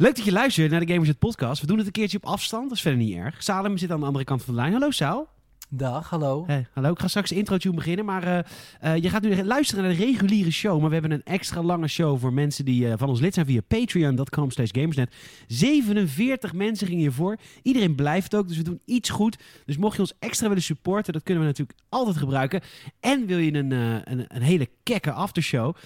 Leuk 0.00 0.16
dat 0.16 0.24
je 0.24 0.32
luistert 0.32 0.70
naar 0.70 0.86
de 0.86 0.92
Gamers 0.92 1.12
Podcast. 1.12 1.60
We 1.60 1.66
doen 1.66 1.76
het 1.76 1.86
een 1.86 1.92
keertje 1.92 2.16
op 2.16 2.24
afstand, 2.24 2.68
dat 2.68 2.76
is 2.76 2.82
verder 2.82 3.00
niet 3.00 3.16
erg. 3.16 3.42
Salem 3.42 3.76
zit 3.76 3.90
aan 3.90 4.00
de 4.00 4.06
andere 4.06 4.24
kant 4.24 4.42
van 4.42 4.54
de 4.54 4.60
lijn. 4.60 4.72
Hallo 4.72 4.90
Saal. 4.90 5.28
Dag, 5.72 6.10
hallo. 6.10 6.44
Hey, 6.46 6.66
hallo, 6.72 6.90
ik 6.90 6.98
ga 6.98 7.08
straks 7.08 7.28
de 7.28 7.34
intro 7.34 7.56
tune 7.56 7.74
beginnen, 7.74 8.04
maar 8.04 8.22
eh, 8.22 8.38
eh, 8.80 9.02
je 9.02 9.10
gaat 9.10 9.22
nu 9.22 9.44
luisteren 9.44 9.84
naar 9.84 9.92
de 9.92 10.04
reguliere 10.04 10.50
show. 10.50 10.80
Maar 10.80 10.88
we 10.88 10.92
hebben 10.94 11.12
een 11.12 11.24
extra 11.24 11.62
lange 11.62 11.88
show 11.88 12.20
voor 12.20 12.32
mensen 12.32 12.64
die 12.64 12.88
eh, 12.88 12.94
van 12.96 13.08
ons 13.08 13.20
lid 13.20 13.34
zijn 13.34 13.46
via 13.46 13.60
patreon.com 13.68 14.50
slash 14.50 14.68
gamersnet. 14.72 15.14
47 15.46 16.52
mensen 16.52 16.86
gingen 16.86 17.02
hiervoor. 17.02 17.36
Iedereen 17.62 17.94
blijft 17.94 18.34
ook, 18.34 18.48
dus 18.48 18.56
we 18.56 18.62
doen 18.62 18.80
iets 18.84 19.10
goed. 19.10 19.38
Dus 19.66 19.76
mocht 19.76 19.94
je 19.94 20.00
ons 20.00 20.14
extra 20.18 20.48
willen 20.48 20.62
supporten, 20.62 21.12
dat 21.12 21.22
kunnen 21.22 21.42
we 21.42 21.48
natuurlijk 21.48 21.78
altijd 21.88 22.16
gebruiken. 22.16 22.60
En 23.00 23.26
wil 23.26 23.38
je 23.38 23.52
een, 23.52 23.70
een, 23.70 24.24
een, 24.28 24.42
hele 24.42 24.68
kekke 24.82 25.12
aftershow 25.12 25.76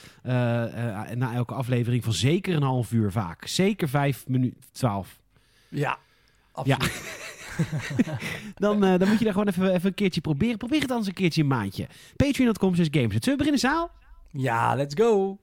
na 1.14 1.34
elke 1.34 1.54
aflevering 1.54 2.04
van 2.04 2.12
zeker 2.12 2.54
een 2.54 2.62
half 2.62 2.92
uur 2.92 3.12
vaak. 3.12 3.46
Zeker 3.46 3.88
5 3.88 4.28
minuten, 4.28 4.60
12. 4.72 5.18
Ja, 5.68 5.98
absoluut. 6.52 6.84
Ja. 6.84 7.32
dan, 8.54 8.84
uh, 8.84 8.98
dan 8.98 9.08
moet 9.08 9.18
je 9.18 9.24
daar 9.24 9.32
gewoon 9.32 9.48
even, 9.48 9.72
even 9.72 9.86
een 9.86 9.94
keertje 9.94 10.20
proberen. 10.20 10.58
Probeer 10.58 10.80
het 10.80 10.90
anders 10.90 11.08
een 11.08 11.14
keertje 11.14 11.42
een 11.42 11.48
maandje. 11.48 11.86
Patreon.com 12.16 12.74
games. 12.74 12.90
Zullen 12.92 13.22
we 13.22 13.36
beginnen, 13.36 13.60
Zaal? 13.60 13.90
Ja, 14.30 14.74
let's 14.74 14.94
go. 14.94 15.38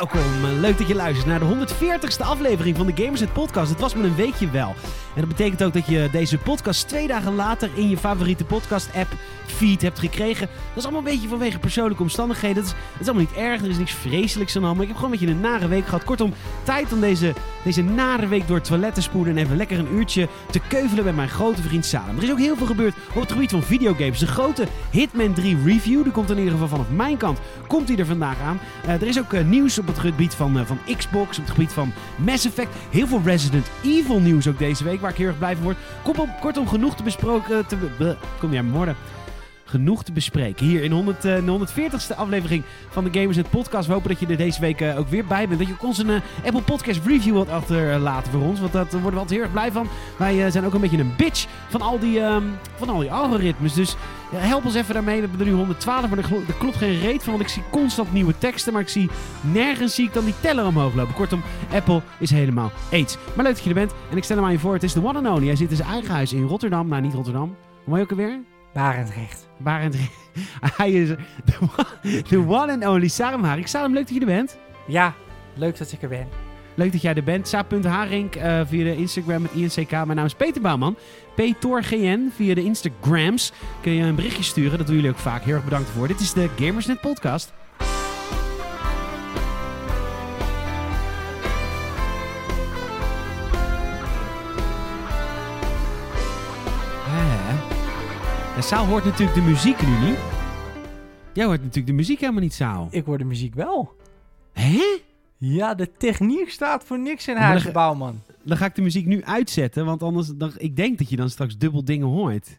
Welkom. 0.00 0.44
Leuk 0.60 0.78
dat 0.78 0.88
je 0.88 0.94
luistert 0.94 1.26
naar 1.26 1.38
de 1.38 1.66
140ste 1.66 2.24
aflevering 2.24 2.76
van 2.76 2.86
de 2.86 3.02
Gamersnet 3.02 3.32
Podcast. 3.32 3.70
Het 3.70 3.80
was 3.80 3.94
met 3.94 4.04
een 4.04 4.14
weekje 4.14 4.50
wel. 4.50 4.74
En 5.14 5.20
dat 5.20 5.28
betekent 5.28 5.62
ook 5.62 5.72
dat 5.72 5.86
je 5.86 6.08
deze 6.12 6.38
podcast 6.38 6.88
twee 6.88 7.06
dagen 7.06 7.34
later 7.34 7.70
in 7.74 7.88
je 7.88 7.96
favoriete 7.96 8.44
podcast-app 8.44 9.12
feed 9.46 9.82
hebt 9.82 9.98
gekregen. 9.98 10.46
Dat 10.46 10.76
is 10.76 10.82
allemaal 10.82 11.00
een 11.00 11.12
beetje 11.12 11.28
vanwege 11.28 11.58
persoonlijke 11.58 12.02
omstandigheden. 12.02 12.62
Dat 12.62 12.64
is, 12.64 12.78
is 13.00 13.08
allemaal 13.08 13.26
niet 13.30 13.42
erg, 13.42 13.62
er 13.62 13.68
is 13.68 13.78
niks 13.78 13.92
vreselijks 13.92 14.56
aan 14.56 14.62
de. 14.62 14.68
Maar 14.68 14.82
ik 14.82 14.88
heb 14.88 14.96
gewoon 14.96 15.12
een 15.12 15.18
beetje 15.18 15.34
een 15.34 15.40
nare 15.40 15.68
week 15.68 15.84
gehad. 15.84 16.04
Kortom, 16.04 16.32
tijd 16.62 16.92
om 16.92 17.00
deze, 17.00 17.34
deze 17.64 17.82
nare 17.82 18.28
week 18.28 18.46
door 18.46 18.56
het 18.56 18.66
toilet 18.66 18.94
te 18.94 19.02
spoelen 19.02 19.36
en 19.36 19.42
even 19.42 19.56
lekker 19.56 19.78
een 19.78 19.94
uurtje 19.94 20.28
te 20.50 20.60
keuvelen 20.68 21.04
bij 21.04 21.12
mijn 21.12 21.28
grote 21.28 21.62
vriend 21.62 21.84
Salem. 21.84 22.16
Er 22.16 22.22
is 22.22 22.30
ook 22.30 22.38
heel 22.38 22.56
veel 22.56 22.66
gebeurd 22.66 22.94
op 23.14 23.20
het 23.20 23.32
gebied 23.32 23.50
van 23.50 23.62
videogames. 23.62 24.18
De 24.18 24.26
grote 24.26 24.66
Hitman 24.90 25.32
3 25.32 25.56
review, 25.64 26.02
die 26.02 26.12
komt 26.12 26.30
in 26.30 26.38
ieder 26.38 26.52
geval 26.52 26.68
vanaf 26.68 26.90
mijn 26.90 27.16
kant, 27.16 27.38
komt 27.66 27.86
die 27.86 27.96
er 27.96 28.06
vandaag 28.06 28.40
aan. 28.40 28.60
Uh, 28.86 28.92
er 28.92 29.06
is 29.06 29.18
ook 29.18 29.32
uh, 29.32 29.44
nieuws 29.44 29.78
op 29.78 29.86
het 29.86 29.98
gebied 29.98 30.34
van, 30.34 30.56
uh, 30.56 30.64
van 30.64 30.78
Xbox, 30.96 31.38
op 31.38 31.44
het 31.44 31.54
gebied 31.54 31.72
van 31.72 31.92
Mass 32.16 32.46
Effect. 32.46 32.74
Heel 32.90 33.06
veel 33.06 33.20
Resident 33.24 33.66
Evil 33.84 34.20
nieuws 34.20 34.48
ook 34.48 34.58
deze 34.58 34.84
week, 34.84 34.99
waar 35.00 35.10
ik 35.10 35.16
heel 35.16 35.26
erg 35.26 35.38
blij 35.38 35.54
van 35.54 35.62
word. 35.62 35.76
Kortom, 36.02 36.30
kortom 36.40 36.68
genoeg 36.68 36.96
te 36.96 37.02
besproken, 37.02 37.66
te, 37.66 38.16
kom 38.38 38.50
niet 38.50 38.58
aan 38.58 38.96
genoeg 39.70 40.04
te 40.04 40.12
bespreken. 40.12 40.66
Hier 40.66 40.82
in 40.82 40.92
100, 40.92 41.24
uh, 41.24 41.34
de 41.34 41.66
140ste 41.66 42.16
aflevering 42.16 42.62
van 42.88 43.04
de 43.04 43.18
Gamers 43.18 43.36
Net 43.36 43.50
Podcast. 43.50 43.86
We 43.86 43.92
hopen 43.92 44.08
dat 44.08 44.20
je 44.20 44.26
er 44.26 44.36
deze 44.36 44.60
week 44.60 44.80
uh, 44.80 44.98
ook 44.98 45.08
weer 45.08 45.24
bij 45.24 45.48
bent. 45.48 45.58
Dat 45.58 45.68
je 45.68 45.74
ook 45.74 45.82
ons 45.82 45.98
een 45.98 46.08
uh, 46.08 46.20
Apple 46.44 46.62
Podcast 46.62 47.00
review 47.06 47.32
wilt 47.32 47.50
achterlaten 47.50 48.32
voor 48.32 48.42
ons. 48.42 48.60
Want 48.60 48.72
dat 48.72 48.92
worden 48.92 49.12
we 49.12 49.18
altijd 49.18 49.30
heel 49.30 49.42
erg 49.42 49.52
blij 49.52 49.72
van. 49.72 49.88
Wij 50.16 50.50
zijn 50.50 50.64
ook 50.64 50.74
een 50.74 50.80
beetje 50.80 50.98
een 50.98 51.14
bitch 51.16 51.46
van 51.68 51.82
al 51.82 51.98
die, 51.98 52.20
um, 52.20 52.58
van 52.76 52.88
al 52.88 52.98
die 52.98 53.12
algoritmes. 53.12 53.74
Dus 53.74 53.96
help 54.34 54.64
ons 54.64 54.74
even 54.74 54.94
daarmee. 54.94 55.14
We 55.14 55.20
hebben 55.20 55.46
er 55.46 55.52
nu 55.52 55.58
112, 55.58 56.08
maar 56.08 56.18
er, 56.18 56.54
klopt 56.58 56.76
geen 56.76 57.00
reet 57.00 57.22
van. 57.22 57.32
Want 57.32 57.44
ik 57.44 57.50
zie 57.50 57.62
constant 57.70 58.12
nieuwe 58.12 58.38
teksten. 58.38 58.72
Maar 58.72 58.82
ik 58.82 58.88
zie 58.88 59.10
nergens 59.40 59.94
zie 59.94 60.06
ik 60.06 60.12
dan 60.12 60.24
die 60.24 60.34
teller 60.40 60.66
omhoog 60.66 60.94
lopen. 60.94 61.14
Kortom, 61.14 61.42
Apple 61.72 62.02
is 62.18 62.30
helemaal 62.30 62.70
aids. 62.92 63.16
Maar 63.34 63.44
leuk 63.44 63.54
dat 63.54 63.62
je 63.62 63.68
er 63.68 63.74
bent. 63.74 63.92
En 64.10 64.16
ik 64.16 64.24
stel 64.24 64.36
hem 64.36 64.44
aan 64.44 64.52
je 64.52 64.58
voor. 64.58 64.72
Het 64.72 64.82
is 64.82 64.92
de 64.92 65.04
one 65.04 65.18
and 65.18 65.26
only. 65.26 65.46
Hij 65.46 65.56
zit 65.56 65.70
in 65.70 65.76
zijn 65.76 65.88
eigen 65.88 66.14
huis 66.14 66.32
in 66.32 66.46
Rotterdam. 66.46 66.88
Nou, 66.88 67.02
niet 67.02 67.14
Rotterdam. 67.14 67.56
Hoe 67.84 67.96
je 67.96 68.02
ook 68.02 68.10
alweer? 68.10 68.40
Barendrecht. 68.72 69.49
Barendrecht. 69.62 70.12
Hij 70.76 70.92
is 70.92 71.08
de 72.28 72.38
one 72.46 72.72
and 72.72 72.86
only 72.86 73.08
Sarum 73.08 73.44
Haring. 73.44 73.68
Sarum, 73.68 73.92
leuk 73.92 74.06
dat 74.06 74.14
je 74.14 74.20
er 74.20 74.26
bent. 74.26 74.58
Ja, 74.86 75.14
leuk 75.54 75.78
dat 75.78 75.92
ik 75.92 76.02
er 76.02 76.08
ben. 76.08 76.28
Leuk 76.74 76.92
dat 76.92 77.02
jij 77.02 77.14
er 77.14 77.24
bent. 77.24 77.48
Sa.Haring 77.48 78.36
uh, 78.36 78.60
via 78.66 78.84
de 78.84 78.96
Instagram 78.96 79.42
met 79.42 79.52
INCK. 79.52 79.90
Mijn 79.90 80.14
naam 80.14 80.24
is 80.24 80.34
Peter 80.34 80.62
Bouwman. 80.62 80.96
PTORGN 81.34 82.30
via 82.34 82.54
de 82.54 82.64
Instagrams. 82.64 83.52
Kun 83.80 83.92
je 83.92 84.02
een 84.02 84.14
berichtje 84.14 84.42
sturen. 84.42 84.78
Dat 84.78 84.86
doen 84.86 84.96
jullie 84.96 85.10
ook 85.10 85.18
vaak. 85.18 85.42
Heel 85.42 85.54
erg 85.54 85.64
bedankt 85.64 85.88
voor. 85.88 86.08
Dit 86.08 86.20
is 86.20 86.32
de 86.32 86.48
Gamersnet 86.58 87.00
podcast. 87.00 87.52
Saal 98.62 98.86
hoort 98.86 99.04
natuurlijk 99.04 99.34
de 99.34 99.42
muziek 99.42 99.82
nu 99.82 100.08
niet. 100.08 100.18
Jij 101.32 101.44
hoort 101.44 101.58
natuurlijk 101.58 101.86
de 101.86 101.92
muziek 101.92 102.20
helemaal 102.20 102.42
niet, 102.42 102.54
Saal. 102.54 102.88
Ik 102.90 103.04
hoor 103.04 103.18
de 103.18 103.24
muziek 103.24 103.54
wel. 103.54 103.94
Hè? 104.52 104.98
Ja, 105.36 105.74
de 105.74 105.92
techniek 105.96 106.50
staat 106.50 106.84
voor 106.84 106.98
niks 106.98 107.28
in 107.28 107.36
huis, 107.36 107.72
Bouwman. 107.72 108.20
Dan 108.42 108.56
ga 108.56 108.66
ik 108.66 108.74
de 108.74 108.82
muziek 108.82 109.06
nu 109.06 109.24
uitzetten, 109.24 109.84
want 109.84 110.02
anders... 110.02 110.28
Dan, 110.34 110.52
ik 110.56 110.76
denk 110.76 110.98
dat 110.98 111.10
je 111.10 111.16
dan 111.16 111.30
straks 111.30 111.56
dubbel 111.56 111.84
dingen 111.84 112.06
hoort. 112.06 112.58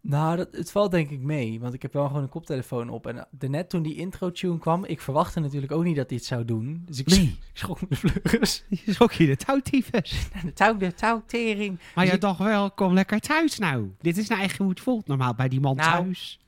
Nou, 0.00 0.36
dat, 0.36 0.48
het 0.52 0.70
valt 0.70 0.90
denk 0.90 1.10
ik 1.10 1.20
mee, 1.20 1.60
want 1.60 1.74
ik 1.74 1.82
heb 1.82 1.92
wel 1.92 2.06
gewoon 2.06 2.22
een 2.22 2.28
koptelefoon 2.28 2.88
op. 2.88 3.06
En 3.06 3.26
net 3.38 3.68
toen 3.68 3.82
die 3.82 3.96
intro-tune 3.96 4.58
kwam, 4.58 4.84
ik 4.84 5.00
verwachtte 5.00 5.40
natuurlijk 5.40 5.72
ook 5.72 5.84
niet 5.84 5.96
dat 5.96 6.08
hij 6.08 6.16
het 6.18 6.26
zou 6.26 6.44
doen. 6.44 6.82
Dus 6.86 6.98
ik, 6.98 7.06
nee. 7.06 7.38
ik 7.52 7.58
schrok 7.58 7.80
me 7.80 7.86
de 7.88 7.96
vleugels. 7.96 8.64
Je 8.84 8.92
schrok 8.92 9.12
je 9.12 9.26
de 9.26 9.36
touwtyfus. 9.36 10.28
de 10.44 10.52
touw, 10.52 10.76
de 10.76 10.94
touwtering. 10.94 11.78
Maar 11.94 12.04
dus 12.04 12.14
je 12.14 12.20
dacht 12.20 12.38
wel, 12.38 12.70
kom 12.70 12.92
lekker 12.92 13.20
thuis 13.20 13.58
nou. 13.58 13.94
Dit 14.00 14.16
is 14.16 14.28
nou 14.28 14.42
echt 14.42 14.58
hoe 14.58 14.68
het 14.68 14.80
voelt 14.80 15.06
normaal 15.06 15.34
bij 15.34 15.48
die 15.48 15.60
man 15.60 15.76
nou, 15.76 16.02
thuis. 16.02 16.40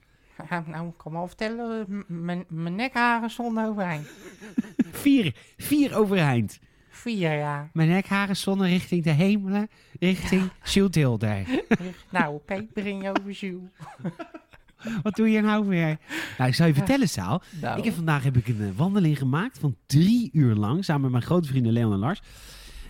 Nou, 0.67 0.93
kan 0.97 1.12
wel 1.12 1.27
vertellen, 1.27 2.05
mijn 2.49 2.75
nekharen 2.75 3.31
stonden 3.31 3.67
overeind. 3.67 4.06
vier, 4.91 5.34
vier 5.56 5.97
overeind. 5.97 6.59
Vier, 7.00 7.33
ja. 7.33 7.71
Mijn 7.72 7.88
nekharen 7.88 8.37
stonden 8.37 8.69
richting 8.69 9.05
de 9.05 9.11
hemelen, 9.11 9.69
richting 9.99 10.43
ja. 10.43 10.50
nou, 12.19 12.38
Peet, 12.44 12.72
breng 12.72 13.03
je 13.03 13.09
over 13.09 13.31
Jules. 13.31 13.71
Wat 15.03 15.15
doe 15.15 15.31
je 15.31 15.41
nou 15.41 15.66
weer? 15.66 15.99
Nou, 16.38 16.50
ik 16.50 16.56
zou 16.56 16.69
je 16.69 16.75
vertellen, 16.75 17.09
Saal. 17.09 17.43
Nou. 17.61 17.78
Ik 17.78 17.84
heb 17.84 17.94
vandaag 17.94 18.25
heb 18.25 18.37
ik 18.37 18.49
een 18.49 18.61
eh, 18.61 18.77
wandeling 18.77 19.19
gemaakt 19.19 19.59
van 19.59 19.77
drie 19.87 20.31
uur 20.33 20.55
lang, 20.55 20.84
samen 20.84 21.03
met 21.03 21.11
mijn 21.11 21.22
grote 21.22 21.49
vrienden 21.49 21.72
Leon 21.72 21.93
en 21.93 21.99
Lars. 21.99 22.21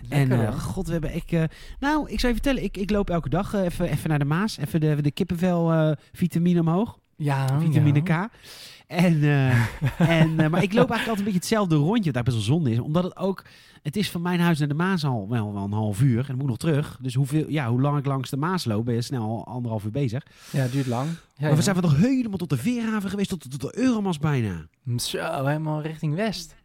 en 0.09 0.31
uh, 0.31 0.59
god, 0.59 0.85
we 0.85 0.91
hebben 0.91 1.15
ik. 1.15 1.31
Uh, 1.31 1.43
nou, 1.79 2.09
ik 2.09 2.19
zou 2.19 2.33
je 2.33 2.39
vertellen, 2.41 2.63
ik, 2.63 2.77
ik 2.77 2.89
loop 2.89 3.09
elke 3.09 3.29
dag 3.29 3.53
uh, 3.53 3.61
even, 3.61 3.89
even 3.89 4.09
naar 4.09 4.19
de 4.19 4.25
Maas, 4.25 4.57
even 4.57 4.79
de, 4.79 5.01
de 5.01 5.11
kippenvel 5.11 5.95
vitamine 6.11 6.59
omhoog. 6.59 6.99
Ja, 7.15 7.59
vitamine 7.59 8.03
K. 8.03 8.29
En, 8.91 9.23
en, 9.97 10.35
maar 10.35 10.63
ik 10.63 10.73
loop 10.73 10.89
eigenlijk 10.89 11.07
altijd 11.07 11.17
een 11.17 11.23
beetje 11.23 11.39
hetzelfde 11.39 11.75
rondje, 11.75 12.11
dat 12.11 12.23
best 12.23 12.35
wel 12.35 12.45
zonde 12.45 12.71
is. 12.71 12.79
Omdat 12.79 13.03
het 13.03 13.17
ook, 13.17 13.43
het 13.81 13.95
is 13.95 14.09
van 14.09 14.21
mijn 14.21 14.39
huis 14.39 14.59
naar 14.59 14.67
de 14.67 14.73
Maas 14.73 15.05
al 15.05 15.29
wel, 15.29 15.53
wel 15.53 15.63
een 15.63 15.71
half 15.71 16.01
uur. 16.01 16.19
En 16.19 16.25
dan 16.27 16.37
moet 16.37 16.47
nog 16.47 16.57
terug. 16.57 16.97
Dus 17.01 17.13
hoeveel, 17.13 17.49
ja, 17.49 17.69
hoe 17.69 17.81
lang 17.81 17.97
ik 17.97 18.05
langs 18.05 18.29
de 18.29 18.37
Maas 18.37 18.65
loop, 18.65 18.85
ben 18.85 18.93
je 18.93 19.01
snel 19.01 19.45
anderhalf 19.45 19.83
uur 19.83 19.91
bezig. 19.91 20.25
Ja, 20.51 20.59
het 20.59 20.71
duurt 20.71 20.87
lang. 20.87 21.09
Ja, 21.09 21.47
maar 21.47 21.55
we 21.55 21.61
zijn 21.61 21.75
van 21.75 21.89
toch 21.89 21.97
helemaal 21.97 22.37
tot 22.37 22.49
de 22.49 22.57
Veerhaven 22.57 23.09
geweest, 23.09 23.29
tot, 23.29 23.51
tot 23.51 23.61
de 23.61 23.77
Euromas 23.77 24.19
bijna. 24.19 24.67
Zo, 24.97 25.45
helemaal 25.45 25.81
richting 25.81 26.15
West. 26.15 26.55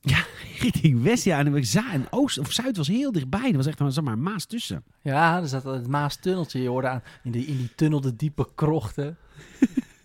Ja, 0.00 0.24
richting 0.62 1.02
West, 1.02 1.24
ja. 1.24 1.38
En, 1.38 1.54
en 1.92 2.06
Oost 2.10 2.38
of 2.38 2.52
Zuid 2.52 2.76
was 2.76 2.88
heel 2.88 3.12
dichtbij. 3.12 3.50
Er 3.50 3.56
was 3.56 3.66
echt 3.66 3.78
zeg 3.88 4.04
maar, 4.04 4.12
een 4.12 4.22
Maas 4.22 4.44
tussen. 4.44 4.84
Ja, 5.02 5.40
er 5.40 5.48
zat 5.48 5.64
het 5.64 5.88
Maas-tunneltje. 5.88 6.62
Je 6.62 6.68
hoorde 6.68 6.88
aan, 6.88 7.02
in, 7.22 7.30
die, 7.30 7.46
in 7.46 7.56
die 7.56 7.74
tunnel 7.74 8.00
de 8.00 8.16
diepe 8.16 8.48
krochten. 8.54 9.16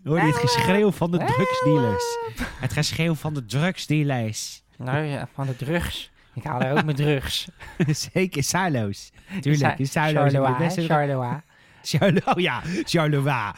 Hoor 0.03 0.17
je 0.17 0.25
het 0.25 0.35
geschreeuw 0.35 0.91
van 0.91 1.11
de 1.11 1.17
drugsdealers? 1.17 2.17
Het 2.59 2.73
geschreeuw 2.73 3.15
van 3.15 3.33
de 3.33 3.45
drugsdealers. 3.45 4.63
Nou 4.77 5.03
ja, 5.03 5.27
van 5.33 5.45
de 5.47 5.55
drugs. 5.55 6.11
Ik 6.33 6.43
haal 6.43 6.61
er 6.61 6.77
ook 6.77 6.83
mijn 6.83 6.97
drugs. 6.97 7.47
Zeker, 8.13 8.43
silo's. 8.43 9.11
Tuurlijk, 9.41 9.75
silo's. 9.77 10.33
Charleroi. 10.75 11.39
Charleroi. 11.81 12.33
Oh 12.35 12.41
ja, 12.41 12.61
Charleroi. 12.83 13.51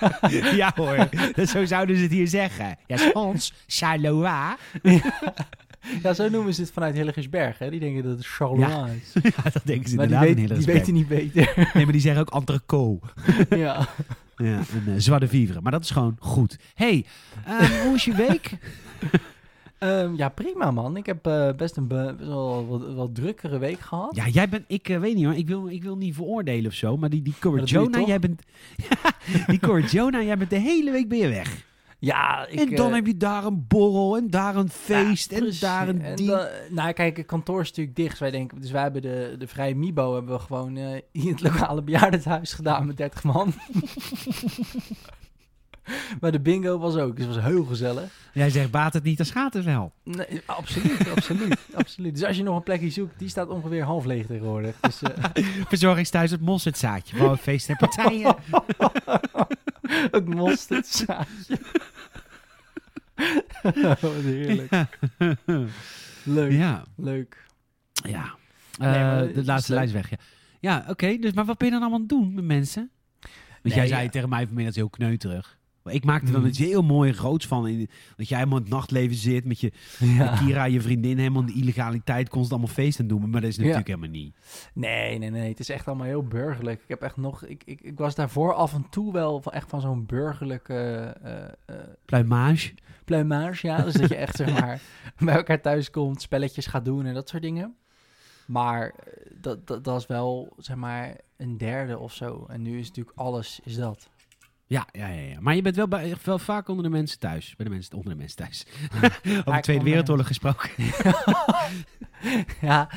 ja 0.56 0.72
hoor, 0.74 1.08
zo 1.46 1.64
zouden 1.64 1.96
ze 1.96 2.02
het 2.02 2.12
hier 2.12 2.28
zeggen. 2.28 2.78
Ja, 2.86 2.96
Frans, 2.98 3.52
Charleroi. 3.66 4.56
Ja, 6.02 6.14
zo 6.14 6.28
noemen 6.28 6.54
ze 6.54 6.60
het 6.60 6.72
vanuit 6.72 6.94
Hilligersberg. 6.94 7.58
Hè? 7.58 7.70
Die 7.70 7.80
denken 7.80 8.02
dat 8.02 8.16
het 8.16 8.26
Charleroi 8.26 9.02
is. 9.02 9.22
Ja, 9.22 9.50
dat 9.52 9.62
denken 9.64 9.90
ze 9.90 9.96
maar 9.96 10.04
inderdaad 10.04 10.36
die, 10.36 10.48
weet, 10.48 10.56
die 10.56 10.66
weten 10.74 10.94
niet 10.94 11.08
beter. 11.08 11.70
Nee, 11.74 11.84
maar 11.84 11.92
die 11.92 12.00
zeggen 12.00 12.20
ook 12.20 12.34
entreco. 12.34 13.00
ja. 13.50 13.88
Ja, 14.42 14.58
een 14.58 14.88
uh, 14.88 14.94
zwarte 14.96 15.28
vivre. 15.28 15.60
Maar 15.60 15.72
dat 15.72 15.82
is 15.82 15.90
gewoon 15.90 16.16
goed. 16.18 16.58
hey, 16.74 17.04
um, 17.48 17.86
hoe 17.86 17.94
is 17.94 18.04
je 18.04 18.14
week? 18.14 18.58
Um, 19.78 20.16
ja, 20.20 20.28
prima 20.28 20.70
man. 20.70 20.96
Ik 20.96 21.06
heb 21.06 21.26
uh, 21.26 21.52
best 21.52 21.76
een 21.76 21.86
be 21.86 22.14
wel, 22.18 22.66
wat, 22.66 22.94
wat, 22.94 23.14
drukkere 23.14 23.58
week 23.58 23.80
gehad. 23.80 24.16
Ja, 24.16 24.28
jij 24.28 24.48
bent, 24.48 24.64
ik 24.66 24.88
uh, 24.88 24.98
weet 24.98 25.14
niet 25.14 25.24
hoor, 25.24 25.34
ik 25.34 25.46
wil, 25.46 25.68
ik 25.68 25.82
wil 25.82 25.96
niet 25.96 26.14
veroordelen 26.14 26.66
of 26.66 26.76
zo, 26.76 26.96
maar 26.96 27.10
die, 27.10 27.22
die 27.22 27.34
Jonah, 27.64 28.06
jij 28.06 28.18
bent, 28.18 28.42
die 29.60 29.86
Jonah, 29.90 30.22
jij 30.24 30.38
bent 30.38 30.50
de 30.50 30.58
hele 30.58 30.90
week 30.90 31.08
ben 31.08 31.18
je 31.18 31.28
weg. 31.28 31.70
Ja, 32.04 32.46
ik, 32.46 32.58
en 32.60 32.74
dan 32.76 32.88
eh, 32.88 32.94
heb 32.94 33.06
je 33.06 33.16
daar 33.16 33.44
een 33.44 33.64
borrel 33.68 34.16
en 34.16 34.30
daar 34.30 34.56
een 34.56 34.68
feest 34.68 35.30
ja, 35.30 35.36
en 35.38 35.52
daar 35.60 35.88
een 35.88 36.00
En 36.02 36.26
dan- 36.26 36.46
nou, 36.70 36.92
kijk, 36.92 37.16
het 37.16 37.26
kantoor 37.26 37.60
is 37.60 37.68
natuurlijk 37.68 37.96
dicht. 37.96 38.10
Dus 38.10 38.20
wij 38.20 38.30
denken, 38.30 38.60
dus 38.60 38.70
wij 38.70 38.82
hebben 38.82 39.02
de, 39.02 39.34
de 39.38 39.46
vrije 39.46 39.74
Mibo 39.74 40.14
hebben 40.14 40.34
we 40.34 40.40
gewoon 40.40 40.76
eh, 40.76 40.94
in 41.12 41.28
het 41.28 41.40
lokale 41.40 41.82
bejaardenhuis 41.82 42.52
gedaan 42.52 42.86
met 42.86 42.96
30 42.96 43.22
man. 43.24 43.52
maar 46.20 46.32
de 46.32 46.40
bingo 46.40 46.78
was 46.78 46.96
ook, 46.96 47.16
dus 47.16 47.26
het 47.26 47.34
was 47.34 47.44
heel 47.44 47.64
gezellig. 47.64 48.10
Jij 48.32 48.50
zegt, 48.50 48.70
baat 48.70 48.92
het 48.92 49.02
niet, 49.02 49.16
dan 49.16 49.26
gaat 49.26 49.54
het 49.54 49.64
wel. 49.64 49.92
Nee, 50.04 50.42
absoluut, 50.46 51.08
absoluut, 51.16 51.58
absoluut. 51.74 52.14
Dus 52.14 52.24
als 52.24 52.36
je 52.36 52.42
nog 52.42 52.56
een 52.56 52.62
plekje 52.62 52.90
zoekt, 52.90 53.18
die 53.18 53.28
staat 53.28 53.48
ongeveer 53.48 53.82
half 53.82 54.04
leeg 54.04 54.26
tegenwoordig. 54.26 54.76
Dus, 54.80 55.02
eh, 55.02 55.24
Verzorgingsthuis 55.68 56.30
het 56.30 56.40
mosterdzaadje. 56.40 57.16
Voor 57.16 57.36
feesten 57.36 57.76
en 57.76 57.88
partijen. 57.88 58.36
het 60.10 60.26
mosterdzaadje. 60.26 61.58
Wat 64.00 64.00
heerlijk. 64.22 64.88
Leuk, 66.24 66.52
ja, 66.52 66.84
leuk. 66.96 67.46
ja. 67.92 68.34
Nee, 68.78 68.94
Eh, 68.94 69.18
de 69.18 69.32
is 69.32 69.46
laatste 69.46 69.74
lijst 69.74 69.92
weg, 69.92 70.10
ja. 70.10 70.16
Ja, 70.60 70.84
oké. 70.88 71.16
dus, 71.16 71.32
maar 71.32 71.44
wat 71.44 71.58
ben 71.58 71.66
je 71.66 71.72
dan 71.72 71.82
allemaal 71.82 72.00
aan 72.00 72.06
het 72.08 72.18
doen 72.18 72.34
met 72.34 72.44
mensen? 72.44 72.90
Want 73.20 73.62
Nee, 73.62 73.74
jij 73.74 73.86
zei 73.86 74.02
ja. 74.02 74.08
tegen 74.10 74.28
mij 74.28 74.46
vanmiddag, 74.46 74.74
heel 74.74 74.90
kneuterig. 74.90 75.58
Ik 75.84 76.04
maakte 76.04 76.26
er 76.26 76.32
dan 76.32 76.40
Hmm. 76.40 76.50
iets 76.50 76.58
heel 76.58 76.82
mooi 76.82 77.12
groots 77.12 77.46
van. 77.46 77.68
In, 77.68 77.88
dat 78.16 78.28
jij 78.28 78.38
helemaal 78.38 78.58
in 78.58 78.64
het 78.64 78.72
nachtleven 78.72 79.16
zit 79.16 79.44
met 79.44 79.60
je 79.60 79.72
Ja. 80.18 80.36
Kira, 80.36 80.64
je 80.64 80.80
vriendin, 80.80 81.18
helemaal 81.18 81.40
in 81.40 81.46
de 81.46 81.52
illegaliteit, 81.60 82.28
constant 82.28 82.52
allemaal 82.60 82.74
feesten 82.84 83.06
doen. 83.06 83.30
Maar 83.30 83.40
dat 83.40 83.50
is 83.50 83.56
natuurlijk 83.58 83.86
helemaal 83.86 84.08
niet. 84.08 84.34
Nee, 84.74 85.18
nee, 85.18 85.30
nee. 85.30 85.48
Het 85.48 85.60
is 85.60 85.68
echt 85.68 85.86
allemaal 85.86 86.06
heel 86.06 86.22
burgerlijk. 86.26 86.80
Ik 86.82 86.88
heb 86.88 87.02
echt 87.02 87.16
nog... 87.16 87.44
Ik, 87.44 87.62
ik, 87.64 87.80
ik 87.80 87.98
was 87.98 88.14
daarvoor 88.14 88.54
af 88.54 88.74
en 88.74 88.86
toe 88.90 89.12
wel 89.12 89.42
van, 89.42 89.52
echt 89.52 89.68
van 89.68 89.80
zo'n 89.80 90.06
burgerlijke 90.06 90.74
eh, 91.22 91.42
eh, 91.44 91.88
Pluimage. 92.04 92.74
pluimage, 93.04 93.66
ja. 93.66 93.82
Dus 93.82 93.94
dat 93.94 94.08
je 94.08 94.16
echt, 94.16 94.36
zeg 94.36 94.52
maar, 94.60 94.80
bij 95.18 95.34
elkaar 95.34 95.60
thuis 95.60 95.90
komt, 95.90 96.22
spelletjes 96.22 96.66
gaat 96.66 96.84
doen 96.84 97.06
en 97.06 97.14
dat 97.14 97.28
soort 97.28 97.42
dingen. 97.42 97.74
Maar 98.46 98.94
dat, 99.40 99.66
dat, 99.66 99.84
dat 99.84 100.00
is 100.00 100.06
wel, 100.06 100.52
zeg 100.56 100.76
maar, 100.76 101.16
een 101.36 101.58
derde 101.58 101.98
of 101.98 102.12
zo. 102.12 102.46
En 102.48 102.62
nu 102.62 102.78
is 102.78 102.86
natuurlijk 102.88 103.18
alles, 103.18 103.60
is 103.64 103.76
dat. 103.76 104.10
Ja, 104.72 104.86
ja, 104.92 105.08
ja, 105.08 105.20
ja. 105.20 105.40
Maar 105.40 105.54
je 105.54 105.62
bent 105.62 105.76
wel, 105.76 105.88
bij, 105.88 106.14
wel 106.24 106.38
vaak 106.38 106.68
onder 106.68 106.84
de 106.84 106.90
mensen 106.90 107.18
thuis. 107.18 107.54
Bij 107.56 107.64
de 107.66 107.72
mensen, 107.72 107.92
onder 107.96 108.12
de 108.12 108.18
mensen 108.18 108.36
thuis. 108.36 108.66
Over 109.38 109.52
de 109.52 109.60
Tweede 109.60 109.84
Wereldoorlog 109.84 110.26
gesproken. 110.26 110.70
ja, 112.60 112.88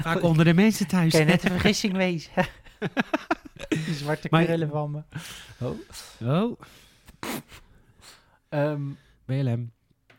vaak 0.00 0.22
onder 0.22 0.44
de 0.44 0.54
mensen 0.54 0.86
thuis. 0.86 1.10
kan 1.12 1.20
je 1.20 1.26
net 1.26 1.44
een 1.44 1.50
vergissing 1.50 1.96
wezen. 1.96 2.32
Die 3.68 3.94
zwarte 3.94 4.28
Maar- 4.30 4.44
krullen 4.44 4.68
van 4.68 4.90
me. 4.90 5.02
Oh. 5.58 5.78
Oh, 6.42 6.60
Ehm, 8.48 8.82
BLM. 9.24 9.72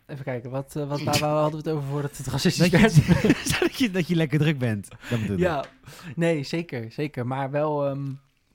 even 0.07 0.23
kijken, 0.23 0.50
wat, 0.50 0.75
eh, 0.75 0.88
wat, 0.88 1.01
waar, 1.03 1.19
waar 1.19 1.29
hadden 1.29 1.63
we 1.63 1.69
het 1.69 1.77
over 1.77 1.89
voordat 1.89 2.17
het 2.17 2.27
racistisch 2.27 2.69
Dat 2.69 2.81
werd? 2.81 2.95
je, 2.95 3.57
dat, 3.59 3.75
je, 3.77 3.91
dat 3.91 4.07
je 4.07 4.15
lekker 4.15 4.39
druk 4.39 4.57
bent. 4.57 4.88
Dat 5.09 5.19
bedoel 5.21 5.35
ik. 5.35 5.41
Ja, 5.41 5.65
nee, 6.15 6.44
zeker, 6.44 6.91
zeker. 6.91 7.27
Maar 7.27 7.51
wel, 7.51 7.85
ehm, 7.88 8.06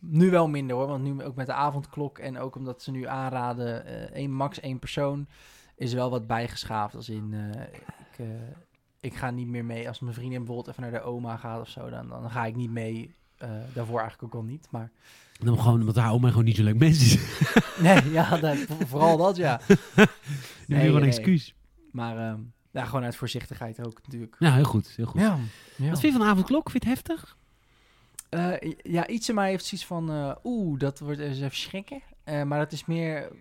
nu 0.00 0.30
wel 0.30 0.48
minder 0.48 0.76
hoor. 0.76 0.86
Want 0.86 1.02
nu 1.04 1.22
ook 1.22 1.34
met 1.34 1.46
de 1.46 1.52
avondklok 1.52 2.18
en 2.18 2.38
ook 2.38 2.56
omdat 2.56 2.82
ze 2.82 2.90
nu 2.90 3.06
aanraden, 3.06 3.86
eh 3.86 4.16
één, 4.16 4.32
max 4.32 4.60
één 4.60 4.78
persoon, 4.78 5.26
is 5.76 5.92
wel 5.92 6.10
wat 6.10 6.26
bijgeschaafd. 6.26 6.94
Als 6.94 7.08
in, 7.08 7.32
eh, 7.34 7.62
ik, 7.62 8.18
eh, 8.18 8.26
ik 9.00 9.14
ga 9.14 9.30
niet 9.30 9.46
meer 9.48 9.64
mee. 9.64 9.88
Als 9.88 10.00
mijn 10.00 10.14
vriendin 10.14 10.38
bijvoorbeeld 10.38 10.68
even 10.68 10.82
naar 10.82 11.00
de 11.00 11.06
oma 11.06 11.36
gaat 11.36 11.60
of 11.60 11.68
zo, 11.68 11.90
dan, 11.90 12.08
dan 12.08 12.30
ga 12.30 12.44
ik 12.46 12.56
niet 12.56 12.70
mee. 12.70 13.14
Daarvoor 13.74 14.00
eigenlijk 14.00 14.34
ook 14.34 14.40
al 14.42 14.46
niet. 14.48 14.66
Maar 14.70 14.90
Dan 15.38 15.58
gewoon, 15.58 15.80
omdat 15.80 15.96
haar 15.96 16.12
oma 16.12 16.28
gewoon 16.28 16.44
niet 16.44 16.56
zo 16.56 16.62
leuk 16.62 16.78
mens 16.78 17.14
is. 17.14 17.38
nee, 17.82 18.10
ja, 18.10 18.36
dat, 18.36 18.56
vo- 18.56 18.86
vooral 18.86 19.16
dat 19.16 19.36
ja. 19.36 19.60
Nu 19.66 19.76
Nee, 19.96 20.06
nee, 20.66 20.78
gewoon 20.80 20.94
een 20.94 21.00
nee. 21.08 21.16
excuus. 21.16 21.54
Maar 21.92 22.18
ehm, 22.30 22.40
ja, 22.70 22.84
gewoon 22.84 23.04
uit 23.04 23.16
voorzichtigheid 23.16 23.84
ook 23.86 24.00
natuurlijk. 24.02 24.36
Ja, 24.38 24.54
heel 24.54 24.64
goed. 24.64 24.92
Heel 24.96 25.06
goed. 25.06 25.20
Ja, 25.20 25.38
ja. 25.76 25.88
Wat 25.90 26.00
vind 26.00 26.12
je 26.12 26.18
van 26.18 26.20
de 26.20 26.32
avondklok? 26.32 26.70
Vind 26.70 26.82
je 26.84 26.88
het 26.90 26.98
heftig? 26.98 27.36
Eh, 28.30 28.72
ja, 28.82 29.06
iets 29.06 29.28
in 29.28 29.34
mij 29.34 29.50
heeft 29.50 29.64
zoiets 29.64 29.86
van, 29.86 30.10
eh, 30.10 30.36
oeh, 30.44 30.78
dat 30.78 30.98
wordt 30.98 31.20
eens 31.20 31.40
even 31.40 31.56
schrikken. 31.56 32.02
Eh, 32.24 32.42
maar 32.42 32.58
dat 32.58 32.72
is 32.72 32.84
meer 32.84 33.32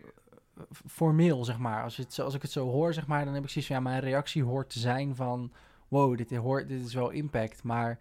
formeel, 0.87 1.45
zeg 1.45 1.57
maar. 1.57 1.83
Als, 1.83 1.97
het, 1.97 2.19
als 2.19 2.33
ik 2.33 2.41
het 2.41 2.51
zo 2.51 2.69
hoor, 2.69 2.93
zeg 2.93 3.07
maar, 3.07 3.25
dan 3.25 3.33
heb 3.33 3.43
ik 3.43 3.49
zoiets 3.49 3.71
van, 3.71 3.81
ja, 3.81 3.89
mijn 3.89 4.01
reactie 4.01 4.43
hoort 4.43 4.69
te 4.69 4.79
zijn 4.79 5.15
van, 5.15 5.51
wow, 5.87 6.17
dit, 6.17 6.35
hoort, 6.35 6.67
dit 6.67 6.85
is 6.85 6.93
wel 6.93 7.09
impact. 7.09 7.63
Maar 7.63 7.99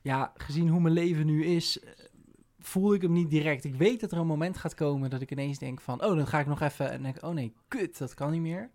ja, 0.00 0.32
gezien 0.36 0.68
hoe 0.68 0.80
mijn 0.80 0.94
leven 0.94 1.26
nu 1.26 1.44
is, 1.44 1.78
voel 2.58 2.94
ik 2.94 3.02
hem 3.02 3.12
niet 3.12 3.30
direct. 3.30 3.64
Ik 3.64 3.74
weet 3.74 4.00
dat 4.00 4.12
er 4.12 4.18
een 4.18 4.26
moment 4.26 4.56
gaat 4.58 4.74
komen 4.74 5.10
dat 5.10 5.20
ik 5.20 5.30
ineens 5.30 5.58
denk 5.58 5.80
van, 5.80 6.04
oh, 6.04 6.16
dan 6.16 6.26
ga 6.26 6.40
ik 6.40 6.46
nog 6.46 6.60
even, 6.60 6.90
en 6.90 7.02
denk 7.02 7.16
ik, 7.16 7.22
oh 7.22 7.34
nee, 7.34 7.54
kut, 7.68 7.98
dat 7.98 8.14
kan 8.14 8.30
niet 8.30 8.40
meer. 8.40 8.70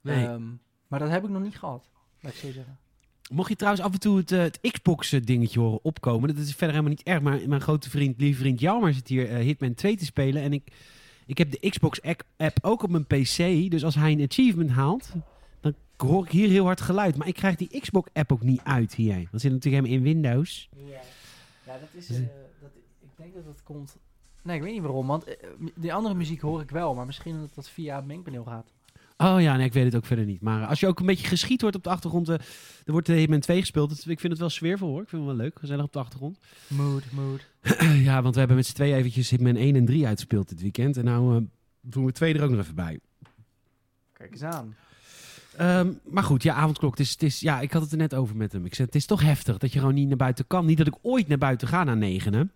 Nee. 0.00 0.26
Ehm, 0.26 0.46
maar 0.86 0.98
dat 0.98 1.08
heb 1.08 1.24
ik 1.24 1.30
nog 1.30 1.42
niet 1.42 1.58
gehad, 1.58 1.90
laat 2.20 2.32
ik 2.32 2.38
zo 2.38 2.50
zeggen. 2.50 2.78
Mocht 3.32 3.48
je 3.48 3.56
trouwens 3.56 3.84
af 3.84 3.92
en 3.92 4.00
toe 4.00 4.16
het, 4.16 4.32
eh, 4.32 4.38
het 4.38 4.58
Xbox-dingetje 4.60 5.60
horen 5.60 5.84
opkomen, 5.84 6.28
dat 6.28 6.44
is 6.44 6.50
verder 6.50 6.68
helemaal 6.68 6.90
niet 6.90 7.02
erg. 7.02 7.20
Maar 7.20 7.40
mijn 7.48 7.60
grote 7.60 7.90
vriend, 7.90 8.20
lieve 8.20 8.38
vriend 8.40 8.60
Jalmar 8.60 8.92
zit 8.92 9.08
hier 9.08 9.28
eh, 9.30 9.36
Hitman 9.36 9.74
2 9.74 9.96
te 9.96 10.04
spelen. 10.04 10.42
En 10.42 10.52
ik, 10.52 10.72
ik 11.26 11.38
heb 11.38 11.50
de 11.50 11.70
Xbox-app 11.70 12.58
ook 12.62 12.82
op 12.82 12.90
mijn 12.90 13.06
PC. 13.06 13.70
Dus 13.70 13.84
als 13.84 13.94
hij 13.94 14.12
een 14.12 14.26
achievement 14.30 14.70
haalt, 14.70 15.12
dan 15.60 15.74
hoor 15.96 16.24
ik 16.24 16.30
hier 16.30 16.48
heel 16.48 16.64
hard 16.64 16.80
geluid. 16.80 17.16
Maar 17.16 17.28
ik 17.28 17.34
krijg 17.34 17.56
die 17.56 17.80
Xbox-app 17.80 18.32
ook 18.32 18.42
niet 18.42 18.60
uit 18.64 18.94
hier. 18.94 19.28
Dat 19.30 19.40
zit 19.40 19.52
natuurlijk 19.52 19.84
helemaal 19.84 20.06
in 20.06 20.14
Windows. 20.14 20.68
Ja, 20.76 21.00
ja 21.66 21.78
dat 21.78 21.88
is. 21.92 22.06
Dus- 22.06 22.16
eh, 22.16 22.22
dat, 22.60 22.70
ik 23.00 23.08
denk 23.16 23.34
dat 23.34 23.44
dat 23.44 23.62
komt. 23.62 23.96
Nee, 24.42 24.56
ik 24.56 24.62
weet 24.62 24.72
niet 24.72 24.82
waarom. 24.82 25.06
Want 25.06 25.24
eh, 25.24 25.48
die 25.74 25.92
andere 25.92 26.14
muziek 26.14 26.40
hoor 26.40 26.60
ik 26.60 26.70
wel, 26.70 26.94
maar 26.94 27.06
misschien 27.06 27.34
omdat 27.34 27.54
dat 27.54 27.68
via 27.68 27.96
het 27.96 28.06
mengpaneel 28.06 28.44
gaat. 28.44 28.72
Oh 29.20 29.40
ja, 29.40 29.56
nee, 29.56 29.66
ik 29.66 29.72
weet 29.72 29.84
het 29.84 29.96
ook 29.96 30.04
verder 30.06 30.24
niet. 30.24 30.40
Maar 30.40 30.66
als 30.66 30.80
je 30.80 30.86
ook 30.86 31.00
een 31.00 31.06
beetje 31.06 31.26
geschiet 31.26 31.60
wordt 31.60 31.76
op 31.76 31.82
de 31.82 31.88
achtergrond, 31.90 32.28
eh, 32.28 32.34
er 32.84 32.92
wordt 32.92 33.06
de 33.06 33.12
Hitman 33.12 33.40
2 33.40 33.60
gespeeld. 33.60 33.88
Dat- 33.88 33.98
ik 34.06 34.20
vind 34.20 34.32
het 34.32 34.40
wel 34.40 34.50
sfeervol 34.50 34.88
hoor. 34.88 35.02
Ik 35.02 35.08
vind 35.08 35.22
het 35.26 35.30
wel 35.36 35.40
leuk, 35.44 35.58
gezellig 35.58 35.84
op 35.84 35.92
de 35.92 35.98
achtergrond. 35.98 36.38
Mood, 36.66 37.02
mood. 37.12 37.46
ja, 38.08 38.22
want 38.22 38.32
we 38.34 38.38
hebben 38.38 38.56
met 38.56 38.66
z'n 38.66 38.74
twee 38.74 38.94
eventjes 38.94 39.30
Hitman 39.30 39.56
1 39.56 39.76
en 39.76 39.84
3 39.84 40.06
uitgespeeld 40.06 40.48
dit 40.48 40.60
weekend. 40.60 40.96
En 40.96 41.04
nou 41.04 41.36
eh, 41.36 41.42
doen 41.80 42.04
we 42.04 42.12
2 42.12 42.34
er 42.34 42.42
ook 42.42 42.50
nog 42.50 42.60
even 42.60 42.74
bij. 42.74 42.98
Kijk 44.12 44.32
eens 44.32 44.42
aan. 44.42 44.74
Ehm, 45.56 45.92
maar 46.04 46.22
goed, 46.24 46.42
ja, 46.42 46.54
avondklok. 46.54 46.90
Het 46.90 47.00
is, 47.00 47.10
het 47.10 47.22
is, 47.22 47.40
ja, 47.40 47.60
ik 47.60 47.72
had 47.72 47.82
het 47.82 47.92
er 47.92 47.98
net 47.98 48.14
over 48.14 48.36
met 48.36 48.52
hem. 48.52 48.64
Ik 48.64 48.74
zei, 48.74 48.86
het 48.86 48.96
is 48.96 49.06
toch 49.06 49.22
heftig 49.22 49.58
dat 49.58 49.72
je 49.72 49.78
gewoon 49.78 49.94
niet 49.94 50.08
naar 50.08 50.16
buiten 50.16 50.46
kan. 50.46 50.66
Niet 50.66 50.78
dat 50.78 50.86
ik 50.86 50.94
ooit 51.02 51.28
naar 51.28 51.38
buiten 51.38 51.68
ga 51.68 51.84
na 51.84 51.94
negenen. 51.94 52.52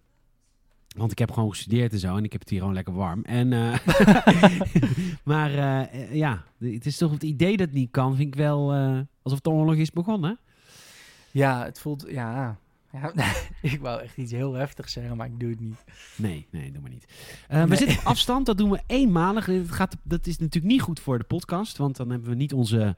Want 0.97 1.13
ik 1.13 1.19
heb 1.19 1.31
gewoon 1.31 1.51
gestudeerd 1.51 1.93
en 1.93 1.99
zo. 1.99 2.17
En 2.17 2.25
ik 2.25 2.33
heb 2.33 2.41
het 2.41 2.51
hier 2.51 2.59
gewoon 2.59 2.75
lekker 2.75 2.95
warm. 2.95 3.25
En, 3.25 3.53
eh, 3.53 3.79
maar 5.25 5.51
eh, 5.51 5.81
eh, 5.81 6.15
ja, 6.15 6.45
het 6.59 6.87
is 6.87 6.97
toch 6.97 7.11
het 7.11 7.23
idee 7.23 7.57
dat 7.57 7.67
het 7.67 7.77
niet 7.77 7.91
kan. 7.91 8.17
Vind 8.17 8.29
ik 8.29 8.35
wel 8.35 8.75
alsof 9.23 9.41
de 9.41 9.51
oorlog 9.51 9.75
is 9.75 9.91
begonnen. 9.91 10.39
Ja, 11.31 11.65
het 11.65 11.81
voelt. 11.81 12.05
Ja. 12.09 12.59
ja 12.93 13.13
ik 13.63 13.81
wou 13.81 14.03
echt 14.03 14.17
iets 14.17 14.33
heel 14.33 14.53
heftigs 14.53 14.93
zeggen, 14.93 15.17
maar 15.17 15.27
ik 15.27 15.41
doe 15.41 15.51
het 15.51 15.61
niet. 15.61 15.85
Nee, 16.17 16.47
nee, 16.51 16.73
doe 16.73 16.81
maar 16.83 16.91
niet. 16.91 17.07
We 17.69 17.77
zitten 17.77 17.99
op 17.99 18.05
afstand. 18.05 18.47
Dat 18.47 18.59
doen 18.59 18.71
we 18.71 18.81
eenmalig. 18.87 19.47
Dat, 19.47 19.71
gaat, 19.71 19.97
dat 20.03 20.27
is 20.27 20.39
natuurlijk 20.39 20.73
niet 20.73 20.83
goed 20.83 21.01
voor 21.01 21.19
de 21.19 21.25
podcast. 21.25 21.77
Want 21.77 21.97
dan 21.97 22.11
hebben 22.11 22.29
we 22.29 22.35
niet 22.35 22.53
onze 22.53 22.97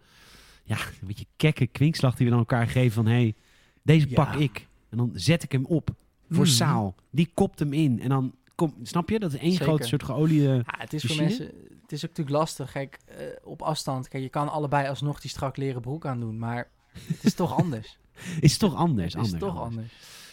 ja, 0.64 0.76
een 0.76 1.06
beetje 1.06 1.26
kekke 1.36 1.66
kwinkslag 1.66 2.14
die 2.14 2.24
we 2.24 2.30
dan 2.30 2.40
elkaar 2.40 2.68
geven. 2.68 2.92
Van, 2.92 3.06
hé, 3.06 3.12
hey, 3.12 3.34
deze 3.82 4.08
Ja. 4.08 4.24
pak 4.24 4.34
ik. 4.34 4.68
En 4.90 4.96
dan 4.96 5.10
zet 5.14 5.42
ik 5.42 5.52
hem 5.52 5.64
op 5.64 5.94
voor. 6.34 6.46
Saal. 6.46 6.94
Die 7.10 7.30
kopt 7.34 7.58
hem 7.58 7.72
in. 7.72 8.00
En 8.00 8.08
dan, 8.08 8.34
kom, 8.54 8.74
snap 8.82 9.08
je? 9.08 9.18
Dat 9.18 9.32
is 9.32 9.38
één 9.40 9.50
Zeker. 9.50 9.66
grote 9.66 9.86
soort 9.86 10.02
geoliede... 10.02 10.48
Ja, 10.66 10.74
het 10.78 10.92
is 10.92 11.04
voor 11.04 11.16
mensen. 11.16 11.44
Het 11.82 11.92
is 11.92 12.04
ook 12.04 12.10
natuurlijk 12.10 12.36
lastig. 12.36 12.72
Kijk, 12.72 12.98
eh, 13.06 13.16
op 13.42 13.62
afstand. 13.62 14.08
Kijk, 14.08 14.22
je 14.22 14.28
kan 14.28 14.48
allebei 14.52 14.88
alsnog 14.88 15.20
die 15.20 15.30
strak 15.30 15.56
leren 15.56 15.80
broek 15.80 16.06
aandoen. 16.06 16.38
Maar 16.38 16.68
het 16.92 17.24
is 17.24 17.34
toch 17.34 17.56
anders. 17.58 17.98
Is 18.40 18.56
toch 18.58 18.74
anders? 18.74 19.14
het 19.14 19.22
is 19.24 19.32
anders, 19.32 19.52
toch 19.52 19.62
anders. 19.62 19.92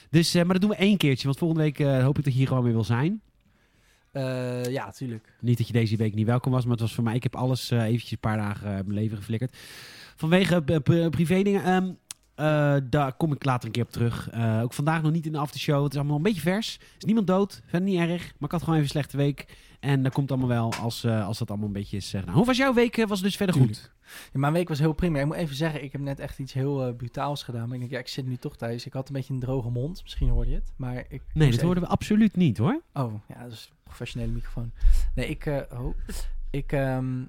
Dus, 0.10 0.34
eh, 0.34 0.44
maar 0.44 0.52
dat 0.52 0.62
doen 0.62 0.70
we 0.70 0.76
één 0.76 0.98
keertje. 0.98 1.26
Want 1.26 1.38
volgende 1.38 1.64
week 1.64 1.80
eh, 1.80 2.04
hoop 2.04 2.18
ik 2.18 2.24
dat 2.24 2.34
je 2.34 2.40
hier 2.40 2.48
gewoon 2.48 2.64
weer 2.64 2.74
wil 2.74 2.84
zijn. 2.84 3.22
Ja, 4.72 4.92
tuurlijk. 4.92 5.34
Niet 5.40 5.58
dat 5.58 5.68
je 5.68 5.74
deze 5.74 5.96
week 5.98 6.14
niet 6.16 6.26
welkom 6.26 6.52
was, 6.52 6.64
maar 6.64 6.72
het 6.72 6.82
was 6.82 6.94
voor 6.94 7.04
mij. 7.04 7.16
Ik 7.16 7.24
heb 7.24 7.36
alles 7.36 7.70
eventjes 7.72 8.12
een 8.12 8.20
paar 8.20 8.38
dagen 8.38 8.70
mijn 8.72 8.94
leven 8.94 9.18
geflikkerd. 9.18 9.58
Vanwege 10.16 10.62
pri- 10.62 11.10
privé 11.10 11.42
dingen. 11.44 11.64
ehm, 11.64 11.92
eh, 12.42 12.82
daar 12.90 13.14
kom 13.14 13.32
ik 13.32 13.44
later 13.44 13.66
een 13.66 13.72
keer 13.72 13.84
op 13.84 13.92
terug. 13.92 14.30
Eh, 14.30 14.60
ook 14.64 14.74
vandaag 14.74 15.02
nog 15.02 15.12
niet 15.12 15.26
in 15.26 15.32
de 15.32 15.38
aftershow. 15.38 15.84
Het 15.84 15.92
is 15.92 15.98
allemaal 15.98 16.18
een 16.18 16.24
beetje 16.24 16.42
vers. 16.42 16.76
Er 16.76 16.98
is 16.98 17.04
niemand 17.04 17.28
dood. 17.28 17.62
Verder 17.66 17.90
niet 17.90 18.00
erg. 18.00 18.22
Maar 18.22 18.50
ik 18.50 18.52
had 18.52 18.60
gewoon 18.60 18.76
even 18.76 18.82
een 18.82 18.88
slechte 18.88 19.18
week. 19.18 19.58
En 19.80 20.04
dat 20.04 20.14
komt 20.14 20.32
allemaal 20.32 20.50
wel 20.50 20.74
als, 20.74 21.04
eh, 21.04 21.28
als 21.28 21.38
dat 21.38 21.50
allemaal 21.50 21.68
een 21.68 21.74
beetje 21.74 21.98
is. 21.98 22.12
nou, 22.12 22.32
hoe 22.32 22.46
was 22.46 22.58
jouw 22.58 22.74
week? 22.74 22.96
Was 22.96 23.10
het 23.10 23.24
dus 23.24 23.36
verder 23.36 23.56
goed? 23.56 23.92
Ja, 24.34 24.40
mijn 24.40 24.54
week 24.54 24.68
was 24.68 24.80
heel 24.80 24.94
prima. 24.94 25.20
Ik 25.20 25.26
moet 25.26 25.36
even 25.36 25.56
zeggen, 25.56 25.84
ik 25.84 25.92
heb 25.92 26.02
net 26.02 26.20
echt 26.20 26.40
iets 26.40 26.54
heel 26.54 26.94
brutaals 26.94 27.44
gedaan. 27.44 27.66
Maar 27.66 27.74
ik 27.74 27.80
denk, 27.80 27.92
ja, 27.92 28.00
ik 28.00 28.08
zit 28.08 28.26
nu 28.26 28.38
toch 28.38 28.58
thuis. 28.58 28.86
Ik 28.86 28.94
had 28.94 29.08
een 29.08 29.14
beetje 29.14 29.34
een 29.34 29.40
droge 29.40 29.70
mond. 29.70 30.04
Misschien 30.04 30.30
hoorde 30.30 30.50
je 30.50 30.56
het. 30.56 30.72
Maar 30.76 31.06
ik 31.10 31.22
Nee, 31.34 31.52
dat 31.52 31.62
hoorden 31.62 31.84
we 31.84 31.90
absoluut 31.90 32.36
niet 32.36 32.58
hoor. 32.58 32.82
Oh, 32.94 33.14
ja, 33.28 33.44
dat 33.44 33.52
is 33.52 33.70
een 33.70 33.78
professionele 33.84 34.32
microfoon. 34.32 34.72
Nee, 35.16 35.28
ik... 35.28 35.46
oh, 35.72 35.96
ik 36.50 36.72
ehm, 36.72 37.24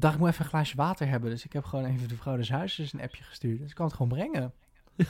dacht, 0.00 0.14
ik 0.14 0.20
moet 0.20 0.28
even 0.28 0.44
een 0.44 0.50
glaasje 0.50 0.76
water 0.76 1.08
hebben. 1.08 1.30
Dus 1.30 1.44
ik 1.44 1.52
heb 1.52 1.64
gewoon 1.64 1.84
even 1.84 2.08
de 2.08 2.16
vrouw 2.16 2.36
des 2.36 2.50
huizes 2.50 2.92
een 2.92 3.00
appje 3.00 3.24
gestuurd. 3.24 3.58
Dus 3.58 3.68
ik 3.68 3.74
kan 3.74 3.86
het 3.86 3.94
gewoon 3.94 4.08
brengen. 4.08 4.52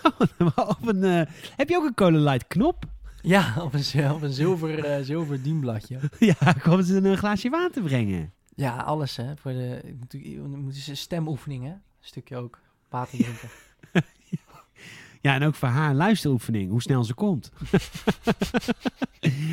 Op 0.79 0.87
een, 0.87 1.05
eh, 1.05 1.33
heb 1.57 1.69
je 1.69 1.77
ook 1.77 1.85
een 1.85 1.95
Cola 1.95 2.19
Light 2.19 2.47
knop? 2.47 2.85
Ja, 3.23 3.55
op 3.57 3.75
een, 3.75 4.11
op 4.11 4.23
een 4.23 4.33
zilver, 4.33 4.85
eh, 4.85 5.05
zilver 5.05 5.43
dienbladje. 5.43 5.99
ja, 6.19 6.53
komen 6.53 6.85
ze 6.85 6.97
een 6.97 7.17
glaasje 7.17 7.51
water 7.51 7.83
brengen. 7.83 8.33
Ja, 8.55 8.77
alles 8.77 9.17
hè. 9.17 9.37
Voor 9.37 9.53
de, 9.53 9.81
ik 9.85 9.99
moet, 9.99 10.15
ik 10.15 10.39
moet 10.39 10.75
eens 10.75 10.87
een 10.87 10.97
stemoefening 10.97 11.65
hè. 11.65 11.71
Een 11.71 11.81
stukje 12.01 12.37
ook. 12.37 12.61
Water 12.89 13.19
drinken. 13.19 13.49
Ja, 13.93 14.01
en 15.21 15.43
ook 15.43 15.55
voor 15.55 15.69
haar 15.69 15.91
een 15.91 15.97
luisteroefening, 15.97 16.71
hoe 16.71 16.83
snel 16.83 17.05
ze 17.05 17.15
komt. 17.15 17.51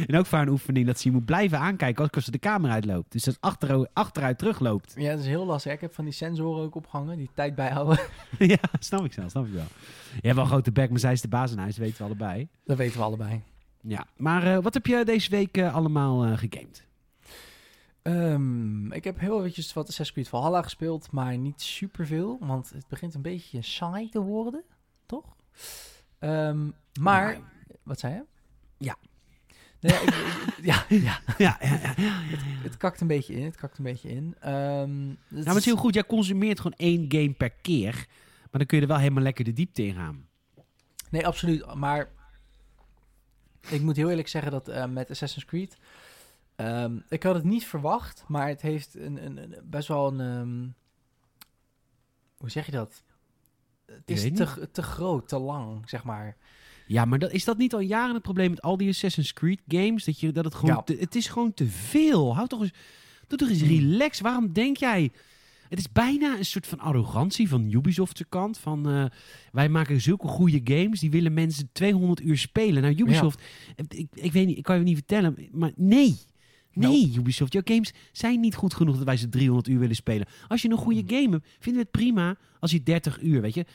en 0.07 0.17
ook 0.17 0.25
voor 0.25 0.37
haar 0.37 0.47
een 0.47 0.53
oefening 0.53 0.85
dat 0.85 0.99
ze 0.99 1.07
je 1.07 1.13
moet 1.13 1.25
blijven 1.25 1.59
aankijken 1.59 2.03
ook 2.03 2.15
als 2.15 2.25
ze 2.25 2.31
de 2.31 2.37
kamer 2.37 2.71
uitloopt. 2.71 3.11
Dus 3.11 3.23
dat 3.23 3.33
ze 3.33 3.39
achter, 3.39 3.87
achteruit 3.93 4.37
terugloopt. 4.37 4.93
ja, 4.97 5.11
dat 5.11 5.19
is 5.19 5.25
heel 5.25 5.45
lastig. 5.45 5.73
Ik 5.73 5.81
heb 5.81 5.93
van 5.93 6.03
die 6.03 6.13
sensoren 6.13 6.63
ook 6.63 6.75
opgehangen, 6.75 7.17
die 7.17 7.29
tijd 7.33 7.55
bijhouden. 7.55 7.99
ja, 8.37 8.57
snap 8.79 9.05
ik 9.05 9.13
wel, 9.13 9.29
snap 9.29 9.45
ik 9.45 9.53
wel. 9.53 9.67
Je 10.13 10.19
hebt 10.21 10.35
wel 10.35 10.43
een 10.43 10.49
grote 10.49 10.71
bek, 10.71 10.89
maar 10.89 10.99
zij 10.99 11.11
is 11.11 11.21
de 11.21 11.27
baas 11.27 11.51
in 11.51 11.57
huis, 11.57 11.77
weten 11.77 11.97
we 11.97 12.03
allebei. 12.03 12.47
Dat 12.63 12.77
weten 12.77 12.97
we 12.97 13.03
allebei. 13.03 13.41
Ja, 13.81 14.07
maar 14.17 14.55
eh, 14.55 14.63
wat 14.63 14.73
heb 14.73 14.85
je 14.85 15.05
deze 15.05 15.29
week 15.29 15.57
eh, 15.57 15.75
allemaal 15.75 16.25
eh, 16.25 16.37
gegamed? 16.37 16.83
Ehm, 18.01 18.91
ik 18.91 19.03
heb 19.03 19.19
heel 19.19 19.39
eventjes 19.39 19.73
wat 19.73 19.87
Assassin's 19.87 20.11
Creed 20.11 20.27
Valhalla 20.27 20.61
gespeeld, 20.61 21.11
maar 21.11 21.37
niet 21.37 21.61
superveel, 21.61 22.37
want 22.39 22.69
het 22.69 22.87
begint 22.87 23.13
een 23.13 23.21
beetje 23.21 23.61
saai 23.61 24.09
te 24.09 24.19
worden, 24.19 24.63
toch? 25.05 25.35
Ehm, 26.19 26.69
maar, 26.99 27.37
wat 27.83 27.99
zei 27.99 28.13
je? 28.13 28.23
Ja. 28.77 28.97
Nee, 29.79 29.93
ja, 29.93 30.01
ik- 30.01 30.55
ja, 30.71 30.85
ja, 30.89 31.19
Ja, 31.37 31.57
ja, 31.59 31.79
ja. 31.81 31.93
het 32.63 32.77
kakt 32.77 33.01
een 33.01 33.07
beetje 33.07 33.33
in, 33.33 33.45
het 33.45 33.55
kakt 33.55 33.77
een 33.77 33.83
beetje 33.83 34.09
in. 34.09 34.35
Ehm, 34.39 34.51
het 34.51 34.87
Nou, 34.89 35.17
maar 35.29 35.45
het 35.45 35.55
is 35.55 35.65
heel 35.65 35.75
goed. 35.75 35.93
Jij 35.93 36.05
consumeert 36.05 36.57
gewoon 36.59 36.77
één 36.77 37.05
game 37.07 37.33
per 37.33 37.49
keer. 37.49 37.93
Maar 38.39 38.63
dan 38.63 38.65
kun 38.65 38.77
je 38.77 38.83
er 38.83 38.89
wel 38.89 38.99
helemaal 38.99 39.23
lekker 39.23 39.45
de 39.45 39.53
diepte 39.53 39.85
in 39.85 39.93
gaan. 39.95 40.27
Nee, 41.09 41.27
absoluut. 41.27 41.73
Maar 41.75 42.09
ik 43.69 43.81
moet 43.81 43.95
heel 43.95 44.09
eerlijk 44.09 44.27
zeggen 44.27 44.51
dat 44.51 44.67
eh, 44.67 44.85
met 44.85 45.09
Assassin's 45.09 45.45
Creed... 45.45 45.77
ehm, 46.55 46.97
ik 47.09 47.23
had 47.23 47.35
het 47.35 47.43
niet 47.43 47.65
verwacht, 47.65 48.23
maar 48.27 48.47
het 48.47 48.61
heeft 48.61 48.95
een, 48.95 49.25
een, 49.25 49.37
een- 49.37 49.55
best 49.63 49.87
wel 49.87 50.19
een... 50.19 50.73
hoe 52.37 52.49
zeg 52.49 52.65
je 52.65 52.71
dat? 52.71 53.03
Het 53.85 54.11
is 54.11 54.21
te, 54.33 54.69
te 54.71 54.81
groot, 54.81 55.27
te 55.27 55.39
lang, 55.39 55.89
zeg 55.89 56.03
maar. 56.03 56.37
Ja, 56.87 57.05
maar 57.05 57.19
dat, 57.19 57.31
is 57.31 57.43
dat 57.45 57.57
niet 57.57 57.73
al 57.73 57.79
jaren 57.79 58.13
het 58.13 58.23
probleem 58.23 58.49
met 58.49 58.61
al 58.61 58.77
die 58.77 58.89
Assassin's 58.89 59.33
Creed 59.33 59.61
games? 59.67 60.03
Dat, 60.05 60.19
je, 60.19 60.31
dat 60.31 60.45
het 60.45 60.55
gewoon... 60.55 60.75
Ja. 60.75 60.81
te- 60.81 60.97
het 60.99 61.15
is 61.15 61.27
gewoon 61.27 61.53
te 61.53 61.65
veel. 61.67 62.35
Houd 62.35 62.49
toch 62.49 62.61
eens... 62.61 62.73
Doe 63.27 63.37
toch 63.37 63.49
eens 63.49 63.61
Hmm. 63.61 63.69
relax. 63.69 64.19
Waarom 64.19 64.53
denk 64.53 64.77
jij... 64.77 65.11
Het 65.69 65.79
is 65.79 65.91
bijna 65.91 66.37
een 66.37 66.45
soort 66.45 66.67
van 66.67 66.79
arrogantie 66.79 67.49
van 67.49 67.71
Ubisoft's 67.71 68.23
kant. 68.29 68.57
Van, 68.57 68.89
eh, 68.89 69.05
wij 69.51 69.69
maken 69.69 70.01
zulke 70.01 70.27
goede 70.27 70.61
games, 70.63 70.99
die 70.99 71.11
willen 71.11 71.33
mensen 71.33 71.69
200 71.71 72.21
uur 72.21 72.37
spelen. 72.37 72.81
Nou, 72.81 72.95
Ubisoft, 72.95 73.41
ik, 73.87 74.07
ik 74.13 74.31
weet 74.31 74.45
niet, 74.47 74.57
ik 74.57 74.63
kan 74.63 74.77
je 74.77 74.83
niet 74.83 74.95
vertellen, 74.95 75.35
maar 75.51 75.71
nee. 75.75 76.17
Nee, 76.75 77.11
Ubisoft, 77.17 77.53
jouw 77.53 77.61
games 77.65 77.93
zijn 78.11 78.39
niet 78.39 78.55
goed 78.55 78.73
genoeg 78.73 78.95
dat 78.95 79.05
wij 79.05 79.17
ze 79.17 79.29
300 79.29 79.67
uur 79.67 79.79
willen 79.79 79.95
spelen. 79.95 80.27
Als 80.47 80.61
je 80.61 80.69
een 80.69 80.77
goede 80.77 80.99
Hmm. 80.99 81.09
game 81.09 81.29
hebt, 81.29 81.47
vinden 81.59 81.73
we 81.73 81.79
het 81.79 81.91
prima 81.91 82.35
als 82.59 82.71
je 82.71 82.83
30 82.83 83.21
uur, 83.21 83.41
weet 83.41 83.53
je. 83.53 83.65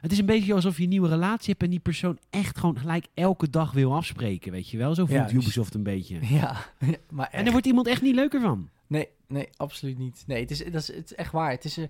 Het 0.00 0.12
is 0.12 0.18
een 0.18 0.26
beetje 0.26 0.54
alsof 0.54 0.76
je 0.76 0.82
een 0.82 0.88
nieuwe 0.88 1.08
relatie 1.08 1.48
hebt 1.50 1.62
en 1.62 1.70
die 1.70 1.78
persoon 1.78 2.18
echt 2.30 2.58
gewoon 2.58 2.78
gelijk 2.78 3.06
elke 3.14 3.50
dag 3.50 3.72
wil 3.72 3.94
afspreken, 3.94 4.52
weet 4.52 4.68
je 4.68 4.78
wel. 4.78 4.94
Zo 4.94 5.06
voelt. 5.06 5.32
Ubisoft 5.32 5.74
een 5.74 5.82
beetje. 5.82 6.18
Ja, 6.36 6.56
maar 7.10 7.28
En 7.30 7.42
echt. 7.42 7.50
wordt 7.50 7.66
iemand 7.66 7.86
echt 7.86 8.02
niet 8.02 8.14
leuker 8.14 8.40
van. 8.40 8.68
Nee, 8.86 9.08
nee, 9.28 9.48
absoluut 9.56 9.98
niet. 9.98 10.24
Nee, 10.26 10.40
het 10.40 10.50
is, 10.50 10.58
dat 10.58 10.74
is, 10.74 10.86
het 10.94 11.04
is 11.10 11.14
echt 11.14 11.32
waar. 11.32 11.50
Het 11.50 11.64
is, 11.64 11.76
eh, 11.78 11.84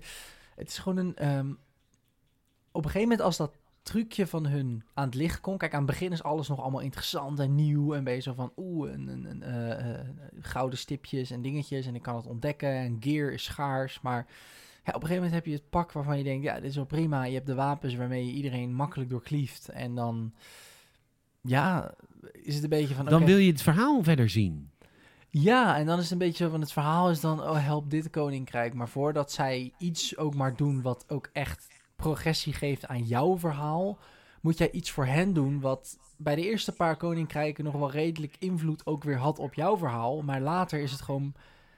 het 0.55 0.67
is 0.67 0.77
gewoon 0.77 0.97
een... 0.97 1.15
ehm, 1.15 1.49
op 2.71 2.83
een 2.85 2.91
gegeven 2.91 3.01
moment 3.09 3.21
als 3.21 3.37
dat 3.37 3.51
trucje 3.83 4.27
van 4.27 4.45
hun 4.45 4.83
aan 4.93 5.05
het 5.05 5.15
licht 5.15 5.39
komt... 5.39 5.59
Kijk, 5.59 5.73
aan 5.73 5.81
het 5.81 5.89
begin 5.89 6.11
is 6.11 6.23
alles 6.23 6.47
nog 6.47 6.61
allemaal 6.61 6.79
interessant 6.79 7.39
en 7.39 7.55
nieuw. 7.55 7.93
En 7.93 8.03
ben 8.03 8.13
je 8.13 8.19
zo 8.19 8.33
van, 8.33 8.51
oeh, 8.57 8.91
een, 8.91 9.07
een, 9.07 9.25
een, 9.29 9.43
eh, 9.43 9.99
eh, 9.99 10.07
gouden 10.39 10.79
stipjes 10.79 11.31
en 11.31 11.41
dingetjes. 11.41 11.85
En 11.85 11.95
ik 11.95 12.01
kan 12.01 12.15
het 12.15 12.27
ontdekken. 12.27 12.69
En 12.69 12.97
gear 12.99 13.31
is 13.31 13.43
schaars. 13.43 14.01
Maar 14.01 14.25
ja, 14.83 14.93
op 14.93 15.01
een 15.01 15.07
gegeven 15.07 15.15
moment 15.15 15.33
heb 15.33 15.45
je 15.45 15.53
het 15.53 15.69
pak 15.69 15.91
waarvan 15.91 16.17
je 16.17 16.23
denkt... 16.23 16.43
Ja, 16.43 16.55
dit 16.55 16.69
is 16.69 16.75
wel 16.75 16.85
prima. 16.85 17.23
Je 17.23 17.33
hebt 17.33 17.45
de 17.45 17.55
wapens 17.55 17.95
waarmee 17.95 18.25
je 18.25 18.31
iedereen 18.31 18.73
makkelijk 18.73 19.09
doorklieft. 19.09 19.69
En 19.69 19.95
dan... 19.95 20.33
Ja, 21.41 21.93
is 22.31 22.53
het 22.53 22.63
een 22.63 22.69
beetje 22.69 22.95
van... 22.95 23.05
Dan 23.05 23.25
wil 23.25 23.37
je 23.37 23.51
het 23.51 23.61
verhaal 23.61 24.03
verder 24.03 24.29
zien. 24.29 24.71
ja, 25.29 25.77
en 25.77 25.85
dan 25.85 25.97
is 25.97 26.03
het 26.03 26.11
een 26.11 26.17
beetje 26.17 26.43
zo 26.43 26.49
van 26.49 26.61
het 26.61 26.71
verhaal 26.71 27.09
is 27.09 27.19
dan, 27.19 27.41
oh 27.41 27.65
help 27.65 27.89
dit 27.89 28.09
koninkrijk. 28.09 28.73
Maar 28.73 28.89
voordat 28.89 29.31
zij 29.31 29.73
iets 29.77 30.17
ook 30.17 30.35
maar 30.35 30.55
doen 30.55 30.81
wat 30.81 31.05
ook 31.07 31.29
echt 31.33 31.80
progressie 32.01 32.53
geeft 32.53 32.87
aan 32.87 33.03
jouw 33.03 33.37
verhaal, 33.37 33.97
moet 34.41 34.57
jij 34.57 34.71
iets 34.71 34.91
voor 34.91 35.05
hen 35.05 35.33
doen 35.33 35.59
wat 35.59 35.97
bij 36.17 36.35
de 36.35 36.41
eerste 36.41 36.71
paar 36.71 36.97
koninkrijken 36.97 37.63
nog 37.63 37.73
wel 37.73 37.91
redelijk 37.91 38.35
invloed 38.39 38.85
ook 38.85 39.03
weer 39.03 39.17
had 39.17 39.39
op 39.39 39.53
jouw 39.53 39.77
verhaal. 39.77 40.21
Maar 40.21 40.41
later 40.41 40.79
is 40.79 40.91
het 40.91 41.01
gewoon, 41.01 41.31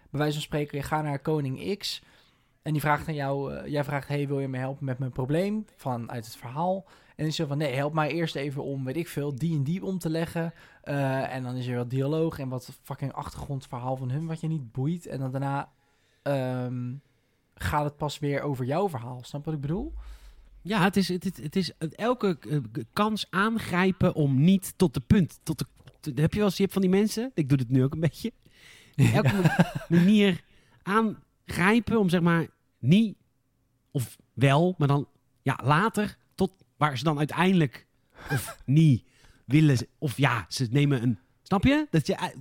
bij 0.09 0.19
wijze 0.19 0.33
van 0.33 0.41
spreken, 0.41 0.77
je 0.77 0.83
gaat 0.83 1.03
naar 1.03 1.19
koning 1.19 1.77
X 1.77 2.01
en 2.61 2.71
die 2.71 2.81
vraagt 2.81 3.07
aan 3.07 3.13
jou, 3.13 3.53
eh, 3.53 3.71
jij 3.71 3.83
vraagt, 3.83 4.07
hey 4.07 4.27
wil 4.27 4.39
je 4.39 4.47
me 4.47 4.57
helpen 4.57 4.85
met 4.85 4.99
mijn 4.99 5.11
probleem 5.11 5.65
vanuit 5.75 6.25
het 6.25 6.35
verhaal? 6.35 6.85
En 7.15 7.25
is 7.25 7.35
zo 7.35 7.45
van, 7.45 7.57
nee, 7.57 7.73
help 7.73 7.93
mij 7.93 8.11
eerst 8.11 8.35
even 8.35 8.63
om, 8.63 8.85
weet 8.85 8.97
ik 8.97 9.07
veel, 9.07 9.35
die 9.35 9.55
en 9.55 9.63
die 9.63 9.85
om 9.85 9.99
te 9.99 10.09
leggen. 10.09 10.53
Eh, 10.81 11.33
en 11.35 11.43
dan 11.43 11.55
is 11.55 11.67
er 11.67 11.77
wat 11.77 11.89
dialoog 11.89 12.39
en 12.39 12.49
wat 12.49 12.79
fucking 12.83 13.13
achtergrondverhaal 13.13 13.95
van 13.95 14.09
hun 14.09 14.25
wat 14.25 14.41
je 14.41 14.47
niet 14.47 14.71
boeit. 14.71 15.05
En 15.05 15.19
dan 15.19 15.31
daarna 15.31 15.71
ehm, 16.21 16.93
gaat 17.55 17.83
het 17.83 17.97
pas 17.97 18.19
weer 18.19 18.41
over 18.41 18.65
jouw 18.65 18.89
verhaal. 18.89 19.19
Snap 19.23 19.45
wat 19.45 19.53
ik 19.53 19.61
bedoel? 19.61 19.93
Ja, 20.61 20.83
het 20.83 20.97
is, 20.97 21.07
het, 21.07 21.23
het, 21.23 21.37
het 21.37 21.55
is 21.55 21.71
elke 21.95 22.37
eh, 22.49 22.57
kans 22.93 23.27
aangrijpen 23.29 24.13
om 24.13 24.43
niet 24.43 24.73
tot 24.77 24.93
de 24.93 24.99
punt. 24.99 25.39
Tot 25.43 25.59
de, 25.59 25.65
te- 25.99 26.21
heb 26.21 26.31
je 26.31 26.37
wel 26.37 26.47
eens, 26.47 26.55
je 26.57 26.61
hebt 26.61 26.73
van 26.73 26.81
die 26.81 26.91
mensen, 26.91 27.31
ik 27.33 27.49
doe 27.49 27.57
het 27.57 27.69
nu 27.69 27.83
ook 27.83 27.93
een 27.93 27.99
beetje. 27.99 28.31
Elke 28.95 29.65
manier 29.89 30.43
aangrijpen 30.83 31.99
om 31.99 32.09
zeg 32.09 32.21
maar 32.21 32.47
niet 32.79 33.17
of 33.91 34.17
wel, 34.33 34.75
maar 34.77 34.87
dan 34.87 35.07
ja, 35.41 35.59
later 35.63 36.17
tot 36.35 36.51
waar 36.77 36.97
ze 36.97 37.03
dan 37.03 37.17
uiteindelijk 37.17 37.85
of 38.31 38.59
niet 38.65 39.03
willen. 39.45 39.77
Of 39.97 40.17
ja, 40.17 40.45
ze 40.47 40.67
nemen 40.71 41.01
een. 41.03 41.19
Snap 41.41 41.63
je? 41.63 41.87
Dat 41.89 42.07
je, 42.07 42.33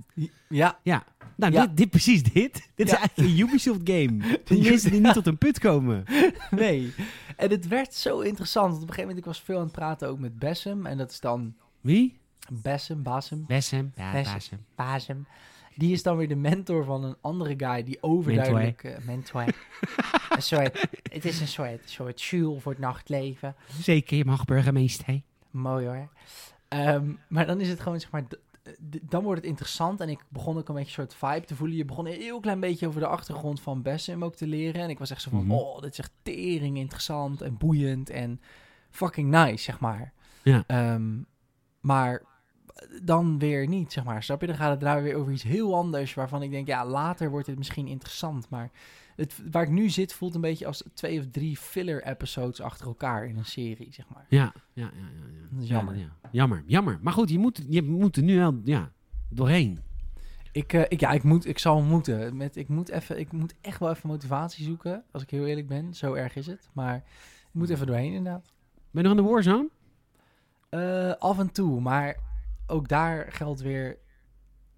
Ja, 0.49 0.79
ja, 0.83 1.05
nou, 1.35 1.53
Ja. 1.53 1.65
Dit, 1.65 1.77
dit, 1.77 1.89
precies 1.89 2.23
dit. 2.23 2.53
Dit 2.75 2.87
is 2.87 2.93
eigenlijk 2.93 3.29
een 3.29 3.39
Ubisoft 3.39 3.79
game. 3.83 4.39
Die 4.43 4.69
mensen 4.69 4.91
die 4.91 5.01
niet 5.01 5.13
tot 5.13 5.27
een 5.27 5.37
put 5.37 5.59
komen. 5.59 6.03
nee. 6.51 6.93
En 7.37 7.49
het 7.49 7.67
werd 7.67 7.93
zo 7.93 8.19
interessant. 8.19 8.69
Want 8.71 8.81
op 8.81 8.87
een 8.87 8.93
gegeven 8.93 9.09
moment, 9.09 9.27
ik 9.27 9.33
was 9.33 9.41
veel 9.41 9.57
aan 9.57 9.63
het 9.63 9.71
praten 9.71 10.07
ook 10.07 10.19
met 10.19 10.39
Bessem. 10.39 10.85
En 10.85 10.97
dat 10.97 11.11
is 11.11 11.19
dan 11.19 11.53
Wie? 11.81 12.17
Bessem, 12.51 13.03
Basem, 13.03 13.45
Bessem. 13.47 13.91
Ja, 13.95 14.11
Bessem. 14.11 14.65
Basem. 14.75 15.25
Die 15.75 15.91
is 15.93 16.03
dan 16.03 16.17
weer 16.17 16.27
de 16.27 16.35
mentor 16.35 16.85
van 16.85 17.03
een 17.03 17.15
andere 17.21 17.53
guy 17.57 17.83
die 17.83 17.97
overduidelijk... 18.01 18.83
eh, 18.83 18.97
mentor. 19.05 19.43
een 20.29 20.41
soort, 20.41 20.87
het 21.11 21.25
is 21.25 21.39
een 21.39 21.47
soort, 21.47 21.79
soort 21.85 22.21
Jules 22.21 22.61
voor 22.61 22.71
het 22.71 22.81
nachtleven. 22.81 23.55
Zeker, 23.79 24.17
je 24.17 24.25
mag 24.25 24.45
burgemeester. 24.45 25.21
Mooi 25.51 25.85
hoor. 25.85 26.09
Ehm, 26.67 27.11
maar 27.27 27.45
dan 27.45 27.61
is 27.61 27.69
het 27.69 27.79
gewoon, 27.79 27.99
zeg 27.99 28.11
maar, 28.11 28.23
dan 29.01 29.23
wordt 29.23 29.39
het 29.41 29.49
interessant. 29.49 29.99
En 30.01 30.09
ik 30.09 30.25
begon 30.29 30.57
ook 30.57 30.67
een 30.69 30.75
beetje 30.75 31.01
een 31.01 31.07
soort 31.09 31.31
vibe 31.33 31.45
te 31.45 31.55
voelen. 31.55 31.77
Je 31.77 31.85
begon 31.85 32.05
een 32.05 32.13
heel 32.21 32.39
klein 32.39 32.59
beetje 32.59 32.87
over 32.87 32.99
de 32.99 33.07
achtergrond 33.07 33.61
van 33.61 33.81
Bessem 33.81 34.23
ook 34.23 34.35
te 34.35 34.47
leren. 34.47 34.81
En 34.81 34.89
ik 34.89 34.99
was 34.99 35.09
echt 35.11 35.21
zo 35.21 35.29
van, 35.29 35.43
Mhm. 35.43 35.51
oh, 35.51 35.81
dit 35.81 35.91
is 35.91 35.99
echt 35.99 36.11
tering 36.21 36.77
interessant 36.77 37.41
en 37.41 37.57
boeiend 37.57 38.09
en 38.09 38.41
fucking 38.89 39.29
nice, 39.29 39.63
zeg 39.63 39.79
maar. 39.79 40.13
Ja. 40.43 40.63
Ehm, 40.67 41.11
maar 41.81 42.21
dan 43.03 43.39
weer 43.39 43.67
niet, 43.67 43.91
zeg 43.91 44.03
maar. 44.03 44.23
Snap 44.23 44.41
je? 44.41 44.47
Dan 44.47 44.55
gaat 44.55 44.71
het 44.71 44.79
daar 44.79 45.03
weer 45.03 45.15
over 45.15 45.31
iets 45.33 45.43
heel 45.43 45.75
anders. 45.75 46.13
Waarvan 46.13 46.41
ik 46.41 46.51
denk, 46.51 46.67
ja, 46.67 46.85
later 46.85 47.29
wordt 47.29 47.47
het 47.47 47.57
misschien 47.57 47.87
interessant. 47.87 48.49
Maar 48.49 48.71
het, 49.15 49.41
waar 49.51 49.63
ik 49.63 49.69
nu 49.69 49.89
zit 49.89 50.13
voelt 50.13 50.35
een 50.35 50.41
beetje 50.41 50.65
als 50.65 50.83
twee 50.93 51.19
of 51.19 51.25
drie 51.31 51.57
filler 51.57 52.03
episodes 52.03 52.61
achter 52.61 52.87
elkaar 52.87 53.25
in 53.25 53.37
een 53.37 53.45
serie, 53.45 53.93
zeg 53.93 54.05
maar. 54.13 54.25
Ja, 54.29 54.53
ja, 54.53 54.53
ja. 54.73 54.91
ja, 54.95 55.27
ja. 55.33 55.47
Dat 55.51 55.61
is 55.61 55.67
Ja, 55.67 55.75
jammer. 55.75 55.95
ja. 55.97 56.15
Jammer, 56.31 56.63
jammer. 56.65 56.99
Maar 57.01 57.13
goed, 57.13 57.29
je 57.29 57.39
moet, 57.39 57.61
je 57.69 57.83
moet 57.83 58.15
er 58.17 58.23
nu 58.23 58.37
wel 58.37 58.59
ja, 58.63 58.91
doorheen. 59.29 59.79
Ik, 60.51 60.73
eh, 60.73 60.81
ik, 60.87 60.99
ja, 60.99 61.11
ik, 61.11 61.23
moet, 61.23 61.45
ik 61.45 61.59
zal 61.59 61.81
moeten. 61.81 62.37
Met, 62.37 62.55
ik, 62.55 62.67
moet 62.67 62.89
even, 62.89 63.19
ik 63.19 63.31
moet 63.31 63.53
echt 63.61 63.79
wel 63.79 63.89
even 63.89 64.09
motivatie 64.09 64.65
zoeken. 64.65 65.03
Als 65.11 65.23
ik 65.23 65.29
heel 65.29 65.45
eerlijk 65.45 65.67
ben. 65.67 65.93
Zo 65.93 66.13
erg 66.13 66.35
is 66.35 66.47
het. 66.47 66.69
Maar 66.73 66.95
ik 66.95 67.03
moet 67.51 67.69
even 67.69 67.87
doorheen 67.87 68.13
inderdaad. 68.13 68.51
Ben 68.91 69.03
je 69.03 69.09
nog 69.09 69.17
in 69.17 69.23
de 69.23 69.29
Warzone? 69.29 69.69
Eh, 70.69 71.13
af 71.19 71.39
en 71.39 71.51
toe. 71.51 71.81
Maar 71.81 72.17
ook 72.67 72.87
daar 72.87 73.31
geldt 73.31 73.61
weer... 73.61 73.97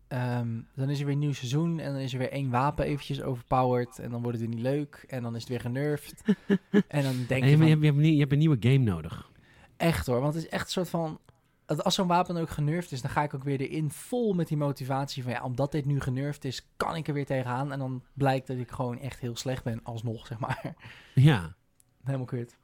ehm, 0.07 0.61
dan 0.75 0.89
is 0.89 0.99
er 0.99 1.05
weer 1.05 1.13
een 1.13 1.19
nieuw 1.19 1.33
seizoen. 1.33 1.79
En 1.79 1.91
dan 1.93 2.01
is 2.01 2.13
er 2.13 2.19
weer 2.19 2.31
één 2.31 2.49
wapen 2.49 2.85
eventjes 2.85 3.21
overpowered. 3.21 3.99
En 3.99 4.11
dan 4.11 4.21
wordt 4.21 4.37
het 4.39 4.47
weer 4.47 4.55
niet 4.55 4.65
leuk. 4.65 5.05
En 5.07 5.23
dan 5.23 5.33
is 5.35 5.39
het 5.41 5.49
weer 5.49 5.59
genervd. 5.59 6.21
en 6.87 7.03
dan 7.03 7.15
denk 7.27 7.29
En 7.29 7.49
je 7.49 7.49
je, 7.51 7.57
van, 7.57 7.67
hebt, 7.67 7.79
je, 7.81 7.85
hebt, 7.87 7.97
een- 7.97 8.13
je 8.13 8.19
hebt 8.19 8.31
een 8.31 8.37
nieuwe 8.37 8.57
game 8.59 8.77
nodig. 8.77 9.31
Echt 9.77 10.05
hoor, 10.07 10.21
want 10.21 10.33
het 10.33 10.43
is 10.43 10.49
echt 10.49 10.65
een 10.65 10.71
soort 10.71 10.89
van... 10.89 11.19
Als 11.65 11.95
zo'n 11.95 12.07
wapen 12.07 12.37
ook 12.37 12.49
genervd 12.49 12.91
is, 12.91 13.01
dan 13.01 13.11
ga 13.11 13.23
ik 13.23 13.33
ook 13.33 13.43
weer 13.43 13.59
erin 13.61 13.91
vol 13.91 14.33
met 14.33 14.47
die 14.47 14.57
motivatie 14.57 15.23
van... 15.23 15.31
ja, 15.31 15.43
omdat 15.43 15.71
dit 15.71 15.85
nu 15.85 15.99
genervd 15.99 16.45
is, 16.45 16.67
kan 16.77 16.95
ik 16.95 17.07
er 17.07 17.13
weer 17.13 17.25
tegenaan. 17.25 17.71
En 17.71 17.79
dan 17.79 18.03
blijkt 18.13 18.47
dat 18.47 18.57
ik 18.57 18.71
gewoon 18.71 18.99
echt 18.99 19.19
heel 19.19 19.35
slecht 19.35 19.63
ben, 19.63 19.79
alsnog, 19.83 20.27
zeg 20.27 20.39
maar. 20.39 20.73
Ja, 21.13 21.55
Helemaal 22.03 22.25
kut. 22.25 22.57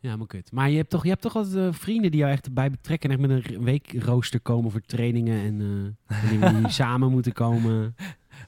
Ja, 0.00 0.16
maar 0.16 0.26
kut. 0.26 0.52
Maar 0.52 0.70
je 0.70 0.76
hebt 0.76 0.90
toch, 0.90 1.02
je 1.02 1.08
hebt 1.08 1.22
toch 1.22 1.32
wat 1.32 1.54
eh, 1.54 1.72
vrienden 1.72 2.10
die 2.10 2.20
jou 2.20 2.32
echt 2.32 2.46
erbij 2.46 2.70
betrekken... 2.70 3.10
en 3.10 3.18
echt 3.18 3.28
met 3.28 3.50
een 3.50 3.64
weekrooster 3.64 4.40
komen 4.40 4.70
voor 4.70 4.80
trainingen... 4.80 5.40
en 5.40 5.96
eh, 6.06 6.30
jullie 6.30 6.68
samen 6.82 7.10
moeten 7.10 7.32
komen. 7.32 7.94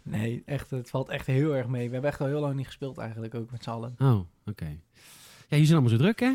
Nee, 0.02 0.42
echt, 0.46 0.70
het 0.70 0.90
valt 0.90 1.08
echt 1.08 1.26
heel 1.26 1.56
erg 1.56 1.66
mee. 1.66 1.86
We 1.86 1.92
hebben 1.92 2.10
echt 2.10 2.20
al 2.20 2.26
heel 2.26 2.40
lang 2.40 2.54
niet 2.54 2.66
gespeeld 2.66 2.98
eigenlijk, 2.98 3.34
ook 3.34 3.50
met 3.50 3.62
z'n 3.62 3.70
allen. 3.70 3.94
Oh, 3.98 4.20
oké. 4.46 4.64
Ja, 4.64 5.56
jullie 5.56 5.66
zijn 5.66 5.78
allemaal 5.78 5.98
zo 5.98 6.04
druk, 6.04 6.20
hè? 6.20 6.34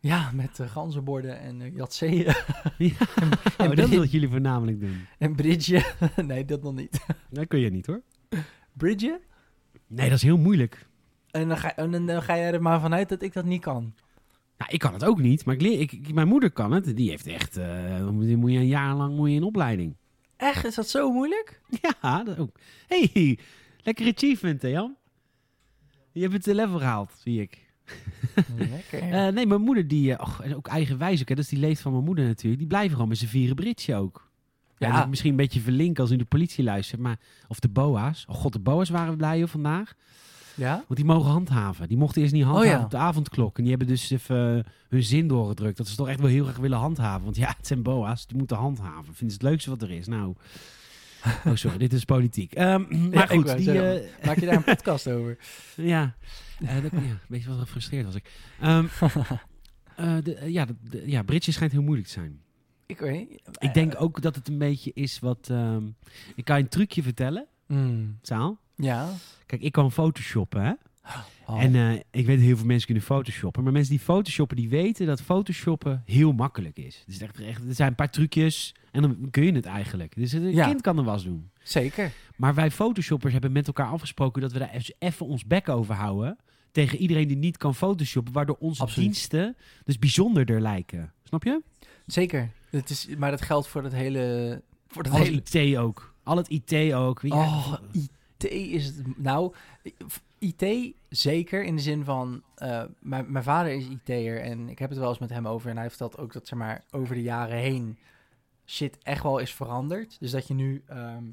Ja, 0.00 0.30
met 0.34 0.58
uh, 0.58 0.70
ganzenborden 0.70 1.40
en 1.40 1.60
uh, 1.60 1.76
jatseeën. 1.76 2.24
ja, 2.78 3.06
en 3.56 3.70
oh, 3.70 3.76
dat 3.76 3.88
wil 3.88 4.04
jullie 4.04 4.28
voornamelijk 4.28 4.80
doen. 4.80 5.06
En 5.18 5.34
bridge. 5.34 5.84
nee, 6.26 6.44
dat 6.44 6.62
nog 6.62 6.74
niet. 6.74 7.06
Dat 7.30 7.46
kun 7.46 7.58
je 7.58 7.70
niet, 7.70 7.86
hoor. 7.86 8.02
Bridge? 8.72 9.20
Nee, 9.86 10.08
dat 10.08 10.16
is 10.16 10.22
heel 10.22 10.38
moeilijk. 10.38 10.86
En 11.30 11.48
dan 11.48 11.58
ga, 11.58 11.76
en 11.76 12.06
dan 12.06 12.22
ga 12.22 12.36
jij 12.36 12.52
er 12.52 12.62
maar 12.62 12.80
vanuit 12.80 13.08
dat 13.08 13.22
ik 13.22 13.32
dat 13.32 13.44
niet 13.44 13.60
kan. 13.60 13.94
Nou, 14.58 14.70
ik 14.70 14.78
kan 14.78 14.92
het 14.92 15.04
ook 15.04 15.18
niet, 15.18 15.44
maar 15.44 15.54
ik 15.54 15.60
leer, 15.60 15.80
ik, 15.80 16.14
mijn 16.14 16.28
moeder 16.28 16.50
kan 16.50 16.72
het. 16.72 16.96
Die 16.96 17.10
heeft 17.10 17.26
echt, 17.26 17.58
uh, 17.58 18.08
die 18.18 18.36
moet 18.36 18.52
je 18.52 18.58
een 18.58 18.66
jaar 18.66 18.94
lang 18.94 19.16
moet 19.16 19.28
je 19.28 19.34
in 19.34 19.42
opleiding. 19.42 19.96
Echt? 20.36 20.64
Is 20.64 20.74
dat 20.74 20.88
zo 20.88 21.12
moeilijk? 21.12 21.60
Ja, 22.02 22.24
dat 22.24 22.38
ook. 22.38 22.58
hey, 22.86 23.38
lekker 23.82 24.12
achievement, 24.14 24.62
hè 24.62 24.68
Jan? 24.68 24.96
Je 26.12 26.22
hebt 26.22 26.32
het 26.32 26.54
level 26.54 26.78
gehaald, 26.78 27.12
zie 27.22 27.40
ik. 27.40 27.64
Lekker. 28.70 29.02
uh, 29.02 29.28
nee, 29.28 29.46
mijn 29.46 29.60
moeder, 29.60 29.88
die, 29.88 30.10
uh, 30.10 30.20
och, 30.20 30.54
ook 30.54 30.66
eigenwijs 30.66 31.20
ook, 31.20 31.28
hè, 31.28 31.34
dus 31.34 31.48
die 31.48 31.58
leeft 31.58 31.80
van 31.80 31.92
mijn 31.92 32.04
moeder 32.04 32.24
natuurlijk. 32.24 32.58
Die 32.58 32.68
blijven 32.68 32.92
gewoon 32.92 33.08
met 33.08 33.18
z'n 33.18 33.26
vieren 33.26 33.56
Britje 33.56 33.94
ook. 33.94 34.30
Ja, 34.78 34.88
ja. 34.88 35.06
misschien 35.06 35.30
een 35.30 35.36
beetje 35.36 35.60
verlinken 35.60 36.02
als 36.02 36.12
u 36.12 36.16
de 36.16 36.24
politie 36.24 36.64
luistert, 36.64 37.00
maar... 37.00 37.18
Of 37.48 37.60
de 37.60 37.68
boa's. 37.68 38.24
Oh 38.28 38.34
god, 38.34 38.52
de 38.52 38.58
boa's 38.58 38.88
waren 38.88 39.16
blij 39.16 39.38
hoor, 39.38 39.48
vandaag. 39.48 39.94
Ja? 40.56 40.74
Want 40.74 40.96
die 40.96 41.04
mogen 41.04 41.30
handhaven. 41.30 41.88
Die 41.88 41.96
mochten 41.96 42.22
eerst 42.22 42.34
niet 42.34 42.44
handhaven 42.44 42.72
oh, 42.72 42.78
ja. 42.78 42.84
op 42.84 42.90
de 42.90 42.96
avondklok. 42.96 43.56
En 43.56 43.62
die 43.62 43.70
hebben 43.70 43.88
dus 43.88 44.10
even 44.10 44.66
hun 44.88 45.02
zin 45.02 45.28
doorgedrukt. 45.28 45.76
Dat 45.76 45.88
ze 45.88 45.96
toch 45.96 46.08
echt 46.08 46.20
wel 46.20 46.28
heel 46.28 46.44
graag 46.44 46.56
willen 46.56 46.78
handhaven. 46.78 47.24
Want 47.24 47.36
ja, 47.36 47.54
het 47.56 47.66
zijn 47.66 47.82
boa's, 47.82 48.26
die 48.26 48.36
moeten 48.36 48.56
handhaven. 48.56 49.14
Vinden 49.14 49.36
ze 49.36 49.42
het 49.42 49.42
leukste 49.42 49.70
wat 49.70 49.82
er 49.82 49.90
is. 49.90 50.06
Nou... 50.06 50.34
Oh, 51.46 51.54
sorry, 51.54 51.78
dit 51.78 51.92
is 51.92 52.04
politiek. 52.04 52.58
Um, 52.58 52.86
maar 52.88 53.12
ja, 53.12 53.26
goed, 53.26 53.56
die, 53.56 53.72
uh... 53.72 54.08
maak 54.26 54.38
je 54.38 54.46
daar 54.46 54.54
een 54.54 54.64
podcast 54.64 55.08
over? 55.08 55.38
Ja, 55.76 56.14
uh, 56.58 56.82
dat, 56.82 56.90
ja, 56.92 56.98
een 56.98 57.18
beetje 57.28 57.48
wat 57.48 57.58
gefrustreerd 57.58 58.04
was 58.04 58.14
ik. 58.14 58.30
Um, 58.64 58.88
uh, 60.00 60.16
de, 60.22 60.42
ja, 60.46 60.64
de, 60.64 60.74
de, 60.82 61.02
ja, 61.06 61.22
Britje 61.22 61.52
schijnt 61.52 61.72
heel 61.72 61.82
moeilijk 61.82 62.06
te 62.06 62.12
zijn. 62.12 62.40
Ik 62.86 62.98
weet 62.98 63.42
Ik 63.58 63.74
denk 63.74 63.94
ook 63.98 64.22
dat 64.22 64.34
het 64.34 64.48
een 64.48 64.58
beetje 64.58 64.90
is 64.94 65.18
wat... 65.18 65.48
Um, 65.50 65.96
ik 66.34 66.44
kan 66.44 66.56
je 66.56 66.62
een 66.62 66.68
trucje 66.68 67.02
vertellen. 67.02 67.46
Mm. 67.66 68.18
Zaal. 68.22 68.58
Ja. 68.76 69.08
Kijk, 69.46 69.62
ik 69.62 69.72
kan 69.72 69.92
photoshoppen, 69.92 70.62
hè? 70.64 70.72
Oh. 71.48 71.62
En 71.62 71.74
uh, 71.74 71.92
ik 71.92 72.26
weet 72.26 72.36
dat 72.36 72.46
heel 72.46 72.56
veel 72.56 72.66
mensen 72.66 72.86
kunnen 72.86 73.04
photoshoppen. 73.04 73.62
Maar 73.62 73.72
mensen 73.72 73.90
die 73.90 74.04
photoshoppen, 74.04 74.56
die 74.56 74.68
weten 74.68 75.06
dat 75.06 75.20
photoshoppen 75.22 76.02
heel 76.04 76.32
makkelijk 76.32 76.76
is. 76.78 77.02
Dus 77.06 77.18
echt, 77.20 77.40
echt, 77.40 77.68
er 77.68 77.74
zijn 77.74 77.88
een 77.88 77.94
paar 77.94 78.10
trucjes 78.10 78.74
en 78.92 79.02
dan 79.02 79.28
kun 79.30 79.44
je 79.44 79.52
het 79.52 79.64
eigenlijk. 79.64 80.14
Dus 80.16 80.32
een 80.32 80.50
Ja. 80.52 80.66
kind 80.66 80.80
kan 80.80 80.98
er 80.98 81.04
was 81.04 81.24
doen. 81.24 81.50
Zeker. 81.62 82.12
Maar 82.36 82.54
wij 82.54 82.70
photoshoppers 82.70 83.32
hebben 83.32 83.52
met 83.52 83.66
elkaar 83.66 83.86
afgesproken 83.88 84.42
dat 84.42 84.52
we 84.52 84.58
daar 84.58 84.70
even- 84.98 85.26
ons 85.26 85.44
bek 85.46 85.68
over 85.68 85.94
houden. 85.94 86.36
Tegen 86.72 86.98
iedereen 86.98 87.28
die 87.28 87.36
niet 87.36 87.56
kan 87.56 87.74
photoshoppen. 87.74 88.32
Waardoor 88.32 88.56
onze 88.58 88.82
Absoluut. 88.82 89.08
diensten 89.08 89.56
dus 89.84 89.98
bijzonderder 89.98 90.60
lijken. 90.60 91.12
Snap 91.22 91.44
je? 91.44 91.62
Zeker. 92.06 92.50
Het 92.70 92.90
is, 92.90 93.08
maar 93.18 93.30
dat 93.30 93.42
geldt 93.42 93.66
voor 93.68 93.82
het 93.84 93.92
hele... 93.92 94.62
Voor 94.88 95.02
het 95.02 95.12
Al 95.12 95.18
hele... 95.18 95.42
IT 95.50 95.76
ook. 95.78 96.14
Al 96.22 96.36
het 96.36 96.48
IT 96.48 96.94
ook. 96.94 97.22
Oh, 97.28 97.74
IT 97.92 98.10
is 98.44 98.86
het... 98.86 99.18
Nou, 99.18 99.54
IT 100.38 100.94
zeker 101.08 101.64
in 101.64 101.76
de 101.76 101.82
zin 101.82 102.04
van... 102.04 102.42
eh, 102.54 102.82
mijn, 102.98 103.32
mijn 103.32 103.44
vader 103.44 103.72
is 103.72 103.88
IT'er 103.88 104.40
en 104.40 104.68
ik 104.68 104.78
heb 104.78 104.90
het 104.90 104.98
wel 104.98 105.08
eens 105.08 105.18
met 105.18 105.30
hem 105.30 105.48
over. 105.48 105.70
En 105.70 105.76
hij 105.76 105.88
vertelt 105.88 106.18
ook 106.18 106.32
dat, 106.32 106.46
zeg 106.46 106.58
maar, 106.58 106.84
over 106.90 107.14
de 107.14 107.22
jaren 107.22 107.58
heen... 107.58 107.98
shit 108.66 108.98
echt 109.02 109.22
wel 109.22 109.38
is 109.38 109.54
veranderd. 109.54 110.16
Dus 110.20 110.30
dat 110.30 110.46
je 110.46 110.54
nu... 110.54 110.82
ehm 110.86 111.24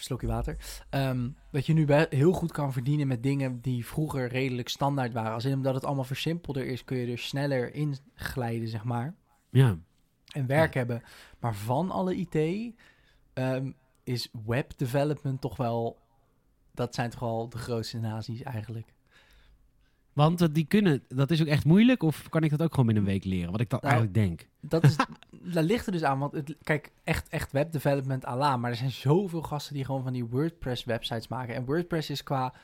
slokje 0.00 0.26
water. 0.26 0.56
Ehm, 0.90 1.28
dat 1.50 1.66
je 1.66 1.72
nu 1.72 1.86
heel 2.08 2.32
goed 2.32 2.52
kan 2.52 2.72
verdienen 2.72 3.06
met 3.06 3.22
dingen 3.22 3.60
die 3.60 3.86
vroeger 3.86 4.28
redelijk 4.28 4.68
standaard 4.68 5.12
waren. 5.12 5.32
Als 5.32 5.44
in 5.44 5.54
omdat 5.54 5.74
het 5.74 5.84
allemaal 5.84 6.04
versimpelder 6.04 6.66
is, 6.66 6.84
kun 6.84 6.96
je 6.96 7.10
er 7.10 7.18
sneller 7.18 7.74
in 7.74 7.96
glijden, 8.14 8.68
zeg 8.68 8.84
maar. 8.84 9.14
Ja. 9.50 9.78
En 10.32 10.46
werk 10.46 10.74
hebben. 10.74 11.02
Maar 11.40 11.54
van 11.54 11.90
alle 11.90 12.14
IT 12.14 12.74
ehm, 13.32 13.70
is 14.06 14.28
web 14.46 14.72
development 14.76 15.40
toch 15.40 15.56
wel... 15.56 15.98
Dat 16.74 16.94
zijn 16.94 17.10
toch 17.10 17.20
wel 17.20 17.48
de 17.48 17.58
grootste 17.58 17.98
nazi's 17.98 18.42
eigenlijk. 18.42 18.94
Want 20.16 20.40
eh, 20.40 20.48
die 20.52 20.64
kunnen, 20.64 21.02
dat 21.08 21.30
is 21.30 21.40
ook 21.40 21.46
echt 21.46 21.64
moeilijk. 21.64 22.02
Of 22.02 22.28
kan 22.28 22.42
ik 22.42 22.50
dat 22.50 22.62
ook 22.62 22.74
gewoon 22.74 22.90
in 22.90 22.96
een 22.96 23.04
week 23.04 23.24
leren? 23.24 23.50
Wat 23.50 23.60
ik 23.60 23.70
dan 23.70 23.78
Nou, 23.82 23.94
eigenlijk 23.94 24.26
denk. 24.26 24.48
Dat, 24.60 24.84
is, 24.84 24.96
dat 25.54 25.64
ligt 25.64 25.86
er 25.86 25.92
dus 25.92 26.02
aan, 26.02 26.18
want 26.18 26.32
het, 26.32 26.56
kijk, 26.62 26.92
echt, 27.04 27.28
echt 27.28 27.52
webdevelopment 27.52 28.26
à 28.26 28.36
la, 28.36 28.56
maar 28.56 28.70
er 28.70 28.76
zijn 28.76 28.90
zoveel 28.90 29.42
gasten 29.42 29.74
die 29.74 29.84
gewoon 29.84 30.02
van 30.02 30.12
die 30.12 30.24
WordPress-websites 30.24 31.28
maken. 31.28 31.54
En 31.54 31.64
WordPress 31.64 32.10
is 32.10 32.22
qua 32.22 32.54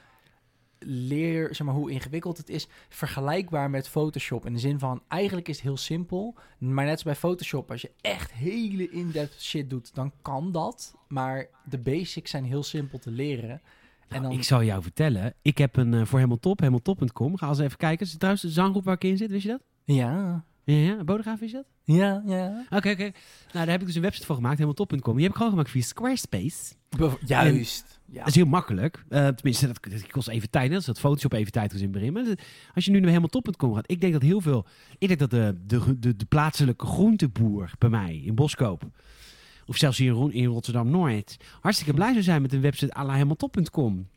leer, 0.85 1.55
zeg 1.55 1.67
maar, 1.67 1.75
hoe 1.77 1.91
ingewikkeld 1.91 2.37
het 2.37 2.49
is, 2.49 2.69
vergelijkbaar 2.89 3.71
met 3.71 3.89
Photoshop. 3.89 4.47
In 4.47 4.53
de 4.53 4.59
zin 4.59 4.79
van, 4.79 5.03
eigenlijk 5.09 5.49
is 5.49 5.57
het 5.57 5.65
heel 5.65 5.77
simpel, 5.77 6.35
maar 6.59 6.85
net 6.85 6.93
als 6.93 7.03
bij 7.03 7.15
Photoshop, 7.15 7.71
als 7.71 7.81
je 7.81 7.91
echt 8.01 8.33
hele 8.33 8.91
in-depth 8.91 9.43
shit 9.43 9.71
doet, 9.71 9.95
dan 9.95 10.13
kan 10.23 10.53
dat. 10.53 10.95
Maar 11.09 11.47
de 11.65 11.79
basics 11.79 12.31
zijn 12.31 12.45
heel 12.45 12.63
simpel 12.63 12.99
te 12.99 13.11
leren. 13.11 13.51
En 13.51 13.61
Nou, 14.09 14.23
dan, 14.23 14.33
Ik 14.33 14.45
zal 14.45 14.63
jou 14.63 14.83
vertellen. 14.83 15.35
Ik 15.43 15.59
heb 15.59 15.77
een 15.77 15.95
eh, 15.95 16.05
voor 16.05 16.19
helemaal 16.19 16.39
top, 16.39 16.59
helemaal 16.59 16.83
top.com. 16.83 17.37
Ga 17.37 17.49
eens 17.49 17.59
even 17.59 17.77
kijken. 17.79 18.05
Is 18.05 18.11
het 18.11 18.19
trouwens 18.19 18.45
de 18.45 18.51
zanggroep 18.51 18.85
waar 18.85 18.95
ik 18.95 19.05
in 19.05 19.17
zit? 19.17 19.31
Wist 19.31 19.43
je 19.43 19.49
dat? 19.49 19.63
ja, 19.85 20.45
Ja, 20.65 20.75
ja. 20.77 21.05
Bodegraaf 21.05 21.41
is 21.41 21.53
dat? 21.53 21.65
ja, 21.85 22.23
ja. 22.27 22.65
Oké, 22.71 22.91
oké. 22.91 23.03
Nou, 23.03 23.13
daar 23.53 23.69
heb 23.69 23.81
ik 23.81 23.87
dus 23.87 23.95
een 23.97 24.03
website 24.03 24.27
voor 24.27 24.35
gemaakt, 24.35 24.55
helemaal 24.59 24.75
top.com. 24.87 25.13
Die 25.15 25.23
heb 25.23 25.31
ik 25.31 25.37
gewoon 25.37 25.51
gemaakt 25.53 25.71
via 25.71 25.83
Squarespace. 25.83 26.75
Juist. 27.25 28.01
Ja. 28.07 28.19
Dat 28.19 28.29
is 28.29 28.35
heel 28.35 28.45
makkelijk. 28.47 29.05
Eh, 29.09 29.29
tenminste, 29.29 29.67
dat, 29.67 29.79
dat 29.91 30.07
kost 30.07 30.29
even 30.29 30.51
tijd. 30.51 30.67
Net 30.69 30.77
als 30.77 30.87
dat 30.87 30.99
Photoshop 31.01 31.33
even 31.33 31.53
tijd 31.53 31.71
kost 31.71 31.83
inbrengen. 31.83 32.13
Maar 32.13 32.25
dat- 32.25 32.43
als 32.75 32.85
je 32.85 32.91
nu 32.91 32.99
naar 32.99 33.09
helemaal 33.09 33.29
top.com 33.29 33.75
gaat. 33.75 33.91
Ik 33.91 34.01
denk 34.01 34.13
dat 34.13 34.23
heel 34.23 34.41
veel... 34.41 34.67
Ik 34.99 35.09
denk 35.09 35.21
dat 35.21 35.31
de, 35.31 35.57
de, 35.67 35.99
de, 35.99 36.17
de 36.17 36.25
plaatselijke 36.25 36.87
groenteboer 36.87 37.73
bij 37.79 37.89
mij 37.91 38.17
in 38.25 38.35
Boskoop... 38.35 38.83
Of 39.67 39.77
zelfs 39.77 39.99
hier 39.99 40.15
in 40.23 40.33
in 40.33 40.45
Rotterdam-Noord... 40.47 41.37
hartstikke 41.61 41.95
blij 41.95 42.11
zou 42.13 42.23
zijn 42.23 42.43
met 42.43 42.53
een 42.53 42.61
website 42.61 42.95
à 42.97 43.05
la 43.05 43.13
helemaal 43.13 43.37
top.com. 43.37 44.09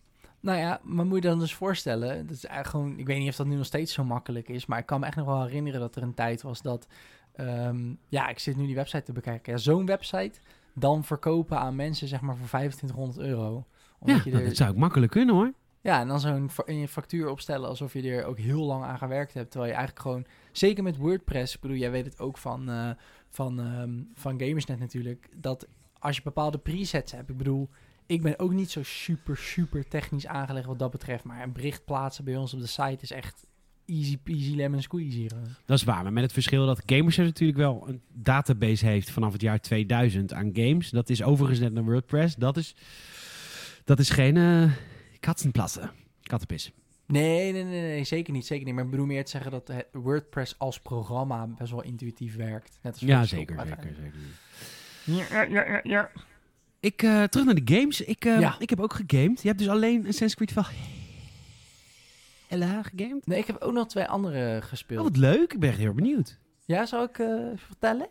Nou 0.45 0.57
ja, 0.57 0.79
maar 0.83 1.05
moet 1.05 1.23
je 1.23 1.29
dan 1.29 1.39
dus 1.39 1.53
voorstellen, 1.53 2.27
dat 2.27 2.35
is 2.35 2.45
eigenlijk 2.45 2.67
gewoon, 2.85 2.99
ik 2.99 3.07
weet 3.07 3.19
niet 3.19 3.29
of 3.29 3.35
dat 3.35 3.47
nu 3.47 3.55
nog 3.55 3.65
steeds 3.65 3.93
zo 3.93 4.03
makkelijk 4.03 4.49
is, 4.49 4.65
maar 4.65 4.79
ik 4.79 4.85
kan 4.85 4.99
me 4.99 5.05
echt 5.05 5.15
nog 5.15 5.25
wel 5.25 5.43
herinneren 5.45 5.79
dat 5.79 5.95
er 5.95 6.03
een 6.03 6.13
tijd 6.13 6.41
was 6.41 6.61
dat, 6.61 6.87
ehm, 7.33 7.93
ja, 8.09 8.27
ik 8.27 8.39
zit 8.39 8.55
nu 8.57 8.65
die 8.65 8.75
website 8.75 9.03
te 9.03 9.11
bekijken. 9.11 9.51
Ja, 9.53 9.57
zo'n 9.57 9.85
website 9.85 10.39
dan 10.73 11.03
verkopen 11.03 11.59
aan 11.59 11.75
mensen 11.75 12.07
zeg 12.07 12.21
maar 12.21 12.35
voor 12.35 12.47
2500 12.47 13.19
euro. 13.27 13.65
Omdat 13.99 14.17
Ja, 14.17 14.21
je 14.25 14.29
nou, 14.31 14.41
er, 14.43 14.47
dat 14.49 14.57
zou 14.57 14.71
ik 14.71 14.77
makkelijk 14.77 15.11
kunnen 15.11 15.35
hoor. 15.35 15.53
ja, 15.81 15.99
en 15.99 16.07
dan 16.07 16.19
zo'n 16.19 16.49
fa- 16.49 16.65
in 16.65 16.77
je 16.79 16.87
factuur 16.87 17.29
opstellen 17.29 17.69
alsof 17.69 17.93
je 17.93 18.09
er 18.11 18.25
ook 18.25 18.37
heel 18.39 18.63
lang 18.65 18.83
aan 18.83 18.97
gewerkt 18.97 19.33
hebt, 19.33 19.51
terwijl 19.51 19.71
je 19.71 19.77
eigenlijk 19.77 20.07
gewoon, 20.07 20.25
zeker 20.51 20.83
met 20.83 20.97
WordPress, 20.97 21.55
ik 21.55 21.61
bedoel, 21.61 21.77
jij 21.77 21.91
weet 21.91 22.05
het 22.05 22.19
ook 22.19 22.37
van, 22.37 22.69
eh, 22.69 22.89
van, 23.29 23.59
ehm, 23.59 23.93
van 24.13 24.39
Gamersnet 24.39 24.79
natuurlijk, 24.79 25.29
dat 25.35 25.67
als 25.99 26.15
je 26.15 26.21
bepaalde 26.23 26.57
presets 26.57 27.11
hebt, 27.11 27.29
ik 27.29 27.37
bedoel, 27.37 27.69
ik 28.05 28.21
ben 28.21 28.39
ook 28.39 28.51
niet 28.51 28.71
zo 28.71 28.83
super, 28.83 29.37
super 29.37 29.87
technisch 29.87 30.27
aangelegd 30.27 30.65
wat 30.65 30.79
dat 30.79 30.91
betreft. 30.91 31.23
Maar 31.23 31.43
een 31.43 31.53
bericht 31.53 31.85
plaatsen 31.85 32.25
bij 32.25 32.37
ons 32.37 32.53
op 32.53 32.59
de 32.59 32.67
site 32.67 32.97
is 33.01 33.11
echt 33.11 33.45
easy 33.85 34.17
peasy 34.17 34.55
lemon 34.55 34.81
squeezy. 34.81 35.17
hier. 35.17 35.31
Dat 35.65 35.77
is 35.77 35.83
waar, 35.83 36.03
maar 36.03 36.13
met 36.13 36.23
het 36.23 36.33
verschil 36.33 36.65
dat 36.65 36.81
Gamerset 36.85 37.25
natuurlijk 37.25 37.59
wel 37.59 37.83
een 37.87 38.01
database 38.13 38.85
heeft 38.85 39.09
vanaf 39.09 39.31
het 39.31 39.41
jaar 39.41 39.59
2000 39.59 40.33
aan 40.33 40.49
games. 40.53 40.89
Dat 40.89 41.09
is 41.09 41.23
overigens 41.23 41.59
net 41.59 41.73
naar 41.73 41.83
WordPress. 41.83 42.35
Dat 42.35 42.57
is, 42.57 42.75
dat 43.83 43.99
is 43.99 44.09
geen 44.09 44.37
eh 44.37 44.71
katsenplassen. 45.19 45.91
Kattenpis. 46.21 46.71
Nee, 47.07 47.51
nee, 47.51 47.63
nee, 47.63 47.81
nee, 47.81 48.03
zeker 48.03 48.33
niet. 48.33 48.45
Zeker 48.45 48.65
niet. 48.65 48.73
Maar 48.75 48.83
ik 48.83 48.89
bedoel 48.89 49.05
meer 49.05 49.23
te 49.23 49.31
zeggen 49.31 49.51
dat 49.51 49.67
het 49.67 49.87
WordPress 49.91 50.59
als 50.59 50.79
programma 50.79 51.47
best 51.47 51.71
wel 51.71 51.83
intuïtief 51.83 52.35
werkt. 52.35 52.79
Net 52.81 52.93
als 52.93 53.01
Ja, 53.01 53.23
zeker, 53.23 53.59
zeker, 53.59 53.95
zeker. 53.95 54.19
Ja, 55.03 55.41
ja, 55.41 55.65
ja, 55.65 55.79
ja. 55.83 56.11
Ik, 56.85 57.03
eh, 57.03 57.23
terug 57.23 57.45
naar 57.45 57.63
de 57.63 57.75
games. 57.75 58.01
Ik, 58.01 58.25
eh, 58.25 58.39
Ja. 58.39 58.55
ik 58.59 58.69
heb 58.69 58.79
ook 58.79 58.93
gegamed. 58.93 59.41
Je 59.41 59.47
hebt 59.47 59.59
dus 59.59 59.69
alleen 59.69 59.99
Assassin's 59.99 60.35
Creed 60.35 60.51
Valhalla 60.51 60.73
gegamed? 62.83 63.27
Nee, 63.27 63.39
ik 63.39 63.47
heb 63.47 63.61
ook 63.61 63.73
nog 63.73 63.87
twee 63.87 64.05
andere 64.05 64.57
Oh, 64.61 64.67
gespeeld. 64.67 65.03
wat 65.03 65.17
leuk. 65.17 65.53
Ik 65.53 65.59
ben 65.59 65.69
echt 65.69 65.77
heel 65.77 65.93
benieuwd. 65.93 66.37
Ja, 66.65 66.85
zou 66.85 67.03
ik 67.05 67.19
eh, 67.19 67.45
vertellen? 67.55 68.07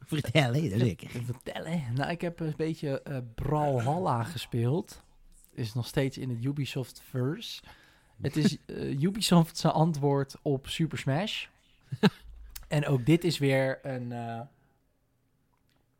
Vertel, 0.00 0.52
hè, 0.52 0.68
dat 0.68 0.78
zeker. 0.80 1.10
Vertellen? 1.24 1.82
Nou, 1.94 2.10
ik 2.10 2.20
heb 2.20 2.40
een 2.40 2.54
beetje 2.56 3.02
eh 3.02 3.16
Brawlhalla 3.34 4.24
gespeeld. 4.24 5.02
Is 5.52 5.74
nog 5.74 5.86
steeds 5.86 6.18
in 6.18 6.28
het 6.30 6.44
Ubisoft 6.44 7.02
verse. 7.10 7.62
Het 8.20 8.36
is 8.36 8.56
eh, 8.66 9.00
Ubisoft's 9.02 9.64
antwoord 9.64 10.36
op 10.42 10.68
Super 10.68 10.98
Smash. 10.98 11.46
en 12.68 12.86
ook 12.86 13.06
dit 13.06 13.24
is 13.24 13.38
weer 13.38 13.78
een, 13.86 14.10
een 14.10 14.48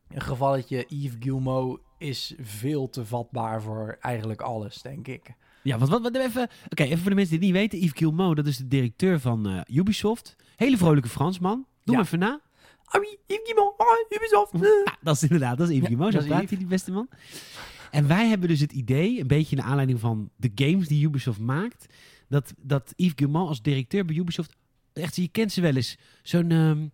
gevalletje. 0.09 0.85
Yves 0.88 1.16
Guillemot 1.21 1.81
is 1.99 2.35
veel 2.41 2.89
te 2.91 3.07
vatbaar 3.07 3.63
voor 3.63 3.97
eigenlijk 4.01 4.41
alles, 4.41 4.83
denk 4.83 5.09
ik. 5.09 5.35
Ja, 5.63 5.79
wat, 5.79 5.89
wat, 5.89 6.03
wat 6.03 6.17
even... 6.17 6.49
Oké, 6.69 6.83
even 6.83 6.99
voor 6.99 7.11
de 7.11 7.17
mensen 7.17 7.41
die 7.41 7.49
het 7.49 7.57
niet 7.59 7.71
weten. 7.71 7.79
Yves 7.87 7.99
Guillemot, 7.99 8.37
dat 8.37 8.47
is 8.47 8.57
de 8.57 8.69
directeur 8.69 9.21
van 9.21 9.49
eh, 9.49 9.61
Ubisoft. 9.77 10.37
Hele 10.57 10.77
vrolijke 10.77 11.09
Fransman. 11.09 11.55
Doe 11.57 11.67
Ja. 11.85 11.93
maar 11.93 12.03
even 12.03 12.19
na. 12.19 12.41
Ah 12.85 13.01
oui, 13.01 13.19
Yves 13.27 13.43
Guillemot, 13.45 13.75
ah, 13.79 13.87
Ubisoft. 14.17 14.53
Ja, 14.85 14.97
dat 15.01 15.15
is 15.15 15.23
inderdaad, 15.23 15.59
dat 15.59 15.69
is 15.69 15.75
Yves 15.77 15.89
Ja, 15.89 15.95
Guillemot. 15.97 16.23
Zo 16.23 16.29
praat 16.29 16.49
hij, 16.49 16.59
die 16.59 16.67
beste 16.67 16.91
man. 16.91 17.09
En 17.91 18.07
wij 18.09 18.29
hebben 18.29 18.49
dus 18.49 18.61
het 18.61 18.73
idee, 18.73 19.21
een 19.21 19.27
beetje 19.27 19.57
naar 19.57 19.65
aanleiding 19.65 20.01
van 20.01 20.31
de 20.37 20.51
games 20.55 20.89
die 20.89 21.05
Ubisoft 21.07 21.41
maakt, 21.41 21.87
dat, 22.29 22.55
dat 22.59 22.93
Yves 22.97 23.13
Guillemot 23.17 23.49
als 23.49 23.63
directeur 23.63 24.05
bij 24.05 24.17
Ubisoft, 24.17 24.57
echt, 24.93 25.17
je 25.17 25.29
kent 25.29 25.53
ze 25.53 25.61
wel 25.61 25.77
eens, 25.77 25.97
zo'n 26.23 26.51
ehm, 26.51 26.87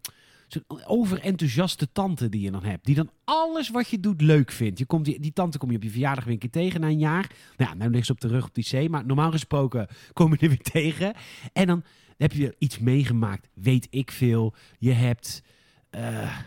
zo'n 0.49 0.65
overenthousiaste 0.87 1.93
tante 1.93 2.29
die 2.29 2.41
je 2.41 2.51
dan 2.51 2.65
hebt, 2.65 2.85
die 2.85 2.95
dan 2.95 3.11
alles 3.25 3.71
wat 3.71 3.89
je 3.89 4.01
doet 4.01 4.21
leuk 4.21 4.51
vindt. 4.51 4.79
Je 4.79 4.87
komt 4.87 5.05
die, 5.05 5.33
tante 5.33 5.59
kom 5.59 5.71
je 5.71 5.77
op 5.77 5.83
je 5.83 5.91
verjaardag 5.91 6.25
weer 6.25 6.33
een 6.33 6.39
keer 6.39 6.51
tegen 6.51 6.81
na 6.81 6.87
een 6.87 6.99
jaar. 6.99 7.31
Nou 7.57 7.71
ja, 7.71 7.85
nu 7.85 7.91
ligt 7.91 8.07
ze 8.07 8.13
op 8.13 8.21
de 8.21 8.29
rug 8.29 8.45
op 8.47 8.55
die 8.55 8.65
zee, 8.65 8.89
maar 8.89 9.07
normaal 9.07 9.31
gesproken 9.31 9.89
kom 10.13 10.31
je 10.31 10.39
er 10.39 10.49
weer 10.49 10.63
tegen. 10.63 11.15
En 11.53 11.67
dan 11.67 11.85
heb 12.17 12.33
je 12.33 12.55
iets 12.59 12.79
meegemaakt, 12.79 13.49
weet 13.55 13.87
ik 13.91 14.11
veel. 14.11 14.55
Je 14.79 14.93
hebt, 14.93 15.43
eh 15.91 16.39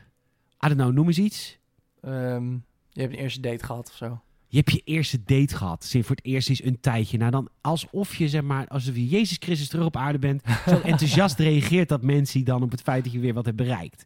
I 0.65 0.67
don't 0.67 0.79
know, 0.79 0.93
noem 0.93 1.07
eens 1.07 1.17
iets. 1.17 1.59
Ehm, 2.01 2.51
je 2.89 3.01
hebt 3.01 3.13
een 3.13 3.19
eerste 3.19 3.39
date 3.39 3.65
gehad 3.65 3.89
of 3.89 3.95
zo. 3.95 4.21
Je 4.49 4.57
hebt 4.57 4.71
je 4.71 4.81
eerste 4.83 5.23
date 5.25 5.55
gehad. 5.55 5.83
Sinds 5.83 6.07
voor 6.07 6.15
het 6.15 6.25
eerst 6.25 6.49
is 6.49 6.63
een 6.63 6.79
tijdje. 6.79 7.17
Nou, 7.17 7.31
dan 7.31 7.49
alsof 7.61 8.15
je, 8.15 8.29
zeg 8.29 8.41
maar, 8.41 8.67
alsof 8.67 8.95
je 8.95 9.07
Jezus 9.07 9.37
Christus 9.39 9.67
terug 9.67 9.85
op 9.85 9.95
aarde 9.97 10.19
bent. 10.19 10.41
Zo 10.69 10.79
enthousiast 10.79 11.39
reageert 11.39 11.89
dat 11.89 12.01
mensen 12.01 12.43
dan 12.43 12.63
op 12.63 12.71
het 12.71 12.81
feit 12.81 13.03
dat 13.03 13.13
je 13.13 13.19
weer 13.19 13.33
wat 13.33 13.45
hebt 13.45 13.57
bereikt. 13.57 14.03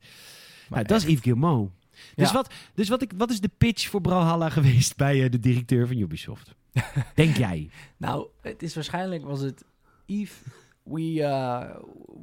Nou, 0.69 0.83
dat 0.83 0.97
is 1.01 1.07
Yves 1.07 1.21
Guillemot. 1.21 1.69
Dus, 2.15 2.27
Ja. 2.27 2.33
wat, 2.33 2.53
dus 2.73 2.89
wat, 2.89 3.01
ik, 3.01 3.11
wat 3.17 3.29
is 3.29 3.39
de 3.41 3.49
pitch 3.57 3.89
voor 3.89 4.01
Brawlhalla 4.01 4.49
geweest 4.59 4.95
bij 4.97 5.23
eh, 5.23 5.29
de 5.31 5.39
directeur 5.39 5.87
van 5.87 5.97
Ubisoft? 5.97 6.55
Denk 7.15 7.37
jij? 7.37 7.69
Nou, 7.97 8.27
het 8.41 8.63
is 8.63 8.75
waarschijnlijk 8.75 9.23
was 9.23 9.39
het 9.41 9.63
Yves. 10.05 10.35
We, 10.83 11.01
uh, 11.01 11.65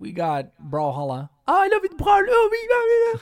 we 0.01 0.13
got 0.15 0.45
Brawlhalla. 0.71 1.31
I 1.49 1.69
love 1.71 1.81
it, 1.91 1.97
Brawlhalla. 1.97 3.21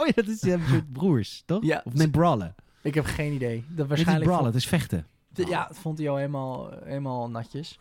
oh 0.00 0.06
ja, 0.06 0.12
dat 0.14 0.28
is 0.28 0.42
eh, 0.42 0.52
een 0.52 0.62
soort 0.68 0.92
broers, 0.92 1.42
toch? 1.46 1.64
Ja. 1.64 1.82
Of 1.84 1.92
nee, 1.94 2.10
brawlen. 2.10 2.54
Ik 2.82 2.94
heb 2.94 3.04
geen 3.04 3.32
idee. 3.32 3.56
Dat 3.60 3.68
Het 3.68 3.78
is 3.80 3.86
waarschijnlijk 3.86 4.24
brawlen, 4.24 4.42
vond- 4.52 4.54
het 4.54 4.62
is 4.62 4.68
vechten. 4.68 5.06
de- 5.28 5.46
ja, 5.46 5.66
dat 5.66 5.76
vond 5.78 5.98
hij 5.98 6.08
al 6.08 6.16
helemaal, 6.16 6.70
helemaal 6.84 7.30
natjes. 7.30 7.78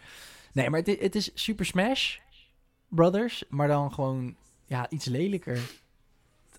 Nee, 0.54 0.70
maar 0.70 0.80
het, 0.80 1.00
het 1.00 1.16
is 1.16 1.32
Super 1.34 1.66
Smash 1.66 2.18
Brothers, 2.88 3.44
maar 3.50 3.68
dan 3.68 3.94
gewoon 3.94 4.36
ja, 4.66 4.90
iets 4.90 5.06
lelijker. 5.06 5.60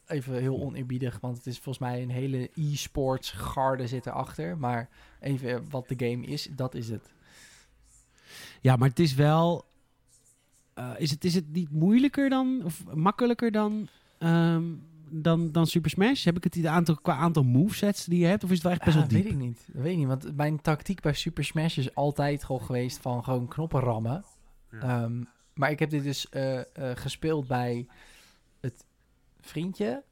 Even 0.06 0.34
heel 0.40 0.60
oneerbiedig, 0.60 1.18
want 1.20 1.36
het 1.36 1.46
is 1.46 1.54
volgens 1.58 1.78
mij 1.78 2.02
een 2.02 2.10
hele 2.10 2.50
e-sports 2.54 3.30
garde 3.30 3.86
zit 3.86 4.06
erachter. 4.06 4.58
Maar 4.58 4.88
even 5.20 5.70
wat 5.70 5.88
de 5.88 6.06
game 6.08 6.26
is, 6.26 6.48
dat 6.56 6.74
is 6.74 6.88
het. 6.88 7.10
Ja, 8.60 8.76
maar 8.76 8.88
het 8.88 8.98
is 8.98 9.14
wel... 9.14 9.64
eh, 10.74 10.90
is, 10.98 11.10
het, 11.10 11.24
is 11.24 11.34
het 11.34 11.52
niet 11.52 11.70
moeilijker 11.70 12.28
dan, 12.28 12.60
of 12.64 12.84
makkelijker 12.94 13.50
dan, 13.52 13.88
ehm, 14.18 14.64
dan, 15.10 15.52
dan 15.52 15.66
Super 15.66 15.90
Smash? 15.90 16.24
Heb 16.24 16.36
ik 16.36 16.44
het 16.44 16.56
idee 16.56 16.70
aantal, 16.70 16.94
qua 16.96 17.16
aantal 17.16 17.42
movesets 17.42 18.04
die 18.04 18.18
je 18.18 18.26
hebt? 18.26 18.44
Of 18.44 18.48
is 18.50 18.54
het 18.54 18.64
wel 18.64 18.72
echt 18.72 18.84
best 18.84 18.96
Ah, 18.96 19.02
wel 19.02 19.10
diep? 19.10 19.22
weet 19.22 19.32
ik 19.32 19.38
niet. 19.38 19.64
Dat 19.72 19.82
weet 19.82 19.92
ik 19.92 19.98
niet, 19.98 20.06
want 20.06 20.36
mijn 20.36 20.60
tactiek 20.60 21.00
bij 21.00 21.12
Super 21.12 21.44
Smash 21.44 21.76
is 21.78 21.94
altijd 21.94 22.44
gewoon 22.44 22.62
geweest 22.62 22.98
van 22.98 23.24
gewoon 23.24 23.48
knoppen 23.48 23.80
rammen. 23.80 24.24
Ehm, 24.80 25.22
maar 25.54 25.70
ik 25.70 25.78
heb 25.78 25.90
dit 25.90 26.02
dus 26.02 26.28
eh, 26.28 26.58
eh, 26.58 26.64
gespeeld 26.96 27.46
bij 27.46 27.86
het 28.60 28.84
vriendje 29.40 30.02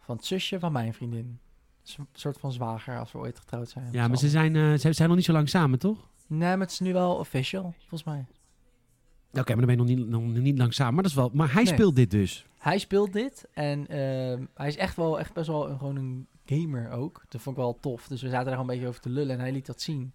van 0.00 0.16
het 0.16 0.24
zusje 0.24 0.58
van 0.58 0.72
mijn 0.72 0.94
vriendin. 0.94 1.38
Een 1.96 2.06
soort 2.12 2.38
van 2.38 2.52
zwager 2.52 2.98
als 2.98 3.12
we 3.12 3.18
ooit 3.18 3.38
getrouwd 3.38 3.68
zijn. 3.68 3.88
Ja, 3.92 4.08
maar 4.08 4.16
ze 4.16 4.28
zijn, 4.28 4.56
eh, 4.56 4.74
ze 4.74 4.92
zijn 4.92 5.08
nog 5.08 5.16
niet 5.16 5.26
zo 5.26 5.32
lang 5.32 5.48
samen, 5.48 5.78
toch? 5.78 6.10
Nee, 6.26 6.38
maar 6.50 6.58
het 6.58 6.70
is 6.70 6.80
nu 6.80 6.92
wel 6.92 7.14
official, 7.16 7.74
volgens 7.78 8.04
mij. 8.04 8.26
Oké, 9.32 9.54
maar 9.54 9.66
dan 9.66 9.76
ben 9.76 9.86
je 9.86 9.96
nog 9.96 10.06
niet, 10.06 10.08
nog 10.34 10.42
niet 10.42 10.58
lang 10.58 10.74
samen. 10.74 10.94
Maar, 10.94 11.02
dat 11.02 11.12
is 11.12 11.18
wel, 11.18 11.30
maar 11.32 11.52
hij 11.52 11.62
Nee. 11.62 11.72
speelt 11.72 11.96
dit 11.96 12.10
dus. 12.10 12.46
Hij 12.62 12.78
speelt 12.78 13.12
dit 13.12 13.48
en 13.52 13.88
ehm, 13.88 14.44
hij 14.54 14.68
is 14.68 14.76
echt 14.76 14.96
wel 14.96 15.18
echt 15.18 15.32
best 15.32 15.46
wel 15.46 15.68
een, 15.68 15.78
gewoon 15.78 15.96
een 15.96 16.26
gamer 16.46 16.90
ook. 16.90 17.24
Dat 17.28 17.40
vond 17.40 17.56
ik 17.56 17.62
wel 17.62 17.78
tof. 17.80 18.08
Dus 18.08 18.22
we 18.22 18.28
zaten 18.28 18.44
daar 18.44 18.54
gewoon 18.54 18.68
een 18.68 18.74
beetje 18.74 18.88
over 18.88 19.00
te 19.00 19.08
lullen 19.08 19.34
en 19.34 19.40
hij 19.40 19.52
liet 19.52 19.66
dat 19.66 19.80
zien. 19.80 20.12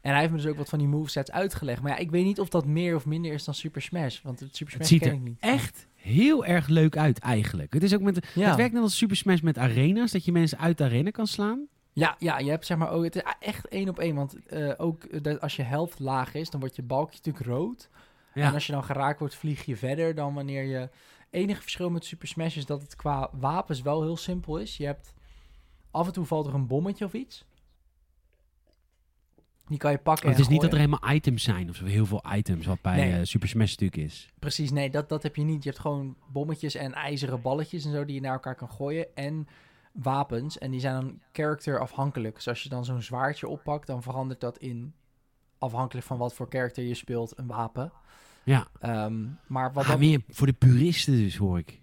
En 0.00 0.10
hij 0.10 0.20
heeft 0.20 0.32
me 0.32 0.38
dus 0.38 0.46
ook 0.46 0.56
wat 0.56 0.68
van 0.68 0.78
die 0.78 0.88
movesets 0.88 1.30
uitgelegd. 1.30 1.82
Maar 1.82 1.90
ja, 1.92 1.96
ik 1.98 2.10
weet 2.10 2.24
niet 2.24 2.40
of 2.40 2.48
dat 2.48 2.66
meer 2.66 2.94
of 2.94 3.06
minder 3.06 3.32
is 3.32 3.44
dan 3.44 3.54
Super 3.54 3.82
Smash. 3.82 4.22
Want 4.22 4.38
Super 4.50 4.72
Smash 4.72 4.88
ziet 4.88 5.00
ken 5.00 5.10
er 5.10 5.14
ik 5.14 5.22
niet. 5.22 5.40
Echt 5.40 5.86
heel 5.94 6.44
erg 6.44 6.66
leuk 6.68 6.96
uit 6.96 7.18
eigenlijk. 7.18 7.72
Het, 7.72 7.82
is 7.82 7.94
ook 7.94 8.00
met, 8.00 8.26
Ja. 8.34 8.46
het 8.46 8.56
werkt 8.56 8.72
net 8.72 8.82
als 8.82 8.96
Super 8.96 9.16
Smash 9.16 9.40
met 9.40 9.58
arena's. 9.58 10.10
Dat 10.10 10.24
je 10.24 10.32
mensen 10.32 10.58
uit 10.58 10.78
de 10.78 10.84
arena 10.84 11.10
kan 11.10 11.26
slaan. 11.26 11.66
Ja, 11.92 12.16
ja, 12.18 12.38
je 12.38 12.50
hebt 12.50 12.66
zeg 12.66 12.76
maar 12.76 12.90
ook, 12.90 13.04
het 13.04 13.16
is 13.16 13.22
echt 13.40 13.68
één 13.68 13.88
op 13.88 13.98
één. 13.98 14.14
Want 14.14 14.46
eh, 14.46 14.72
ook 14.76 15.04
eh, 15.04 15.22
dat 15.22 15.40
als 15.40 15.56
je 15.56 15.62
helft 15.62 15.98
laag 15.98 16.34
is, 16.34 16.50
dan 16.50 16.60
wordt 16.60 16.76
je 16.76 16.82
balkje 16.82 17.16
natuurlijk 17.16 17.46
rood. 17.46 17.88
Ja. 18.34 18.46
En 18.46 18.54
als 18.54 18.66
je 18.66 18.72
dan 18.72 18.84
geraakt 18.84 19.18
wordt, 19.18 19.34
vlieg 19.34 19.64
je 19.64 19.76
verder 19.76 20.14
dan 20.14 20.34
wanneer 20.34 20.64
je... 20.64 20.88
enige 21.30 21.62
verschil 21.62 21.90
met 21.90 22.04
Super 22.04 22.28
Smash 22.28 22.56
is 22.56 22.66
dat 22.66 22.82
het 22.82 22.96
qua 22.96 23.30
wapens 23.32 23.82
wel 23.82 24.02
heel 24.02 24.16
simpel 24.16 24.58
is. 24.58 24.76
Je 24.76 24.84
hebt... 24.84 25.14
Af 25.90 26.06
en 26.06 26.12
toe 26.12 26.24
valt 26.24 26.46
er 26.46 26.54
een 26.54 26.66
bommetje 26.66 27.04
of 27.04 27.12
iets. 27.12 27.44
Die 29.66 29.78
kan 29.78 29.90
je 29.90 29.98
pakken 29.98 30.26
Maar 30.26 30.34
het 30.34 30.44
is 30.44 30.50
niet 30.50 30.60
dat 30.60 30.72
er 30.72 30.78
helemaal 30.78 31.14
items 31.14 31.42
zijn. 31.42 31.68
Of 31.68 31.76
zo 31.76 31.84
heel 31.84 32.06
veel 32.06 32.24
items 32.32 32.66
wat 32.66 32.80
bij 32.80 32.96
Nee. 32.96 33.12
eh, 33.12 33.24
Super 33.24 33.48
Smash 33.48 33.70
natuurlijk 33.70 34.02
is. 34.02 34.28
Precies, 34.38 34.70
nee, 34.70 34.90
dat, 34.90 35.08
dat 35.08 35.22
heb 35.22 35.36
je 35.36 35.42
niet. 35.42 35.62
Je 35.62 35.68
hebt 35.68 35.80
gewoon 35.80 36.16
bommetjes 36.32 36.74
en 36.74 36.92
ijzeren 36.92 37.42
balletjes 37.42 37.84
en 37.84 37.92
zo 37.92 38.04
die 38.04 38.14
je 38.14 38.20
naar 38.20 38.32
elkaar 38.32 38.54
kan 38.54 38.70
gooien. 38.70 39.16
En 39.16 39.46
wapens. 39.92 40.58
En 40.58 40.70
die 40.70 40.80
zijn 40.80 40.94
dan 40.94 41.20
character 41.32 41.80
afhankelijk. 41.80 42.34
Dus 42.34 42.48
als 42.48 42.62
je 42.62 42.68
dan 42.68 42.84
zo'n 42.84 43.02
zwaardje 43.02 43.48
oppakt, 43.48 43.86
dan 43.86 44.02
verandert 44.02 44.40
dat 44.40 44.58
in... 44.58 44.94
afhankelijk 45.58 46.06
van 46.06 46.18
wat 46.18 46.34
voor 46.34 46.46
character 46.48 46.84
je 46.84 46.94
speelt, 46.94 47.38
een 47.38 47.46
wapen. 47.46 47.92
Ja, 48.46 48.66
Ehm, 48.80 49.24
maar 49.46 49.72
wat 49.72 49.84
ah, 49.84 49.90
dan- 49.90 49.98
meer 49.98 50.20
voor 50.28 50.46
de 50.46 50.52
puristen 50.52 51.16
dus, 51.16 51.36
hoor 51.36 51.58
ik. 51.58 51.80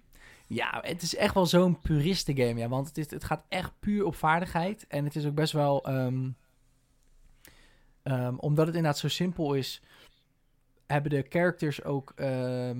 Ja, 0.47 0.79
het 0.81 1.01
is 1.01 1.15
echt 1.15 1.33
wel 1.33 1.45
zo'n 1.45 1.79
puriste 1.79 2.35
game, 2.35 2.59
ja. 2.59 2.67
Want 2.67 2.87
het, 2.87 2.97
is, 2.97 3.09
het 3.11 3.23
gaat 3.23 3.45
echt 3.49 3.71
puur 3.79 4.05
op 4.05 4.15
vaardigheid. 4.15 4.87
En 4.87 5.03
het 5.05 5.15
is 5.15 5.25
ook 5.25 5.33
best 5.35 5.53
wel... 5.53 5.85
ehm, 5.85 6.29
ehm, 8.03 8.35
omdat 8.35 8.65
het 8.67 8.75
inderdaad 8.75 8.99
zo 8.99 9.07
simpel 9.07 9.53
is... 9.53 9.81
hebben 10.87 11.11
de 11.11 11.25
characters 11.29 11.83
ook... 11.83 12.13
ja, 12.17 12.73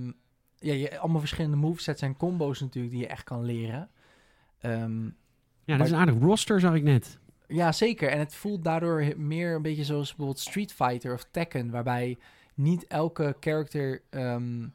je, 0.73 0.99
allemaal 0.99 1.19
verschillende 1.19 1.57
movesets 1.57 2.01
en 2.01 2.17
combo's 2.17 2.59
natuurlijk... 2.59 2.93
die 2.93 3.01
je 3.01 3.07
echt 3.07 3.23
kan 3.23 3.43
leren. 3.45 3.89
Ja, 5.65 5.77
dat 5.77 5.85
is 5.85 5.91
een 5.91 5.97
aardig 5.99 6.19
roster, 6.19 6.59
zag 6.59 6.73
ik 6.73 6.83
net. 6.83 7.19
ja, 7.47 7.71
zeker. 7.71 8.09
En 8.09 8.19
het 8.19 8.35
voelt 8.35 8.63
daardoor 8.63 9.13
meer 9.17 9.55
een 9.55 9.61
beetje 9.61 9.83
zoals 9.83 10.07
bijvoorbeeld 10.07 10.39
Street 10.39 10.73
Fighter 10.73 11.13
of 11.13 11.25
Tekken... 11.31 11.69
waarbij 11.69 12.17
niet 12.55 12.87
elke 12.87 13.35
character... 13.39 14.01
ehm, 14.09 14.67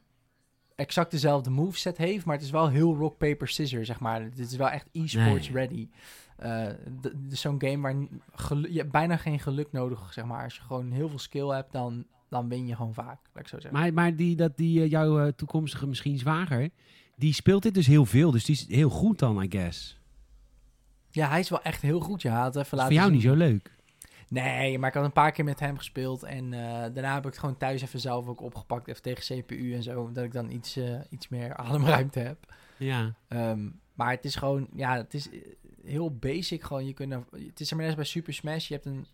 exact 0.75 1.11
dezelfde 1.11 1.49
moveset 1.49 1.97
heeft, 1.97 2.25
maar 2.25 2.35
het 2.35 2.43
is 2.43 2.51
wel 2.51 2.69
heel 2.69 2.95
rock, 2.95 3.17
paper, 3.17 3.47
scissors, 3.47 3.87
zeg 3.87 3.99
maar. 3.99 4.21
Het 4.21 4.39
is 4.39 4.55
wel 4.55 4.69
echt 4.69 4.87
e-sports 4.91 5.49
Nee. 5.49 5.57
ready. 5.67 5.89
Dus 7.15 7.41
zo'n 7.41 7.61
game 7.61 7.79
waar 7.81 7.95
je 8.71 8.77
hebt 8.77 8.91
bijna 8.91 9.17
geen 9.17 9.39
geluk 9.39 9.71
nodig, 9.71 10.13
zeg 10.13 10.25
maar. 10.25 10.43
Als 10.43 10.55
je 10.55 10.61
gewoon 10.61 10.91
heel 10.91 11.09
veel 11.09 11.19
skill 11.19 11.47
hebt, 11.47 11.71
dan, 11.71 12.05
dan 12.29 12.49
win 12.49 12.67
je 12.67 12.75
gewoon 12.75 12.93
vaak, 12.93 13.19
laat 13.33 13.43
ik 13.43 13.47
zo 13.47 13.59
zeggen. 13.59 13.79
Maar, 13.79 13.93
maar 13.93 14.15
die, 14.15 14.35
dat, 14.35 14.57
die, 14.57 14.81
eh, 14.81 14.89
jouw 14.89 15.19
eh, 15.19 15.31
toekomstige 15.31 15.87
misschien 15.87 16.17
zwager, 16.17 16.69
die 17.15 17.33
speelt 17.33 17.63
dit 17.63 17.73
dus 17.73 17.87
heel 17.87 18.05
veel. 18.05 18.31
Dus 18.31 18.45
die 18.45 18.55
is 18.55 18.67
heel 18.67 18.89
goed 18.89 19.19
dan, 19.19 19.41
I 19.43 19.47
guess. 19.49 19.99
ja, 21.09 21.29
hij 21.29 21.39
is 21.39 21.49
wel 21.49 21.61
echt 21.61 21.81
heel 21.81 21.99
goed. 21.99 22.21
Ja, 22.21 22.41
had 22.41 22.55
even 22.55 22.77
laten 22.77 22.93
voor 22.93 23.01
jou 23.01 23.05
zien. 23.05 23.13
niet 23.13 23.27
zo 23.27 23.33
leuk. 23.35 23.77
Nee, 24.29 24.79
maar 24.79 24.89
ik 24.89 24.95
had 24.95 25.03
een 25.05 25.11
paar 25.11 25.31
keer 25.31 25.43
met 25.43 25.59
hem 25.59 25.77
gespeeld 25.77 26.23
en 26.23 26.53
eh, 26.53 26.59
daarna 26.93 27.13
heb 27.13 27.23
ik 27.25 27.29
het 27.31 27.37
gewoon 27.37 27.57
thuis 27.57 27.81
even 27.81 27.99
zelf 27.99 28.27
ook 28.27 28.41
opgepakt, 28.41 28.87
even 28.87 29.01
tegen 29.01 29.43
CPU 29.43 29.73
en 29.73 29.83
zo, 29.83 30.11
dat 30.11 30.23
ik 30.23 30.31
dan 30.31 30.49
iets, 30.49 30.75
eh, 30.75 30.99
iets 31.09 31.27
meer 31.27 31.55
ademruimte 31.67 32.19
heb. 32.19 32.53
Ja. 32.77 33.15
Ehm, 33.27 33.69
maar 33.93 34.11
het 34.11 34.25
is 34.25 34.35
gewoon, 34.35 34.67
ja, 34.75 34.95
het 34.97 35.13
is 35.13 35.29
eh, 35.29 35.39
heel 35.83 36.15
basic 36.15 36.63
gewoon. 36.63 36.85
Je 36.85 36.93
kunt, 36.93 37.09
naar- 37.09 37.23
het 37.31 37.59
is 37.59 37.69
er 37.69 37.75
maar 37.75 37.85
net 37.85 37.95
als 37.97 38.03
bij 38.03 38.11
Super 38.21 38.33
Smash. 38.33 38.67
Je 38.67 38.73
hebt 38.73 38.85
een 38.85 39.05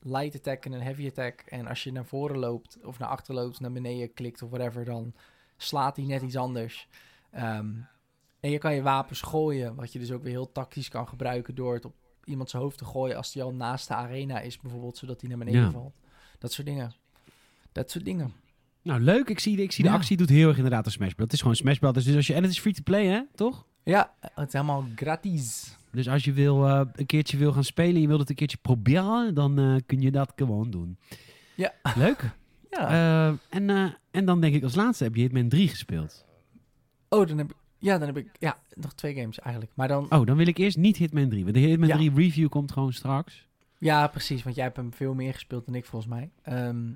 light 0.00 0.34
attack 0.34 0.64
en 0.64 0.72
een 0.72 0.82
heavy 0.82 1.06
attack. 1.06 1.40
En 1.40 1.66
als 1.66 1.82
je 1.84 1.92
naar 1.92 2.04
voren 2.06 2.38
loopt 2.38 2.78
of 2.84 2.98
naar 2.98 3.08
achter 3.08 3.34
loopt, 3.34 3.60
naar 3.60 3.72
beneden 3.72 4.12
klikt 4.12 4.42
of 4.42 4.50
whatever, 4.50 4.84
dan 4.84 5.14
slaat 5.56 5.96
hij 5.96 6.04
net 6.04 6.22
iets 6.22 6.36
anders. 6.36 6.88
Ehm, 7.30 7.70
en 8.40 8.50
je 8.50 8.58
kan 8.58 8.74
je 8.74 8.82
wapens 8.82 9.20
gooien, 9.20 9.74
wat 9.74 9.92
je 9.92 9.98
dus 9.98 10.12
ook 10.12 10.22
weer 10.22 10.32
heel 10.32 10.52
tactisch 10.52 10.88
kan 10.88 11.08
gebruiken 11.08 11.54
door 11.54 11.74
het 11.74 11.84
op 11.84 11.94
iemand 12.24 12.50
zijn 12.50 12.62
hoofd 12.62 12.78
te 12.78 12.84
gooien 12.84 13.16
als 13.16 13.32
die 13.32 13.42
al 13.42 13.52
naast 13.54 13.88
de 13.88 13.94
arena 13.94 14.40
is, 14.40 14.58
bijvoorbeeld, 14.58 14.96
zodat 14.96 15.20
hij 15.20 15.28
naar 15.30 15.38
beneden 15.38 15.60
Ja. 15.60 15.70
valt. 15.70 15.94
Dat 16.38 16.52
soort 16.52 16.66
dingen. 16.66 16.92
Dat 17.72 17.90
soort 17.90 18.04
dingen. 18.04 18.32
Nou, 18.82 19.00
leuk. 19.00 19.28
Ik 19.28 19.38
zie, 19.38 19.56
ik 19.62 19.72
zie 19.72 19.84
de 19.84 19.90
actie 19.90 20.16
doet 20.16 20.28
heel 20.28 20.48
erg 20.48 20.56
inderdaad 20.56 20.86
een 20.86 20.92
Smash 20.92 21.10
Bros. 21.12 21.24
Het 21.24 21.32
is 21.32 21.40
gewoon 21.40 21.56
Smash 21.56 21.78
Bros. 21.78 22.04
Dus 22.04 22.16
als 22.16 22.26
je, 22.26 22.34
en 22.34 22.42
het 22.42 22.50
is 22.52 22.58
free 22.60 22.72
to 22.74 22.82
play, 22.82 23.06
hè? 23.06 23.20
Toch? 23.34 23.66
Ja, 23.84 24.14
het 24.20 24.46
is 24.46 24.52
helemaal 24.52 24.84
gratis. 24.94 25.76
Dus 25.90 26.08
als 26.08 26.24
je 26.24 26.32
wil, 26.32 26.66
eh, 26.68 26.80
een 26.92 27.06
keertje 27.06 27.36
wil 27.36 27.52
gaan 27.52 27.64
spelen 27.64 27.94
en 27.94 28.00
je 28.00 28.06
wilt 28.06 28.20
het 28.20 28.28
een 28.30 28.34
keertje 28.36 28.56
proberen, 28.62 29.34
dan 29.34 29.58
eh, 29.58 29.74
kun 29.86 30.00
je 30.00 30.10
dat 30.10 30.32
gewoon 30.36 30.70
doen. 30.70 30.98
Ja. 31.54 31.72
Leuk. 31.96 32.30
Ja. 32.70 32.88
Eh, 32.88 33.36
en, 33.48 33.96
en 34.10 34.24
dan 34.24 34.40
denk 34.40 34.54
ik 34.54 34.62
als 34.62 34.74
laatste 34.74 35.04
heb 35.04 35.14
je 35.14 35.20
Hitman 35.22 35.48
3 35.48 35.68
gespeeld. 35.68 36.24
Oh, 37.08 37.26
dan 37.26 37.38
heb 37.38 37.50
ik... 37.50 37.56
Ja, 37.82 37.98
dan 37.98 38.06
heb 38.06 38.16
ik... 38.16 38.30
Ja, 38.38 38.58
nog 38.74 38.92
twee 38.94 39.14
games 39.14 39.38
eigenlijk. 39.38 39.72
Maar 39.76 39.88
dan... 39.88 40.06
Oh, 40.10 40.26
dan 40.26 40.36
wil 40.36 40.46
ik 40.46 40.58
eerst 40.58 40.76
niet 40.76 40.96
Hitman 40.96 41.28
3. 41.28 41.42
Want 41.42 41.54
de 41.54 41.60
Hitman 41.60 41.88
Ja. 41.88 41.96
3 41.96 42.12
review 42.14 42.48
komt 42.48 42.72
gewoon 42.72 42.92
straks. 42.92 43.46
Ja, 43.78 44.06
precies. 44.06 44.42
Want 44.42 44.54
jij 44.56 44.64
hebt 44.64 44.76
hem 44.76 44.92
veel 44.92 45.14
meer 45.14 45.32
gespeeld 45.32 45.66
dan 45.66 45.74
ik, 45.74 45.84
volgens 45.84 46.12
mij. 46.12 46.30
Ehm, 46.42 46.90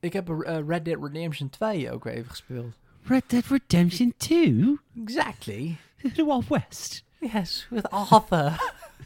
ik 0.00 0.12
heb 0.12 0.28
eh, 0.30 0.58
Red 0.66 0.84
Dead 0.84 1.02
Redemption 1.02 1.50
2 1.50 1.90
ook 1.90 2.04
weer 2.04 2.12
even 2.12 2.30
gespeeld. 2.30 2.74
Red 3.02 3.22
Dead 3.26 3.44
Redemption 3.46 4.14
2? 4.16 4.78
Exactly. 5.04 5.76
The 6.14 6.24
Wild 6.24 6.48
West. 6.48 7.04
Yes, 7.32 7.66
with 7.70 7.90
Arthur. 7.90 8.58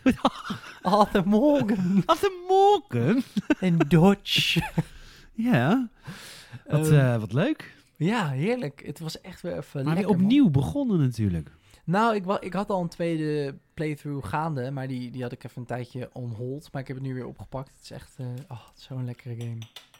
Arthur 0.83 1.29
Morgan. 1.29 2.03
Arthur 2.07 2.33
Morgan? 2.49 3.23
In 3.61 3.79
Dutch. 3.89 4.57
Ja. 5.37 5.89
Wat, 6.67 6.91
Ehm, 6.91 6.99
eh, 6.99 7.17
wat 7.21 7.33
leuk. 7.33 7.75
Ja, 8.05 8.29
heerlijk. 8.31 8.83
Het 8.87 8.99
was 8.99 9.21
echt 9.21 9.41
weer 9.41 9.57
even 9.57 9.71
Maar 9.75 9.85
weer 9.85 9.95
lekker, 9.95 10.15
man. 10.15 10.25
opnieuw 10.25 10.51
begonnen 10.51 10.99
natuurlijk. 10.99 11.51
Nou, 11.85 12.15
ik, 12.15 12.27
ik 12.41 12.53
had 12.53 12.71
al 12.71 12.83
een 12.83 12.89
tweede 12.89 13.55
playthrough 13.75 14.29
gaande, 14.29 14.71
maar 14.71 14.89
die, 14.89 15.11
die 15.11 15.23
had 15.23 15.33
ik 15.33 15.45
even 15.45 15.61
een 15.61 15.67
tijdje 15.67 16.11
on 16.13 16.31
hold. 16.31 16.69
Maar 16.73 16.83
ik 16.83 16.89
heb 16.89 16.97
het 16.97 17.07
nu 17.07 17.15
weer 17.15 17.27
opgepakt. 17.27 17.69
Het 17.75 17.83
is 17.83 17.91
echt 17.91 18.15
eh, 18.19 18.27
oh, 18.49 18.61
zo'n 18.75 19.05
lekkere 19.05 19.35
game. 19.39 19.59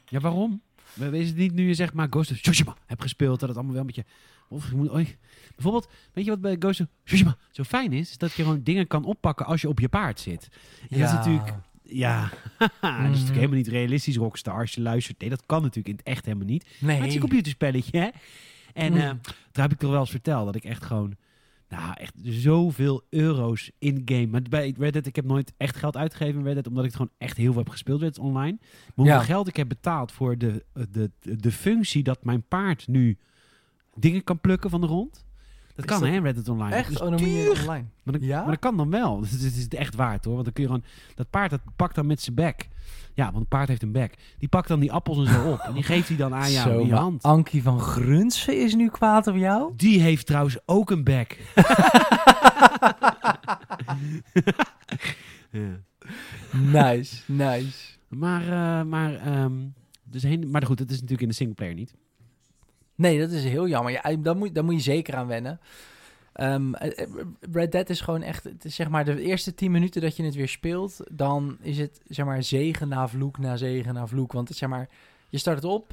Ja, 0.09 0.21
waarom? 0.21 0.61
We- 0.95 1.09
Wees 1.09 1.27
het 1.29 1.37
niet 1.37 1.53
nu 1.55 1.67
je 1.67 1.75
zeg 1.75 1.93
maar 1.93 2.07
Ghost 2.11 2.31
of 2.31 2.41
Tsushima 2.41 2.77
hebt 2.87 3.03
gespeeld, 3.03 3.41
dat 3.41 3.49
het 3.49 3.59
allemaal 3.59 3.75
wel 3.75 3.81
een 3.85 3.87
beetje... 3.95 4.05
Of 4.49 4.71
je 4.71 4.77
moet, 4.77 4.93
oei. 4.93 5.17
Bijvoorbeeld, 5.55 5.89
weet 6.13 6.25
je 6.25 6.31
wat 6.31 6.41
bij 6.41 6.57
Ghost 6.59 6.81
of 6.81 6.87
Tsushima 7.05 7.37
zo 7.51 7.63
fijn 7.63 7.93
is? 7.93 8.11
Is 8.11 8.19
dat 8.19 8.33
je 8.33 8.43
gewoon 8.43 8.63
dingen 8.63 8.87
kan 8.87 9.05
oppakken 9.05 9.47
als 9.47 9.61
je 9.61 9.69
op 9.69 9.81
je 9.81 9.89
paard 9.89 10.21
zit. 10.21 10.49
En 10.91 10.99
dat 10.99 11.09
is 11.09 11.15
natuurlijk... 11.15 11.53
Ja, 11.97 12.21
dat 12.59 12.69
is 12.71 12.71
natuurlijk 12.81 13.21
Mhm. 13.25 13.33
helemaal 13.35 13.57
niet 13.57 13.69
realistisch, 13.69 14.17
Rockstar. 14.17 14.61
Als 14.61 14.73
je 14.73 14.81
luistert, 14.81 15.21
nee, 15.21 15.31
dat 15.31 15.47
kan 15.47 15.61
natuurlijk 15.63 15.89
in 15.89 15.95
het 15.97 16.07
echt 16.07 16.25
helemaal 16.25 16.47
niet. 16.47 16.65
Maar 16.81 16.91
het 16.91 16.99
is 17.01 17.05
Nee. 17.07 17.15
een 17.15 17.21
computerspelletje, 17.21 17.99
hè? 17.99 18.09
En 18.73 18.93
Mm. 18.93 18.99
eh, 18.99 19.05
daar 19.53 19.63
heb 19.65 19.73
ik 19.73 19.79
toch 19.79 19.91
wel 19.91 20.01
eens 20.01 20.11
verteld 20.11 20.45
dat 20.47 20.55
ik 20.55 20.65
echt 20.65 20.85
gewoon... 20.85 21.17
Nou, 21.69 21.93
echt 21.95 22.15
zoveel 22.23 23.03
euro's 23.11 23.71
in-game. 23.79 24.27
Maar 24.27 24.43
bij 24.51 24.75
Red 24.79 24.93
Dead, 24.93 25.07
ik 25.07 25.17
heb 25.17 25.25
nooit 25.25 25.53
echt 25.57 25.77
geld 25.77 25.97
uitgegeven 25.97 26.39
in 26.41 26.45
Red 26.47 26.55
Dead... 26.55 26.67
omdat 26.67 26.85
ik 26.85 26.91
het 26.91 26.99
gewoon 27.01 27.15
echt 27.19 27.37
heel 27.37 27.53
veel 27.53 27.61
heb 27.63 27.71
gespeeld, 27.71 28.01
Red 28.01 28.15
Dead 28.15 28.27
Online. 28.27 28.57
Maar 28.61 28.93
hoeveel 28.95 29.15
Ja. 29.15 29.21
geld 29.23 29.49
ik 29.49 29.57
heb 29.57 29.69
betaald 29.69 30.13
voor 30.13 30.39
de, 30.39 30.65
de, 30.91 31.11
de, 31.21 31.37
de 31.37 31.53
functie... 31.53 32.03
dat 32.03 32.25
mijn 32.25 32.43
paard 32.49 32.89
nu 32.89 33.19
dingen 33.95 34.25
kan 34.25 34.41
plukken 34.41 34.71
van 34.71 34.81
de 34.81 34.87
grond... 34.87 35.24
Dat 35.75 35.85
kan, 35.85 36.01
dat 36.01 36.09
hè, 36.09 36.15
in 36.15 36.23
Red 36.23 36.35
Dead 36.35 36.49
Online. 36.49 36.75
Echt? 36.75 36.89
Dus 36.89 37.01
Oh, 37.01 37.03
dan 37.11 37.21
moet 37.21 37.21
je 37.21 37.27
duur. 37.43 37.61
online. 37.61 37.85
Maar 38.03 38.15
dat, 38.15 38.23
Ja? 38.23 38.41
maar 38.41 38.51
dat 38.51 38.59
kan 38.59 38.77
dan 38.77 38.91
wel. 38.91 39.21
Dus 39.21 39.31
het 39.31 39.41
is 39.43 39.63
het 39.63 39.75
echt 39.75 39.95
waard, 39.95 40.25
hoor. 40.25 40.33
Want 40.35 40.45
dan 40.45 40.53
kun 40.55 40.63
je 40.63 40.69
gewoon... 40.69 40.85
Dat 41.15 41.31
paard, 41.31 41.51
dat 41.51 41.61
pakt 41.77 41.95
dan 41.95 42.07
met 42.07 42.21
zijn 42.21 42.37
bek. 42.37 42.69
Ja, 43.15 43.25
want 43.25 43.37
een 43.37 43.47
paard 43.47 43.69
heeft 43.69 43.83
een 43.83 43.93
bek. 43.93 44.15
Die 44.39 44.49
pakt 44.49 44.69
dan 44.69 44.81
die 44.81 44.93
appels 44.93 45.19
en 45.27 45.33
zo 45.33 45.51
op. 45.53 45.59
En 45.59 45.73
die 45.73 45.83
geeft 45.83 46.09
hij 46.09 46.17
dan 46.17 46.35
aan 46.35 46.51
jou 46.53 46.71
Zo, 46.71 46.79
in 46.81 46.87
je 46.87 46.95
hand. 46.95 47.23
Ankie 47.23 47.63
van 47.63 47.81
Grunsven 47.81 48.63
is 48.63 48.75
nu 48.75 48.89
kwaad 48.89 49.27
op 49.27 49.37
jou? 49.37 49.73
Die 49.77 50.01
heeft 50.01 50.27
trouwens 50.27 50.59
ook 50.67 50.91
een 50.91 51.05
bek. 51.05 51.39
ja. 55.51 55.81
nice, 56.53 57.23
nice. 57.27 57.93
Maar, 58.09 58.43
eh, 58.43 58.87
maar, 58.87 59.15
ehm, 59.15 59.53
dus 60.05 60.23
heen, 60.23 60.51
maar 60.51 60.63
goed, 60.67 60.79
het 60.79 60.89
is 60.89 60.95
natuurlijk 60.95 61.23
in 61.23 61.29
de 61.29 61.35
singleplayer 61.35 61.75
niet. 61.75 61.95
Nee, 62.95 63.19
dat 63.19 63.31
is 63.31 63.45
heel 63.45 63.69
jammer. 63.69 63.93
Ja, 63.93 64.17
daar, 64.17 64.37
moet, 64.37 64.55
daar 64.55 64.65
moet 64.65 64.75
je 64.75 64.81
zeker 64.81 65.15
aan 65.15 65.27
wennen. 65.27 65.61
Ehm, 66.35 66.75
eh, 66.75 67.03
eh, 67.03 67.09
Red 67.53 67.73
Dead 67.73 67.91
is 67.91 68.01
gewoon 68.01 68.23
echt, 68.23 68.45
het 68.45 68.65
is 68.65 68.75
zeg 68.75 68.89
maar 68.89 69.05
de 69.05 69.23
eerste 69.23 69.55
10 69.55 69.71
minuten 69.71 70.01
dat 70.01 70.17
je 70.17 70.25
het 70.25 70.35
weer 70.35 70.49
speelt, 70.49 71.01
dan 71.13 71.57
is 71.61 71.79
het 71.79 72.01
zeg 72.09 72.27
maar 72.27 72.43
zegen 72.43 72.89
na 72.89 73.09
vloek 73.09 73.39
na 73.39 73.57
zegen 73.57 73.95
na 73.95 74.07
vloek. 74.07 74.33
Want 74.33 74.49
het, 74.49 74.57
zeg 74.57 74.69
maar, 74.69 74.89
je 75.29 75.39
start 75.39 75.57
het 75.57 75.65
op, 75.65 75.93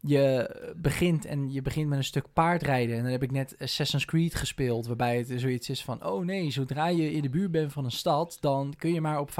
je 0.00 0.50
begint 0.76 1.24
en 1.24 1.52
je 1.52 1.62
begint 1.62 1.88
met 1.88 1.98
een 1.98 2.04
stuk 2.04 2.26
paardrijden. 2.32 2.96
En 2.96 3.02
dan 3.02 3.12
heb 3.12 3.22
ik 3.22 3.30
net 3.30 3.56
Assassin's 3.58 4.04
Creed 4.04 4.34
gespeeld, 4.34 4.86
waarbij 4.86 5.18
het 5.18 5.32
zoiets 5.36 5.70
is 5.70 5.84
van, 5.84 6.04
oh 6.04 6.24
nee, 6.24 6.50
zodra 6.50 6.86
je 6.86 7.12
in 7.12 7.22
de 7.22 7.30
buurt 7.30 7.50
bent 7.50 7.72
van 7.72 7.84
een 7.84 7.90
stad, 7.90 8.36
dan 8.40 8.74
kun 8.78 8.92
je 8.92 9.00
maar 9.00 9.20
op 9.20 9.30
25% 9.30 9.34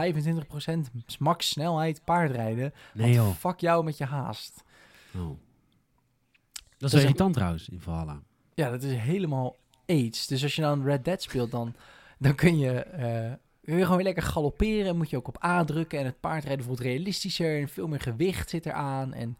max 1.18 1.49
snelheid 1.49 2.05
paardrijden. 2.05 2.73
Nee 2.94 3.16
Want 3.16 3.29
joh. 3.29 3.35
fuck 3.37 3.61
jou 3.61 3.85
met 3.85 3.99
je 3.99 4.05
haast. 4.05 4.64
Oh. 5.16 5.38
Dat 6.81 6.88
is 6.88 6.93
wel 6.93 7.01
is- 7.01 7.07
irritant 7.07 7.35
trouwens, 7.35 7.69
in 7.69 7.81
Valhalla. 7.81 8.23
Ja, 8.55 8.71
dat 8.71 8.83
is 8.83 8.97
helemaal 8.97 9.57
AIDS. 9.87 10.27
Dus 10.27 10.43
als 10.43 10.55
je 10.57 10.62
dan 10.62 10.85
Red 10.85 11.05
Dead 11.05 11.23
speelt, 11.23 11.51
dan, 11.51 11.75
dan 12.19 12.35
kun, 12.35 12.59
je, 12.59 12.73
eh, 12.81 13.33
kun 13.64 13.77
je 13.77 13.83
gewoon 13.83 13.97
weer 13.97 14.07
lekker 14.07 14.23
galopperen. 14.23 14.97
Moet 14.97 15.11
je 15.11 15.16
ook 15.16 15.29
op 15.29 15.45
A 15.45 15.64
drukken. 15.64 15.99
En 15.99 16.05
het 16.05 16.21
paardrijden 16.21 16.64
voelt 16.64 16.81
realistischer. 16.81 17.61
En 17.61 17.69
veel 17.69 17.88
meer 17.88 18.01
gewicht 18.01 18.51
zit 18.51 18.66
eraan. 18.66 19.12
En 19.14 19.38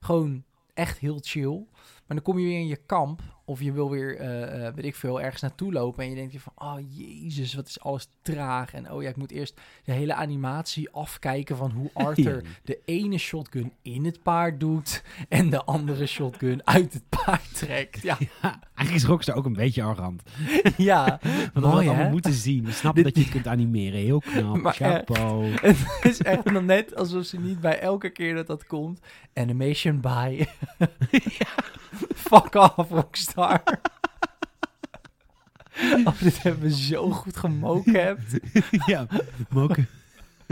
gewoon 0.00 0.44
echt 0.74 0.98
heel 0.98 1.18
chill. 1.20 1.64
Maar 2.06 2.16
dan 2.16 2.22
kom 2.22 2.38
je 2.38 2.44
weer 2.46 2.58
in 2.60 2.66
je 2.66 2.76
kamp. 2.86 3.20
Of 3.44 3.60
je 3.60 3.72
wil 3.72 3.90
weer, 3.90 4.16
eh, 4.16 4.74
weet 4.74 4.84
ik 4.84 4.94
veel, 4.96 5.20
ergens 5.20 5.42
naartoe 5.42 5.72
lopen. 5.72 6.04
En 6.04 6.10
je 6.10 6.16
denkt 6.16 6.32
je 6.32 6.40
van, 6.40 6.52
oh 6.56 6.76
jezus, 6.88 7.54
wat 7.54 7.66
is 7.66 7.80
alles 7.80 8.08
traag. 8.22 8.74
En 8.74 8.90
oh 8.92 9.02
ja, 9.02 9.08
ik 9.08 9.16
moet 9.16 9.30
eerst 9.30 9.60
de 9.84 9.92
hele 9.92 10.14
animatie 10.14 10.90
afkijken 10.90 11.56
van 11.56 11.70
hoe 11.70 11.90
Arthur 12.06 12.44
de 12.64 12.78
ene 12.84 13.18
shotgun 13.18 13.72
in 13.82 14.04
het 14.04 14.22
paard 14.22 14.60
doet. 14.60 15.02
En 15.28 15.50
de 15.50 15.64
andere 15.64 16.06
shotgun 16.06 16.66
uit 16.66 16.92
het 16.92 17.08
paard 17.08 17.54
trekt. 17.54 18.02
Ja, 18.02 18.18
Ja, 18.42 18.60
eigenlijk 18.74 18.94
is 18.94 19.04
Rockstar 19.04 19.36
ook 19.36 19.44
een 19.44 19.52
beetje 19.52 19.82
arrogant. 19.82 20.22
ja. 20.76 21.18
Want 21.22 21.52
we 21.52 21.60
hadden 21.60 21.84
Mooi, 21.84 21.88
hè? 21.88 22.10
moeten 22.10 22.32
zien. 22.32 22.64
We 22.64 22.72
snappen 22.72 23.02
dat 23.02 23.16
je 23.16 23.22
het 23.22 23.30
kunt 23.30 23.46
animeren. 23.46 24.00
Heel 24.00 24.20
knap. 24.20 24.62
Maar, 24.62 24.80
eh, 24.80 24.88
Chapeau. 24.88 25.50
Het 25.60 25.76
is 26.02 26.22
echt 26.22 26.44
nog 26.44 26.62
net 26.62 26.94
alsof 26.94 27.24
ze 27.24 27.38
niet 27.40 27.60
bij 27.60 27.78
elke 27.78 28.10
keer 28.10 28.34
dat 28.34 28.46
dat 28.46 28.66
komt. 28.66 29.00
Animation 29.34 30.00
by. 30.00 30.44
Fuck 32.32 32.54
off, 32.54 32.90
Rockstar. 32.90 33.62
oh, 36.04 36.20
dit 36.20 36.42
hebben 36.42 36.62
we 36.62 36.74
zo 36.76 37.10
goed 37.10 37.36
gemocapt. 37.36 38.38
ja, 38.86 39.06
Moke. 39.48 39.86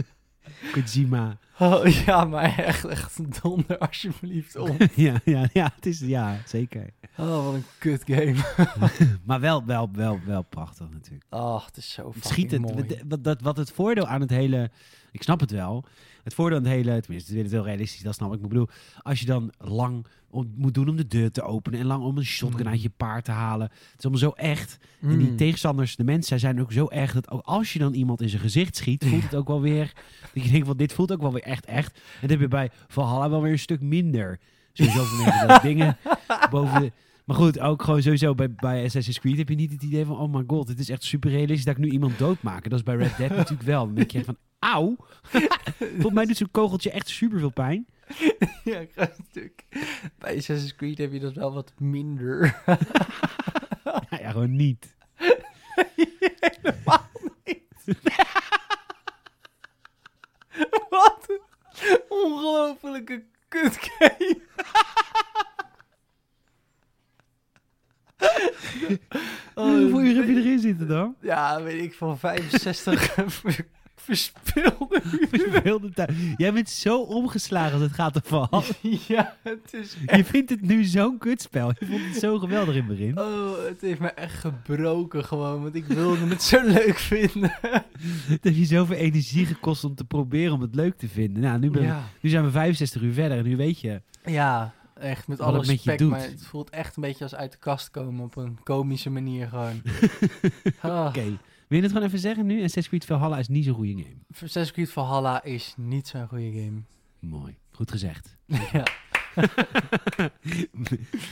Kojima. 0.72 1.36
Oh, 1.58 1.86
ja, 1.86 2.24
maar 2.24 2.58
echt, 2.58 2.84
echt 2.84 3.42
donder 3.42 3.78
alsjeblieft 3.78 4.56
om. 4.56 4.76
ja, 4.94 5.20
ja, 5.24 5.48
ja, 5.52 5.72
het 5.74 5.86
is, 5.86 6.00
ja, 6.00 6.36
zeker. 6.46 6.90
Oh, 7.16 7.44
wat 7.44 7.54
een 7.54 7.64
kut 7.78 8.02
game. 8.06 8.34
Maar 9.24 9.40
wel, 9.40 9.64
wel, 9.64 9.90
wel, 9.92 10.20
wel 10.24 10.42
prachtig 10.42 10.90
natuurlijk. 10.90 11.24
Oh, 11.30 11.66
het 11.66 11.76
is 11.76 11.90
zo 11.92 12.12
schiet 12.20 12.50
het, 12.50 12.60
mooi. 12.60 13.02
wat- 13.22 13.40
wat 13.42 13.56
het 13.56 13.70
voordeel 13.72 14.06
aan 14.06 14.20
het 14.20 14.30
hele, 14.30 14.70
ik 15.12 15.22
snap 15.22 15.40
het 15.40 15.50
wel. 15.50 15.84
Het 16.24 16.34
voordeel 16.34 16.58
aan 16.58 16.64
het 16.64 16.72
hele, 16.72 17.00
tenminste, 17.00 17.36
het 17.36 17.46
is 17.46 17.52
heel 17.52 17.64
realistisch, 17.64 18.00
dat 18.02 18.14
snap 18.14 18.28
ik. 18.32 18.34
Maar 18.40 18.44
ik 18.44 18.52
bedoel, 18.52 18.68
als 19.02 19.20
je 19.20 19.26
dan 19.26 19.52
lang 19.58 20.06
om- 20.30 20.52
moet 20.56 20.74
doen 20.74 20.88
om 20.88 20.96
de 20.96 21.06
deur 21.06 21.30
te 21.30 21.42
openen 21.42 21.80
en 21.80 21.86
lang 21.86 22.04
om 22.04 22.16
een 22.16 22.24
shotgun 22.24 22.66
Mm. 22.66 22.72
uit 22.72 22.82
je 22.82 22.90
paard 22.96 23.24
te 23.24 23.30
halen. 23.30 23.66
Het 23.70 23.98
is 23.98 24.04
allemaal 24.04 24.20
zo 24.20 24.30
echt. 24.30 24.78
En 25.00 25.18
die 25.18 25.30
Mm. 25.30 25.36
tegenstanders, 25.36 25.96
de 25.96 26.04
mensen, 26.04 26.38
zijn 26.40 26.60
ook 26.60 26.72
zo 26.72 26.88
erg 26.88 27.12
dat 27.12 27.30
ook 27.30 27.42
als 27.44 27.72
je 27.72 27.78
dan 27.78 27.92
iemand 27.94 28.20
in 28.20 28.28
zijn 28.28 28.42
gezicht 28.42 28.76
schiet, 28.76 29.04
voelt 29.04 29.22
het 29.22 29.34
ook 29.34 29.48
wel 29.48 29.60
weer. 29.60 29.92
Dat 30.34 30.44
je 30.44 30.50
denkt, 30.50 30.66
van 30.66 30.76
dit 30.76 30.92
voelt 30.92 31.12
ook 31.12 31.20
wel 31.20 31.32
weer 31.32 31.42
echt 31.42 31.64
echt. 31.64 31.94
En 31.94 32.00
dat 32.20 32.30
heb 32.30 32.40
je 32.40 32.48
bij 32.48 32.70
Valhalla 32.88 33.30
wel 33.30 33.42
weer 33.42 33.52
een 33.52 33.58
stuk 33.58 33.80
minder. 33.80 34.38
Sowieso 34.72 35.04
dat 35.46 35.62
dingen 35.70 35.96
boven 36.50 36.80
de... 36.80 36.92
Maar 37.30 37.38
goed, 37.38 37.58
ook 37.58 37.82
gewoon 37.82 38.02
sowieso 38.02 38.34
bij, 38.34 38.50
bij 38.50 38.84
Assassin's 38.84 39.20
Creed 39.20 39.36
heb 39.36 39.48
je 39.48 39.54
niet 39.54 39.72
het 39.72 39.82
idee 39.82 40.04
van... 40.04 40.18
Oh 40.18 40.34
my 40.34 40.44
god, 40.46 40.68
het 40.68 40.78
is 40.78 40.88
echt 40.88 41.04
super 41.04 41.30
realistisch 41.30 41.64
dat 41.64 41.76
ik 41.76 41.82
nu 41.82 41.90
iemand 41.90 42.18
doodmaak. 42.18 42.62
Dat 42.62 42.78
is 42.78 42.82
bij 42.82 42.96
Red 42.96 43.16
Dead 43.16 43.30
natuurlijk 43.36 43.62
wel. 43.62 43.84
Dan 43.86 43.94
denk 43.94 44.10
je 44.10 44.24
van, 44.24 44.36
auw. 44.58 44.96
Volgens 45.78 46.12
mij 46.12 46.26
doet 46.26 46.36
zo'n 46.36 46.50
kogeltje 46.50 46.90
echt 46.90 47.08
super 47.08 47.38
veel 47.38 47.50
pijn. 47.50 47.86
Ja, 48.64 48.78
ik 48.78 48.90
ga 48.94 49.02
een 49.02 49.24
stuk. 49.30 49.64
Bij 50.18 50.36
Assassin's 50.36 50.74
Creed 50.74 50.98
heb 50.98 51.12
je 51.12 51.20
dat 51.20 51.34
wel 51.34 51.52
wat 51.52 51.72
minder. 51.78 52.62
Ja, 53.84 54.18
ja, 54.20 54.30
gewoon 54.30 54.56
niet. 54.56 54.96
Helemaal 55.14 57.10
niet. 57.44 57.98
Wat 60.90 61.26
een 61.28 62.00
ongelofelijke 62.08 63.24
kutgame. 63.48 64.40
Hoeveel 69.54 70.02
uur 70.02 70.14
heb 70.16 70.26
je 70.26 70.34
erin 70.34 70.58
zitten 70.58 70.88
dan? 70.88 71.14
Ja, 71.20 71.62
weet 71.62 71.82
ik 71.82 71.94
van 71.94 72.18
65 72.18 73.02
ver- 73.26 73.66
verspilde 73.96 75.02
uren. 75.32 75.62
Heel 75.62 75.80
de 75.80 75.90
tijd. 75.90 76.12
Jij 76.36 76.52
bent 76.52 76.68
zo 76.70 77.00
omgeslagen 77.00 77.72
als 77.72 77.82
het 77.82 77.92
gaat 77.92 78.20
Valhalla. 78.24 78.64
Ja, 79.08 79.36
het 79.42 79.74
is 79.74 79.96
Je 80.16 80.24
vindt 80.24 80.50
het 80.50 80.60
nu 80.60 80.84
zo'n 80.84 81.18
kutspel. 81.18 81.72
Je 81.78 81.86
vond 81.86 82.00
het 82.04 82.16
zo 82.16 82.38
geweldig 82.38 82.74
in 82.74 82.80
het 82.80 82.88
begin. 82.88 83.18
Oh, 83.18 83.64
het 83.68 83.80
heeft 83.80 84.00
me 84.00 84.08
echt 84.08 84.38
gebroken 84.38 85.24
gewoon, 85.24 85.62
want 85.62 85.74
ik 85.74 85.84
wilde 85.84 86.26
het 86.26 86.42
zo 86.42 86.60
leuk 86.66 86.98
vinden. 86.98 87.52
Het 88.28 88.44
heeft 88.44 88.56
je 88.56 88.64
zoveel 88.64 88.96
energie 88.96 89.46
gekost 89.46 89.84
om 89.84 89.94
te 89.94 90.04
proberen 90.04 90.52
om 90.52 90.60
het 90.60 90.74
leuk 90.74 90.96
te 90.98 91.08
vinden. 91.08 91.42
Nou, 91.42 91.58
nu, 91.58 91.70
ben, 91.70 91.82
Ja. 91.82 92.02
nu 92.20 92.30
zijn 92.30 92.44
we 92.44 92.50
65 92.50 93.02
uur 93.02 93.12
verder 93.12 93.38
en 93.38 93.44
nu 93.44 93.56
weet 93.56 93.80
je... 93.80 94.00
Ja, 94.24 94.74
echt 95.00 95.28
met 95.28 95.38
Wat 95.38 95.46
alle 95.46 95.58
respect, 95.62 96.00
maar 96.00 96.20
het 96.20 96.46
voelt 96.46 96.70
echt 96.70 96.96
een 96.96 97.02
beetje 97.02 97.24
als 97.24 97.34
uit 97.34 97.52
de 97.52 97.58
kast 97.58 97.90
komen 97.90 98.24
op 98.24 98.36
een 98.36 98.58
komische 98.62 99.10
manier 99.10 99.48
gewoon. 99.48 99.82
Ah, 100.80 101.06
Oké, 101.06 101.24
wil 101.68 101.78
je 101.78 101.82
het 101.82 101.92
gewoon 101.92 102.06
even 102.06 102.18
zeggen 102.18 102.46
nu? 102.46 102.54
Assassin's 102.56 102.88
Creed 102.88 103.04
Valhalla 103.04 103.38
is 103.38 103.48
niet 103.48 103.64
zo'n 103.64 103.74
goede 103.74 103.92
game. 104.02 104.14
Assassin's 104.32 104.72
Creed 104.72 104.90
Valhalla 104.90 105.42
is 105.42 105.74
niet 105.76 106.08
zo'n 106.08 106.28
goede 106.28 106.52
game. 106.52 106.80
Mooi, 107.18 107.56
goed 107.70 107.90
gezegd. 107.90 108.36
ja. 108.72 108.84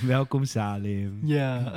Welkom 0.06 0.44
Salim. 0.44 1.20
Ja. 1.24 1.72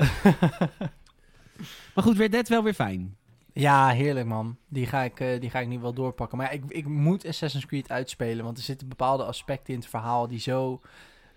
Maar 1.96 2.04
goed, 2.04 2.18
Red 2.18 2.32
Dead 2.32 2.48
wel 2.48 2.64
weer 2.64 2.74
fijn. 2.74 3.16
ja, 3.54 3.90
heerlijk 3.90 4.26
man. 4.28 4.58
Die 4.68 4.86
ga, 4.86 5.02
ik, 5.02 5.20
eh, 5.20 5.40
die 5.40 5.50
ga 5.50 5.60
ik 5.60 5.68
nu 5.68 5.80
wel 5.80 5.94
doorpakken. 5.94 6.38
Maar 6.38 6.48
ja, 6.48 6.54
ik, 6.54 6.64
ik 6.68 6.88
moet 6.88 7.26
Assassin's 7.28 7.66
Creed 7.66 7.90
uitspelen, 7.90 8.46
want 8.46 8.58
er 8.58 8.64
zitten 8.64 8.88
bepaalde 8.88 9.24
aspecten 9.24 9.74
in 9.74 9.80
het 9.80 9.90
verhaal 9.90 10.28
die 10.28 10.40
zo 10.40 10.82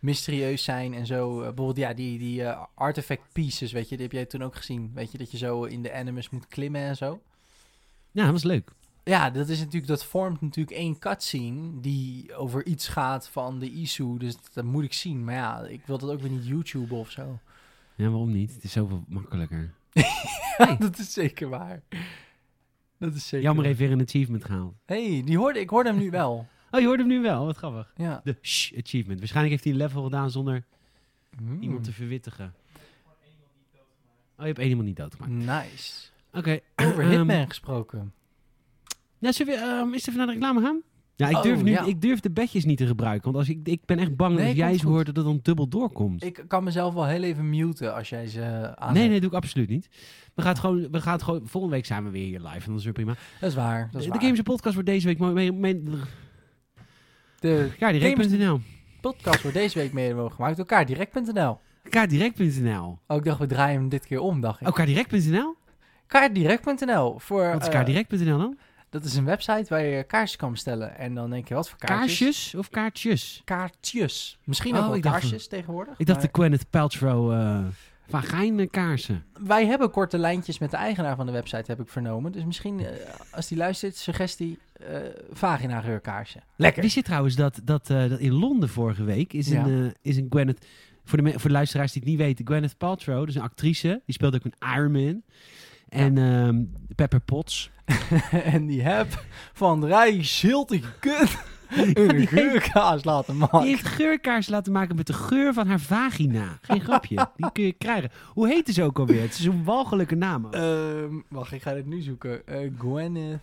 mysterieus 0.04 0.64
zijn 0.64 0.94
en 0.94 1.06
zo. 1.06 1.30
Eh, 1.38 1.46
bijvoorbeeld, 1.46 1.76
ja, 1.76 1.94
die, 1.94 2.18
die 2.18 2.44
eh, 2.44 2.64
artifact 2.74 3.22
pieces, 3.32 3.72
weet 3.72 3.88
je, 3.88 3.96
die 3.96 4.04
heb 4.04 4.14
jij 4.14 4.24
toen 4.24 4.42
ook 4.42 4.56
gezien. 4.56 4.90
Weet 4.94 5.12
je, 5.12 5.18
dat 5.18 5.30
je 5.30 5.36
zo 5.36 5.64
in 5.64 5.82
de 5.82 5.92
animus 5.92 6.30
moet 6.30 6.46
klimmen 6.46 6.80
en 6.80 6.96
zo. 6.96 7.22
Ja, 8.10 8.22
dat 8.22 8.32
was 8.32 8.42
leuk. 8.42 8.70
Ja, 9.04 9.30
dat 9.30 9.48
is 9.48 9.58
natuurlijk, 9.58 9.86
dat 9.86 10.04
vormt 10.04 10.40
natuurlijk 10.40 10.76
één 10.76 10.98
cutscene 10.98 11.80
die 11.80 12.34
over 12.34 12.66
iets 12.66 12.88
gaat 12.88 13.28
van 13.28 13.58
de 13.58 13.70
ISU. 13.70 14.18
Dus 14.18 14.36
dat 14.52 14.64
moet 14.64 14.84
ik 14.84 14.92
zien. 14.92 15.24
Maar 15.24 15.34
ja, 15.34 15.62
ik 15.62 15.80
wil 15.86 15.98
dat 15.98 16.10
ook 16.10 16.20
weer 16.20 16.30
niet 16.30 16.46
YouTube 16.46 16.94
of 16.94 17.10
zo. 17.10 17.38
Ja, 17.94 18.08
waarom 18.08 18.32
niet? 18.32 18.54
Het 18.54 18.64
is 18.64 18.72
zoveel 18.72 19.04
makkelijker. 19.08 19.72
Ja, 20.58 20.74
dat 20.74 20.98
is 20.98 21.12
zeker 21.12 21.48
waar. 21.48 21.82
Dat 22.98 23.14
is 23.14 23.28
zeker 23.28 23.46
Jammer 23.46 23.64
heeft 23.64 23.78
weer 23.78 23.92
een 23.92 24.02
achievement 24.02 24.44
gehaald. 24.44 24.74
hey, 24.86 25.22
die 25.24 25.38
hoorde, 25.38 25.60
ik 25.60 25.70
hoorde 25.70 25.88
hem 25.88 25.98
nu 25.98 26.10
wel. 26.10 26.46
Oh, 26.74 26.80
je 26.80 26.86
hoort 26.86 26.98
hem 26.98 27.08
nu 27.08 27.20
wel. 27.22 27.44
Wat 27.46 27.56
grappig. 27.56 27.92
Ja. 27.96 28.20
De 28.24 28.36
shh 28.42 28.72
achievement. 28.78 29.18
Waarschijnlijk 29.18 29.50
heeft 29.54 29.64
hij 29.64 29.72
een 29.72 29.78
level 29.78 30.02
gedaan 30.02 30.30
zonder 30.30 30.64
Hmm. 31.36 31.62
iemand 31.62 31.84
te 31.84 31.92
verwittigen. 31.92 32.54
Oh, 34.36 34.40
je 34.40 34.44
hebt 34.44 34.58
één 34.58 34.68
iemand 34.68 34.86
niet 34.86 34.96
doodgemaakt. 34.96 35.32
Nice. 35.32 36.08
Oké. 36.32 36.58
Over 36.76 37.00
ehm, 37.02 37.10
Hitman 37.10 37.48
gesproken. 37.48 38.12
Ja, 39.18 39.32
zullen 39.32 39.54
we 39.54 39.60
ehm, 39.60 39.92
eens 39.92 40.06
even 40.06 40.16
naar 40.18 40.26
de 40.26 40.32
reclame 40.32 40.60
gaan? 40.60 40.82
Ja, 41.16 41.28
ik 41.28 41.36
Oh, 41.36 41.42
durf, 41.42 41.62
nu, 41.62 41.70
ja. 41.70 41.84
ik 41.84 42.00
durf 42.00 42.20
de 42.20 42.30
bedjes 42.30 42.64
niet 42.64 42.78
te 42.78 42.86
gebruiken. 42.86 43.24
Want 43.32 43.36
als 43.36 43.48
ik, 43.48 43.68
ik 43.68 43.84
ben 43.84 43.98
echt 43.98 44.16
bang 44.16 44.36
Nee, 44.36 44.46
dat 44.46 44.56
jij 44.56 44.78
ze 44.78 44.86
hoort 44.86 45.06
dat 45.06 45.16
het 45.16 45.24
dan 45.24 45.40
dubbel 45.42 45.68
doorkomt. 45.68 46.24
Ik 46.24 46.44
kan 46.48 46.64
mezelf 46.64 46.94
wel 46.94 47.06
heel 47.06 47.22
even 47.22 47.50
muten 47.50 47.94
als 47.94 48.08
jij 48.08 48.26
ze 48.26 48.72
aan. 48.76 48.94
nee, 48.94 49.08
nee, 49.08 49.20
doe 49.20 49.28
ik 49.28 49.36
absoluut 49.36 49.68
niet. 49.68 49.88
We 50.34 50.42
gaan, 50.42 50.50
het 50.50 50.60
gewoon, 50.60 50.90
we 50.90 51.00
gaan 51.00 51.12
het 51.12 51.22
gewoon... 51.22 51.40
Volgende 51.48 51.76
week 51.76 51.86
zijn 51.86 52.04
we 52.04 52.10
weer 52.10 52.26
hier 52.26 52.40
live. 52.40 52.64
En 52.64 52.70
dat 52.70 52.78
is 52.78 52.84
weer 52.84 52.92
prima. 52.92 53.14
Dat 53.40 53.50
is 53.50 53.56
waar. 53.56 53.88
Dat 53.90 54.00
is 54.00 54.06
de 54.06 54.12
waar. 54.12 54.22
Games 54.22 54.40
Podcast 54.40 54.74
wordt 54.74 54.88
deze 54.88 55.06
week... 55.06 55.18
Mee, 55.52 55.82
De 57.44 57.70
kaardirect.nl 57.78 58.60
podcast 59.00 59.42
wordt 59.42 59.56
deze 59.56 59.78
week 59.78 59.92
mede 59.92 60.10
mogelijk 60.12 60.34
gemaakt 60.34 60.56
door 60.56 60.66
kaartdirect.nl. 60.66 61.60
Kaardirect.nl 61.88 62.98
Oh, 63.06 63.16
ik 63.16 63.24
dacht, 63.24 63.38
we 63.38 63.46
draaien 63.46 63.80
hem 63.80 63.88
dit 63.88 64.06
keer 64.06 64.20
om, 64.20 64.40
dacht 64.40 64.60
ik. 64.60 64.66
Oh, 64.68 64.72
kaardirect.nl? 64.74 65.56
Kaartdirect.nl. 66.06 67.18
Voor, 67.18 67.46
Wat 67.52 67.60
is 67.60 67.66
eh, 67.66 67.72
kaardirect.nl 67.72 68.38
dan? 68.38 68.58
dat 68.90 69.04
is 69.04 69.14
een 69.16 69.24
website 69.24 69.64
waar 69.68 69.82
je 69.84 70.02
kaarsjes 70.04 70.36
kan 70.38 70.50
bestellen. 70.50 70.96
En 70.98 71.14
dan 71.14 71.30
denk 71.30 71.48
je, 71.48 71.54
wat 71.54 71.68
voor 71.68 71.78
kaartjes? 71.78 72.18
Kaarsjes 72.18 72.54
of 72.54 72.68
kaartjes? 72.70 73.42
Kaartjes. 73.44 74.38
Misschien 74.44 74.72
Oh, 74.74 74.78
ook 74.80 74.86
wel 74.86 74.94
ik 74.96 75.02
dacht- 75.02 75.18
kaarsjes 75.20 75.48
tegenwoordig. 75.48 75.94
Ik 75.98 76.06
dacht 76.06 76.20
de 76.22 76.28
Gwyneth 76.32 76.70
Paltrow 76.70 77.32
uh, 77.32 77.58
vagijnkaarsen. 78.08 79.24
Wij 79.46 79.66
hebben 79.66 79.90
korte 79.90 80.18
lijntjes 80.18 80.58
met 80.58 80.70
de 80.70 80.76
eigenaar 80.76 81.16
van 81.16 81.26
de 81.26 81.32
website, 81.32 81.64
heb 81.70 81.80
ik 81.80 81.88
vernomen. 81.88 82.32
Dus 82.32 82.44
misschien, 82.44 82.80
eh, 82.80 82.86
als 83.30 83.48
die 83.48 83.58
luistert, 83.58 83.96
suggestie, 83.96 84.58
eh 84.72 84.96
vagina 85.32 85.80
geurkaarsje. 85.80 86.38
Lekker. 86.56 86.82
Wist 86.82 86.94
je 86.94 87.02
trouwens 87.02 87.34
dat, 87.34 87.60
dat, 87.64 87.90
eh, 87.90 88.08
dat 88.08 88.18
in 88.18 88.32
Londen 88.32 88.68
vorige 88.68 89.04
week 89.04 89.32
is 89.32 89.48
Ja. 89.48 89.64
een, 89.64 89.84
eh, 89.86 89.90
is 90.02 90.16
een 90.16 90.26
Gwyneth... 90.30 90.66
Voor 91.06 91.22
de, 91.22 91.30
voor 91.30 91.40
de 91.40 91.50
luisteraars 91.50 91.92
die 91.92 92.00
het 92.02 92.10
niet 92.10 92.20
weten, 92.20 92.46
Gwyneth 92.46 92.78
Paltrow, 92.78 93.26
dus 93.26 93.34
een 93.34 93.42
actrice, 93.42 94.02
die 94.06 94.14
speelde 94.14 94.36
ook 94.36 94.44
een 94.44 94.74
Iron 94.76 94.92
Man. 94.92 95.22
En 95.88 96.18
ehm, 96.18 96.62
Pepper 96.94 97.20
Potts. 97.20 97.70
en 98.54 98.66
die 98.66 98.82
heb 98.82 99.24
van 99.52 99.84
Rij 99.86 100.22
Schiltige 100.22 100.92
kut 101.00 101.36
een 101.68 102.08
die 102.16 102.26
geurkaas 102.26 103.04
laten 103.04 103.36
maken. 103.36 103.60
Die 103.60 103.68
heeft 103.68 103.86
geurkaars 103.86 104.48
laten 104.48 104.72
maken 104.72 104.96
met 104.96 105.06
de 105.06 105.12
geur 105.12 105.52
van 105.52 105.66
haar 105.66 105.80
vagina. 105.80 106.58
Geen 106.60 106.80
grapje. 106.80 107.28
Die 107.36 107.52
kun 107.52 107.64
je 107.64 107.72
krijgen. 107.72 108.10
Hoe 108.28 108.48
heette 108.48 108.72
ze 108.72 108.82
ook 108.82 108.98
alweer? 108.98 109.22
Het 109.22 109.38
is 109.38 109.44
een 109.44 109.64
walgelijke 109.64 110.14
naam. 110.14 110.46
ook. 110.46 110.54
Ehm, 110.54 111.14
wacht, 111.28 111.52
ik 111.52 111.62
ga 111.62 111.72
dit 111.74 111.86
nu 111.86 112.00
zoeken. 112.00 112.46
Eh 112.46 112.70
Gwyneth 112.78 113.40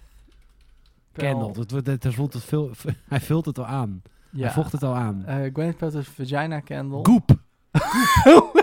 Candle. 1.14 1.52
Dat, 1.54 1.72
wordt- 1.72 1.86
dat, 1.86 2.02
dat 2.02 2.14
voelt 2.14 2.34
het 2.34 2.44
veel, 2.44 2.72
hij 3.08 3.20
vult 3.20 3.46
het 3.46 3.58
al 3.58 3.66
aan. 3.66 4.02
Ja. 4.30 4.44
Hij 4.44 4.52
vocht 4.54 4.72
het 4.72 4.84
al 4.84 4.96
aan. 4.96 5.26
Eh, 5.26 5.36
Gwyneth 5.54 5.78
Paltrow's 5.78 6.08
Vagina 6.08 6.62
Candle. 6.62 7.00
Goep. 7.06 7.30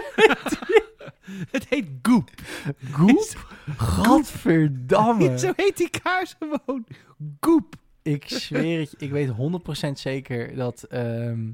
het 1.50 1.66
heet 1.68 1.86
Goep. 2.02 2.30
Goep? 2.92 3.46
Godverdamme. 3.76 5.38
Zo 5.38 5.52
heet 5.56 5.76
die 5.76 5.90
kaars 6.02 6.34
gewoon. 6.38 6.86
Goep. 7.40 7.74
Ik 8.12 8.24
zweer 8.28 8.80
het 8.80 8.90
je, 8.90 8.96
ik 8.98 9.10
weet 9.10 9.28
100% 9.28 9.98
zeker 9.98 10.54
dat, 10.56 10.82
ehm, 10.82 11.50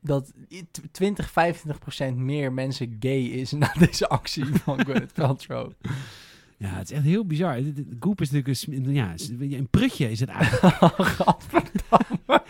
dat 0.00 0.32
i- 0.50 0.66
tw- 0.70 0.80
20, 0.90 1.30
25% 1.30 2.16
meer 2.16 2.52
mensen 2.52 2.96
gay 3.00 3.20
is 3.22 3.52
na 3.62 3.72
deze 3.78 4.08
actie 4.08 4.44
van 4.44 4.80
Gwyneth 4.80 5.12
Paltrow. 5.12 5.70
Ja, 6.58 6.68
het 6.68 6.90
is 6.90 6.96
echt 6.96 7.04
heel 7.06 7.26
bizar. 7.26 7.58
Goep 8.00 8.20
is 8.20 8.30
natuurlijk 8.30 8.62
een, 8.86 8.94
ja, 8.94 9.14
een 9.38 9.68
prutje 9.70 10.10
is 10.10 10.20
het 10.20 10.28
eigenlijk. 10.38 10.76
Godverdamme. 11.06 12.42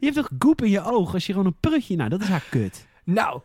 Je 0.00 0.04
hebt 0.06 0.14
toch 0.14 0.30
goep 0.38 0.62
in 0.62 0.70
je 0.70 0.84
oog 0.84 1.14
als 1.14 1.26
je 1.26 1.32
gewoon 1.32 1.46
een 1.46 1.60
prutje... 1.60 1.96
Nou, 1.96 2.08
dat 2.08 2.20
is 2.20 2.28
haar 2.28 2.46
kut. 2.50 2.86
Nou, 3.04 3.40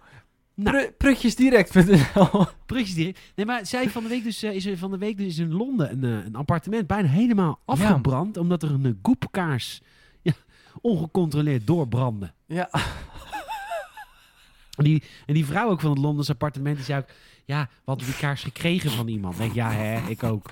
Nou. 0.55 0.77
pru- 0.77 0.91
prutjesdirect.nl. 0.91 2.45
Prutjes 2.65 2.93
direct. 2.95 3.19
Nee, 3.35 3.45
maar 3.45 3.65
zij 3.65 3.89
van 3.89 4.03
de 4.03 4.09
week 4.09 4.23
dus, 4.23 4.43
eh, 4.43 4.53
is 4.55 4.65
er 4.65 4.77
van 4.77 4.91
de 4.91 4.97
week 4.97 5.17
dus 5.17 5.37
in 5.37 5.53
Londen 5.53 5.91
een, 5.91 6.03
eh, 6.03 6.25
een 6.25 6.35
appartement 6.35 6.87
bijna 6.87 7.07
helemaal 7.07 7.59
afgebrand. 7.65 8.37
Omdat 8.37 8.63
er 8.63 8.71
een 8.71 8.85
eh, 8.85 8.91
goepkaars 9.01 9.81
ja, 10.21 10.33
ongecontroleerd 10.81 11.67
doorbrandde. 11.67 12.33
Ja, 12.45 12.69
En 14.77 14.83
die, 14.83 15.03
en 15.25 15.33
die 15.33 15.45
vrouw 15.45 15.69
ook 15.69 15.81
van 15.81 15.89
het 15.89 15.99
Londense 15.99 16.31
appartement, 16.31 16.75
die 16.75 16.85
zei 16.85 16.99
ook... 17.01 17.07
Ja, 17.45 17.61
we 17.71 17.81
hadden 17.85 18.05
die 18.05 18.15
kaars 18.15 18.43
gekregen 18.43 18.91
van 18.91 19.07
iemand. 19.07 19.37
Denk, 19.37 19.53
ja 19.53 19.71
hè, 19.71 20.09
ik 20.09 20.23
ook. 20.23 20.49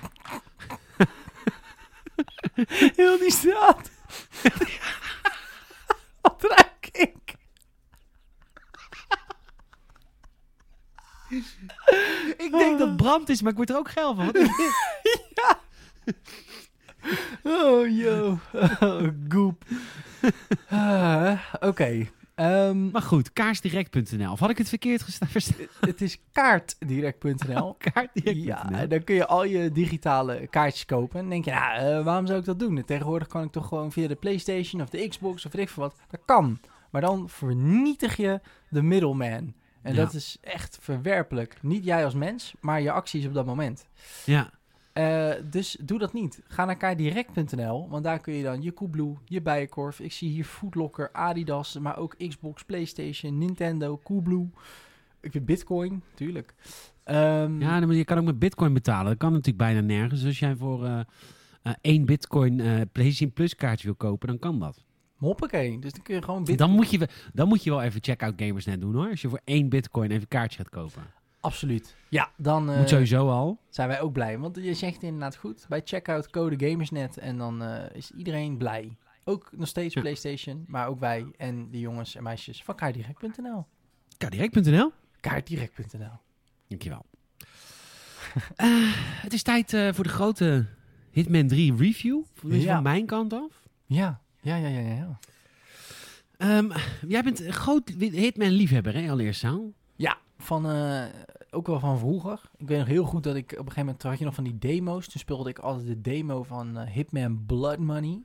heel 2.96 3.18
die 3.18 3.30
straat. 3.32 3.90
Wat 6.22 6.42
ruik 6.42 6.88
ik? 6.92 7.34
Ik 12.36 12.50
denk 12.52 12.71
dat 12.86 12.96
brand 12.96 13.28
is, 13.28 13.42
maar 13.42 13.50
ik 13.50 13.56
word 13.56 13.70
er 13.70 13.76
ook 13.76 13.90
geil 13.90 14.14
van. 14.14 14.28
Dit? 14.32 14.50
Oh, 17.44 17.88
yo. 17.96 18.38
Oh, 18.80 19.02
goep. 19.28 19.64
Ah, 20.68 21.38
Oké. 21.60 22.08
ehm, 22.34 22.90
Maar 22.90 23.02
goed, 23.02 23.32
kaarsdirect.nl. 23.32 24.32
Of 24.32 24.38
had 24.40 24.50
ik 24.50 24.58
het 24.58 24.68
verkeerd 24.68 25.02
gestaan? 25.02 25.28
het 25.80 26.00
is 26.00 26.18
kaartdirect.nl. 26.32 27.76
Kaartdirect.nl. 27.92 28.44
Ja, 28.44 28.86
dan 28.86 29.04
kun 29.04 29.14
je 29.14 29.26
al 29.26 29.44
je 29.44 29.72
digitale 29.72 30.46
kaartjes 30.46 30.84
kopen. 30.84 31.20
En 31.20 31.28
denk 31.28 31.44
je, 31.44 31.50
nou, 31.50 31.76
eh, 31.78 32.04
waarom 32.04 32.26
zou 32.26 32.38
ik 32.38 32.44
dat 32.44 32.58
doen? 32.58 32.84
Tegenwoordig 32.84 33.28
kan 33.28 33.42
ik 33.44 33.52
toch 33.52 33.66
gewoon 33.68 33.92
via 33.92 34.08
de 34.08 34.14
PlayStation 34.14 34.82
of 34.82 34.88
de 34.88 35.08
Xbox 35.08 35.46
of 35.46 35.52
weet 35.52 35.62
ik 35.62 35.68
veel 35.68 35.82
wat. 35.82 35.96
Dat 36.10 36.20
kan. 36.24 36.58
Maar 36.90 37.00
dan 37.00 37.28
vernietig 37.28 38.16
je 38.16 38.40
de 38.68 38.82
middleman. 38.82 39.54
En 39.82 39.94
Ja. 39.94 40.04
dat 40.04 40.14
is 40.14 40.36
echt 40.40 40.78
verwerpelijk. 40.80 41.56
Niet 41.62 41.84
jij 41.84 42.04
als 42.04 42.14
mens, 42.14 42.54
maar 42.60 42.80
je 42.80 42.90
acties 42.92 43.26
op 43.26 43.34
dat 43.34 43.46
moment. 43.46 43.86
Ja. 44.24 44.50
Eh, 44.92 45.30
dus 45.50 45.76
doe 45.80 45.98
dat 45.98 46.12
niet. 46.12 46.40
Ga 46.46 46.64
naar 46.64 46.76
kaardirect.nl, 46.76 47.88
want 47.88 48.04
daar 48.04 48.18
kun 48.20 48.34
je 48.34 48.42
dan 48.42 48.62
je 48.62 48.74
Coolblue, 48.74 49.14
je 49.24 49.42
Bijenkorf. 49.42 50.00
Ik 50.00 50.12
zie 50.12 50.30
hier 50.30 50.44
Foodlocker, 50.44 51.08
Adidas, 51.12 51.78
maar 51.78 51.96
ook 51.98 52.14
Xbox, 52.28 52.64
PlayStation, 52.64 53.38
Nintendo, 53.38 54.00
Coolblue. 54.04 54.48
Ik 55.20 55.30
vind 55.32 55.44
Bitcoin, 55.46 56.02
tuurlijk. 56.14 56.54
Ehm, 57.04 57.60
ja, 57.60 57.80
maar 57.80 57.94
je 57.94 58.04
kan 58.04 58.18
ook 58.18 58.24
met 58.24 58.38
bitcoin 58.38 58.72
betalen. 58.72 59.06
Dat 59.06 59.18
kan 59.18 59.30
natuurlijk 59.30 59.58
bijna 59.58 59.80
nergens. 59.80 60.20
Dus 60.20 60.28
als 60.28 60.38
jij 60.38 60.56
voor 60.56 60.84
eh, 60.84 61.00
één 61.80 62.04
bitcoin 62.04 62.56
PlayStation 62.92 63.32
Plus 63.32 63.54
kaartje 63.54 63.86
wil 63.86 63.94
kopen, 63.94 64.28
dan 64.28 64.38
kan 64.38 64.58
dat. 64.58 64.84
Hoppakee, 65.26 65.78
dus 65.78 65.92
dan 65.92 66.02
kun 66.02 66.14
je 66.14 66.22
gewoon 66.22 66.44
Bitcoin... 66.44 66.68
Dan 66.68 66.70
moet, 66.76 66.90
je, 66.90 66.98
wel- 66.98 67.08
dan 67.32 67.48
moet 67.48 67.64
je 67.64 67.70
wel 67.70 67.82
even 67.82 68.02
Checkout 68.02 68.34
Gamersnet 68.36 68.80
doen 68.80 68.94
hoor. 68.94 69.08
Als 69.08 69.20
je 69.20 69.28
voor 69.28 69.40
één 69.44 69.68
bitcoin 69.68 70.10
even 70.10 70.22
een 70.22 70.28
kaartje 70.28 70.56
gaat 70.58 70.68
kopen. 70.68 71.02
Absoluut. 71.40 71.96
Ja, 72.08 72.30
dan 72.36 72.70
eh, 72.70 72.78
Moet 72.78 72.88
sowieso 72.88 73.28
al. 73.30 73.58
zijn 73.68 73.88
wij 73.88 74.00
ook 74.00 74.12
blij. 74.12 74.38
Want 74.38 74.56
je 74.56 74.74
zegt 74.74 75.02
inderdaad 75.02 75.36
goed, 75.36 75.66
bij 75.68 75.80
checkout 75.84 76.30
code 76.30 76.68
Gamersnet 76.68 77.18
en 77.18 77.38
dan 77.38 77.62
eh, 77.62 77.96
is 77.96 78.10
iedereen 78.10 78.56
blij. 78.56 78.96
Ook 79.24 79.50
nog 79.56 79.68
steeds 79.68 79.94
Ja. 79.94 80.00
PlayStation, 80.00 80.64
maar 80.66 80.86
ook 80.88 81.00
wij 81.00 81.26
en 81.36 81.70
de 81.70 81.78
jongens 81.80 82.14
en 82.14 82.22
meisjes 82.22 82.62
van 82.62 82.74
kaardirect.nl. 82.74 83.66
Kaardirect.nl. 84.18 84.92
Kaardirect.nl. 85.20 86.18
Dankjewel. 86.68 87.04
Eh, 88.56 88.66
het 89.22 89.32
is 89.32 89.42
tijd 89.42 89.72
eh, 89.72 89.88
voor 89.92 90.04
de 90.04 90.10
grote 90.10 90.66
Hitman 91.10 91.46
3 91.46 91.76
review. 91.76 92.22
Ja. 92.48 92.74
Van 92.74 92.82
mijn 92.82 93.06
kant 93.06 93.32
af. 93.32 93.62
Ja, 93.86 94.20
ja, 94.42 94.56
ja, 94.56 94.68
ja, 94.68 94.80
ja, 94.80 94.94
ja. 94.94 95.18
Ehm, 96.36 96.70
jij 97.08 97.22
bent 97.22 97.40
een 97.40 97.52
groot 97.52 97.88
Hitman-liefhebber, 97.98 98.94
hè, 98.94 99.10
allereerst, 99.10 99.40
Saal? 99.40 99.72
Ja, 99.96 100.18
van, 100.38 100.70
eh, 100.70 101.04
ook 101.50 101.66
wel 101.66 101.80
van 101.80 101.98
vroeger. 101.98 102.40
Ik 102.56 102.68
weet 102.68 102.78
nog 102.78 102.86
heel 102.86 103.04
goed 103.04 103.22
dat 103.22 103.36
ik 103.36 103.44
op 103.44 103.50
een 103.50 103.58
gegeven 103.58 103.84
moment 103.84 104.02
had 104.02 104.18
je 104.18 104.24
nog 104.24 104.34
van 104.34 104.44
die 104.44 104.58
demo's. 104.58 105.08
Toen 105.08 105.20
speelde 105.20 105.50
ik 105.50 105.58
altijd 105.58 105.86
de 105.86 106.00
demo 106.00 106.42
van 106.42 106.78
eh, 106.78 106.90
Hitman 106.90 107.46
Blood 107.46 107.78
Money. 107.78 108.22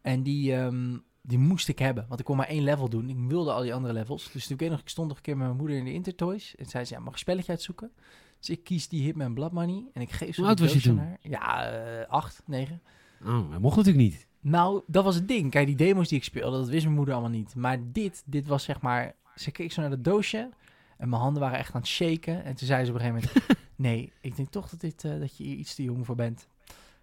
En 0.00 0.22
die, 0.22 0.54
ehm, 0.54 0.98
die 1.22 1.38
moest 1.38 1.68
ik 1.68 1.78
hebben, 1.78 2.04
want 2.08 2.20
ik 2.20 2.26
kon 2.26 2.36
maar 2.36 2.48
één 2.48 2.62
level 2.62 2.88
doen. 2.88 3.08
Ik 3.08 3.16
wilde 3.18 3.52
al 3.52 3.62
die 3.62 3.74
andere 3.74 3.94
levels. 3.94 4.32
Dus 4.32 4.46
toen 4.46 4.54
ik 4.54 4.60
weet 4.60 4.70
nog, 4.70 4.80
ik 4.80 4.88
stond 4.88 5.08
nog 5.08 5.16
een 5.16 5.22
keer 5.22 5.36
met 5.36 5.46
mijn 5.46 5.58
moeder 5.58 5.76
in 5.76 5.84
de 5.84 5.92
Intertoys. 5.92 6.56
En 6.56 6.66
zei 6.66 6.84
ze, 6.84 6.92
ja, 6.92 6.98
mag 6.98 7.08
ik 7.08 7.12
een 7.14 7.18
spelletje 7.18 7.52
uitzoeken? 7.52 7.92
Dus 8.38 8.50
ik 8.50 8.64
kies 8.64 8.88
die 8.88 9.02
Hitman 9.02 9.34
Blood 9.34 9.52
Money. 9.52 9.84
En 9.92 10.00
ik 10.00 10.10
geef 10.10 10.34
ze 10.34 10.40
Hoe 10.40 10.48
oud 10.48 10.58
was 10.58 10.72
je 10.72 10.80
toen? 10.80 11.00
Ja, 11.20 11.70
eh, 11.70 12.08
acht, 12.08 12.42
negen. 12.46 12.82
Oh, 13.24 13.50
dat 13.50 13.60
mocht 13.60 13.76
natuurlijk 13.76 14.04
niet. 14.04 14.26
Nou, 14.44 14.82
dat 14.86 15.04
was 15.04 15.14
het 15.14 15.28
ding. 15.28 15.50
Kijk, 15.50 15.66
die 15.66 15.76
demo's 15.76 16.08
die 16.08 16.18
ik 16.18 16.24
speelde, 16.24 16.56
dat 16.58 16.68
wist 16.68 16.84
mijn 16.84 16.96
moeder 16.96 17.14
allemaal 17.14 17.32
niet. 17.32 17.54
Maar 17.54 17.78
dit, 17.92 18.22
dit 18.26 18.46
was 18.46 18.64
zeg 18.64 18.80
maar 18.80 19.14
ze 19.34 19.50
keek 19.50 19.72
zo 19.72 19.80
naar 19.80 19.90
het 19.90 20.04
doosje 20.04 20.50
en 20.96 21.08
mijn 21.08 21.22
handen 21.22 21.42
waren 21.42 21.58
echt 21.58 21.74
aan 21.74 21.80
het 21.80 21.90
shaken. 21.90 22.44
En 22.44 22.54
toen 22.54 22.66
zei 22.66 22.84
ze 22.84 22.90
op 22.90 22.96
een 22.96 23.04
gegeven 23.04 23.30
moment, 23.34 23.58
nee, 23.76 24.12
ik 24.20 24.36
denk 24.36 24.50
toch 24.50 24.68
dat, 24.68 24.80
dit, 24.80 25.04
eh, 25.04 25.18
dat 25.18 25.36
je 25.36 25.44
hier 25.44 25.56
iets 25.56 25.74
te 25.74 25.82
jong 25.82 26.06
voor 26.06 26.14
bent. 26.14 26.46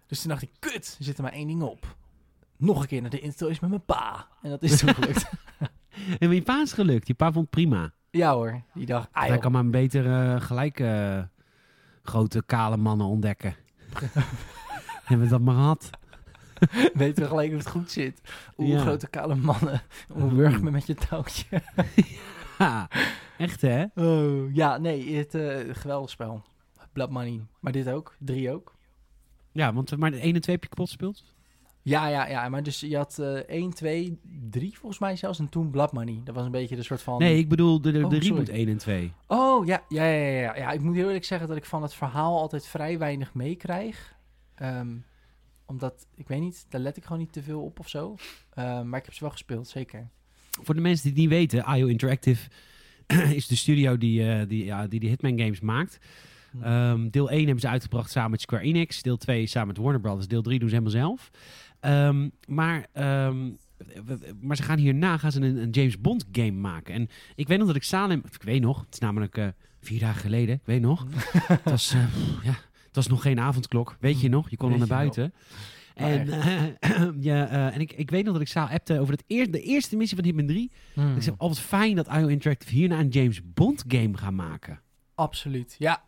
Dus 0.06 0.20
toen 0.20 0.30
dacht 0.30 0.42
ik, 0.42 0.50
kut, 0.58 0.96
er 0.98 1.04
zit 1.04 1.16
er 1.16 1.22
maar 1.22 1.32
één 1.32 1.46
ding 1.46 1.62
op. 1.62 1.96
Nog 2.56 2.80
een 2.80 2.86
keer 2.86 3.00
naar 3.00 3.10
de 3.10 3.20
intro 3.20 3.48
is 3.48 3.60
met 3.60 3.70
mijn 3.70 3.84
pa. 3.84 4.28
En 4.42 4.50
dat 4.50 4.62
is 4.62 4.78
toen 4.78 4.94
gelukt. 4.94 5.30
En 6.18 6.30
je 6.30 6.42
pa 6.42 6.60
is 6.60 6.72
gelukt. 6.72 7.06
Je 7.06 7.14
pa 7.14 7.32
vond 7.32 7.50
prima. 7.50 7.92
ja 8.10 8.34
hoor, 8.34 8.62
die 8.74 8.86
dacht, 8.86 9.08
ah 9.12 9.26
Hij 9.26 9.38
kan 9.38 9.52
maar 9.52 9.60
een 9.60 9.70
beter 9.70 10.06
eh, 10.06 10.40
gelijk 10.40 10.80
eh, 10.80 11.22
grote 12.02 12.42
kale 12.46 12.76
mannen 12.76 13.06
ontdekken. 13.06 13.54
Hebben 15.04 15.26
we 15.26 15.32
dat 15.32 15.40
maar 15.40 15.54
gehad. 15.54 15.90
weten 16.94 17.22
we 17.22 17.28
gelijk 17.28 17.50
of 17.52 17.58
het 17.58 17.68
goed 17.68 17.90
zit. 17.90 18.20
Oeh, 18.58 18.68
Ja. 18.68 18.78
grote 18.80 19.08
kale 19.08 19.34
mannen. 19.34 19.82
Oeh, 20.16 20.32
wurg 20.32 20.60
me 20.60 20.70
met 20.70 20.86
je 20.86 20.94
touwtje. 20.94 21.46
Ha, 22.58 22.88
echt 23.38 23.60
hè? 23.60 23.84
Oh, 23.94 24.54
ja, 24.54 24.78
nee, 24.78 25.14
het 25.16 25.34
uh, 25.34 25.56
geweldig 25.72 26.10
spel. 26.10 26.42
Blood 26.92 27.10
Money. 27.10 27.40
Maar 27.60 27.72
dit 27.72 27.88
ook, 27.88 28.14
drie 28.18 28.50
ook. 28.50 28.74
Ja, 29.52 29.72
want 29.72 29.96
maar 29.96 30.10
de 30.10 30.18
1 30.18 30.34
en 30.34 30.40
2 30.40 30.54
heb 30.54 30.64
je 30.64 30.68
kapot 30.70 30.86
gespeeld? 30.86 31.24
Ja, 31.82 32.06
ja, 32.08 32.28
ja. 32.28 32.48
Maar 32.48 32.62
dus 32.62 32.80
je 32.80 32.96
had 32.96 33.18
eh 33.18 33.34
1, 33.34 33.70
2, 33.70 34.20
3 34.50 34.78
volgens 34.78 35.00
mij 35.00 35.16
zelfs. 35.16 35.38
En 35.38 35.48
toen 35.48 35.70
Blood 35.70 35.92
Money. 35.92 36.20
Dat 36.24 36.34
was 36.34 36.44
een 36.44 36.50
beetje 36.50 36.76
de 36.76 36.82
soort 36.82 37.02
van... 37.02 37.18
Nee, 37.18 37.38
ik 37.38 37.48
bedoel 37.48 37.80
de, 37.80 37.92
de, 37.92 37.98
de 37.98 38.04
Oh, 38.04 38.10
reboot 38.12 38.46
sorry. 38.46 38.60
1 38.60 38.68
en 38.68 38.76
2. 38.78 39.12
Oh, 39.26 39.66
ja, 39.66 39.82
ja, 39.88 40.04
ja, 40.04 40.26
ja, 40.26 40.40
ja. 40.40 40.56
Ja, 40.56 40.70
ik 40.70 40.80
moet 40.80 40.94
heel 40.94 41.06
eerlijk 41.06 41.24
zeggen 41.24 41.48
dat 41.48 41.56
ik 41.56 41.64
van 41.64 41.82
het 41.82 41.94
verhaal 41.94 42.38
altijd 42.40 42.66
vrij 42.66 42.98
weinig 42.98 43.34
meekrijg. 43.34 44.14
Ehm, 44.54 44.96
omdat, 45.72 46.06
ik 46.14 46.28
weet 46.28 46.40
niet, 46.40 46.66
daar 46.68 46.80
let 46.80 46.96
ik 46.96 47.02
gewoon 47.02 47.18
niet 47.18 47.32
te 47.32 47.42
veel 47.42 47.62
op 47.62 47.78
of 47.78 47.88
zo. 47.88 48.16
Ehm, 48.54 48.88
maar 48.88 48.98
ik 48.98 49.04
heb 49.04 49.14
ze 49.14 49.20
wel 49.20 49.30
gespeeld, 49.30 49.68
zeker. 49.68 50.08
Voor 50.62 50.74
de 50.74 50.80
mensen 50.80 51.02
die 51.02 51.12
het 51.12 51.20
niet 51.20 51.50
weten, 51.50 51.74
IO 51.76 51.86
Interactive 51.86 52.50
is 53.38 53.46
de 53.46 53.56
studio 53.56 53.98
die, 53.98 54.30
eh, 54.30 54.48
die, 54.48 54.64
ja, 54.64 54.86
die 54.86 55.00
de 55.00 55.06
Hitman 55.06 55.38
games 55.38 55.60
maakt. 55.60 55.98
Hm. 56.50 56.62
Ehm, 56.62 57.08
deel 57.08 57.30
1 57.30 57.38
hebben 57.38 57.60
ze 57.60 57.68
uitgebracht 57.68 58.10
samen 58.10 58.30
met 58.30 58.40
Square 58.40 58.62
Enix. 58.62 59.02
Deel 59.02 59.16
2 59.16 59.46
samen 59.46 59.68
met 59.68 59.76
Warner 59.76 60.00
Brothers. 60.00 60.28
Deel 60.28 60.42
3 60.42 60.58
doen 60.58 60.68
ze 60.68 60.74
helemaal 60.74 61.00
zelf. 61.00 61.30
Ehm, 61.80 62.28
maar, 62.46 62.86
ehm, 62.92 63.50
maar 64.40 64.56
ze 64.56 64.62
gaan 64.62 64.78
hierna 64.78 65.18
gaan 65.18 65.32
ze 65.32 65.40
een, 65.40 65.56
een 65.56 65.70
James 65.70 66.00
Bond 66.00 66.24
game 66.32 66.50
maken. 66.50 66.94
En 66.94 67.08
ik 67.34 67.48
weet 67.48 67.58
nog 67.58 67.66
dat 67.66 67.76
ik 67.76 67.82
Salem... 67.82 68.22
Ik 68.32 68.42
weet 68.42 68.60
nog, 68.60 68.80
het 68.80 68.92
is 68.92 68.98
namelijk 68.98 69.36
eh, 69.36 69.46
vier 69.80 70.00
dagen 70.00 70.20
geleden. 70.20 70.54
Ik 70.54 70.64
weet 70.64 70.80
nog. 70.80 71.06
het, 71.46 71.60
was, 71.64 71.92
eh, 71.92 72.04
ja, 72.42 72.58
het 72.92 73.04
was 73.04 73.06
nog 73.06 73.22
geen 73.22 73.40
avondklok. 73.40 73.96
Weet 74.00 74.20
je 74.20 74.28
nog? 74.28 74.50
Je 74.50 74.56
kon 74.56 74.72
al 74.72 74.78
naar 74.78 74.86
buiten. 74.86 75.34
En, 75.94 76.26
ja, 77.20 77.48
eh, 77.48 77.74
en 77.74 77.80
ik, 77.80 77.92
ik 77.92 78.10
weet 78.10 78.24
nog 78.24 78.32
dat 78.32 78.42
ik 78.42 78.48
Saal 78.48 78.68
appte 78.68 79.00
over 79.00 79.14
het 79.14 79.52
de 79.52 79.62
eerste 79.62 79.96
missie 79.96 80.16
van 80.16 80.26
Hitman 80.26 80.46
3. 80.46 80.70
Hmm. 80.94 81.16
Ik 81.16 81.22
zeg, 81.22 81.34
oh 81.38 81.48
wat 81.48 81.60
fijn 81.60 81.96
dat 81.96 82.06
IO 82.06 82.26
Interactive 82.26 82.74
hierna 82.74 82.98
een 82.98 83.08
James 83.08 83.40
Bond 83.44 83.84
game 83.88 84.16
gaan 84.16 84.34
maken. 84.34 84.80
Absoluut, 85.14 85.74
ja. 85.78 86.02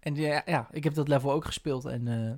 En 0.00 0.14
ja, 0.14 0.42
ja, 0.46 0.68
ik 0.70 0.84
heb 0.84 0.94
dat 0.94 1.08
level 1.08 1.32
ook 1.32 1.44
gespeeld 1.44 1.84
en 1.84 2.08
eh, 2.08 2.32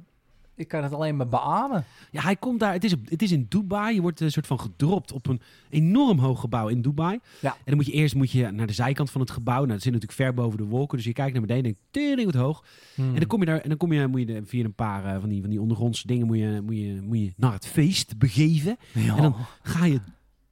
ik 0.56 0.68
kan 0.68 0.82
het 0.82 0.92
alleen 0.92 1.16
maar 1.16 1.28
beamen. 1.28 1.84
Ja, 2.10 2.22
hij 2.22 2.36
komt 2.36 2.60
daar. 2.60 2.72
Het 2.72 2.84
is, 2.84 2.94
het 3.04 3.22
is 3.22 3.32
in 3.32 3.46
Dubai. 3.48 3.94
Je 3.94 4.00
wordt 4.00 4.20
een 4.20 4.30
soort 4.30 4.46
van 4.46 4.60
gedropt 4.60 5.12
op 5.12 5.26
een 5.26 5.40
enorm 5.70 6.18
hoog 6.18 6.40
gebouw 6.40 6.68
in 6.68 6.82
Dubai. 6.82 7.18
Ja. 7.40 7.50
En 7.50 7.62
dan 7.64 7.76
moet 7.76 7.86
je 7.86 7.92
eerst 7.92 8.14
moet 8.14 8.30
je 8.30 8.50
naar 8.50 8.66
de 8.66 8.72
zijkant 8.72 9.10
van 9.10 9.20
het 9.20 9.30
gebouw. 9.30 9.56
Nou, 9.56 9.68
dat 9.68 9.82
zit 9.82 9.92
natuurlijk 9.92 10.20
ver 10.20 10.34
boven 10.34 10.58
de 10.58 10.64
wolken. 10.64 10.96
Dus 10.96 11.06
je 11.06 11.12
kijkt 11.12 11.32
naar 11.32 11.46
beneden 11.46 11.64
en 11.64 11.70
denkt, 11.72 11.88
tering 11.90 12.32
wat 12.32 12.42
hoog. 12.42 12.64
Hmm. 12.94 13.12
En 13.12 13.18
dan 13.18 13.26
kom 13.26 13.40
je 13.40 13.46
daar 13.46 13.60
en 13.60 13.68
dan 13.68 13.78
kom 13.78 13.92
je, 13.92 14.06
moet 14.06 14.28
je 14.28 14.42
via 14.44 14.64
een 14.64 14.74
paar 14.74 15.04
eh, 15.04 15.20
van, 15.20 15.28
die, 15.28 15.40
van 15.40 15.50
die 15.50 15.60
ondergrondse 15.60 16.06
dingen 16.06 16.26
moet 16.26 16.38
je, 16.38 16.60
moet, 16.64 16.76
je, 16.76 17.00
moet 17.02 17.18
je 17.18 17.32
naar 17.36 17.52
het 17.52 17.66
feest 17.66 18.18
begeven. 18.18 18.76
Ja. 18.92 19.16
En 19.16 19.22
dan 19.22 19.34
ga 19.62 19.84
je. 19.84 20.00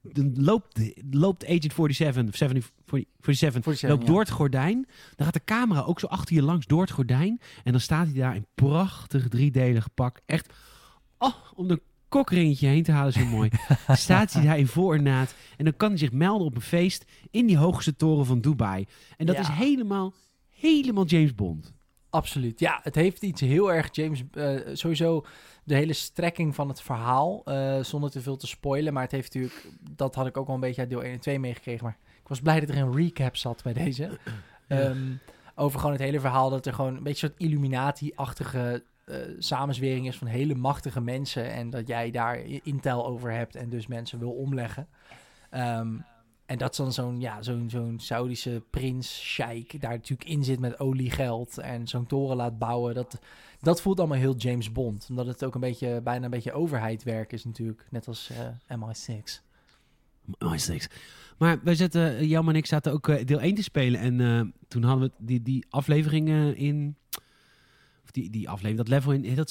Dan 0.02 0.32
loopt, 0.34 0.80
loopt 1.10 1.44
Agent 1.44 1.72
47, 1.74 2.28
of 2.28 2.36
70, 2.36 2.70
47, 2.86 3.64
47, 3.64 3.88
loopt 3.88 4.06
door 4.06 4.20
het 4.20 4.30
gordijn. 4.30 4.86
Dan 5.16 5.24
gaat 5.24 5.34
de 5.34 5.44
camera 5.44 5.80
ook 5.80 6.00
zo 6.00 6.06
achter 6.06 6.34
je 6.34 6.42
langs 6.42 6.66
door 6.66 6.80
het 6.80 6.90
gordijn. 6.90 7.40
En 7.64 7.72
dan 7.72 7.80
staat 7.80 8.06
hij 8.06 8.14
daar 8.14 8.34
in 8.34 8.46
prachtig 8.54 9.28
driedelig 9.28 9.94
pak. 9.94 10.20
Echt, 10.26 10.52
oh, 11.18 11.34
om 11.54 11.68
de 11.68 11.80
kokringetje 12.08 12.66
heen 12.66 12.82
te 12.82 12.92
halen, 12.92 13.12
zo 13.12 13.24
mooi. 13.26 13.50
staat 13.88 14.32
hij 14.32 14.44
daar 14.44 14.58
in 14.58 14.66
voornaad. 14.66 15.34
En 15.56 15.64
dan 15.64 15.76
kan 15.76 15.88
hij 15.88 15.98
zich 15.98 16.12
melden 16.12 16.46
op 16.46 16.54
een 16.54 16.60
feest 16.60 17.04
in 17.30 17.46
die 17.46 17.56
hoogste 17.56 17.96
toren 17.96 18.26
van 18.26 18.40
Dubai. 18.40 18.84
En 19.16 19.26
dat 19.26 19.34
Ja. 19.34 19.40
is 19.40 19.48
helemaal, 19.48 20.12
helemaal 20.50 21.04
James 21.06 21.34
Bond. 21.34 21.72
Absoluut. 22.12 22.60
Ja, 22.60 22.80
het 22.82 22.94
heeft 22.94 23.22
iets 23.22 23.40
heel 23.40 23.72
erg 23.72 23.88
James. 23.92 24.22
eh, 24.32 24.54
sowieso 24.72 25.24
de 25.64 25.74
hele 25.74 25.92
strekking 25.92 26.54
van 26.54 26.68
het 26.68 26.82
verhaal. 26.82 27.42
eh, 27.44 27.82
zonder 27.82 28.10
te 28.10 28.20
veel 28.20 28.36
te 28.36 28.46
spoilen. 28.46 28.92
Maar 28.92 29.02
het 29.02 29.12
heeft 29.12 29.34
natuurlijk. 29.34 29.66
Dat 29.90 30.14
had 30.14 30.26
ik 30.26 30.36
ook 30.36 30.48
al 30.48 30.54
een 30.54 30.60
beetje 30.60 30.80
uit 30.80 30.90
deel 30.90 31.02
1 31.04 31.12
en 31.12 31.20
2 31.20 31.38
meegekregen. 31.40 31.84
Maar 31.84 31.96
ik 32.22 32.28
was 32.28 32.40
blij 32.40 32.60
dat 32.60 32.68
er 32.68 32.76
een 32.76 32.96
recap 32.96 33.36
zat 33.36 33.62
bij 33.62 33.72
deze. 33.72 34.18
Ehm, 34.68 35.12
over 35.54 35.78
gewoon 35.78 35.94
het 35.94 36.04
hele 36.04 36.20
verhaal. 36.20 36.50
Dat 36.50 36.66
er 36.66 36.72
gewoon 36.74 36.96
een 36.96 37.02
beetje 37.02 37.26
een 37.26 37.32
soort 37.32 37.50
Illuminati-achtige. 37.50 38.82
eh, 39.04 39.16
samenzwering 39.38 40.06
is 40.06 40.16
van 40.18 40.26
hele 40.26 40.54
machtige 40.54 41.00
mensen. 41.00 41.50
En 41.52 41.70
dat 41.70 41.86
jij 41.86 42.10
daar 42.10 42.38
intel 42.62 43.06
over 43.06 43.32
hebt. 43.32 43.54
En 43.54 43.68
dus 43.68 43.86
mensen 43.86 44.18
wil 44.18 44.30
omleggen. 44.32 44.88
Ehm, 45.50 45.88
en 46.52 46.58
dat 46.58 46.76
dan 46.76 46.92
zo'n 46.92 47.20
ja, 47.20 47.42
zo'n 47.42 47.70
zo'n 47.70 48.00
Saudische 48.00 48.62
prins, 48.70 49.20
sheik, 49.20 49.80
daar 49.80 49.90
natuurlijk 49.90 50.28
in 50.28 50.44
zit 50.44 50.60
met 50.60 50.80
oliegeld 50.80 51.58
en 51.58 51.88
zo'n 51.88 52.06
toren 52.06 52.36
laat 52.36 52.58
bouwen. 52.58 52.94
Dat, 52.94 53.18
dat 53.60 53.80
voelt 53.80 53.98
allemaal 53.98 54.18
heel 54.18 54.36
James 54.36 54.72
Bond. 54.72 55.06
Omdat 55.08 55.26
het 55.26 55.44
ook 55.44 55.54
een 55.54 55.60
beetje, 55.60 56.00
bijna 56.00 56.24
een 56.24 56.30
beetje 56.30 56.52
overheidwerk 56.52 57.32
is 57.32 57.44
natuurlijk. 57.44 57.86
Net 57.90 58.08
als 58.08 58.30
eh, 58.30 58.78
MI6. 58.78 59.42
Mooi 60.38 60.58
steaks. 60.58 60.88
Maar 61.38 61.58
wij 61.62 61.74
zaten, 61.74 62.26
Jan 62.26 62.48
en 62.48 62.56
ik 62.56 62.66
zaten 62.66 62.92
ook 62.92 63.08
eh, 63.08 63.26
deel 63.26 63.40
1 63.40 63.54
te 63.54 63.62
spelen. 63.62 64.00
En 64.00 64.20
eh, 64.20 64.40
toen 64.68 64.82
hadden 64.82 65.08
we 65.08 65.14
die, 65.18 65.42
die 65.42 65.66
aflevering 65.70 66.28
eh, 66.28 66.60
in... 66.60 66.96
Die, 68.12 68.30
die 68.30 68.48
aflevering, 68.48 68.76
dat 68.76 68.88
level 68.88 69.12
in... 69.12 69.34
Dat 69.34 69.50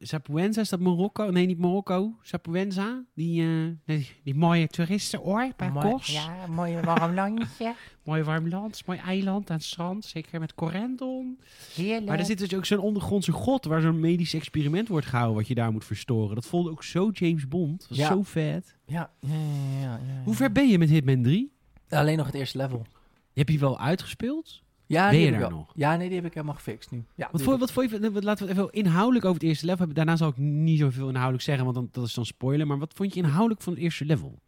Sapuenza? 0.00 0.60
Is 0.60 0.68
dat 0.68 0.80
Marokko? 0.80 1.30
Nee, 1.30 1.46
niet 1.46 1.58
Marokko. 1.58 2.14
Sapuenza? 2.22 3.04
Die, 3.14 3.42
eh, 3.42 3.48
die, 3.96 4.06
die 4.24 4.34
mooie 4.34 4.66
toeristenoor 4.68 5.52
bij 5.56 5.70
Kos. 5.70 6.06
Ja, 6.06 6.46
mooi 6.46 6.80
warm 6.80 7.14
landje. 7.14 7.74
Mooi 8.04 8.22
warm 8.22 8.48
land, 8.48 8.86
mooi 8.86 8.98
eiland 8.98 9.50
aan 9.50 9.56
het 9.56 9.64
strand. 9.64 10.04
Zeker 10.04 10.40
met 10.40 10.54
Corendon. 10.54 11.38
Heerlijk. 11.74 12.06
Maar 12.06 12.18
er 12.18 12.24
zit 12.24 12.38
dus 12.38 12.54
ook 12.54 12.64
zo'n 12.64 12.78
ondergrondse 12.78 13.32
god... 13.32 13.64
waar 13.64 13.80
zo'n 13.80 14.00
medisch 14.00 14.34
experiment 14.34 14.88
wordt 14.88 15.06
gehouden... 15.06 15.36
wat 15.36 15.46
je 15.48 15.54
daar 15.54 15.72
moet 15.72 15.84
verstoren. 15.84 16.34
Dat 16.34 16.46
voelde 16.46 16.70
ook 16.70 16.82
zo 16.84 17.10
James 17.12 17.48
Bond. 17.48 17.80
Dat 17.80 17.88
was 17.88 17.98
Ja. 17.98 18.06
zo 18.08 18.22
vet. 18.22 18.76
Ja, 18.86 19.10
ja, 19.20 19.28
ja, 19.34 19.80
ja, 19.80 20.00
ja. 20.06 20.22
Hoe 20.24 20.34
ver 20.34 20.52
ben 20.52 20.68
je 20.68 20.78
met 20.78 20.88
Hitman 20.88 21.22
3? 21.22 21.52
Alleen 21.88 22.16
nog 22.16 22.26
het 22.26 22.34
eerste 22.34 22.58
level. 22.58 22.86
Je 23.32 23.40
hebt 23.44 23.50
je 23.52 23.58
wel 23.58 23.78
uitgespeeld? 23.80 24.62
Ja, 24.88 25.02
Ben 25.02 25.10
die 25.10 25.18
je 25.20 25.24
heb 25.24 25.34
ik 25.34 25.40
daar 25.40 25.50
wel. 25.50 25.58
nog? 25.58 25.72
Ja, 25.74 25.96
nee, 25.96 26.06
die 26.06 26.16
heb 26.16 26.26
ik 26.26 26.34
helemaal 26.34 26.54
gefixt 26.54 26.90
nu. 26.90 27.04
Ja, 27.14 27.28
Wat 27.32 27.42
voor, 27.42 27.58
wat 27.58 27.72
voor 27.72 27.82
je, 27.82 27.90
laten 28.22 28.46
we 28.46 28.52
het 28.52 28.58
even 28.58 28.72
inhoudelijk 28.72 29.24
over 29.24 29.40
het 29.40 29.48
eerste 29.48 29.64
level 29.64 29.78
hebben. 29.78 29.96
Daarna 29.96 30.16
zal 30.16 30.28
ik 30.28 30.36
niet 30.36 30.78
zoveel 30.78 31.08
inhoudelijk 31.08 31.44
zeggen, 31.44 31.64
want 31.64 31.76
dan, 31.76 31.88
dat 31.92 32.04
is 32.06 32.14
dan 32.14 32.26
spoiler. 32.26 32.66
Maar 32.66 32.78
wat 32.78 32.92
vond 32.94 33.14
je 33.14 33.20
inhoudelijk 33.20 33.62
van 33.62 33.72
het 33.72 33.82
eerste 33.82 34.04
level? 34.04 34.38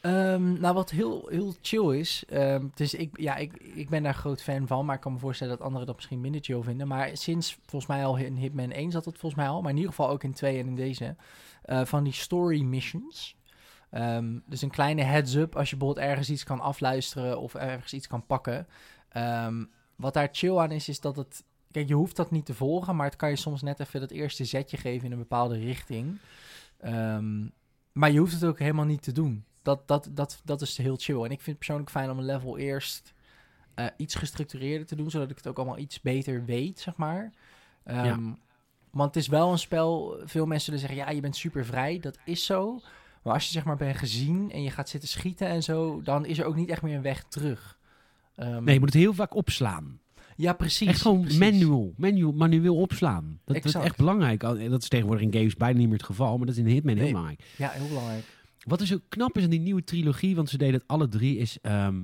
Ehm, 0.00 0.60
nou, 0.60 0.74
wat 0.74 0.90
heel, 0.90 1.26
heel 1.30 1.54
chill 1.62 1.98
is. 1.98 2.24
ehm, 2.28 2.66
is 2.76 2.94
ik, 2.94 3.20
ja, 3.20 3.36
ik, 3.36 3.52
ik 3.74 3.88
ben 3.88 4.02
daar 4.02 4.14
groot 4.14 4.42
fan 4.42 4.66
van. 4.66 4.84
Maar 4.84 4.94
ik 4.94 5.00
kan 5.00 5.12
me 5.12 5.18
voorstellen 5.18 5.56
dat 5.56 5.66
anderen 5.66 5.86
dat 5.86 5.96
misschien 5.96 6.20
minder 6.20 6.40
chill 6.44 6.62
vinden. 6.62 6.88
Maar 6.88 7.10
sinds 7.16 7.58
volgens 7.66 7.90
mij 7.90 8.04
al 8.04 8.16
in 8.16 8.36
Hitman 8.36 8.70
1 8.70 8.90
zat 8.90 9.04
het 9.04 9.18
volgens 9.18 9.40
mij 9.42 9.50
al. 9.50 9.60
Maar 9.60 9.70
in 9.70 9.76
ieder 9.76 9.90
geval 9.90 10.08
ook 10.10 10.24
in 10.24 10.32
2 10.32 10.58
en 10.58 10.66
in 10.66 10.74
deze. 10.74 11.16
eh, 11.62 11.84
van 11.84 12.04
die 12.04 12.12
story 12.12 12.62
missions. 12.62 13.36
Ehm, 13.90 14.38
dus 14.46 14.62
een 14.62 14.70
kleine 14.70 15.02
heads-up 15.02 15.56
als 15.56 15.70
je 15.70 15.76
bijvoorbeeld 15.76 16.06
ergens 16.06 16.30
iets 16.30 16.44
kan 16.44 16.60
afluisteren 16.60 17.40
of 17.40 17.54
ergens 17.54 17.92
iets 17.92 18.06
kan 18.06 18.26
pakken. 18.26 18.66
Ehm, 19.08 19.64
wat 19.96 20.14
daar 20.14 20.28
chill 20.32 20.56
aan 20.56 20.70
is, 20.70 20.88
is 20.88 21.00
dat 21.00 21.16
het. 21.16 21.44
Kijk, 21.70 21.88
je 21.88 21.94
hoeft 21.94 22.16
dat 22.16 22.30
niet 22.30 22.46
te 22.46 22.54
volgen, 22.54 22.96
maar 22.96 23.06
het 23.06 23.16
kan 23.16 23.28
je 23.30 23.36
soms 23.36 23.62
net 23.62 23.80
even 23.80 24.00
dat 24.00 24.10
eerste 24.10 24.44
zetje 24.44 24.76
geven 24.76 25.06
in 25.06 25.12
een 25.12 25.18
bepaalde 25.18 25.58
richting. 25.58 26.18
Ehm, 26.80 27.46
maar 27.92 28.10
je 28.10 28.18
hoeft 28.18 28.32
het 28.32 28.44
ook 28.44 28.58
helemaal 28.58 28.84
niet 28.84 29.02
te 29.02 29.12
doen. 29.12 29.44
Dat, 29.62 29.88
dat, 29.88 30.08
dat, 30.10 30.40
dat 30.44 30.60
is 30.60 30.76
heel 30.76 30.96
chill. 30.96 31.16
En 31.16 31.30
ik 31.30 31.40
vind 31.40 31.46
het 31.46 31.56
persoonlijk 31.56 31.90
fijn 31.90 32.10
om 32.10 32.18
een 32.18 32.24
level 32.24 32.58
eerst 32.58 33.12
eh, 33.74 33.86
iets 33.96 34.14
gestructureerder 34.14 34.86
te 34.86 34.96
doen, 34.96 35.10
zodat 35.10 35.30
ik 35.30 35.36
het 35.36 35.46
ook 35.46 35.56
allemaal 35.56 35.78
iets 35.78 36.00
beter 36.00 36.44
weet, 36.44 36.80
zeg 36.80 36.96
maar. 36.96 37.32
Ehm, 37.84 38.04
Ja. 38.04 38.36
Want 38.90 39.14
het 39.14 39.22
is 39.22 39.28
wel 39.28 39.52
een 39.52 39.58
spel, 39.58 40.20
veel 40.24 40.46
mensen 40.46 40.64
zullen 40.64 40.80
zeggen, 40.80 40.98
ja, 40.98 41.10
je 41.10 41.20
bent 41.20 41.36
super 41.36 41.64
vrij. 41.64 41.98
Dat 41.98 42.18
is 42.24 42.44
zo. 42.44 42.80
Maar 43.22 43.32
als 43.34 43.44
je 43.44 43.50
zeg 43.52 43.64
maar 43.64 43.76
bent 43.76 43.96
gezien 43.96 44.50
en 44.50 44.62
je 44.62 44.70
gaat 44.70 44.88
zitten 44.88 45.08
schieten 45.08 45.46
en 45.46 45.62
zo, 45.62 46.02
dan 46.02 46.24
is 46.26 46.38
er 46.38 46.44
ook 46.44 46.54
niet 46.56 46.68
echt 46.68 46.82
meer 46.82 46.96
een 46.96 47.02
weg 47.02 47.24
terug. 47.24 47.78
Ehm, 48.34 48.64
Nee, 48.64 48.74
je 48.74 48.80
moet 48.80 48.92
het 48.92 49.02
heel 49.02 49.14
vaak 49.14 49.34
opslaan. 49.34 50.00
Ja, 50.36 50.52
precies. 50.52 50.88
echt 50.88 51.00
gewoon 51.00 51.20
precies. 51.20 51.38
manual, 51.38 51.92
manual, 51.96 52.32
manueel 52.32 52.76
opslaan. 52.76 53.40
Dat, 53.44 53.56
dat 53.56 53.64
is 53.64 53.74
echt 53.74 53.96
belangrijk. 53.96 54.40
Dat 54.40 54.82
is 54.82 54.88
tegenwoordig 54.88 55.24
in 55.24 55.32
games 55.32 55.54
bijna 55.56 55.78
niet 55.78 55.88
meer 55.88 55.96
het 55.96 56.06
geval, 56.06 56.36
maar 56.36 56.46
dat 56.46 56.54
is 56.56 56.60
in 56.62 56.68
Hitman 56.68 56.94
heel 56.94 57.02
Nee. 57.02 57.12
belangrijk. 57.12 57.42
Ja, 57.56 57.68
heel 57.70 57.88
belangrijk. 57.88 58.24
Wat 58.62 58.80
er 58.80 58.86
zo 58.86 58.96
knap 59.08 59.36
is 59.38 59.44
aan 59.44 59.50
die 59.50 59.60
nieuwe 59.60 59.84
trilogie, 59.84 60.34
want 60.36 60.48
ze 60.50 60.58
deden 60.58 60.74
het 60.74 60.84
alle 60.86 61.08
drie, 61.08 61.36
is... 61.38 61.58
ehm, 61.62 62.00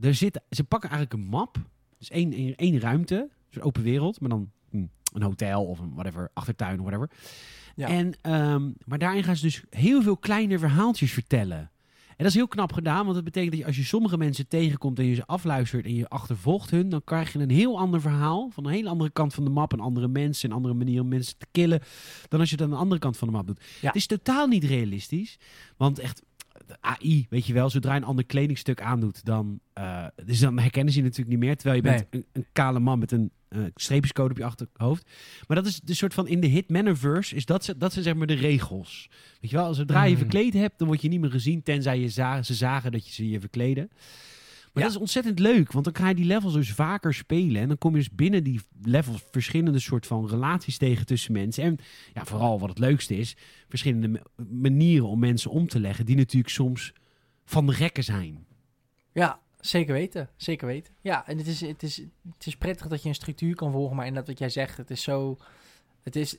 er 0.00 0.14
zit, 0.14 0.40
ze 0.50 0.64
pakken 0.64 0.90
eigenlijk 0.90 1.22
een 1.22 1.28
map. 1.30 1.56
Dus 1.98 2.10
één, 2.10 2.32
één, 2.32 2.54
één 2.56 2.80
ruimte, 2.80 3.28
dus 3.50 3.62
open 3.62 3.82
wereld, 3.82 4.20
maar 4.20 4.30
dan 4.30 4.50
hm, 4.70 4.84
een 5.12 5.22
hotel 5.22 5.64
of 5.64 5.78
een 5.78 5.92
whatever, 5.94 6.30
achtertuin 6.34 6.80
of 6.80 6.86
whatever. 6.86 7.10
Ja. 7.76 7.88
En, 7.88 8.12
ehm, 8.20 8.70
maar 8.84 8.98
daarin 8.98 9.24
gaan 9.24 9.36
ze 9.36 9.42
dus 9.42 9.62
heel 9.70 10.02
veel 10.02 10.16
kleine 10.16 10.58
verhaaltjes 10.58 11.12
vertellen. 11.12 11.70
Dat 12.22 12.34
is 12.34 12.34
heel 12.34 12.48
knap 12.48 12.72
gedaan, 12.72 13.02
want 13.02 13.14
dat 13.14 13.24
betekent 13.24 13.50
dat 13.50 13.60
je, 13.60 13.66
als 13.66 13.76
je 13.76 13.84
sommige 13.84 14.18
mensen 14.18 14.48
tegenkomt 14.48 14.98
en 14.98 15.04
je 15.04 15.14
ze 15.14 15.26
afluistert 15.26 15.84
en 15.84 15.94
je 15.94 16.08
achtervolgt 16.08 16.70
hun, 16.70 16.88
dan 16.88 17.04
krijg 17.04 17.32
je 17.32 17.38
een 17.38 17.50
heel 17.50 17.78
ander 17.78 18.00
verhaal 18.00 18.50
van 18.52 18.64
een 18.64 18.72
hele 18.72 18.88
andere 18.88 19.10
kant 19.10 19.34
van 19.34 19.44
de 19.44 19.50
map, 19.50 19.72
een 19.72 19.80
andere 19.80 20.08
mensen, 20.08 20.50
een 20.50 20.56
andere 20.56 20.74
manier 20.74 21.00
om 21.00 21.08
mensen 21.08 21.38
te 21.38 21.46
killen, 21.50 21.80
dan 22.28 22.40
als 22.40 22.48
je 22.48 22.54
het 22.54 22.64
aan 22.64 22.70
de 22.70 22.76
andere 22.76 23.00
kant 23.00 23.16
van 23.16 23.28
de 23.28 23.34
map 23.34 23.46
doet. 23.46 23.64
Ja. 23.80 23.86
Het 23.86 23.96
is 23.96 24.06
totaal 24.06 24.46
niet 24.46 24.64
realistisch, 24.64 25.38
want 25.76 25.98
echt 25.98 26.22
AI, 26.80 27.26
weet 27.30 27.46
je 27.46 27.52
wel, 27.52 27.70
zodra 27.70 27.94
je 27.94 28.00
een 28.00 28.06
ander 28.06 28.26
kledingstuk 28.26 28.80
aandoet, 28.82 29.24
dan, 29.24 29.60
dus 30.24 30.38
dan 30.38 30.58
herkennen 30.58 30.92
ze 30.92 30.98
je 30.98 31.04
natuurlijk 31.04 31.30
niet 31.30 31.44
meer, 31.46 31.56
terwijl 31.56 31.76
je 31.76 31.82
bent 31.82 32.06
een, 32.10 32.24
een 32.32 32.46
kale 32.52 32.78
man 32.80 32.98
met 32.98 33.12
een 33.12 33.30
eh 33.48 33.58
streepjescode 33.74 34.30
op 34.30 34.36
je 34.36 34.44
achterhoofd. 34.44 35.10
Maar 35.46 35.56
dat 35.56 35.66
is 35.66 35.80
de 35.80 35.94
soort 35.94 36.14
van 36.14 36.28
in 36.28 36.40
de 36.40 36.46
Hitmaniverse 36.46 37.34
is 37.34 37.44
dat, 37.44 37.74
dat 37.76 37.92
zijn 37.92 38.04
zeg 38.04 38.14
maar 38.14 38.26
de 38.26 38.34
regels. 38.34 39.08
Weet 39.40 39.50
je 39.50 39.56
wel, 39.56 39.74
zodra 39.74 40.02
je 40.04 40.10
Mhm. 40.10 40.18
verkleed 40.20 40.52
hebt, 40.54 40.78
dan 40.78 40.86
word 40.88 41.02
je 41.02 41.08
niet 41.08 41.20
meer 41.20 41.30
gezien, 41.30 41.62
tenzij 41.62 42.00
je 42.00 42.08
za 42.08 42.42
ze 42.42 42.54
zagen 42.54 42.92
dat 42.92 43.06
je 43.06 43.12
ze 43.12 43.28
je 43.28 43.40
verkleden. 43.40 43.90
Maar 44.72 44.82
Ja. 44.82 44.88
dat 44.88 44.90
is 44.90 45.00
ontzettend 45.00 45.38
leuk, 45.38 45.72
want 45.72 45.84
dan 45.84 45.94
ga 45.96 46.08
je 46.08 46.14
die 46.14 46.24
levels 46.24 46.52
dus 46.52 46.72
vaker 46.72 47.14
spelen. 47.14 47.62
En 47.62 47.68
dan 47.68 47.78
kom 47.78 47.90
je 47.92 47.98
dus 47.98 48.10
binnen 48.10 48.44
die 48.44 48.60
levels 48.82 49.22
verschillende 49.30 49.78
soort 49.78 50.06
van 50.06 50.28
relaties 50.28 50.78
tegen 50.78 51.06
tussen 51.06 51.32
mensen. 51.32 51.64
En 51.64 51.78
ja, 52.14 52.24
vooral 52.24 52.58
wat 52.60 52.68
het 52.68 52.78
leukste 52.78 53.16
is, 53.16 53.36
verschillende 53.68 54.08
ma- 54.08 54.44
manieren 54.50 55.08
om 55.08 55.18
mensen 55.18 55.50
om 55.50 55.68
te 55.68 55.80
leggen, 55.80 56.06
die 56.06 56.16
natuurlijk 56.16 56.52
soms 56.52 56.92
van 57.44 57.66
de 57.66 57.72
rekken 57.72 58.04
zijn. 58.04 58.46
Ja, 59.12 59.40
zeker 59.60 59.92
weten. 59.94 60.28
Zeker 60.36 60.66
weten. 60.66 60.94
Ja, 61.00 61.26
en 61.26 61.38
het 61.38 61.46
is, 61.46 61.60
het, 61.60 61.82
is, 61.82 61.96
het 62.34 62.46
is 62.46 62.56
prettig 62.56 62.86
dat 62.86 63.02
je 63.02 63.08
een 63.08 63.14
structuur 63.14 63.54
kan 63.54 63.72
volgen, 63.72 63.96
maar 63.96 64.06
inderdaad 64.06 64.30
wat 64.30 64.38
jij 64.38 64.48
zegt, 64.48 64.76
het 64.76 64.90
is 64.90 65.02
zo... 65.02 65.36
Het 66.02 66.16
is, 66.16 66.36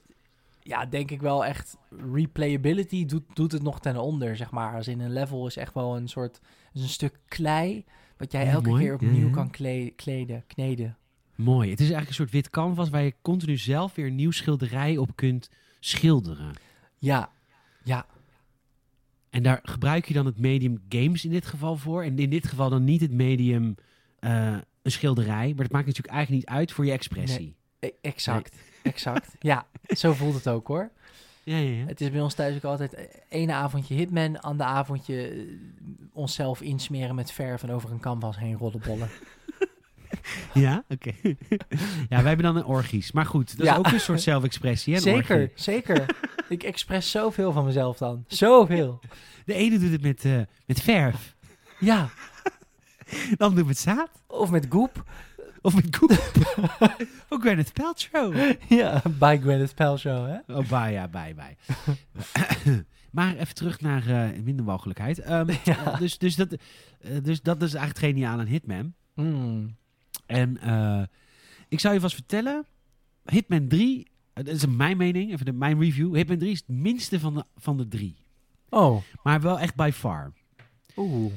ja, 0.60 0.86
denk 0.86 1.12
ik 1.12 1.22
wel 1.22 1.46
echt... 1.46 1.78
Replayability 2.14 3.06
doet, 3.06 3.24
doet 3.34 3.52
het 3.52 3.64
nog 3.64 3.80
ten 3.80 3.98
onder, 3.98 4.36
zeg 4.38 4.52
maar. 4.52 4.76
Als 4.76 4.88
in 4.88 5.00
een 5.00 5.14
level 5.14 5.48
is 5.48 5.56
echt 5.58 5.74
wel 5.74 5.96
een 5.98 6.08
soort... 6.08 6.40
is 6.74 6.82
een 6.82 6.90
stuk 6.90 7.20
klei, 7.28 7.86
wat 8.22 8.32
jij 8.32 8.46
Ja, 8.46 8.52
elke 8.52 8.70
mooi. 8.70 8.84
keer 8.84 8.94
opnieuw 8.94 9.26
Ja, 9.28 9.32
kan 9.34 9.50
kle- 9.50 9.92
kleden, 9.96 10.44
kneden. 10.48 10.98
Mooi. 11.36 11.70
Het 11.70 11.80
is 11.80 11.86
eigenlijk 11.90 12.08
een 12.10 12.16
soort 12.16 12.32
wit 12.32 12.50
canvas 12.50 12.90
waar 12.90 13.02
je 13.02 13.14
continu 13.22 13.58
zelf 13.58 13.96
weer 13.96 14.06
een 14.06 14.16
nieuw 14.16 14.32
schilderij 14.32 14.98
op 14.98 15.16
kunt 15.16 15.50
schilderen. 15.80 16.52
Ja, 16.98 17.32
ja, 17.84 18.06
En 19.30 19.44
daar 19.44 19.60
gebruik 19.64 20.06
je 20.08 20.14
dan 20.14 20.26
het 20.26 20.40
medium 20.40 20.82
games 20.90 21.26
in 21.26 21.32
dit 21.32 21.46
geval 21.46 21.76
voor. 21.78 22.04
En 22.04 22.20
in 22.20 22.30
dit 22.30 22.48
geval 22.48 22.70
dan 22.70 22.84
niet 22.84 23.02
het 23.02 23.12
medium 23.12 23.76
eh, 24.20 24.58
een 24.82 24.92
schilderij. 24.92 25.48
Maar 25.48 25.64
dat 25.64 25.72
maakt 25.72 25.86
natuurlijk 25.86 26.14
eigenlijk 26.16 26.46
niet 26.46 26.58
uit 26.58 26.72
voor 26.72 26.86
je 26.86 26.92
expressie. 26.92 27.56
e- 27.80 27.90
exact. 28.02 28.56
Exact. 28.84 29.36
Ja, 29.40 29.68
zo 29.88 30.14
voelt 30.14 30.34
het 30.34 30.48
ook 30.50 30.68
hoor. 30.68 30.92
Ja, 31.52 31.58
ja, 31.58 31.70
ja. 31.80 31.86
Het 31.86 32.02
is 32.02 32.12
bij 32.12 32.22
ons 32.22 32.34
thuis 32.34 32.56
ook 32.56 32.64
altijd 32.64 33.10
ene 33.30 33.54
avondje 33.54 33.96
Hitman, 33.96 34.42
ander 34.42 34.66
avondje 34.66 35.30
eh, 35.30 35.40
onszelf 36.14 36.62
insmeren 36.62 37.16
met 37.16 37.32
verf 37.32 37.64
en 37.64 37.72
over 37.72 37.92
een 37.92 38.00
canvas 38.00 38.38
heen 38.38 38.58
rollenbollen. 38.58 39.10
Ja, 40.54 40.84
oké. 40.90 41.12
ja, 42.10 42.18
wij 42.22 42.28
hebben 42.28 42.46
dan 42.46 42.56
een 42.56 42.66
orgies. 42.66 43.12
Maar 43.12 43.26
goed, 43.26 43.58
dat 43.58 43.68
is 43.68 43.76
ook 43.76 43.92
een 43.92 44.00
soort 44.00 44.22
zelfexpressie. 44.22 44.94
Hè, 44.94 45.00
zeker, 45.00 45.36
orgie. 45.36 45.52
zeker. 45.56 46.06
Ik 46.50 46.64
expres 46.64 47.12
zoveel 47.12 47.52
van 47.52 47.66
mezelf 47.66 47.98
dan. 47.98 48.24
Zoveel. 48.28 49.00
De 49.46 49.54
ene 49.54 49.80
doet 49.80 49.92
het 49.92 50.02
met, 50.02 50.26
eh, 50.26 50.40
met 50.66 50.82
verf. 50.82 51.36
Ja, 51.80 52.10
ander 53.38 53.50
doet 53.50 53.58
het 53.58 53.66
met 53.66 53.78
zaad. 53.78 54.10
of 54.28 54.52
met 54.52 54.66
goep. 54.70 55.04
Of 55.62 55.76
met 55.76 55.98
koep. 55.98 56.12
ook 57.30 57.44
weer 57.44 57.58
het 57.58 57.74
Paltrow. 57.74 58.54
Ja, 58.70 59.02
bij 59.20 59.38
Gwyneth 59.40 59.76
Paltrow, 59.76 60.28
hè? 60.28 60.56
Oh, 60.56 60.70
bij, 60.70 60.92
ja, 60.92 61.08
bij, 61.08 61.36
bij. 61.36 61.58
maar 63.12 63.36
even 63.36 63.56
terug 63.56 63.82
naar 63.82 64.08
eh 64.08 64.42
minder 64.44 64.66
mogelijkheid. 64.66 65.20
Ehm, 65.20 65.50
Ja. 65.64 65.86
eh, 65.94 66.00
dus, 66.00 66.18
dus, 66.18 66.36
dat, 66.36 66.54
eh, 67.00 67.18
dus 67.24 67.42
dat 67.42 67.62
is 67.62 67.74
eigenlijk 67.74 68.06
geniaal 68.14 68.40
aan 68.40 68.46
Hitman. 68.46 68.94
Mm. 69.16 69.76
En 70.26 70.58
ik 71.70 71.80
zou 71.80 71.94
je 71.94 72.00
vast 72.00 72.16
vertellen, 72.16 72.66
Hitman 73.26 73.68
3, 73.68 74.08
eh, 74.34 74.44
dat 74.44 74.56
is 74.56 74.66
mijn 74.66 74.98
mening, 74.98 75.32
even 75.32 75.46
de, 75.46 75.52
mijn 75.54 75.80
review. 75.80 76.16
Hitman 76.16 76.38
3 76.38 76.52
is 76.52 76.58
het 76.60 76.68
minste 76.78 77.20
van 77.20 77.34
de, 77.34 77.46
van 77.58 77.78
de 77.78 77.88
drie. 77.88 78.16
Oh, 78.70 79.02
Maar 79.24 79.42
wel 79.42 79.60
echt 79.60 79.76
by 79.76 79.90
far. 79.94 80.32
oeh. 80.96 81.34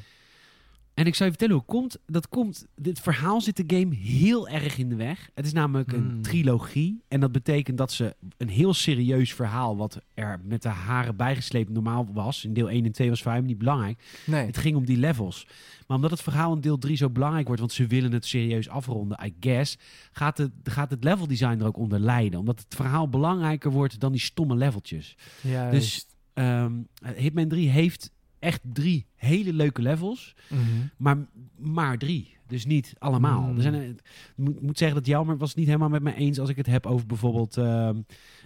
En 0.94 1.06
ik 1.06 1.14
zou 1.14 1.30
je 1.30 1.36
vertellen 1.36 1.54
hoe 1.54 1.62
het 1.66 1.80
komt. 1.80 1.98
Dat 2.06 2.28
komt, 2.28 2.66
dit 2.76 3.00
verhaal 3.00 3.40
zit 3.40 3.56
de 3.56 3.76
game 3.76 3.94
heel 3.94 4.48
erg 4.48 4.78
in 4.78 4.88
de 4.88 4.94
weg. 4.96 5.30
Het 5.34 5.46
is 5.46 5.52
namelijk 5.52 5.92
een 5.92 6.08
Hmm. 6.10 6.22
trilogie. 6.22 7.02
En 7.08 7.20
dat 7.20 7.32
betekent 7.32 7.78
dat 7.78 7.92
ze 7.92 8.16
een 8.36 8.48
heel 8.48 8.74
serieus 8.74 9.34
verhaal, 9.34 9.76
wat 9.76 10.00
er 10.14 10.40
met 10.44 10.62
de 10.62 10.68
haren 10.68 11.16
bijgesleept 11.16 11.70
normaal 11.70 12.08
was. 12.12 12.44
In 12.44 12.52
deel 12.52 12.70
1 12.70 12.84
en 12.84 12.92
2 12.92 13.08
was 13.08 13.22
voor 13.22 13.32
hem 13.32 13.44
niet 13.44 13.58
belangrijk. 13.58 14.02
Nee. 14.26 14.46
Het 14.46 14.56
ging 14.58 14.76
om 14.76 14.84
die 14.84 14.96
levels. 14.96 15.46
Maar 15.86 15.96
omdat 15.96 16.10
het 16.10 16.22
verhaal 16.22 16.54
in 16.54 16.60
deel 16.60 16.78
3 16.78 16.96
zo 16.96 17.10
belangrijk 17.10 17.46
wordt, 17.46 17.60
want 17.60 17.72
ze 17.72 17.86
willen 17.86 18.12
het 18.12 18.26
serieus 18.26 18.68
afronden, 18.68 19.18
I 19.24 19.34
guess, 19.40 19.78
gaat 20.12 20.38
het, 20.38 20.50
gaat 20.64 20.90
het 20.90 21.04
leveldesign 21.04 21.60
er 21.60 21.66
ook 21.66 21.76
onder 21.76 21.98
lijden. 22.00 22.38
Omdat 22.40 22.58
het 22.58 22.74
verhaal 22.74 23.08
belangrijker 23.08 23.70
wordt 23.70 24.00
dan 24.00 24.12
die 24.12 24.20
stomme 24.20 24.56
leveltjes. 24.56 25.16
Ja, 25.40 25.70
Dus 25.70 26.06
ehm, 26.32 26.72
Hitman 27.16 27.48
3 27.48 27.68
heeft 27.68 28.10
echt 28.44 28.60
drie 28.72 29.06
hele 29.16 29.52
leuke 29.52 29.82
levels, 29.82 30.34
Mhm. 30.48 30.60
maar, 30.96 31.16
maar 31.58 31.98
drie. 31.98 32.32
Dus 32.46 32.66
niet 32.66 32.94
allemaal. 32.98 33.42
Hmm. 33.42 33.56
Er 33.56 33.62
zijn, 33.62 33.74
eh, 33.74 33.88
ik 33.88 34.02
moet, 34.36 34.62
moet 34.62 34.78
zeggen 34.78 34.96
dat 34.96 35.06
Jelmer 35.06 35.36
was 35.36 35.48
het 35.48 35.58
niet 35.58 35.66
helemaal 35.66 35.88
met 35.88 36.02
me 36.02 36.14
eens 36.14 36.38
als 36.38 36.48
ik 36.48 36.56
het 36.56 36.66
heb 36.66 36.86
over 36.86 37.06
bijvoorbeeld 37.06 37.56
ehm, 37.56 37.96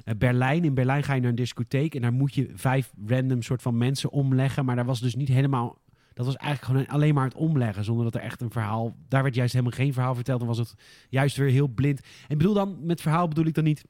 eh, 0.05 0.14
Berlijn. 0.18 0.64
In 0.64 0.74
Berlijn 0.74 1.03
ga 1.03 1.14
je 1.14 1.20
naar 1.20 1.30
een 1.30 1.36
discotheek 1.36 1.94
en 1.94 2.03
daar 2.03 2.12
moet 2.12 2.34
je 2.34 2.51
vijf 2.55 2.92
random 3.07 3.42
soort 3.42 3.62
van 3.62 3.76
mensen 3.76 4.11
omleggen. 4.11 4.64
Maar 4.64 4.76
daar 4.76 4.84
was 4.84 5.01
dus 5.01 5.14
niet 5.14 5.28
helemaal... 5.28 5.78
Dat 6.14 6.26
was 6.26 6.36
eigenlijk 6.36 6.64
gewoon 6.72 6.96
alleen 6.96 7.14
maar 7.14 7.24
het 7.24 7.34
omleggen, 7.34 7.84
zonder 7.84 8.05
dat 8.05 8.14
er 8.14 8.20
echt 8.20 8.40
een 8.40 8.51
verhaal... 8.51 8.96
Daar 9.09 9.22
werd 9.22 9.34
juist 9.34 9.53
helemaal 9.53 9.76
geen 9.76 9.92
verhaal 9.92 10.14
verteld. 10.14 10.38
Dan 10.38 10.49
was 10.49 10.59
het 10.59 10.74
juist 11.09 11.36
weer 11.36 11.51
heel 11.51 11.68
blind. 11.68 12.01
En 12.28 12.38
bedoel 12.38 12.55
dan, 12.55 12.76
met 12.82 13.01
verhaal 13.01 13.28
bedoel 13.28 13.46
ik 13.46 13.55
dan 13.55 13.64
niet... 13.64 13.84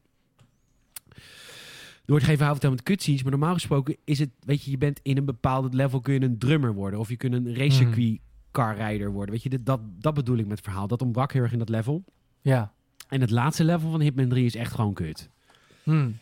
Wordt 2.11 2.25
geen 2.25 2.37
verhaal 2.37 2.53
verteld 2.53 2.75
met 2.75 2.83
cutscenes, 2.83 3.23
maar 3.23 3.31
normaal 3.31 3.53
gesproken 3.55 3.97
is 4.05 4.19
het... 4.19 4.31
Weet 4.41 4.63
je, 4.65 4.71
je 4.71 4.79
bent 4.79 5.01
in 5.03 5.17
een 5.17 5.25
bepaald 5.25 5.75
level 5.75 6.01
kun 6.01 6.15
je 6.15 6.21
een 6.21 6.39
drummer 6.39 6.75
worden. 6.75 6.99
Of 7.01 7.09
je 7.09 7.17
kunt 7.17 7.35
een 7.35 7.55
racecircuit 7.55 8.21
carrijder 8.53 9.11
worden. 9.11 9.35
Weet 9.35 9.43
je, 9.43 9.49
dit- 9.49 9.67
dat, 9.67 9.81
dat 9.85 10.15
bedoel 10.15 10.37
ik 10.37 10.47
met 10.47 10.61
verhaal. 10.61 10.87
Dat 10.87 11.03
ontbrak 11.03 11.33
heel 11.33 11.43
erg 11.43 11.53
in 11.53 11.59
dat 11.59 11.69
level. 11.69 12.05
Ja. 12.41 12.73
En 13.09 13.21
het 13.21 13.31
laatste 13.31 13.65
level 13.65 13.91
van 13.91 14.01
Hitman 14.01 14.29
3 14.29 14.45
is 14.45 14.55
echt 14.55 14.75
gewoon 14.75 14.95
kut. 14.95 15.31
Hmm. 15.83 16.19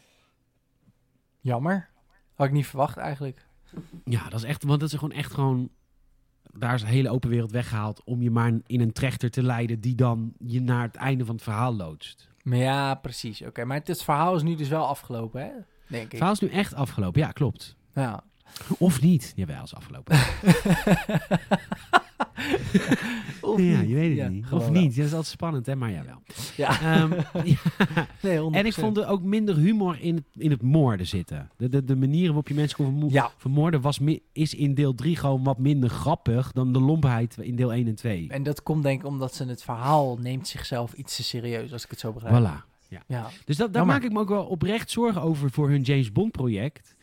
Jammer. 1.40 1.88
Had 2.34 2.46
ik 2.46 2.52
niet 2.52 2.66
verwacht 2.66 2.96
eigenlijk. 2.96 3.46
Ja, 4.04 4.28
dat 4.28 4.38
is 4.38 4.44
echt, 4.44 4.64
want 4.64 4.80
dat 4.80 4.92
is 4.92 4.98
gewoon 4.98 5.16
echt 5.16 5.32
gewoon. 5.32 5.68
Daar 6.52 6.74
is 6.74 6.80
de 6.80 6.86
hele 6.86 7.10
open 7.10 7.30
wereld 7.30 7.50
weggehaald 7.50 8.04
om 8.04 8.22
je 8.22 8.30
maar 8.30 8.52
in 8.66 8.80
een 8.80 8.92
trechter 8.92 9.30
te 9.30 9.42
leiden 9.42 9.80
die 9.80 9.94
dan 9.94 10.32
je 10.38 10.60
naar 10.60 10.82
het 10.82 10.96
einde 10.96 11.24
van 11.24 11.34
het 11.34 11.44
verhaal 11.44 11.74
loodst. 11.76 12.28
Maar 12.42 12.58
ja, 12.58 12.94
precies. 12.94 13.42
Oké, 13.42 13.64
maar 13.64 13.76
het, 13.78 13.88
het 13.88 14.02
verhaal 14.02 14.34
is 14.36 14.42
nu 14.42 14.54
dus 14.54 14.68
wel 14.68 14.86
afgelopen, 14.86 15.40
hè? 15.42 15.50
Denk 15.88 16.02
Het 16.02 16.12
ik. 16.12 16.18
verhaal 16.18 16.32
is 16.32 16.40
nu 16.40 16.48
echt 16.48 16.74
afgelopen, 16.74 17.20
ja, 17.20 17.30
klopt. 17.32 17.76
Ja. 17.94 18.22
Of 18.78 19.00
niet? 19.00 19.32
Jawel, 19.36 19.62
is 19.62 19.74
afgelopen. 19.74 20.16
Of 23.40 23.60
ja, 23.60 23.80
niet. 23.80 23.88
je 23.88 23.94
weet 23.94 24.08
het 24.08 24.16
Ja, 24.18 24.28
niet. 24.28 24.46
Of 24.52 24.70
niet? 24.70 24.96
Dat 24.96 25.04
is 25.04 25.10
altijd 25.10 25.26
spannend, 25.30 25.66
hè? 25.66 25.76
Maar 25.76 25.90
jawel. 25.90 26.22
Ja. 26.56 26.80
Ehm, 26.80 27.12
ja. 27.44 28.06
Nee, 28.22 28.38
100%. 28.38 28.54
En 28.54 28.66
ik 28.66 28.72
vond 28.74 28.96
er 28.96 29.08
ook 29.08 29.22
minder 29.22 29.56
humor 29.56 30.00
in 30.00 30.14
het, 30.14 30.24
in 30.36 30.50
het 30.50 30.62
moorden 30.62 31.06
zitten. 31.06 31.50
De, 31.56 31.68
de, 31.68 31.84
de 31.84 31.96
manieren 31.96 32.26
waarop 32.26 32.48
je 32.48 32.54
mensen 32.54 32.76
kon 32.76 32.86
vermo- 32.86 33.08
Ja, 33.10 33.30
vermoorden 33.36 33.80
was, 33.80 33.98
is 34.32 34.54
in 34.54 34.74
deel 34.74 34.94
3 34.94 35.16
gewoon 35.16 35.44
wat 35.44 35.58
minder 35.58 35.88
grappig 35.90 36.52
dan 36.52 36.72
de 36.72 36.80
lompheid 36.80 37.36
in 37.40 37.56
deel 37.56 37.72
1 37.72 37.86
en 37.86 37.94
2. 37.94 38.26
en 38.28 38.42
dat 38.42 38.62
komt 38.62 38.82
denk 38.82 39.00
ik 39.00 39.06
omdat 39.06 39.34
ze 39.34 39.44
het 39.44 39.62
verhaal 39.62 40.16
neemt 40.16 40.48
zichzelf 40.48 40.92
iets 40.92 41.16
te 41.16 41.22
serieus, 41.22 41.72
als 41.72 41.84
ik 41.84 41.90
het 41.90 42.00
zo 42.00 42.12
begrijp. 42.12 42.44
Voilà. 42.44 42.75
Ja. 42.88 43.30
Dus 43.44 43.56
dat, 43.56 43.72
daar 43.72 43.86
maak 43.86 44.02
ik 44.02 44.12
me 44.12 44.18
ook 44.20 44.28
wel 44.28 44.44
oprecht 44.44 44.90
zorgen 44.90 45.22
over 45.22 45.50
voor 45.50 45.68
hun 45.68 45.82
James 45.82 46.12
Bond 46.12 46.32
project. 46.32 46.96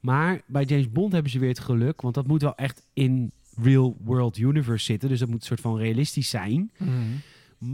Maar 0.00 0.40
bij 0.46 0.64
James 0.64 0.90
Bond 0.90 1.12
hebben 1.12 1.30
ze 1.32 1.38
weer 1.38 1.48
het 1.48 1.58
geluk, 1.58 2.00
want 2.00 2.14
dat 2.14 2.26
moet 2.26 2.42
wel 2.42 2.54
echt 2.54 2.86
in 2.92 3.32
real 3.56 3.96
world 4.04 4.38
universe 4.38 4.84
zitten. 4.84 5.08
Dus 5.08 5.18
dat 5.18 5.28
moet 5.28 5.40
een 5.40 5.46
soort 5.46 5.60
van 5.60 5.76
realistisch 5.76 6.30
zijn. 6.30 6.70
Mhm. 6.78 6.90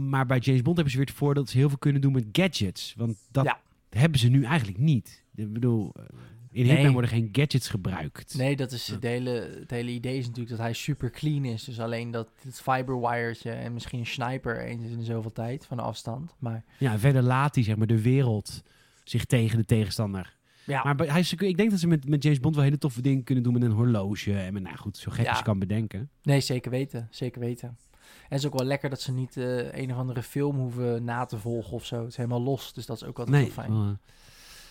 Maar 0.09 0.25
bij 0.25 0.39
James 0.39 0.61
Bond 0.61 0.75
hebben 0.75 0.93
ze 0.93 0.99
weer 0.99 1.07
het 1.07 1.17
voordeel 1.17 1.43
dat 1.43 1.51
ze 1.51 1.57
heel 1.57 1.69
veel 1.69 1.77
kunnen 1.77 2.01
doen 2.01 2.11
met 2.13 2.25
gadgets. 2.31 2.93
Want 2.97 3.17
dat 3.31 3.45
Ja. 3.45 3.59
hebben 3.89 4.19
ze 4.19 4.27
nu 4.27 4.43
eigenlijk 4.43 4.77
niet. 4.77 5.23
Ik 5.35 5.53
bedoel, 5.53 5.91
eh, 5.95 6.03
in 6.51 6.65
Nee. 6.65 6.73
Hitman 6.75 6.91
worden 6.91 7.09
geen 7.11 7.29
gadgets 7.31 7.69
gebruikt. 7.69 8.37
Nee, 8.37 8.55
dat 8.55 8.71
is 8.71 8.87
het, 8.87 9.03
hele, 9.03 9.29
het 9.59 9.71
hele 9.71 9.91
idee 9.91 10.17
is 10.17 10.25
natuurlijk 10.25 10.49
dat 10.55 10.65
hij 10.65 10.73
super 10.73 11.09
clean 11.11 11.45
is. 11.45 11.63
Dus 11.63 11.79
alleen 11.79 12.11
dat 12.11 12.29
het 12.41 12.61
fiberwiretje 12.61 13.51
en 13.51 13.73
misschien 13.73 13.99
een 13.99 14.05
sniper 14.05 14.61
eens 14.65 14.91
in 14.91 15.03
zoveel 15.03 15.31
tijd 15.31 15.65
van 15.65 15.77
de 15.77 15.83
afstand. 15.83 16.35
Maar 16.39 16.63
Ja, 16.79 16.99
verder 16.99 17.21
laat 17.21 17.55
hij 17.55 17.63
zeg 17.63 17.75
maar 17.75 17.87
de 17.87 18.01
wereld 18.01 18.63
zich 19.03 19.25
tegen 19.25 19.57
de 19.57 19.65
tegenstander. 19.65 20.35
ja, 20.65 20.83
Maar 20.83 20.97
hij, 21.07 21.19
is- 21.19 21.33
ik 21.33 21.57
denk 21.57 21.69
dat 21.71 21.79
ze 21.79 21.87
met, 21.87 22.07
met 22.09 22.23
James 22.23 22.39
Bond 22.39 22.55
wel 22.55 22.63
hele 22.63 22.77
toffe 22.77 23.01
dingen 23.01 23.23
kunnen 23.23 23.43
doen 23.43 23.53
met 23.53 23.61
een 23.61 23.71
horloge. 23.71 24.33
En 24.37 24.53
met, 24.53 24.63
nou 24.63 24.77
goed, 24.77 24.97
zo 24.97 25.11
gek 25.11 25.23
Ja. 25.23 25.29
als 25.29 25.37
je 25.39 25.43
kan 25.45 25.59
bedenken. 25.59 26.09
nee, 26.23 26.39
zeker 26.39 26.71
weten. 26.71 27.07
Zeker 27.11 27.39
weten. 27.41 27.67
En 27.97 28.33
het 28.33 28.39
is 28.39 28.45
ook 28.45 28.57
wel 28.57 28.67
lekker 28.67 28.89
dat 28.89 29.01
ze 29.01 29.11
niet 29.13 29.37
eh, 29.37 29.73
een 29.73 29.91
of 29.91 29.97
andere 29.97 30.23
film 30.23 30.55
hoeven 30.57 31.03
na 31.03 31.25
te 31.25 31.37
volgen 31.37 31.71
of 31.73 31.85
zo. 31.85 31.99
Het 31.99 32.07
is 32.07 32.15
helemaal 32.17 32.41
los, 32.41 32.73
dus 32.73 32.85
dat 32.85 32.95
is 32.95 33.03
ook 33.07 33.17
altijd 33.19 33.35
Nee, 33.35 33.43
heel 33.45 33.53
fijn. 33.53 33.71
wel, 33.71 33.81
eh, 33.83 33.89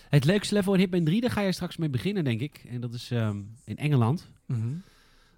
het 0.09 0.25
leukste 0.25 0.53
level 0.53 0.73
in 0.73 0.79
Hitman 0.79 1.03
3, 1.03 1.21
daar 1.21 1.31
ga 1.31 1.41
je 1.41 1.51
straks 1.51 1.77
mee 1.77 1.89
beginnen, 1.89 2.23
denk 2.23 2.41
ik. 2.41 2.65
En 2.69 2.81
dat 2.81 2.93
is 2.93 3.11
ehm, 3.11 3.41
in 3.65 3.77
Engeland. 3.77 4.31
Mhm. 4.45 4.67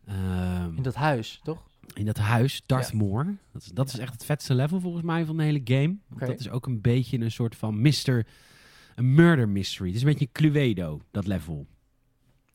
Ehm, 0.06 0.76
In 0.76 0.84
dat 0.84 0.96
huis, 0.96 1.40
toch? 1.44 1.68
in 1.94 2.06
dat 2.06 2.18
huis, 2.18 2.64
Dartmoor. 2.66 3.38
Dat, 3.52 3.62
is, 3.62 3.68
dat 3.68 3.88
is 3.88 3.98
echt 3.98 4.14
het 4.14 4.26
vetste 4.26 4.56
level 4.56 4.80
volgens 4.80 5.04
mij 5.04 5.26
van 5.26 5.38
de 5.38 5.44
hele 5.44 5.62
game. 5.64 5.98
Dat 6.28 6.40
is 6.40 6.50
ook 6.50 6.66
een 6.66 6.82
beetje 6.82 7.20
een 7.20 7.32
soort 7.32 7.56
van 7.56 7.82
Mr. 7.82 8.26
Een 8.96 9.14
murder 9.14 9.50
mystery. 9.50 9.88
Het 9.88 9.96
is 9.96 10.02
een 10.02 10.08
beetje 10.08 10.26
een 10.26 10.32
Cluedo, 10.32 11.02
dat 11.12 11.28
level. 11.28 11.68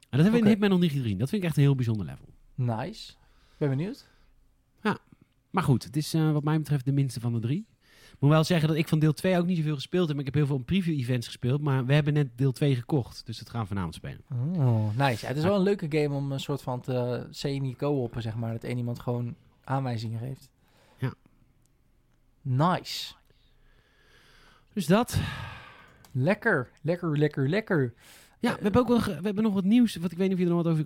En 0.09 0.21
dat 0.21 0.21
hebben 0.21 0.33
we 0.33 0.47
in. 0.47 0.47
Hitman 0.47 0.71
nog 0.71 0.81
niet 0.81 0.93
gezien. 0.93 1.19
Dat 1.19 1.29
vind 1.29 1.43
ik 1.43 1.49
echt 1.49 1.57
een 1.57 1.63
heel 1.63 1.75
bijzonder 1.75 2.07
level. 2.07 2.29
Nice. 2.55 3.13
Ben 3.59 3.69
benieuwd. 3.69 4.13
Maar 5.55 5.63
goed, 5.63 5.85
het 5.85 5.97
is 5.97 6.15
eh, 6.15 6.33
wat 6.33 6.45
mij 6.45 6.59
betreft 6.59 6.85
de 6.85 6.93
minste 6.93 7.21
van 7.21 7.33
de 7.33 7.39
drie. 7.41 7.67
Ik 8.25 8.31
moet 8.31 8.39
wel 8.39 8.49
zeggen 8.49 8.69
dat 8.69 8.77
ik 8.77 8.89
van 8.89 8.99
deel 8.99 9.13
2 9.13 9.39
ook 9.39 9.47
niet 9.47 9.57
zoveel 9.57 9.75
gespeeld 9.75 10.07
heb. 10.07 10.17
maar 10.17 10.27
Ik 10.27 10.35
heb 10.35 10.43
heel 10.45 10.57
veel 10.57 10.65
preview-events 10.65 11.27
gespeeld. 11.27 11.61
Maar 11.61 11.87
we 11.87 11.95
hebben 11.95 12.13
net 12.13 12.29
deel 12.37 12.53
2 12.53 12.75
gekocht. 12.75 13.27
Dus 13.27 13.39
dat 13.39 13.51
gaan 13.51 13.61
we 13.61 13.67
vanavond 13.67 13.95
spelen. 13.95 14.21
Oh, 14.57 14.97
nice. 14.97 15.23
Ja, 15.23 15.29
het 15.29 15.37
is 15.37 15.43
wel 15.43 15.55
een 15.55 15.63
leuke 15.63 15.87
game 15.89 16.15
om 16.15 16.33
een 16.33 16.41
soort 16.41 16.63
van 16.63 16.81
te 16.81 17.27
semi-co-oppen, 17.31 18.23
zeg 18.23 18.35
maar. 18.35 18.53
Dat 18.53 18.65
één 18.65 18.77
iemand 18.77 19.01
gewoon 19.01 19.35
aanwijzingen 19.65 20.19
geeft. 20.19 20.49
Ja. 20.99 21.15
Nice. 22.43 23.15
Dus 24.73 24.87
dat. 24.87 25.21
Lekker, 26.13 26.71
lekker, 26.83 27.19
lekker, 27.19 27.49
lekker. 27.49 27.95
Ja, 28.45 28.55
we 28.57 28.63
hebben 28.63 28.81
ook 28.89 28.99
ge- 29.03 29.17
we 29.17 29.23
hebben 29.25 29.43
nog 29.45 29.53
wat 29.55 29.65
nieuws. 29.65 29.97
Wat 29.97 30.13
ik 30.13 30.19
weet 30.19 30.29
niet 30.29 30.37
of 30.37 30.43
je 30.43 30.49
er 30.49 30.55
nog 30.55 30.63
wat 30.65 30.73
over... 30.73 30.85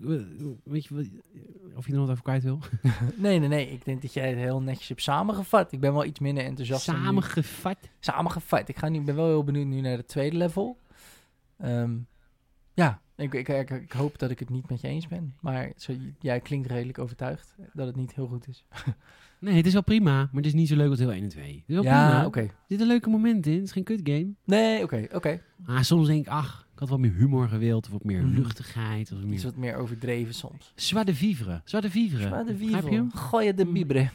Weet 0.65 0.85
je, 0.85 1.11
of 1.77 1.87
je 1.87 1.93
er 1.93 1.99
nog 1.99 2.07
wat 2.07 2.11
over 2.11 2.23
kwijt 2.23 2.43
wil? 2.43 2.59
Nee, 3.17 3.39
nee, 3.39 3.49
nee. 3.49 3.71
Ik 3.71 3.85
denk 3.85 4.03
dat 4.03 4.13
jij 4.13 4.29
het 4.29 4.39
heel 4.39 4.63
netjes 4.63 4.89
hebt 4.89 5.03
samengevat. 5.03 5.73
Ik 5.73 5.81
ben 5.81 5.93
wel 5.93 6.05
iets 6.05 6.21
minder 6.21 6.45
enthousiast. 6.45 6.89
nu. 6.89 6.95
Samengevat. 6.95 7.79
Samengevat. 8.01 8.69
Ik 8.69 8.79
ga 8.79 8.89
nu, 8.89 9.01
ben 9.01 9.15
wel 9.17 9.27
heel 9.27 9.45
benieuwd 9.45 9.67
nu 9.67 9.81
naar 9.81 9.97
het 9.97 10.09
tweede 10.09 10.37
level. 10.37 10.79
Ehm, 11.59 11.97
ja, 12.75 13.01
ik, 13.17 13.35
ik, 13.35 13.49
ik, 13.49 13.71
ik 13.71 13.93
hoop 13.93 14.19
dat 14.19 14.31
ik 14.31 14.39
het 14.39 14.51
niet 14.51 14.69
met 14.71 14.81
je 14.81 14.89
eens 14.89 15.09
ben. 15.09 15.35
Maar 15.41 15.73
zo, 15.77 15.93
jij 16.19 16.41
klinkt 16.41 16.71
redelijk 16.71 16.99
overtuigd 16.99 17.55
dat 17.73 17.87
het 17.87 17.97
niet 17.97 18.15
heel 18.15 18.27
goed 18.27 18.49
is. 18.49 18.65
Nee, 19.41 19.55
het 19.57 19.67
is 19.67 19.73
wel 19.73 19.83
prima. 19.83 20.13
Maar 20.17 20.29
het 20.33 20.47
is 20.47 20.53
niet 20.55 20.69
zo 20.69 20.77
leuk 20.77 20.89
als 20.89 20.99
deel 20.99 21.13
1 21.13 21.23
en 21.23 21.29
2. 21.29 21.45
Het 21.53 21.63
is 21.67 21.75
wel 21.75 21.85
ja, 21.85 22.09
prima. 22.09 22.27
oké. 22.27 22.41
Er 22.41 22.51
zitten 22.69 22.87
leuke 22.87 23.09
momenten 23.11 23.51
in. 23.53 23.57
Het 23.59 23.67
is 23.67 23.73
geen 23.73 23.85
kut 23.85 24.01
game. 24.03 24.33
Nee, 24.45 24.83
oké, 24.83 25.07
oké. 25.13 25.41
Ah, 25.67 25.83
soms 25.83 26.07
denk 26.07 26.27
ik, 26.27 26.33
ach, 26.33 26.68
ik 26.79 26.85
had 26.85 26.93
wat 26.93 26.99
meer 27.03 27.14
humor 27.14 27.49
gewild. 27.49 27.87
Of 27.87 27.93
wat 27.93 28.05
meer 28.05 28.22
Mhm. 28.26 28.35
luchtigheid. 28.35 29.12
Of 29.12 29.18
wat 29.20 29.26
Iets 29.33 29.43
meer... 29.43 29.53
wat 29.53 29.57
meer 29.61 29.76
overdreven 29.76 30.35
soms. 30.35 30.72
Zwaar 30.74 31.05
de 31.05 31.14
vivre. 31.14 31.61
Zwaar 31.64 31.81
de 31.83 31.91
vivre. 31.91 32.22
Zwaar 32.22 32.45
de 32.45 32.57
vivre. 32.57 33.07
Gooi 33.14 33.55
de 33.55 33.66
bibre. 33.66 34.11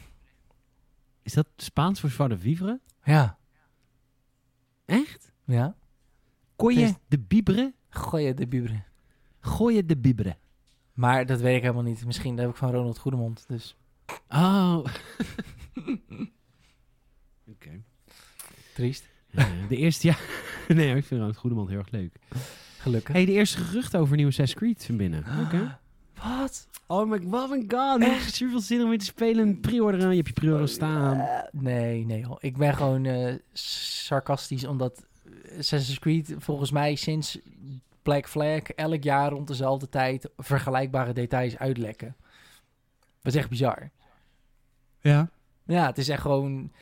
Is 1.22 1.32
dat 1.32 1.46
Spaans 1.56 2.00
voor 2.00 2.10
zwaar 2.10 2.28
de 2.28 2.38
vivre? 2.38 2.80
Ja. 3.04 3.38
Echt? 4.84 5.32
Ja. 5.44 5.76
Kon 6.56 6.74
je 6.74 6.94
de 7.08 7.18
bibre? 7.18 7.74
Gooi 7.88 8.34
de 8.34 8.46
bibre. 8.46 8.82
Gooi 9.40 9.74
je 9.76 9.84
de 9.86 9.96
bibre. 9.96 10.36
Maar 10.92 11.26
dat 11.26 11.40
weet 11.40 11.56
ik 11.56 11.62
helemaal 11.62 11.82
niet. 11.82 12.04
Misschien 12.06 12.36
heb 12.38 12.50
ik 12.50 12.56
van 12.56 12.70
Ronald 12.70 12.98
Goedemond. 12.98 13.44
Dus 13.48 13.76
Oh. 14.28 14.84
Oké. 17.52 17.82
triest. 18.74 19.08
De 19.68 19.76
eerste, 19.76 20.06
ja. 20.08 20.16
nee, 20.74 20.96
ik 20.96 21.04
vind 21.04 21.22
het 21.22 21.36
Goedemand 21.36 21.68
heel 21.68 21.78
erg 21.78 21.90
leuk. 21.90 22.16
Gelukkig. 22.78 23.14
hey, 23.14 23.24
de 23.24 23.32
eerste 23.32 23.58
geruchten 23.58 24.00
over 24.00 24.16
nieuwe 24.16 24.30
Assassin's 24.30 24.60
Creed 24.60 24.84
van 24.84 24.96
binnen. 24.96 25.24
Oké. 25.44 25.78
Wat? 26.22 26.66
Oh 26.86 27.10
my, 27.10 27.20
oh 27.30 27.50
my 27.50 27.64
god. 27.68 28.00
Ik 28.00 28.08
heb 28.08 28.20
super 28.20 28.60
zin 28.60 28.82
om 28.82 28.88
weer 28.88 28.98
te 28.98 29.04
spelen. 29.04 29.60
Pre-orderen. 29.60 30.10
Je 30.10 30.16
hebt 30.16 30.28
je 30.28 30.32
pre-order 30.34 30.68
staan. 30.68 31.18
Eh, 31.18 31.38
nee, 31.52 32.06
nee. 32.06 32.26
hoor. 32.26 32.38
Ik 32.40 32.56
ben 32.56 32.74
gewoon 32.74 33.04
eh, 33.04 33.34
sarcastisch, 33.52 34.64
omdat 34.64 35.04
Assassin's 35.58 35.98
Creed 35.98 36.34
volgens 36.38 36.70
mij 36.70 36.94
sinds 36.94 37.38
Black 38.02 38.28
Flag 38.28 38.62
elk 38.62 39.02
jaar 39.02 39.30
rond 39.30 39.48
dezelfde 39.48 39.88
tijd 39.88 40.30
vergelijkbare 40.36 41.12
details 41.12 41.58
uitlekken. 41.58 42.16
Dat 43.22 43.34
is 43.34 43.38
echt 43.38 43.48
bizar. 43.48 43.90
Ja. 45.00 45.30
Ja, 45.66 45.86
het 45.86 45.98
is 45.98 46.08
echt 46.08 46.22
gewoon... 46.22 46.72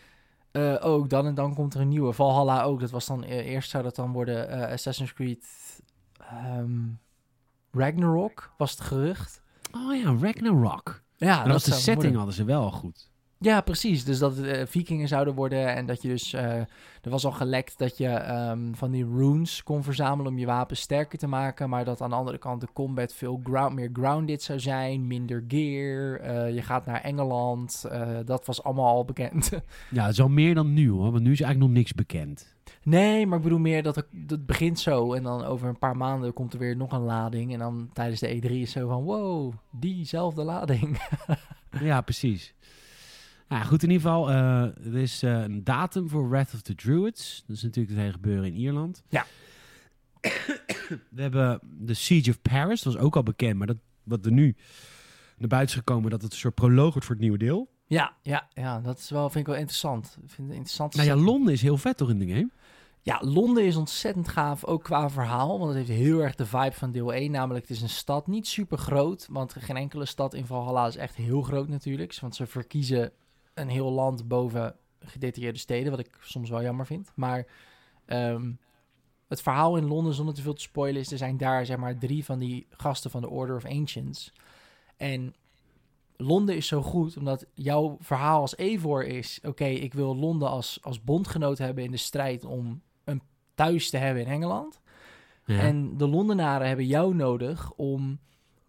eh 0.53 0.77
ook 0.81 1.11
dan 1.11 1.27
en 1.27 1.35
dan 1.35 1.55
komt 1.55 1.75
er 1.75 1.81
een 1.81 1.89
nieuwe. 1.89 2.13
Valhalla 2.13 2.63
ook. 2.63 2.81
Dat 2.81 2.91
was 2.91 3.07
dan... 3.07 3.25
eh, 3.25 3.47
eerst 3.47 3.71
zou 3.71 3.83
dat 3.83 3.95
dan 3.95 4.13
worden 4.13 4.49
eh, 4.49 4.73
Assassin's 4.73 5.13
Creed... 5.13 5.47
ehm, 6.19 6.81
Ragnarok 7.73 8.53
was 8.57 8.71
het 8.71 8.81
gerucht. 8.81 9.43
Oh 9.75 9.97
ja, 9.97 10.17
Ragnarok. 10.21 11.03
Ja, 11.17 11.43
dat 11.43 11.53
was 11.53 11.65
de 11.65 11.71
setting 11.73 11.97
worden. 11.97 12.17
hadden 12.17 12.35
ze 12.35 12.45
wel 12.45 12.71
goed. 12.71 13.11
Ja, 13.43 13.61
precies. 13.61 14.05
Dus 14.05 14.19
dat 14.19 14.37
het 14.37 14.47
eh, 14.47 14.67
vikingen 14.67 15.09
zouden 15.09 15.35
worden 15.35 15.75
en 15.75 15.87
dat 15.87 16.03
je 16.03 16.09
dus... 16.09 16.33
eh, 16.33 16.57
er 17.03 17.11
was 17.11 17.25
al 17.25 17.33
gelekt 17.33 17.79
dat 17.79 17.97
je 17.97 18.09
ehm, 18.09 18.73
van 18.73 18.91
die 18.91 19.05
runes 19.05 19.63
kon 19.63 19.83
verzamelen 19.83 20.33
om 20.33 20.39
je 20.39 20.47
wapens 20.47 20.81
sterker 20.81 21.19
te 21.19 21.27
maken. 21.27 21.69
Maar 21.69 21.85
dat 21.85 22.01
aan 22.01 22.11
de 22.11 22.17
andere 22.17 22.39
kant 22.39 22.61
de 22.61 22.69
combat 22.73 23.15
veel 23.15 23.41
ground, 23.45 23.75
meer 23.75 23.91
grounded 23.93 24.43
zou 24.43 24.61
zijn. 24.61 25.07
Minder 25.07 25.45
gear. 25.49 26.21
eh, 26.21 26.55
je 26.55 26.63
gaat 26.63 26.87
naar 26.87 27.01
Engeland. 27.01 27.85
dat 28.25 28.47
was 28.47 28.63
allemaal 28.63 28.87
al 28.87 29.05
bekend. 29.05 29.51
Ja, 29.91 30.11
al 30.17 30.29
meer 30.29 30.55
dan 30.55 30.73
nu 30.73 30.91
hoor. 30.91 31.11
Want 31.13 31.23
nu 31.25 31.33
is 31.33 31.41
eigenlijk 31.41 31.59
nog 31.71 31.79
niks 31.79 31.93
bekend. 31.95 32.55
nee, 32.83 33.27
maar 33.27 33.37
ik 33.37 33.45
bedoel 33.45 33.59
meer 33.59 33.83
dat 33.83 33.95
het, 33.97 34.07
het 34.27 34.47
begint 34.47 34.79
zo. 34.81 35.13
En 35.13 35.23
dan 35.23 35.45
over 35.45 35.69
een 35.69 35.79
paar 35.79 35.97
maanden 35.97 36.33
komt 36.33 36.53
er 36.53 36.59
weer 36.59 36.77
nog 36.77 36.93
een 36.93 37.01
lading. 37.05 37.53
En 37.53 37.59
dan 37.59 37.91
tijdens 37.93 38.21
de 38.21 38.37
E3 38.43 38.51
is 38.51 38.71
zo 38.71 38.89
van... 38.89 39.03
Wow, 39.03 39.53
diezelfde 39.71 40.43
lading. 40.43 41.01
ja, 41.81 42.01
precies. 42.01 42.55
Nou, 43.53 43.65
goed, 43.65 43.83
in 43.83 43.91
ieder 43.91 44.07
geval, 44.07 44.31
eh, 44.31 44.87
er 44.87 44.97
is 44.97 45.23
eh, 45.23 45.41
een 45.41 45.65
datum 45.65 46.09
voor 46.09 46.29
Wrath 46.29 46.55
of 46.55 46.63
the 46.63 46.75
Druids. 46.75 47.45
Dat 47.47 47.57
is 47.57 47.63
natuurlijk 47.63 47.95
het 47.95 48.01
hele 48.01 48.13
gebeuren 48.13 48.45
in 48.45 48.55
Ierland. 48.55 49.03
Ja. 49.09 49.27
We 51.11 51.23
hebben 51.23 51.61
de 51.63 51.95
Siege 51.95 52.31
of 52.31 52.43
Paris, 52.43 52.83
dat 52.83 52.93
was 52.93 53.03
ook 53.03 53.17
al 53.17 53.23
bekend, 53.23 53.59
maar 53.59 53.67
dat, 53.67 53.77
wat 54.03 54.27
er 54.27 54.33
nu 54.33 54.57
naar 55.37 55.49
buiten 55.49 55.75
is 55.75 55.83
gekomen, 55.85 56.11
dat 56.11 56.23
het 56.23 56.33
een 56.33 56.39
soort 56.39 56.55
proloog 56.55 56.91
wordt 56.91 57.07
voor 57.07 57.15
het 57.15 57.25
nieuwe 57.25 57.39
deel. 57.39 57.69
ja, 57.87 58.17
ja, 58.23 58.49
ja, 58.53 58.81
dat 58.81 58.99
is 58.99 59.11
wel, 59.11 59.31
vind 59.31 59.47
ik 59.47 59.51
wel 59.51 59.61
interessant. 59.61 60.17
Ik 60.23 60.31
vind 60.31 60.49
het 60.49 60.57
interessant. 60.57 60.95
Nou 60.95 61.09
ja, 61.09 61.17
Londen 61.17 61.53
is 61.53 61.63
heel 61.63 61.77
vet 61.77 61.97
toch 61.97 62.11
in 62.11 62.19
de 62.19 62.27
game? 62.27 62.51
Ja, 63.03 63.21
Londen 63.25 63.65
is 63.65 63.77
ontzettend 63.77 64.29
gaaf, 64.29 64.65
ook 64.65 64.83
qua 64.83 65.11
verhaal. 65.11 65.59
Want 65.59 65.75
het 65.75 65.87
heeft 65.87 66.01
heel 66.01 66.21
erg 66.21 66.35
de 66.35 66.47
vibe 66.47 66.73
van 66.73 66.91
deel 66.91 67.13
1. 67.13 67.31
Namelijk, 67.31 67.69
het 67.69 67.77
is 67.77 67.83
een 67.83 67.89
stad, 67.89 68.27
niet 68.27 68.47
super 68.47 68.79
groot. 68.79 69.27
Want 69.31 69.55
geen 69.59 69.77
enkele 69.77 70.07
stad 70.07 70.35
in 70.35 70.47
Valhalla 70.47 70.87
is 70.87 70.97
echt 70.97 71.15
heel 71.15 71.43
groot 71.43 71.69
natuurlijk. 71.69 72.19
Want 72.21 72.37
ze 72.37 72.47
verkiezen 72.47 73.13
een 73.55 73.69
heel 73.69 73.91
land 73.91 74.29
boven 74.29 74.77
gedetailleerde 75.01 75.59
steden. 75.59 75.91
Wat 75.91 76.01
ik 76.01 76.19
soms 76.21 76.51
wel 76.51 76.63
jammer 76.63 76.87
vind. 76.87 77.13
Maar 77.15 77.47
ehm, 78.05 78.53
het 79.29 79.43
verhaal 79.43 79.77
in 79.77 79.87
Londen, 79.87 80.15
zonder 80.15 80.35
te 80.35 80.43
veel 80.43 80.55
te 80.55 80.63
spoilen, 80.63 81.01
is... 81.01 81.13
Er 81.13 81.19
zijn 81.19 81.37
daar 81.37 81.67
zeg 81.67 81.77
maar 81.77 81.99
drie 81.99 82.25
van 82.25 82.39
die 82.39 82.67
gasten 82.71 83.11
van 83.11 83.21
de 83.21 83.29
Order 83.29 83.57
of 83.57 83.65
Ancients. 83.65 84.33
En 84.97 85.35
Londen 86.17 86.57
is 86.57 86.67
zo 86.67 86.83
goed, 86.83 87.17
omdat 87.17 87.47
jouw 87.55 87.97
verhaal 88.01 88.41
als 88.41 88.57
Evor 88.57 89.05
is... 89.05 89.41
Oké, 89.43 89.65
ik 89.65 89.95
wil 89.95 90.17
Londen 90.17 90.49
als, 90.49 90.79
als 90.83 91.05
bondgenoot 91.05 91.59
hebben 91.59 91.85
in 91.85 91.91
de 91.91 91.97
strijd 91.97 92.45
om 92.45 92.83
een 93.05 93.23
thuis 93.55 93.91
te 93.91 93.97
hebben 93.97 94.23
in 94.23 94.33
Engeland. 94.33 94.81
Ja. 95.45 95.59
En 95.59 95.97
de 95.97 96.09
Londenaren 96.09 96.67
hebben 96.67 96.87
jou 96.87 97.15
nodig 97.15 97.73
om 97.73 98.19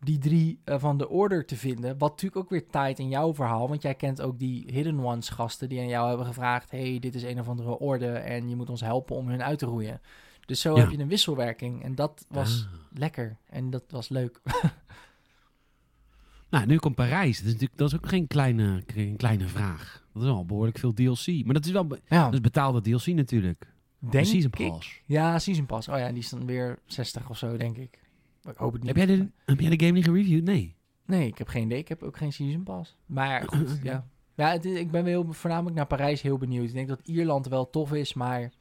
die 0.03 0.17
drie 0.17 0.59
eh, 0.63 0.79
van 0.79 0.97
de 0.97 1.09
Order 1.09 1.45
te 1.45 1.55
vinden. 1.55 1.97
Wat 1.97 2.09
natuurlijk 2.09 2.41
ook 2.43 2.49
weer 2.49 2.67
taait 2.67 2.99
in 2.99 3.09
jouw 3.09 3.33
verhaal. 3.33 3.69
Want 3.69 3.81
jij 3.81 3.95
kent 3.95 4.21
ook 4.21 4.39
die 4.39 4.63
Hidden 4.71 4.99
Ones 4.99 5.29
gasten 5.29 5.69
die 5.69 5.79
aan 5.79 5.87
jou 5.87 6.07
hebben 6.07 6.25
gevraagd... 6.25 6.71
hey, 6.71 6.99
dit 6.99 7.15
is 7.15 7.23
een 7.23 7.39
of 7.39 7.47
andere 7.47 7.77
orde 7.79 8.07
en 8.11 8.49
je 8.49 8.55
moet 8.55 8.69
ons 8.69 8.81
helpen 8.81 9.15
om 9.15 9.27
hun 9.27 9.43
uit 9.43 9.59
te 9.59 9.65
roeien. 9.65 10.01
Dus 10.45 10.61
zo 10.61 10.75
Ja. 10.75 10.81
heb 10.81 10.91
je 10.91 10.97
een 10.99 11.07
wisselwerking. 11.07 11.83
En 11.83 11.95
dat 11.95 12.25
was 12.29 12.67
Ah. 12.71 12.97
lekker. 12.99 13.37
En 13.49 13.69
dat 13.69 13.83
was 13.89 14.09
leuk. 14.09 14.41
Nou, 16.49 16.65
nu 16.65 16.77
komt 16.77 16.95
Parijs. 16.95 17.37
Dat 17.37 17.45
is, 17.45 17.51
natuurlijk, 17.53 17.77
dat 17.79 17.87
is 17.87 17.95
ook 17.95 18.07
geen 18.07 18.27
kleine, 18.27 18.83
geen 18.87 19.15
kleine 19.17 19.47
vraag. 19.47 20.03
Dat 20.13 20.23
is 20.23 20.29
wel 20.29 20.45
behoorlijk 20.45 20.77
veel 20.77 20.93
DLC. 20.93 21.27
Maar 21.45 21.53
dat 21.53 21.65
is 21.65 21.71
wel 21.71 21.87
be- 21.87 22.01
Ja, 22.07 22.23
dat 22.25 22.33
is 22.33 22.41
betaalde 22.41 22.81
DLC 22.81 23.05
natuurlijk. 23.05 23.67
denk 23.99 24.25
Season 24.25 24.51
ik. 24.57 24.69
Pass. 24.69 25.01
Ja, 25.05 25.39
Season 25.39 25.65
Pass. 25.65 25.87
Oh 25.87 25.97
ja, 25.97 26.07
die 26.09 26.17
is 26.17 26.29
dan 26.29 26.45
weer 26.45 26.79
60 26.85 27.29
of 27.29 27.37
zo, 27.37 27.57
denk 27.57 27.77
ik. 27.77 27.99
Ik 28.49 28.55
hoop 28.57 28.73
het 28.73 28.83
niet. 28.83 28.95
Heb 28.97 29.07
jij, 29.07 29.17
de, 29.17 29.27
heb 29.45 29.59
jij 29.59 29.69
de 29.69 29.79
game 29.85 29.91
niet 29.97 30.03
gereviewd? 30.05 30.43
Nee. 30.43 30.75
Nee, 31.05 31.27
ik 31.27 31.37
heb 31.37 31.47
geen 31.47 31.63
idee. 31.65 31.77
Ik 31.77 31.87
heb 31.87 32.03
ook 32.03 32.17
geen 32.17 32.33
Season 32.33 32.63
Pass. 32.63 32.95
Maar 33.05 33.43
goed, 33.55 33.79
ja. 33.83 34.07
Ja, 34.35 34.51
het 34.51 34.65
is- 34.65 34.79
ik 34.79 34.91
ben 34.91 35.03
wel 35.03 35.21
heel- 35.23 35.33
voornamelijk 35.33 35.75
naar 35.75 35.87
Parijs 35.87 36.21
heel 36.21 36.37
benieuwd. 36.37 36.67
Ik 36.67 36.73
denk 36.73 36.87
dat 36.87 36.99
Ierland 37.03 37.47
wel 37.47 37.69
tof 37.69 37.93
is, 37.93 38.13
maar 38.13 38.51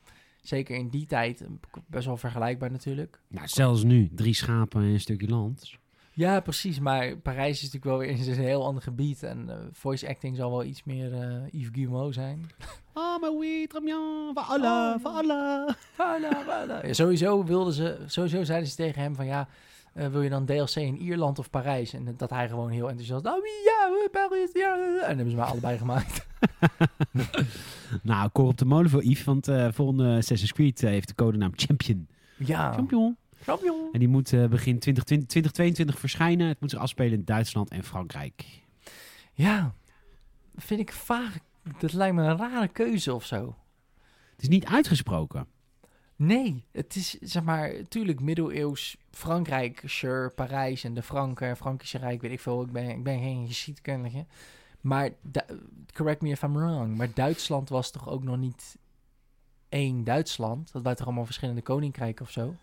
zeker 0.40 0.76
in 0.76 0.88
die 0.88 1.06
tijd 1.06 1.40
eh, 1.40 1.48
best 1.86 2.06
wel 2.06 2.16
vergelijkbaar 2.16 2.70
natuurlijk. 2.70 3.20
Nou, 3.28 3.48
zelfs 3.48 3.82
nu. 3.84 4.10
Drie 4.14 4.34
schapen 4.34 4.82
en 4.82 4.88
een 4.88 5.00
stukje 5.00 5.28
land. 5.28 5.80
Ja, 6.14 6.40
precies. 6.40 6.78
Maar 6.78 7.16
Parijs 7.16 7.56
is 7.62 7.72
natuurlijk 7.72 7.84
wel 7.84 7.98
weer 7.98 8.08
is 8.28 8.36
een 8.36 8.44
heel 8.44 8.64
ander 8.64 8.82
gebied. 8.82 9.22
En 9.22 9.50
eh, 9.50 9.56
voice 9.72 10.08
acting 10.08 10.36
zal 10.36 10.50
wel 10.50 10.64
iets 10.64 10.84
meer 10.84 11.12
eh 11.12 11.42
Yves 11.50 11.68
Guillemot 11.72 12.14
zijn. 12.14 12.46
Oh, 12.94 13.18
maar 13.20 13.30
oui, 13.32 13.66
très 13.66 13.82
bien. 13.84 14.30
Voor 14.34 14.42
alle, 14.42 14.62
ja. 14.64 14.98
voor 15.00 15.10
alle. 15.10 15.76
Voilà, 15.92 16.44
voilà. 16.46 16.86
Ja, 16.86 16.92
sowieso 16.92 17.44
wilden 17.44 17.72
ze, 17.72 18.02
sowieso 18.06 18.42
zeiden 18.44 18.68
ze 18.68 18.76
tegen 18.76 19.02
hem 19.02 19.14
van 19.14 19.26
ja, 19.26 19.48
eh, 19.92 20.08
wil 20.08 20.22
je 20.22 20.30
dan 20.30 20.46
DLC 20.46 20.74
in 20.74 20.96
Ierland 20.96 21.38
of 21.38 21.50
Parijs? 21.50 21.92
En 21.92 22.14
dat 22.16 22.30
hij 22.30 22.48
gewoon 22.48 22.70
heel 22.70 22.88
enthousiast, 22.88 23.26
oh 23.26 23.44
ja, 23.64 23.86
eh, 24.04 24.10
Parijs, 24.10 24.50
ja. 24.52 24.74
En 24.74 24.94
dat 24.94 25.06
hebben 25.06 25.30
ze 25.30 25.36
maar 25.36 25.46
allebei 25.46 25.78
gemaakt. 25.78 26.26
Nou, 28.02 28.28
koor 28.30 28.46
op 28.46 28.58
de 28.58 28.64
molen 28.64 28.90
voor 28.90 29.04
Yves. 29.04 29.24
Want 29.24 29.48
eh 29.48 29.68
volgende 29.72 30.16
Assassin's 30.16 30.52
Creed 30.52 30.82
eh, 30.82 30.90
heeft 30.90 31.08
de 31.08 31.14
codenaam 31.14 31.52
Champion. 31.54 32.08
Ja, 32.36 32.72
Champion. 32.72 33.16
Champion. 33.42 33.88
En 33.92 33.98
die 33.98 34.08
moet 34.08 34.32
eh, 34.32 34.46
begin 34.46 34.78
2020 34.78 35.28
2022 35.28 35.98
verschijnen. 35.98 36.48
Het 36.48 36.60
moet 36.60 36.70
zich 36.70 36.78
afspelen 36.78 37.12
in 37.12 37.24
Duitsland 37.24 37.70
en 37.70 37.84
Frankrijk. 37.84 38.44
Ja, 39.32 39.74
vind 40.56 40.80
ik 40.80 40.92
vaag. 40.92 41.38
Dat 41.78 41.92
lijkt 41.92 42.14
me 42.14 42.22
een 42.22 42.36
rare 42.36 42.68
keuze 42.68 43.14
of 43.14 43.26
zo. 43.26 43.56
Het 44.32 44.42
is 44.42 44.48
niet 44.48 44.64
uitgesproken. 44.64 45.46
Nee, 46.26 46.64
het 46.70 46.96
is 46.96 47.10
zeg 47.20 47.42
maar, 47.42 47.72
natuurlijk 47.72 48.20
middeleeuws 48.20 48.96
Frankrijk, 49.10 49.82
sure, 49.84 50.28
Parijs 50.28 50.84
en 50.84 50.94
de 50.94 51.02
Franken, 51.02 51.56
Frankische 51.56 51.98
Rijk, 51.98 52.20
weet 52.20 52.32
ik 52.32 52.40
veel. 52.40 52.62
Ik 52.62 52.72
ben, 52.72 52.88
ik 52.88 53.02
ben 53.02 53.18
geen 53.18 53.46
geschiedkundige. 53.46 54.26
Maar, 54.80 55.10
correct 55.94 56.20
me 56.22 56.28
if 56.30 56.42
I'm 56.42 56.52
wrong, 56.56 56.96
maar 56.96 57.14
Duitsland 57.14 57.68
was 57.68 57.90
toch 57.90 58.08
ook 58.08 58.22
nog 58.22 58.36
niet 58.36 58.76
één 59.68 60.04
Duitsland? 60.04 60.72
Dat 60.72 60.82
waren 60.82 60.98
toch 60.98 61.06
allemaal 61.06 61.24
verschillende 61.24 61.62
koninkrijken 61.62 62.24
of 62.24 62.30
zo? 62.30 62.54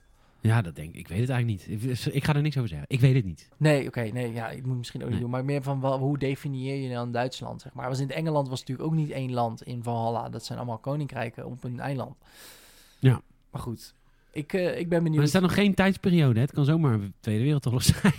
Ja, 0.41 0.61
dat 0.61 0.75
denk 0.75 0.89
ik. 0.89 0.95
Ik 0.99 1.07
weet 1.07 1.19
het 1.19 1.29
eigenlijk 1.29 1.67
niet. 1.69 1.83
Ik, 1.83 2.13
ik 2.13 2.23
ga 2.23 2.35
er 2.35 2.41
niks 2.41 2.57
over 2.57 2.69
zeggen. 2.69 2.87
Ik 2.89 2.99
weet 2.99 3.15
het 3.15 3.25
niet. 3.25 3.49
Nee, 3.57 3.87
oké, 3.87 4.01
nee, 4.01 4.33
ja, 4.33 4.49
ik 4.49 4.65
moet 4.65 4.77
misschien 4.77 4.99
ook 5.01 5.05
niet 5.09 5.15
Nee. 5.15 5.23
doen. 5.23 5.33
Maar 5.33 5.45
meer 5.45 5.61
van, 5.63 5.81
wel, 5.81 5.97
hoe 5.99 6.17
definieer 6.17 6.75
je 6.75 6.93
dan 6.93 7.11
Duitsland, 7.11 7.61
zeg 7.61 7.73
maar? 7.73 7.89
Was 7.89 7.99
in 7.99 8.11
Engeland 8.11 8.47
was 8.47 8.59
natuurlijk 8.59 8.89
ook 8.89 8.95
niet 8.95 9.09
één 9.11 9.31
land 9.31 9.63
in 9.63 9.83
Valhalla. 9.83 10.29
Dat 10.29 10.45
zijn 10.45 10.57
allemaal 10.57 10.77
koninkrijken 10.77 11.45
op 11.45 11.63
een 11.63 11.79
eiland. 11.79 12.15
Ja. 12.99 13.21
Maar 13.51 13.61
goed, 13.61 13.93
ik, 14.31 14.53
eh, 14.53 14.61
ik 14.61 14.75
ben 14.75 14.87
Maar 14.89 14.97
er 14.97 15.03
benieuwd. 15.03 15.29
staat 15.29 15.41
nog 15.41 15.53
geen 15.53 15.73
tijdsperiode. 15.73 16.33
Hè? 16.35 16.41
Het 16.41 16.51
kan 16.51 16.65
zomaar 16.65 16.99
de 16.99 17.11
Tweede 17.19 17.43
Wereldoorlog 17.43 17.83
zijn. 17.83 18.13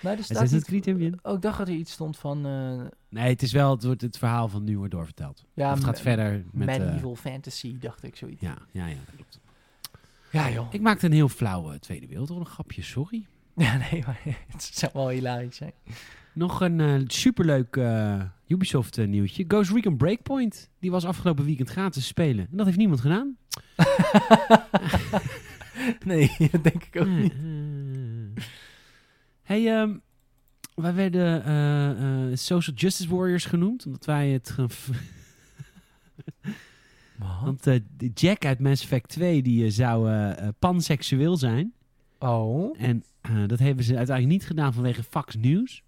Nee, 0.00 0.16
er 0.16 0.24
staat 0.30 0.42
is 0.42 0.50
het 0.52 0.64
Creed 0.64 0.86
Oh, 1.22 1.34
ik 1.34 1.42
dacht 1.42 1.58
dat 1.58 1.68
er 1.68 1.74
iets 1.74 1.92
stond 1.92 2.18
van... 2.18 2.46
eh, 2.46 2.84
Nee, 3.08 3.28
het 3.28 3.42
is 3.42 3.52
wel 3.52 3.70
het, 3.70 3.84
wordt 3.84 4.00
het 4.00 4.18
verhaal 4.18 4.48
van 4.48 4.64
nu 4.64 4.76
wordt 4.78 4.92
doorverteld. 4.92 5.44
ja, 5.54 5.68
Of 5.70 5.74
het 5.76 5.84
gaat 5.84 6.00
verder 6.00 6.44
met... 6.52 6.68
eh, 6.68 6.78
medieval 6.78 7.14
fantasy, 7.16 7.78
dacht 7.78 8.02
ik 8.02 8.16
zoiets. 8.16 8.40
ja, 8.40 8.56
ja, 8.70 8.86
ja, 8.86 8.94
dat 9.06 9.14
klopt. 9.14 9.40
Ja, 10.32 10.50
joh. 10.50 10.66
Ik 10.70 10.80
maakte 10.80 11.06
een 11.06 11.12
heel 11.12 11.28
flauw 11.28 11.72
eh, 11.72 11.78
Tweede 11.78 12.06
Wereldoorlog 12.06 12.48
grapje, 12.50 12.82
sorry. 12.82 13.26
Ja, 13.56 13.76
nee, 13.90 14.02
maar 14.06 14.20
het 14.52 14.62
zou 14.62 14.92
wel 14.94 15.08
hilarisch 15.08 15.56
zijn. 15.56 15.72
Nog 16.38 16.60
een 16.60 16.80
eh, 16.80 16.94
superleuk 17.06 17.76
eh, 17.76 18.22
Ubisoft 18.46 18.98
eh, 18.98 19.06
nieuwtje. 19.06 19.44
Ghost 19.48 19.70
Recon 19.70 19.96
Breakpoint. 19.96 20.70
Die 20.78 20.90
was 20.90 21.04
afgelopen 21.04 21.44
weekend 21.44 21.68
gratis 21.68 22.06
spelen. 22.06 22.48
En 22.50 22.56
dat 22.56 22.66
heeft 22.66 22.78
niemand 22.78 23.00
gedaan. 23.00 23.36
nee, 26.04 26.36
dat 26.52 26.64
denk 26.64 26.84
ik 26.84 27.00
ook 27.00 27.08
niet. 27.08 27.32
Hey, 29.42 29.66
ehm, 29.66 29.96
wij 30.74 30.94
werden 30.94 32.38
Social 32.38 32.76
Justice 32.76 33.16
Warriors 33.16 33.44
genoemd. 33.44 33.86
Omdat 33.86 34.04
wij 34.04 34.28
het... 34.28 34.54
Want 37.42 37.62
de 37.62 37.82
Jack 38.14 38.44
uit 38.44 38.58
Mass 38.58 38.82
Effect 38.82 39.08
2 39.08 39.42
die 39.42 39.70
zou 39.70 40.10
panseksueel 40.58 41.36
zijn. 41.36 41.72
Oh, 42.18 42.76
En 42.78 43.04
dat 43.46 43.58
hebben 43.58 43.84
ze 43.84 43.96
uiteindelijk 43.96 44.38
niet 44.38 44.46
gedaan 44.46 44.72
vanwege 44.72 45.02
Fox 45.02 45.36
News. 45.36 45.82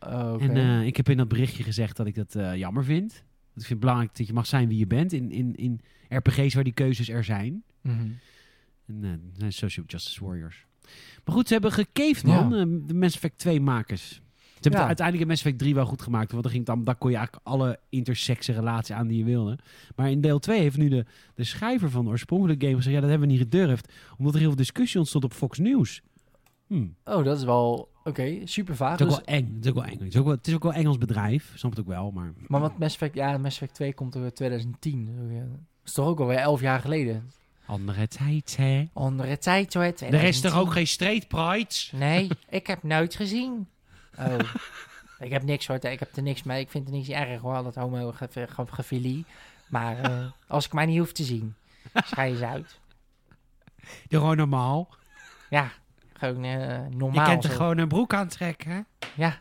Oké. 0.00 0.44
En 0.44 0.56
eh, 0.56 0.86
ik 0.86 0.96
heb 0.96 1.08
in 1.08 1.16
dat 1.16 1.28
berichtje 1.28 1.62
gezegd 1.62 1.96
dat 1.96 2.06
ik 2.06 2.14
dat 2.14 2.34
eh, 2.34 2.56
jammer 2.56 2.84
vind. 2.84 3.10
Want 3.12 3.20
ik 3.60 3.66
vind 3.66 3.68
het 3.68 3.80
belangrijk 3.80 4.16
dat 4.16 4.26
je 4.26 4.32
mag 4.32 4.46
zijn 4.46 4.68
wie 4.68 4.78
je 4.78 4.86
bent 4.86 5.12
in, 5.12 5.30
in, 5.30 5.54
in 5.54 5.80
RPG's 6.08 6.54
waar 6.54 6.64
die 6.64 6.72
keuzes 6.72 7.08
er 7.08 7.24
zijn. 7.24 7.62
Mhm. 7.80 8.06
En 8.86 9.00
eh, 9.02 9.10
zijn 9.36 9.52
Social 9.52 9.86
Justice 9.86 10.24
Warriors. 10.24 10.66
Maar 11.24 11.34
goed, 11.34 11.46
ze 11.46 11.52
hebben 11.52 11.72
gekeefd, 11.72 12.24
man. 12.24 12.50
de 12.86 12.94
Mass 12.94 13.14
Effect 13.14 13.38
2 13.38 13.60
makers. 13.60 14.08
Ze 14.08 14.64
hebben 14.64 14.80
Ja. 14.80 14.86
uiteindelijk 14.86 15.26
in 15.26 15.30
Mass 15.32 15.44
Effect 15.44 15.58
3 15.62 15.74
wel 15.74 15.86
goed 15.86 16.02
gemaakt. 16.02 16.30
Want 16.30 16.42
dan, 16.42 16.52
ging 16.52 16.66
dan, 16.66 16.84
daar 16.84 16.96
kon 16.96 17.10
je 17.10 17.16
eigenlijk 17.16 17.46
alle 17.46 17.78
intersexe 17.88 18.52
relatie 18.52 18.94
aan 18.94 19.06
die 19.06 19.18
je 19.18 19.24
wilde. 19.24 19.58
Maar 19.96 20.10
in 20.10 20.20
deel 20.20 20.38
2 20.38 20.60
heeft 20.60 20.76
nu 20.76 20.88
de, 20.88 21.04
de 21.34 21.44
schrijver 21.44 21.90
van 21.90 22.04
de 22.04 22.10
oorspronkelijke 22.10 22.64
game 22.64 22.76
gezegd... 22.76 22.94
ja, 22.94 23.00
dat 23.00 23.10
hebben 23.10 23.28
we 23.28 23.34
niet 23.34 23.42
gedurfd. 23.42 23.92
Omdat 24.18 24.32
er 24.34 24.38
heel 24.40 24.48
veel 24.48 24.58
discussie 24.58 24.98
ontstond 25.00 25.24
op 25.24 25.32
Fox 25.32 25.58
News. 25.58 26.02
Hm. 26.66 26.86
Oh, 27.04 27.24
dat 27.24 27.36
is 27.38 27.44
wel... 27.44 27.88
Oké, 28.08 28.46
super 28.46 28.76
vaag. 28.76 28.98
Het 28.98 29.00
is 29.00 29.06
ook 29.06 29.16
Dus, 29.16 29.26
wel 29.26 29.34
eng. 29.36 29.54
Het 29.54 29.64
is 29.64 29.70
ook 29.70 29.76
wel 29.76 29.84
eng. 29.84 29.98
Het 29.98 30.08
is 30.08 30.16
ook 30.16 30.24
wel, 30.24 30.34
het 30.34 30.46
is 30.46 30.54
ook 30.54 30.62
wel 30.62 30.72
Engels 30.72 30.98
bedrijf. 30.98 31.52
Snap 31.54 31.70
het 31.70 31.80
ook 31.80 31.86
wel, 31.86 32.10
maar... 32.10 32.32
maar 32.46 32.60
wat 32.60 32.78
Mass 32.78 32.94
Effect... 32.94 33.14
Ja, 33.14 33.38
Mass 33.38 33.54
Effect 33.56 33.74
2 33.74 33.94
komt 33.94 34.14
er 34.14 34.24
in 34.24 34.32
2010. 34.32 35.28
Dat 35.30 35.58
is 35.84 35.92
toch 35.92 36.06
ook 36.06 36.20
alweer 36.20 36.36
11 36.38 36.60
jaar 36.60 36.80
geleden? 36.80 37.30
Andere 37.66 38.08
tijd, 38.08 38.56
hè? 38.56 38.88
Andere 38.92 39.38
tijd, 39.38 39.74
hoor. 39.74 39.82
Er 39.84 40.22
is 40.22 40.40
toch 40.40 40.58
ook 40.58 40.72
geen 40.72 40.86
straight 40.86 41.28
prides? 41.28 41.92
Nee, 41.94 42.28
ik 42.48 42.66
heb 42.66 42.82
nooit 42.82 43.14
gezien. 43.14 43.68
Oh. 44.18 44.38
ik 45.18 45.30
heb 45.30 45.42
niks 45.42 45.66
hoor. 45.66 45.84
Ik 45.84 45.98
heb 45.98 46.16
er 46.16 46.22
niks 46.22 46.42
mee. 46.42 46.60
Ik 46.60 46.70
vind 46.70 46.84
het 46.84 46.94
niet 46.94 47.08
erg 47.08 47.40
hoor, 47.40 47.62
dat 47.62 47.74
homogefilie. 47.74 49.24
Maar 49.68 49.98
eh, 50.00 50.26
als 50.46 50.66
ik 50.66 50.72
mij 50.72 50.86
niet 50.86 50.98
hoef 50.98 51.12
te 51.12 51.24
zien, 51.24 51.54
schij 51.94 52.30
eens 52.30 52.40
uit. 52.40 52.78
Doe 54.08 54.20
gewoon 54.20 54.36
normaal. 54.36 54.88
Ja, 55.50 55.70
gewoon 56.18 56.44
eh, 56.44 56.52
Je 56.90 56.96
normaal. 56.96 57.26
kent 57.26 57.44
er 57.44 57.50
zo- 57.50 57.56
gewoon 57.56 57.78
een 57.78 57.88
broek 57.88 58.14
aantrekken, 58.14 58.70
hè? 58.70 58.80
Ja. 59.14 59.36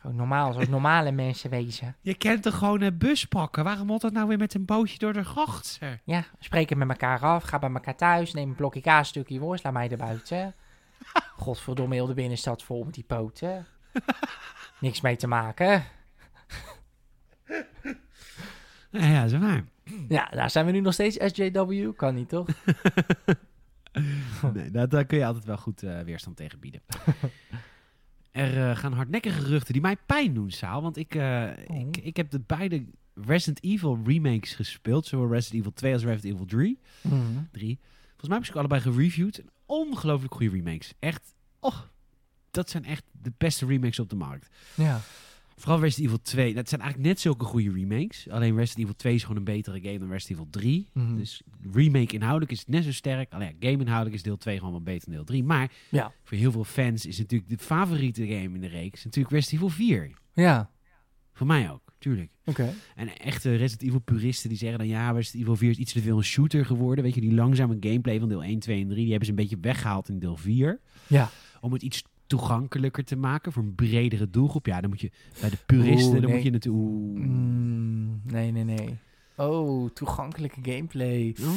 Gewoon 0.00 0.16
normaal, 0.16 0.52
zoals 0.52 0.68
normale 0.68 1.12
mensen 1.12 1.50
wezen. 1.50 1.96
Je 2.00 2.14
kent 2.14 2.46
er 2.46 2.52
gewoon 2.52 2.80
een 2.80 2.98
bus 2.98 3.24
pakken. 3.24 3.64
Waarom 3.64 3.86
moet 3.86 4.00
dat 4.00 4.12
nou 4.12 4.28
weer 4.28 4.38
met 4.38 4.54
een 4.54 4.64
bootje 4.64 4.98
door 4.98 5.12
de 5.12 5.24
gracht? 5.24 5.76
hè? 5.80 5.94
Ja, 6.04 6.24
spreken 6.38 6.78
met 6.78 6.88
elkaar 6.88 7.20
af, 7.20 7.42
ga 7.44 7.58
bij 7.58 7.70
elkaar 7.70 7.96
thuis, 7.96 8.32
neem 8.34 8.48
een 8.48 8.54
blokje 8.54 8.80
kaas, 8.80 9.08
stukje 9.08 9.38
worst, 9.38 9.64
laat 9.64 9.72
mij 9.72 9.88
erbuiten. 9.90 10.54
Godverdomme, 11.36 11.94
heel 11.94 12.06
de 12.06 12.14
binnenstad 12.14 12.62
vol 12.62 12.84
met 12.84 12.94
die 12.94 13.04
poten. 13.04 13.66
Niks 14.80 15.00
mee 15.00 15.16
te 15.16 15.26
maken. 15.26 15.84
Ja, 18.90 19.04
ja, 19.06 19.22
dat 19.22 19.32
is 19.32 19.38
waar. 19.38 19.64
Ja, 20.08 20.28
daar 20.30 20.50
zijn 20.50 20.66
we 20.66 20.72
nu 20.72 20.80
nog 20.80 20.92
steeds 20.92 21.16
SJW. 21.24 21.90
Kan 21.96 22.14
niet, 22.14 22.28
toch? 22.28 22.46
Nee, 24.54 24.70
daar, 24.70 24.88
daar 24.88 25.04
kun 25.04 25.18
je 25.18 25.26
altijd 25.26 25.44
wel 25.44 25.56
goed 25.56 25.82
eh, 25.82 26.00
weerstand 26.00 26.36
tegen 26.36 26.58
bieden. 26.58 26.80
er 28.30 28.70
eh, 28.70 28.76
gaan 28.76 28.92
hardnekkige 28.92 29.40
geruchten 29.40 29.72
die 29.72 29.82
mij 29.82 29.96
pijn 30.06 30.34
doen, 30.34 30.50
Saal. 30.50 30.82
Want 30.82 30.96
ik, 30.96 31.14
eh, 31.14 31.48
Oh. 31.66 31.76
ik, 31.78 31.96
ik 31.96 32.16
heb 32.16 32.30
de 32.30 32.40
beide 32.40 32.84
Resident 33.14 33.64
Evil 33.64 34.00
remakes 34.04 34.54
gespeeld. 34.54 35.06
Zowel 35.06 35.28
Resident 35.30 35.60
Evil 35.60 35.72
2 35.72 35.92
als 35.92 36.02
Resident 36.04 36.34
Evil 36.34 36.46
3. 36.46 36.78
3. 37.52 37.78
Volgens 38.00 38.28
mij 38.28 38.36
heb 38.36 38.40
ik 38.46 38.52
ze 38.52 38.58
allebei 38.58 38.80
gereviewd. 38.80 39.42
Ongelooflijk 39.66 40.34
goede 40.34 40.56
remakes. 40.56 40.92
Echt, 40.98 41.34
oh, 41.60 41.80
dat 42.50 42.70
zijn 42.70 42.84
echt 42.84 43.04
de 43.22 43.32
beste 43.38 43.66
remakes 43.66 43.98
op 43.98 44.08
de 44.10 44.16
markt. 44.16 44.48
Ja. 44.74 45.00
Vooral 45.60 45.80
Resident 45.80 46.06
Evil 46.06 46.22
2. 46.22 46.54
Dat 46.54 46.68
zijn 46.68 46.80
eigenlijk 46.80 47.10
net 47.10 47.20
zulke 47.20 47.44
goede 47.44 47.72
remakes. 47.72 48.28
Alleen 48.28 48.56
Resident 48.56 48.78
Evil 48.84 48.96
2 48.96 49.14
is 49.14 49.22
gewoon 49.22 49.36
een 49.36 49.44
betere 49.44 49.80
game 49.80 49.98
dan 49.98 50.10
Resident 50.10 50.38
Evil 50.38 50.50
3. 50.60 50.88
Mhm. 50.92 51.16
Dus 51.16 51.42
remake 51.72 52.14
inhoudelijk 52.14 52.52
is 52.52 52.58
het 52.58 52.68
net 52.68 52.84
zo 52.84 52.92
sterk. 52.92 53.32
Alleen 53.32 53.56
ja, 53.58 53.68
game 53.68 53.80
inhoudelijk 53.82 54.14
is 54.16 54.22
deel 54.22 54.36
2 54.36 54.56
gewoon 54.58 54.72
wel 54.72 54.82
beter 54.82 55.04
dan 55.04 55.14
deel 55.14 55.24
3. 55.24 55.44
Maar 55.44 55.72
Ja. 55.90 56.12
voor 56.24 56.36
heel 56.38 56.52
veel 56.52 56.64
fans 56.64 57.06
is 57.06 57.18
natuurlijk 57.18 57.50
de 57.50 57.58
favoriete 57.58 58.22
game 58.26 58.54
in 58.54 58.60
de 58.60 58.66
reeks 58.68 59.04
natuurlijk 59.04 59.34
Resident 59.34 59.62
Evil 59.62 59.74
4. 59.76 60.10
Ja. 60.34 60.70
Voor 61.32 61.46
mij 61.48 61.70
ook, 61.70 61.92
tuurlijk. 61.98 62.30
Oké. 62.44 62.74
En 62.94 63.18
echte 63.18 63.50
Resident 63.54 63.82
Evil 63.88 64.00
puristen 64.00 64.48
die 64.48 64.58
zeggen 64.58 64.78
dan 64.78 64.88
ja, 64.88 65.10
Resident 65.10 65.42
Evil 65.42 65.56
4 65.56 65.70
is 65.70 65.76
iets 65.78 65.92
te 65.92 66.00
veel 66.00 66.16
een 66.16 66.24
shooter 66.24 66.66
geworden. 66.66 67.04
Weet 67.04 67.14
je, 67.14 67.20
die 67.20 67.34
langzame 67.34 67.76
gameplay 67.80 68.18
van 68.18 68.28
deel 68.28 68.42
1, 68.44 68.58
2 68.58 68.80
en 68.80 68.88
3, 68.88 68.96
die 69.00 69.08
hebben 69.08 69.24
ze 69.24 69.30
een 69.30 69.38
beetje 69.38 69.58
weggehaald 69.60 70.08
in 70.08 70.18
deel 70.18 70.36
4. 70.36 70.80
Ja. 71.06 71.30
Om 71.60 71.72
het 71.72 71.82
iets 71.82 72.02
toegankelijker 72.30 73.04
te 73.04 73.16
maken 73.16 73.52
voor 73.52 73.62
een 73.62 73.74
bredere 73.74 74.30
doelgroep. 74.30 74.66
Ja, 74.66 74.80
dan 74.80 74.90
moet 74.90 75.00
je 75.00 75.10
bij 75.40 75.50
de 75.50 75.58
puristen, 75.66 76.12
Oeh, 76.12 76.22
dan 76.22 76.30
moet 76.30 76.42
je 76.42 76.50
natuurlijk... 76.50 76.84
oeh. 76.84 77.18
Mm, 77.20 78.20
nee, 78.24 78.50
nee, 78.50 78.64
nee. 78.64 78.96
Oh, 79.36 79.90
toegankelijke 79.90 80.60
gameplay. 80.62 81.36
Oh. 81.40 81.48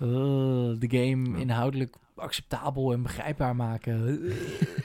Oh, 0.00 0.80
de 0.80 0.86
game 0.90 1.30
Ja. 1.30 1.36
inhoudelijk 1.36 1.96
acceptabel 2.14 2.92
en 2.92 3.02
begrijpbaar 3.02 3.56
maken. 3.56 4.22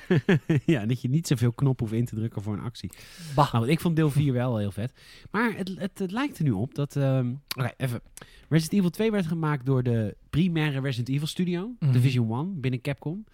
ja, 0.65 0.85
dat 0.85 1.01
je 1.01 1.09
niet 1.09 1.27
zoveel 1.27 1.51
knoppen 1.51 1.85
hoeft 1.85 1.97
in 1.99 2.05
te 2.05 2.15
drukken 2.15 2.41
voor 2.41 2.53
een 2.53 2.63
actie. 2.63 2.91
Bah. 3.35 3.53
Nou, 3.53 3.69
ik 3.69 3.79
vond 3.79 3.95
deel 3.95 4.09
4 4.09 4.33
wel 4.33 4.57
heel 4.57 4.71
vet. 4.71 4.93
Maar 5.31 5.53
het, 5.57 5.71
het, 5.77 5.99
het 5.99 6.11
lijkt 6.11 6.37
er 6.37 6.43
nu 6.43 6.51
op 6.51 6.75
dat... 6.75 6.95
ehm 6.95 7.31
Oké, 7.57 7.71
even. 7.77 8.01
Resident 8.49 8.73
Evil 8.79 8.89
2 8.89 9.11
werd 9.11 9.25
gemaakt 9.27 9.65
door 9.65 9.83
de 9.83 10.15
primaire 10.29 10.79
Resident 10.79 11.09
Evil 11.09 11.27
studio. 11.27 11.71
Mhm. 11.79 11.91
Division 11.91 12.31
1 12.31 12.59
binnen 12.61 12.81
Capcom. 12.81 13.25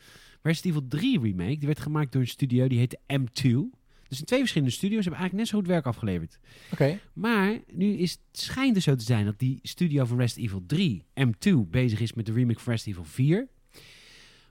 Resident 0.47 0.75
Evil 0.75 0.87
3 0.99 1.19
remake, 1.19 1.57
die 1.57 1.67
werd 1.67 1.79
gemaakt 1.79 2.11
door 2.11 2.21
een 2.21 2.27
studio 2.27 2.67
die 2.67 2.77
heette 2.77 2.99
M2. 3.13 3.77
Dus 4.07 4.19
in 4.19 4.25
twee 4.25 4.39
verschillende 4.39 4.73
studio's 4.73 5.03
hebben 5.03 5.19
eigenlijk 5.19 5.33
net 5.33 5.47
zo 5.47 5.57
goed 5.57 5.67
werk 5.67 5.85
afgeleverd. 5.85 6.39
Oké. 6.71 6.99
Maar 7.13 7.59
nu 7.71 7.93
is 7.93 8.11
het 8.11 8.21
schijnt 8.31 8.75
er 8.75 8.81
zo 8.81 8.95
te 8.95 9.03
zijn 9.03 9.25
dat 9.25 9.39
die 9.39 9.59
studio 9.61 10.05
van 10.05 10.17
Resident 10.17 10.47
Evil 10.47 10.63
3, 10.65 11.03
M2, 11.19 11.69
bezig 11.69 11.99
is 11.99 12.13
met 12.13 12.25
de 12.25 12.31
remake 12.31 12.59
van 12.59 12.73
Resident 12.73 12.97
Evil 12.97 13.11
4. 13.11 13.47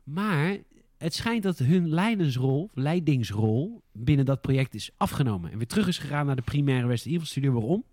Maar 0.04 0.56
het 0.98 1.14
schijnt 1.14 1.42
dat 1.42 1.58
hun 1.58 1.88
leidingsrol, 1.88 2.70
leidingsrol 2.74 3.82
binnen 3.92 4.24
dat 4.24 4.40
project 4.40 4.74
is 4.74 4.90
afgenomen. 4.96 5.50
En 5.50 5.56
weer 5.56 5.66
terug 5.66 5.88
is 5.88 5.98
gegaan 5.98 6.26
naar 6.26 6.36
de 6.36 6.42
primaire 6.42 6.86
Resident 6.86 7.14
Evil 7.14 7.26
studio. 7.26 7.52
Waarom? 7.52 7.84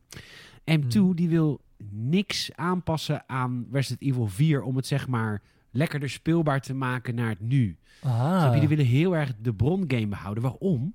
M2 0.71 0.91
Hmm. 0.91 1.15
die 1.15 1.29
wil 1.29 1.61
niks 1.91 2.51
aanpassen 2.55 3.29
aan 3.29 3.67
Resident 3.71 4.01
Evil 4.01 4.27
4 4.27 4.61
om 4.61 4.75
het 4.75 4.87
zeg 4.87 5.07
maar 5.07 5.41
lekkerder 5.73 6.09
speelbaar 6.09 6.61
te 6.61 6.73
maken 6.73 7.15
naar 7.15 7.29
het 7.29 7.39
nu. 7.39 7.77
Ah. 8.01 8.59
Die 8.59 8.67
willen 8.67 8.85
heel 8.85 9.15
erg 9.15 9.33
de 9.39 9.53
brongame 9.53 10.07
behouden. 10.07 10.43
Waarom? 10.43 10.93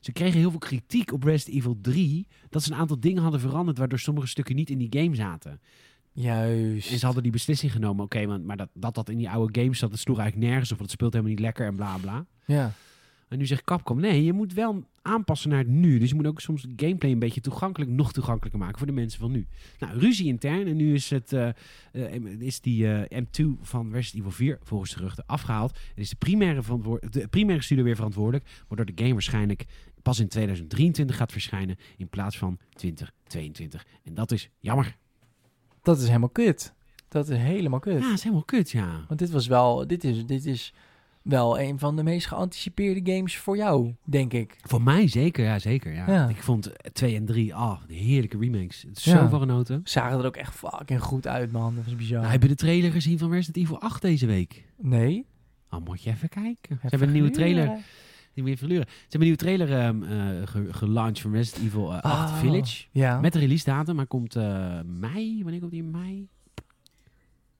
Ze 0.00 0.12
kregen 0.12 0.38
heel 0.38 0.50
veel 0.50 0.58
kritiek 0.58 1.12
op 1.12 1.24
Resident 1.24 1.56
Evil 1.56 1.78
3 1.80 2.26
dat 2.48 2.62
ze 2.62 2.72
een 2.72 2.78
aantal 2.78 3.00
dingen 3.00 3.22
hadden 3.22 3.40
veranderd 3.40 3.78
waardoor 3.78 3.98
sommige 3.98 4.26
stukken 4.26 4.54
niet 4.54 4.70
in 4.70 4.78
die 4.78 5.02
game 5.02 5.14
zaten. 5.14 5.60
Juist. 6.12 6.90
En 6.90 6.98
ze 6.98 7.04
hadden 7.04 7.22
die 7.22 7.32
beslissing 7.32 7.72
genomen. 7.72 8.04
Oké, 8.04 8.26
maar, 8.26 8.40
maar 8.40 8.56
dat, 8.56 8.68
dat 8.72 8.94
dat 8.94 9.08
in 9.08 9.16
die 9.16 9.30
oude 9.30 9.60
games 9.60 9.78
zat, 9.78 9.90
dat 9.90 9.98
sloeg 9.98 10.18
eigenlijk 10.18 10.48
nergens. 10.48 10.70
Want 10.70 10.82
het 10.82 10.90
speelt 10.90 11.12
helemaal 11.12 11.34
niet 11.34 11.42
lekker 11.42 11.66
en 11.66 11.76
bla 11.76 11.96
bla. 11.96 12.26
Ja. 12.44 12.72
En 13.28 13.38
nu 13.38 13.46
zegt 13.46 13.64
Capcom, 13.64 14.00
nee, 14.00 14.24
je 14.24 14.32
moet 14.32 14.52
wel 14.52 14.84
aanpassen 15.08 15.50
naar 15.50 15.58
het 15.58 15.68
nu. 15.68 15.98
Dus 15.98 16.08
je 16.08 16.14
moet 16.14 16.26
ook 16.26 16.40
soms 16.40 16.66
gameplay 16.76 17.12
een 17.12 17.18
beetje 17.18 17.40
toegankelijk, 17.40 17.90
nog 17.90 18.12
toegankelijker 18.12 18.60
maken 18.60 18.78
voor 18.78 18.86
de 18.86 18.92
mensen 18.92 19.20
van 19.20 19.30
nu. 19.30 19.46
Nou, 19.78 19.98
ruzie 19.98 20.26
intern. 20.26 20.66
En 20.66 20.76
nu 20.76 20.94
is, 20.94 21.10
het, 21.10 21.32
eh, 21.32 21.48
eh, 21.92 22.24
is 22.38 22.60
die 22.60 22.92
eh, 22.92 23.22
M2 23.22 23.58
van 23.60 23.92
Resident 23.92 24.24
Evil 24.24 24.36
4 24.36 24.58
volgens 24.62 24.90
de 24.90 24.96
geruchten 24.96 25.24
afgehaald. 25.26 25.72
En 25.72 26.02
is 26.02 26.10
de 26.10 26.16
primaire, 26.16 26.62
de 27.10 27.28
primaire 27.28 27.62
studio 27.62 27.84
weer 27.84 27.94
verantwoordelijk. 27.94 28.44
Waardoor 28.68 28.94
de 28.94 29.02
game 29.02 29.12
waarschijnlijk 29.12 29.66
pas 30.02 30.18
in 30.18 30.28
2023 30.28 31.16
gaat 31.16 31.32
verschijnen 31.32 31.76
in 31.96 32.08
plaats 32.08 32.38
van 32.38 32.58
2022. 32.72 33.86
En 34.04 34.14
dat 34.14 34.30
is 34.32 34.50
jammer. 34.58 34.96
Dat 35.82 35.98
is 35.98 36.06
helemaal 36.06 36.28
kut. 36.28 36.74
Dat 37.08 37.28
is 37.28 37.36
helemaal 37.36 37.80
kut. 37.80 38.00
Ja, 38.00 38.08
dat 38.08 38.12
is 38.12 38.22
helemaal 38.22 38.44
kut, 38.44 38.70
ja. 38.70 39.04
Want 39.08 39.20
dit 39.20 39.30
was 39.30 39.46
wel, 39.46 39.86
dit 39.86 40.04
is, 40.04 40.26
dit 40.26 40.46
is 40.46 40.74
wel 41.28 41.60
een 41.60 41.78
van 41.78 41.96
de 41.96 42.02
meest 42.02 42.26
geanticipeerde 42.26 43.12
games 43.12 43.36
voor 43.36 43.56
jou, 43.56 43.94
denk 44.04 44.32
ik. 44.32 44.56
Voor 44.62 44.82
mij 44.82 45.08
zeker, 45.08 45.44
ja 45.44 45.58
zeker. 45.58 45.92
Ja. 45.92 46.04
Ja. 46.10 46.28
Ik 46.28 46.42
vond 46.42 46.72
2 46.92 47.14
en 47.16 47.24
3, 47.24 47.54
ah, 47.54 47.80
de 47.86 47.94
heerlijke 47.94 48.38
remakes. 48.38 48.82
Het 48.88 48.96
is 48.98 49.04
Ja. 49.04 49.18
zo 49.18 49.26
van 49.28 49.40
genoten. 49.40 49.80
Zagen 49.84 50.18
er 50.18 50.26
ook 50.26 50.36
echt 50.36 50.54
fucking 50.54 51.00
goed 51.02 51.26
uit, 51.26 51.52
man. 51.52 51.74
Dat 51.74 51.84
was 51.84 51.96
bizar. 51.96 52.18
Nou, 52.20 52.32
heb 52.32 52.42
je 52.42 52.48
de 52.48 52.54
trailer 52.54 52.92
gezien 52.92 53.18
van 53.18 53.30
Resident 53.30 53.56
Evil 53.64 53.80
8 53.80 54.02
deze 54.02 54.26
week? 54.26 54.64
Nee? 54.76 55.26
Oh, 55.70 55.84
moet 55.84 56.02
je 56.02 56.10
even 56.10 56.28
kijken. 56.28 56.78
Ze 56.80 56.86
hebben 56.88 57.08
een 57.08 57.14
nieuwe 57.14 57.30
trailer. 57.30 57.66
Die 58.34 58.42
moet 58.46 58.52
je 58.52 58.58
verluren. 58.58 58.86
Ze 58.88 58.94
hebben 59.08 59.28
een 59.28 59.36
nieuwe 59.36 59.66
trailer 59.66 59.72
eh, 59.72 60.46
ge- 60.48 60.72
gelanceerd 60.74 61.20
van 61.20 61.32
Resident 61.32 61.64
Evil 61.66 61.92
eh, 61.94 62.00
8 62.02 62.30
Oh, 62.30 62.38
Village. 62.38 62.84
Ja. 62.90 63.20
Met 63.20 63.32
de 63.32 63.38
release 63.38 63.64
datum, 63.64 63.96
maar 63.96 64.06
komt 64.06 64.36
eh, 64.36 64.80
mei. 64.86 65.42
Wanneer 65.42 65.60
komt 65.60 65.70
die 65.72 65.82
in 65.82 65.90
mei? 65.90 66.28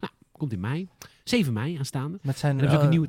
Nou, 0.01 0.13
komt 0.33 0.53
in 0.53 0.61
mei. 0.61 0.89
7 1.25 1.53
mei 1.53 1.77
aanstaande. 1.79 2.19
Met 2.23 2.39
zijn, 2.39 2.59
En 2.61 2.67
ook 2.69 2.73
een 2.75 2.81
eh, 2.81 2.89
nieuwe, 2.89 3.09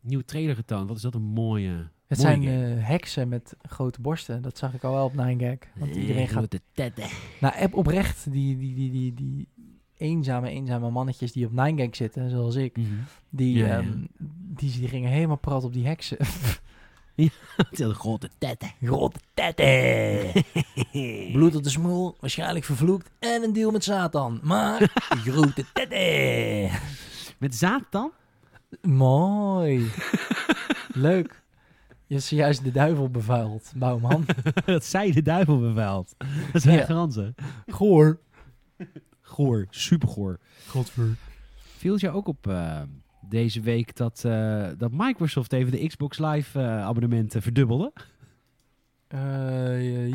nieuwe 0.00 0.24
trailer 0.24 0.54
getoond. 0.54 0.88
Wat 0.88 0.96
is 0.96 1.02
dat 1.02 1.14
een 1.14 1.22
mooie. 1.22 1.88
Het 2.06 2.18
mooie 2.18 2.30
zijn 2.30 2.78
eh, 2.78 2.86
heksen 2.86 3.28
met 3.28 3.56
grote 3.62 4.00
borsten. 4.00 4.42
Dat 4.42 4.58
zag 4.58 4.74
ik 4.74 4.84
al 4.84 4.92
wel 4.92 5.04
op 5.04 5.12
9gag. 5.12 5.58
Want 5.78 5.96
iedereen 5.96 6.28
gaat... 6.28 6.58
tetten. 6.72 7.04
Nou, 7.40 7.54
app 7.60 7.74
oprecht, 7.74 8.32
die, 8.32 8.58
die, 8.58 8.74
die, 8.74 8.90
die, 8.90 9.14
die 9.14 9.48
eenzame, 9.96 10.48
eenzame 10.48 10.90
mannetjes 10.90 11.32
die 11.32 11.46
op 11.46 11.52
9gag 11.52 11.90
zitten, 11.90 12.30
zoals 12.30 12.54
ik. 12.54 12.76
Mhm. 12.76 12.86
Die, 13.28 13.56
Ja, 13.56 13.66
ja. 13.66 13.78
ehm, 13.78 14.04
die, 14.56 14.78
die 14.78 14.88
gingen 14.88 15.10
helemaal 15.10 15.36
prat 15.36 15.64
op 15.64 15.72
die 15.72 15.86
heksen. 15.86 16.18
De 17.70 17.94
grote 17.94 18.30
tetten. 18.38 18.72
Grote 18.82 19.20
tetten. 19.34 20.44
Bloed 21.32 21.56
op 21.56 21.62
de 21.62 21.70
smoel, 21.70 22.16
waarschijnlijk 22.20 22.64
vervloekt. 22.64 23.10
En 23.18 23.42
een 23.42 23.52
deal 23.52 23.70
met 23.70 23.84
Satan. 23.84 24.40
Maar 24.42 24.92
grote 25.26 25.64
tetten. 25.72 26.80
Met 27.38 27.66
dan? 27.90 28.12
Mooi. 28.82 29.90
Leuk. 30.94 31.42
Je 32.06 32.14
hebt 32.16 32.26
zojuist 32.26 32.64
de 32.64 32.70
duivel 32.70 33.10
bevuild, 33.10 33.72
Bouwman. 33.76 34.26
dat 34.64 34.84
zij 34.84 35.10
de 35.12 35.22
duivel 35.22 35.58
bevuilt. 35.60 36.14
Dat 36.52 36.64
echt 36.64 36.88
Ja. 36.88 36.94
ranzig. 36.94 37.30
Goor. 37.66 38.20
Goor, 39.20 39.66
super 39.70 40.08
goor. 40.08 40.38
Godver. 40.66 41.16
Viel 41.76 41.92
het 41.92 42.00
jou 42.00 42.14
ook 42.16 42.28
op 42.28 42.46
eh, 42.46 42.80
deze 43.28 43.60
week 43.60 43.96
dat, 43.96 44.24
eh, 44.24 44.68
dat 44.78 44.90
Microsoft 44.92 45.52
even 45.52 45.72
de 45.72 45.86
Xbox 45.86 46.18
Live 46.18 46.60
eh, 46.60 46.82
abonnementen 46.84 47.42
verdubbelde? 47.42 47.92
Eh, 49.08 49.20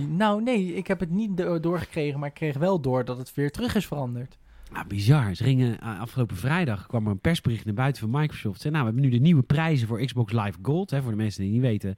nou, 0.08 0.43
nee, 0.43 0.74
ik 0.74 0.88
heb 0.88 0.99
het 0.99 1.10
niet 1.10 1.38
do- 1.38 1.60
doorgekregen, 1.60 2.20
maar 2.20 2.30
ik 2.30 2.36
kreeg 2.36 2.58
wel 2.58 2.80
door 2.80 3.06
dat 3.06 3.18
het 3.18 3.34
weer 3.34 3.51
terug 3.51 3.76
is 3.76 3.86
veranderd. 3.88 4.38
Nou, 4.72 4.88
bizar. 4.88 5.36
Ze 5.36 5.43
gingen, 5.43 5.80
eh, 5.80 5.99
afgelopen 5.99 6.36
vrijdag 6.36 6.88
kwam 6.88 7.05
er 7.05 7.11
een 7.11 7.20
persbericht 7.20 7.66
naar 7.66 7.74
buiten 7.74 8.09
van 8.09 8.22
Microsoft. 8.22 8.61
Ze, 8.61 8.70
nou, 8.70 8.80
we 8.80 8.91
hebben 8.91 9.09
nu 9.09 9.18
de 9.18 9.24
nieuwe 9.24 9.43
prijzen 9.43 9.88
voor 9.88 10.05
Xbox 10.05 10.32
Live 10.32 10.57
Gold. 10.61 10.89
Hè, 10.89 11.01
voor 11.01 11.11
de 11.11 11.18
mensen 11.18 11.41
die 11.41 11.51
het 11.51 11.61
niet 11.61 11.72
weten. 11.72 11.95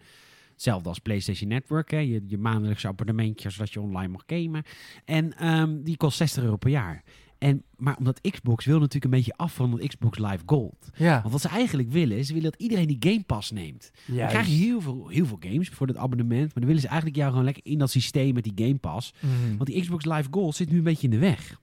Hetzelfde 0.51 0.89
als 0.89 0.99
PlayStation 0.99 1.49
Network. 1.49 1.91
Hè, 1.91 1.97
je, 1.97 2.23
je 2.27 2.37
maandelijkse 2.37 2.87
abonnementje 2.87 3.49
zodat 3.49 3.73
je 3.73 3.81
online 3.81 4.07
mag 4.07 4.23
gamen. 4.25 4.63
En 5.05 5.37
ehm, 5.37 5.81
die 5.83 5.97
kost 5.97 6.17
60 6.17 6.43
euro 6.43 6.55
per 6.55 6.69
jaar. 6.69 7.03
En, 7.37 7.63
maar 7.75 7.97
omdat 7.97 8.21
Xbox 8.21 8.65
wil 8.65 8.79
natuurlijk 8.79 9.05
een 9.05 9.19
beetje 9.19 9.33
af 9.35 9.53
van 9.53 9.81
Xbox 9.87 10.17
Live 10.17 10.43
Gold. 10.45 10.89
Ja. 10.95 11.19
Want 11.19 11.31
wat 11.31 11.41
ze 11.41 11.47
eigenlijk 11.47 11.91
willen, 11.91 12.17
is 12.17 12.27
ze 12.27 12.33
willen 12.33 12.51
dat 12.51 12.61
iedereen 12.61 12.87
die 12.87 12.97
Game 12.99 13.23
Pass 13.23 13.51
neemt. 13.51 13.91
Dan 14.05 14.27
krijg 14.27 14.47
je 14.47 14.53
heel 14.53 14.81
veel, 14.81 15.07
heel 15.07 15.25
veel 15.25 15.37
games 15.39 15.69
voor 15.69 15.87
het 15.87 15.97
abonnement. 15.97 16.45
Maar 16.45 16.53
dan 16.53 16.65
willen 16.65 16.81
ze 16.81 16.87
eigenlijk 16.87 17.17
jou 17.17 17.29
gewoon 17.29 17.45
lekker 17.45 17.65
in 17.65 17.77
dat 17.77 17.91
systeem 17.91 18.33
met 18.33 18.43
die 18.43 18.65
Game 18.65 18.77
Pass. 18.77 19.13
Mhm. 19.19 19.57
Want 19.57 19.69
die 19.69 19.81
Xbox 19.81 20.05
Live 20.05 20.27
Gold 20.31 20.55
zit 20.55 20.69
nu 20.71 20.77
een 20.77 20.83
beetje 20.83 21.07
in 21.07 21.13
de 21.13 21.17
weg. 21.17 21.59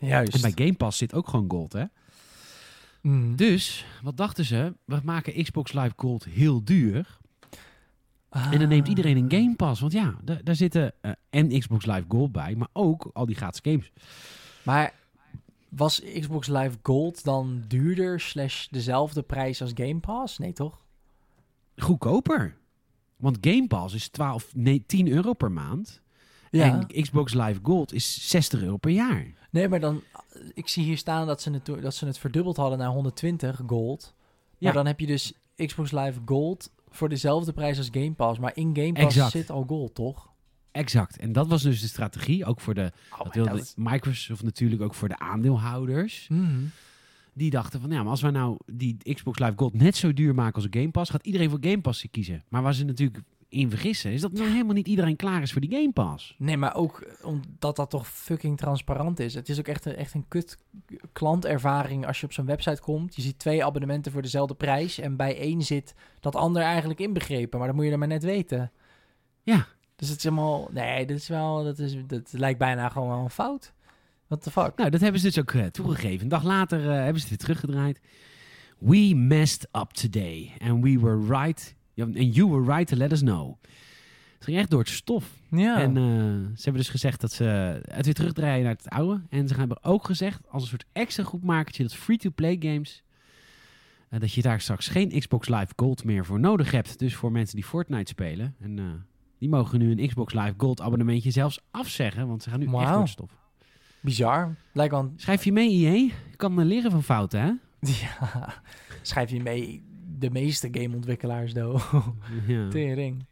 Juist. 0.00 0.34
En 0.34 0.40
bij 0.40 0.52
Game 0.66 0.76
Pass 0.76 0.98
zit 0.98 1.14
ook 1.14 1.28
gewoon 1.28 1.50
Gold, 1.50 1.72
hè? 1.72 1.84
Mhm. 3.02 3.34
Dus, 3.36 3.86
wat 4.02 4.16
dachten 4.16 4.44
ze? 4.44 4.74
We 4.84 5.00
maken 5.04 5.42
Xbox 5.42 5.72
Live 5.72 5.92
Gold 5.96 6.24
heel 6.24 6.64
duur. 6.64 7.18
En 8.30 8.58
dan 8.58 8.68
neemt 8.68 8.82
Ah. 8.82 8.88
iedereen 8.88 9.16
een 9.16 9.30
Game 9.32 9.54
Pass. 9.56 9.80
Want 9.80 9.92
ja, 9.92 10.14
daar, 10.24 10.44
daar 10.44 10.54
zitten 10.54 10.92
eh, 11.00 11.10
en 11.30 11.58
Xbox 11.58 11.86
Live 11.86 12.04
Gold 12.08 12.32
bij, 12.32 12.54
maar 12.54 12.68
ook 12.72 13.10
al 13.12 13.26
die 13.26 13.36
gratis 13.36 13.60
games. 13.62 13.92
Maar 14.62 14.92
was 15.68 16.02
Xbox 16.20 16.46
Live 16.48 16.76
Gold 16.82 17.24
dan 17.24 17.64
duurder 17.68 18.20
slash 18.20 18.66
dezelfde 18.66 19.22
prijs 19.22 19.62
als 19.62 19.70
Game 19.74 19.98
Pass? 19.98 20.38
Nee, 20.38 20.52
toch? 20.52 20.84
Goedkoper. 21.76 22.56
Want 23.16 23.38
Game 23.40 23.66
Pass 23.66 23.94
is 23.94 24.08
12, 24.08 24.54
nee, 24.54 24.84
10 24.86 25.08
euro 25.08 25.32
per 25.32 25.52
maand. 25.52 26.00
Ja. 26.50 26.86
En 26.88 27.02
Xbox 27.02 27.34
Live 27.34 27.60
Gold 27.62 27.92
is 27.92 28.28
60 28.28 28.62
euro 28.62 28.76
per 28.76 28.90
jaar. 28.90 29.39
Nee, 29.50 29.68
maar 29.68 29.80
dan... 29.80 30.02
Ik 30.54 30.68
zie 30.68 30.84
hier 30.84 30.96
staan 30.98 31.26
dat 31.26 31.42
ze 31.42 31.50
het, 31.50 31.66
dat 31.82 31.94
ze 31.94 32.06
het 32.06 32.18
verdubbeld 32.18 32.56
hadden 32.56 32.78
naar 32.78 32.88
120 32.88 33.60
gold. 33.66 34.14
Maar 34.16 34.56
Ja. 34.58 34.72
dan 34.72 34.86
heb 34.86 35.00
je 35.00 35.06
dus 35.06 35.32
Xbox 35.56 35.90
Live 35.92 36.20
Gold 36.24 36.70
voor 36.88 37.08
dezelfde 37.08 37.52
prijs 37.52 37.78
als 37.78 37.88
Game 37.92 38.12
Pass. 38.12 38.38
Maar 38.38 38.52
in 38.56 38.70
Game 38.76 38.92
Pass 38.92 39.04
Exact. 39.16 39.30
zit 39.30 39.50
al 39.50 39.64
gold, 39.66 39.94
toch? 39.94 40.28
Exact. 40.72 41.16
En 41.18 41.32
dat 41.32 41.48
was 41.48 41.62
dus 41.62 41.80
de 41.80 41.86
strategie. 41.86 42.44
Ook 42.44 42.60
voor 42.60 42.74
de, 42.74 42.92
Oh, 43.12 43.24
dat 43.24 43.34
wilde 43.34 43.50
dat 43.50 43.74
Microsoft 43.76 44.42
natuurlijk 44.42 44.82
ook 44.82 44.94
voor 44.94 45.08
de 45.08 45.18
aandeelhouders. 45.18 46.26
Mhm. 46.28 46.60
Die 47.32 47.50
dachten 47.50 47.80
van, 47.80 47.90
ja, 47.90 48.02
maar 48.02 48.10
als 48.10 48.20
wij 48.22 48.30
nou 48.30 48.56
die 48.72 48.96
Xbox 49.14 49.38
Live 49.38 49.52
Gold 49.56 49.74
net 49.74 49.96
zo 49.96 50.12
duur 50.12 50.34
maken 50.34 50.54
als 50.54 50.66
Game 50.70 50.90
Pass, 50.90 51.10
gaat 51.10 51.26
iedereen 51.26 51.50
voor 51.50 51.58
Game 51.60 51.80
Pass 51.80 52.06
kiezen. 52.10 52.42
Maar 52.48 52.62
waar 52.62 52.74
ze 52.74 52.84
natuurlijk 52.84 53.20
in 53.50 53.70
vergissen, 53.70 54.12
is 54.12 54.20
dat 54.20 54.32
nou 54.32 54.48
helemaal 54.48 54.74
niet 54.74 54.88
iedereen 54.88 55.16
klaar 55.16 55.42
is 55.42 55.52
voor 55.52 55.60
die 55.60 55.70
Game 55.70 55.92
Pass. 55.92 56.34
Nee, 56.38 56.56
maar 56.56 56.74
ook 56.74 57.06
omdat 57.22 57.76
dat 57.76 57.90
toch 57.90 58.08
fucking 58.08 58.58
transparant 58.58 59.20
is. 59.20 59.34
Het 59.34 59.48
is 59.48 59.58
ook 59.58 59.68
echt 59.68 59.84
een, 59.84 59.96
echt 59.96 60.14
een 60.14 60.28
kut 60.28 60.58
klantervaring 61.12 62.06
als 62.06 62.20
je 62.20 62.26
op 62.26 62.32
zo'n 62.32 62.46
website 62.46 62.80
komt. 62.80 63.16
Je 63.16 63.22
ziet 63.22 63.38
twee 63.38 63.64
abonnementen 63.64 64.12
voor 64.12 64.22
dezelfde 64.22 64.54
prijs. 64.54 64.98
En 64.98 65.16
bij 65.16 65.38
één 65.38 65.62
zit 65.62 65.94
dat 66.20 66.36
ander 66.36 66.62
eigenlijk 66.62 67.00
inbegrepen. 67.00 67.58
Maar 67.58 67.66
dat 67.66 67.76
moet 67.76 67.84
je 67.84 67.90
dan 67.90 67.98
maar 67.98 68.08
net 68.08 68.22
weten. 68.22 68.72
Ja. 69.42 69.66
Dus 69.96 70.08
het 70.08 70.18
is 70.18 70.24
helemaal... 70.24 70.68
Nee, 70.72 71.06
dat 71.06 71.16
is 71.16 71.28
wel... 71.28 71.64
Dat, 71.64 71.78
is, 71.78 71.96
dat 72.06 72.32
lijkt 72.32 72.58
bijna 72.58 72.88
gewoon 72.88 73.08
wel 73.08 73.18
een 73.18 73.30
fout. 73.30 73.72
What 74.26 74.42
the 74.42 74.50
fuck? 74.50 74.76
Nou, 74.76 74.90
dat 74.90 75.00
hebben 75.00 75.20
ze 75.20 75.26
dus 75.26 75.38
ook 75.38 75.52
eh, 75.52 75.66
toegegeven. 75.66 76.22
Een 76.22 76.28
dag 76.28 76.44
later 76.44 76.80
eh, 76.80 76.86
hebben 76.86 77.22
ze 77.22 77.28
het 77.28 77.28
weer 77.28 77.38
teruggedraaid. 77.38 78.00
We 78.78 79.14
messed 79.14 79.68
up 79.72 79.90
today. 79.90 80.52
And 80.58 80.82
we 80.82 80.98
were 81.00 81.38
right. 81.38 81.78
And 81.96 82.34
you 82.34 82.48
were 82.50 82.74
right 82.76 82.88
to 82.88 82.96
let 82.96 83.12
us 83.12 83.20
know. 83.20 83.56
Het 84.34 84.44
ging 84.44 84.58
echt 84.58 84.70
door 84.70 84.78
het 84.80 84.88
stof. 84.88 85.30
Ja. 85.50 85.80
En 85.80 85.96
eh, 85.96 86.02
ze 86.56 86.62
hebben 86.62 86.82
dus 86.82 86.88
gezegd 86.88 87.20
dat 87.20 87.32
ze 87.32 87.44
het 87.88 88.04
weer 88.04 88.14
terugdraaien 88.14 88.64
naar 88.64 88.72
het 88.72 88.88
oude. 88.88 89.20
En 89.28 89.48
ze 89.48 89.54
hebben 89.54 89.84
ook 89.84 90.04
gezegd, 90.04 90.40
als 90.48 90.62
een 90.62 90.68
soort 90.68 90.84
extra 90.92 91.24
goed 91.24 91.42
makertje, 91.44 91.82
dat 91.82 91.94
free-to-play 91.94 92.56
games, 92.60 93.02
eh, 94.08 94.20
dat 94.20 94.32
je 94.32 94.42
daar 94.42 94.60
straks 94.60 94.88
geen 94.88 95.18
Xbox 95.18 95.48
Live 95.48 95.72
Gold 95.76 96.04
meer 96.04 96.24
voor 96.24 96.40
nodig 96.40 96.70
hebt. 96.70 96.98
Dus 96.98 97.14
voor 97.14 97.32
mensen 97.32 97.56
die 97.56 97.64
Fortnite 97.64 98.10
spelen. 98.10 98.54
En 98.60 98.78
eh, 98.78 98.84
die 99.38 99.48
mogen 99.48 99.78
nu 99.78 99.90
een 99.90 100.06
Xbox 100.08 100.32
Live 100.34 100.54
Gold 100.56 100.80
abonnementje 100.80 101.30
zelfs 101.30 101.60
afzeggen, 101.70 102.26
want 102.28 102.42
ze 102.42 102.50
gaan 102.50 102.58
nu 102.58 102.64
echt 102.66 102.74
door 102.74 103.00
het 103.00 103.08
stof. 103.08 103.30
Bizar. 104.00 104.54
Een- 104.92 105.12
Schrijf 105.16 105.44
je 105.44 105.52
mee, 105.52 105.70
EA? 105.86 105.92
Je 106.30 106.36
kan 106.36 106.60
eh, 106.60 106.66
leren 106.66 106.90
van 106.90 107.02
fouten, 107.02 107.40
hè? 107.40 107.52
Ja. 108.00 108.62
Schrijf 109.02 109.30
je 109.30 109.42
mee 109.42 109.82
de 110.20 110.30
meeste 110.30 110.68
gameontwikkelaars, 110.72 111.52
do. 111.54 111.80
Ja. 112.46 112.68
Tering. 112.70 113.24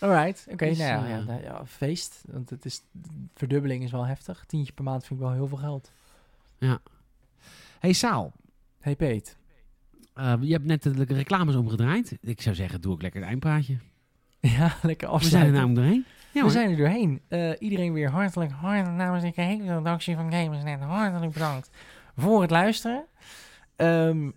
Alright, 0.00 0.46
oké, 0.50 0.66
Dus, 0.68 0.78
nou 0.78 0.90
ja, 0.90 1.04
eh, 1.04 1.10
ja, 1.10 1.20
nou 1.20 1.42
ja, 1.42 1.66
feest. 1.66 2.22
Want 2.28 2.50
het 2.50 2.64
is, 2.64 2.82
verdubbeling 3.34 3.82
is 3.84 3.90
wel 3.90 4.06
heftig. 4.06 4.44
Tientje 4.46 4.72
per 4.72 4.84
maand 4.84 5.04
vind 5.06 5.20
ik 5.20 5.26
wel 5.26 5.34
heel 5.34 5.46
veel 5.48 5.58
geld. 5.58 5.90
Hey 7.78 7.92
Saal, 7.92 8.32
Hey 8.80 8.96
Peet. 8.96 9.36
eh, 10.14 10.34
je 10.40 10.52
hebt 10.52 10.64
net 10.64 10.82
de 10.82 11.04
reclames 11.04 11.54
omgedraaid. 11.54 12.18
Ik 12.20 12.40
zou 12.40 12.54
zeggen, 12.54 12.80
doe 12.80 12.92
ook 12.92 13.02
lekker 13.02 13.20
het 13.20 13.28
eindpraatje. 13.28 13.76
Ja, 14.40 14.74
lekker 14.82 15.08
We 15.08 15.14
afsluiten. 15.14 15.30
zijn 15.30 15.44
er 15.46 15.52
namelijk 15.52 15.76
doorheen. 15.80 16.04
Ja, 16.32 16.44
We 16.44 16.50
zijn 16.50 16.70
er 16.70 16.76
doorheen. 16.76 17.20
Eh, 17.28 17.50
iedereen 17.58 17.92
weer 17.92 18.10
hartelijk, 18.10 18.50
hartelijk 18.52 18.96
namens 18.96 19.34
de 19.34 19.42
hele 19.42 19.76
redactie 19.76 20.14
van 20.14 20.32
Gamersnet 20.32 20.80
hartelijk 20.80 21.32
bedankt 21.32 21.70
voor 22.16 22.40
het 22.42 22.50
luisteren. 22.50 23.04
Ehm, 23.76 24.30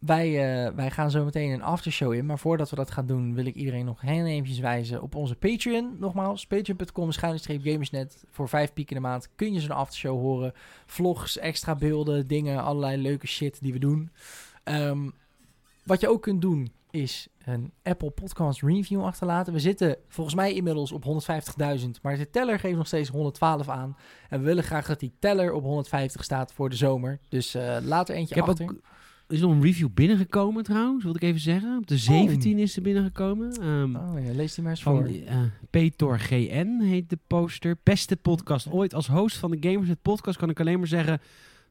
wij, 0.00 0.28
uh, 0.28 0.74
wij 0.74 0.90
gaan 0.90 1.10
zo 1.10 1.24
meteen 1.24 1.50
een 1.50 1.62
aftershow 1.62 2.12
in. 2.12 2.26
Maar 2.26 2.38
voordat 2.38 2.70
we 2.70 2.76
dat 2.76 2.90
gaan 2.90 3.06
doen, 3.06 3.34
wil 3.34 3.46
ik 3.46 3.54
iedereen 3.54 3.84
nog 3.84 4.00
heel 4.00 4.26
eventjes 4.26 4.58
wijzen 4.58 5.02
op 5.02 5.14
onze 5.14 5.34
Patreon. 5.34 5.96
Nogmaals, 5.98 6.46
patreon.com 6.46 7.12
gamersnet. 7.12 8.24
Voor 8.30 8.48
vijf 8.48 8.72
piek 8.72 8.90
in 8.90 8.96
de 8.96 9.02
maand 9.02 9.28
kun 9.34 9.52
je 9.52 9.60
zo'n 9.60 9.70
aftershow 9.70 10.20
horen. 10.20 10.52
Vlogs, 10.86 11.38
extra 11.38 11.74
beelden, 11.74 12.26
dingen, 12.26 12.62
allerlei 12.62 13.02
leuke 13.02 13.26
shit 13.26 13.62
die 13.62 13.72
we 13.72 13.78
doen. 13.78 14.10
Um, 14.64 15.12
wat 15.84 16.00
je 16.00 16.08
ook 16.08 16.22
kunt 16.22 16.40
doen, 16.40 16.72
is 16.90 17.28
een 17.44 17.72
Apple 17.82 18.10
Podcast 18.10 18.62
review 18.62 19.04
achterlaten. 19.04 19.52
We 19.52 19.58
zitten 19.58 19.96
volgens 20.08 20.36
mij 20.36 20.54
inmiddels 20.54 20.92
op 20.92 21.04
150.000, 21.04 21.88
maar 22.02 22.16
de 22.16 22.30
teller 22.30 22.58
geeft 22.58 22.76
nog 22.76 22.86
steeds 22.86 23.08
112 23.08 23.68
aan. 23.68 23.96
En 24.28 24.38
we 24.38 24.44
willen 24.44 24.64
graag 24.64 24.86
dat 24.86 25.00
die 25.00 25.12
teller 25.18 25.52
op 25.52 25.62
150 25.62 26.24
staat 26.24 26.52
voor 26.52 26.70
de 26.70 26.76
zomer. 26.76 27.18
Dus 27.28 27.54
uh, 27.54 27.76
laat 27.82 28.08
er 28.08 28.14
eentje 28.14 28.34
ik 28.34 28.42
achter. 28.42 28.66
Heb 28.66 28.74
ook, 28.74 28.82
is 29.30 29.40
nog 29.40 29.50
een 29.50 29.62
review 29.62 29.88
binnengekomen 29.94 30.64
trouwens, 30.64 31.04
wil 31.04 31.14
ik 31.14 31.22
even 31.22 31.40
zeggen. 31.40 31.78
Op 31.78 31.86
de 31.86 31.98
17 31.98 32.58
is 32.58 32.76
er 32.76 32.82
binnengekomen. 32.82 33.66
Um, 33.66 33.96
oh 33.96 34.24
ja, 34.24 34.32
lees 34.32 34.54
die 34.54 34.62
maar 34.62 34.72
eens 34.72 34.82
van, 34.82 34.96
voor. 34.96 35.08
Uh, 35.08 35.42
Peter 35.70 36.20
GN 36.20 36.80
heet 36.80 37.10
de 37.10 37.18
poster. 37.26 37.76
Beste 37.82 38.16
podcast 38.16 38.70
ooit. 38.70 38.94
Als 38.94 39.06
host 39.06 39.36
van 39.36 39.50
de 39.50 39.68
Gamers 39.68 39.88
het 39.88 40.02
podcast 40.02 40.38
kan 40.38 40.50
ik 40.50 40.60
alleen 40.60 40.78
maar 40.78 40.88
zeggen... 40.88 41.20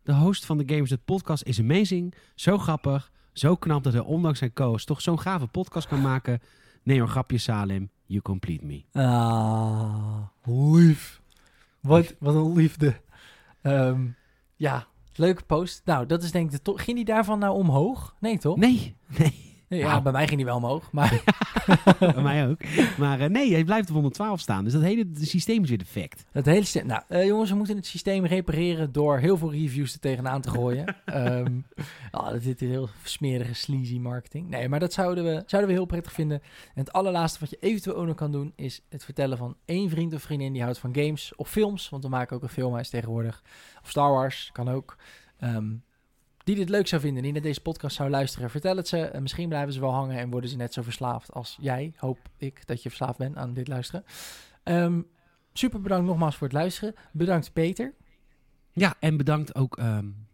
De 0.04 0.14
host 0.16 0.46
van 0.46 0.58
de 0.58 0.64
Gamers 0.68 0.90
het 0.90 1.06
podcast 1.06 1.44
is 1.44 1.60
amazing. 1.60 2.14
Zo 2.36 2.58
grappig. 2.58 3.12
Zo 3.34 3.56
knap 3.56 3.84
dat 3.84 3.94
hij 3.94 4.02
ondanks 4.02 4.40
zijn 4.40 4.54
co 4.54 4.76
toch 4.76 5.02
zo'n 5.02 5.20
gave 5.20 5.48
podcast 5.48 5.88
kan 5.88 6.02
maken. 6.02 6.40
Nee 6.84 7.00
hoor, 7.00 7.08
grapje 7.08 7.38
Salim. 7.38 7.90
You 8.06 8.22
complete 8.22 8.66
me. 8.66 8.84
Ah, 8.92 10.22
lief. 10.44 11.22
Wat, 11.80 12.16
wat 12.20 12.36
een 12.36 12.54
liefde. 12.54 13.02
Um, 13.62 14.16
ja, 14.56 14.88
leuke 15.20 15.44
post. 15.44 15.82
Nou, 15.86 16.06
dat 16.06 16.24
is 16.24 16.32
denk 16.32 16.52
ik 16.52 16.66
de 16.66 16.74
Ging 16.76 16.98
die 16.98 17.06
daarvan 17.06 17.40
nou 17.40 17.56
omhoog? 17.56 18.16
Nee, 18.20 18.38
toch? 18.38 18.58
Nee, 18.58 18.96
nee. 19.18 19.49
Ja, 19.70 20.02
bij 20.02 20.12
mij 20.12 20.26
ging 20.28 20.36
die 20.36 20.46
wel 20.46 20.56
omhoog. 20.56 20.92
Maar... 21.00 21.24
bij 22.00 22.22
mij 22.22 22.48
ook. 22.48 22.58
Maar 22.98 23.20
uh, 23.20 23.26
nee, 23.26 23.54
hij 23.54 23.64
blijft 23.64 23.88
op 23.88 23.94
112 23.94 24.40
staan. 24.40 24.64
Dus 24.64 24.74
dat 24.74 24.82
hele 24.82 25.08
systeem 25.14 25.64
is 25.64 25.70
weer 25.70 25.78
defect. 25.78 26.26
Het 26.32 26.46
hele 26.46 26.62
systeem. 26.62 26.86
Nou, 26.86 27.02
uh, 27.10 27.26
jongens, 27.26 27.50
we 27.50 27.56
moeten 27.56 27.76
het 27.76 27.86
systeem 27.86 28.26
repareren 28.26 28.92
door 28.92 29.18
heel 29.18 29.38
veel 29.38 29.52
reviews 29.52 29.94
er 29.94 30.00
tegenaan 30.00 30.42
te 30.42 30.50
gooien. 30.50 30.96
um, 31.14 31.66
oh, 32.12 32.30
dat 32.30 32.44
is 32.44 32.60
heel 32.60 32.90
smerige, 33.04 33.54
sleazy 33.54 33.98
marketing. 33.98 34.50
Nee, 34.50 34.70
maar 34.70 34.80
dat 34.80 34.94
zouden 34.94 35.24
we, 35.24 35.44
zouden 35.46 35.72
we 35.72 35.78
heel 35.78 35.86
prettig 35.86 36.12
vinden. 36.12 36.42
En 36.74 36.84
het 36.84 36.94
allerlaatste 36.94 37.40
wat 37.40 37.50
je 37.50 37.58
eventueel 37.60 37.96
ook 37.96 38.06
nog 38.06 38.16
kan 38.16 38.32
doen, 38.32 38.54
is 38.56 38.82
het 38.90 39.04
vertellen 39.04 39.38
van 39.38 39.56
één 39.66 39.90
vriend 39.90 40.14
of 40.14 40.22
vriendin 40.22 40.54
die 40.54 40.62
houdt 40.62 40.78
van 40.78 40.96
games 40.96 41.36
of 41.36 41.50
films. 41.50 41.90
Want 41.90 42.04
we 42.04 42.10
maken 42.10 42.36
ook 42.36 42.44
een 42.44 42.50
filmhuis 42.50 42.90
tegenwoordig. 42.90 43.44
Of 43.82 43.90
Star 43.90 44.12
Wars, 44.12 44.50
kan 44.54 44.70
ook. 44.70 44.98
Um, 45.44 45.84
die 46.50 46.58
dit 46.58 46.70
leuk 46.70 46.88
zou 46.88 47.02
vinden, 47.02 47.24
die 47.24 47.32
naar 47.32 47.42
deze 47.42 47.62
podcast 47.62 47.96
zou 47.96 48.10
luisteren, 48.10 48.50
vertel 48.50 48.78
het 48.78 48.88
ze. 48.88 48.98
En 48.98 49.22
misschien 49.22 49.50
blijven 49.50 49.74
ze 49.74 49.80
wel 49.80 49.92
hangen 49.92 50.18
en 50.18 50.30
worden 50.30 50.50
ze 50.50 50.56
net 50.56 50.74
zo 50.74 50.82
verslaafd 50.82 51.34
als 51.34 51.58
jij. 51.62 51.94
Hoop 51.98 52.18
ik 52.38 52.68
dat 52.68 52.84
je 52.84 52.90
verslaafd 52.90 53.18
bent 53.18 53.36
aan 53.36 53.54
dit 53.54 53.68
luisteren. 53.68 54.04
Um, 54.64 55.08
super 55.54 55.82
bedankt 55.82 56.08
nogmaals 56.08 56.36
voor 56.36 56.48
het 56.48 56.56
luisteren. 56.56 56.96
Bedankt 57.12 57.54
Peter. 57.54 57.94
Ja, 58.72 58.96
en 59.00 59.18
bedankt 59.18 59.56
ook... 59.56 59.78
Um... 59.80 60.28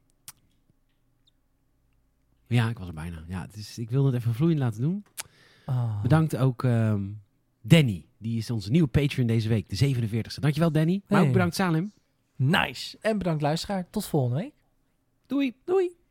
Ja, 2.47 2.69
ik 2.69 2.77
was 2.77 2.87
er 2.87 2.93
bijna. 2.93 3.23
Ja, 3.27 3.41
het 3.41 3.55
is, 3.55 3.77
ik 3.77 3.89
wilde 3.89 4.07
het 4.11 4.17
even 4.17 4.33
vloeiend 4.33 4.59
laten 4.59 4.81
doen. 4.81 5.05
Oh. 5.65 6.01
Bedankt 6.01 6.37
ook 6.37 6.63
um, 6.63 7.21
Danny. 7.61 8.05
Die 8.17 8.37
is 8.37 8.49
onze 8.49 8.71
nieuwe 8.71 8.87
Patreon 8.87 9.27
deze 9.27 9.49
week, 9.49 9.69
de 9.69 9.95
47e. 9.95 10.39
Dankjewel 10.39 10.71
Danny. 10.71 11.01
Maar 11.07 11.17
hey. 11.17 11.27
ook 11.27 11.33
bedankt 11.33 11.55
Salim. 11.55 11.91
Nice. 12.35 12.97
En 13.01 13.17
bedankt 13.17 13.41
luisteraar. 13.41 13.89
Tot 13.89 14.05
volgende 14.05 14.41
week. 14.41 14.53
Doei. 15.25 15.55
Doei. 15.63 16.03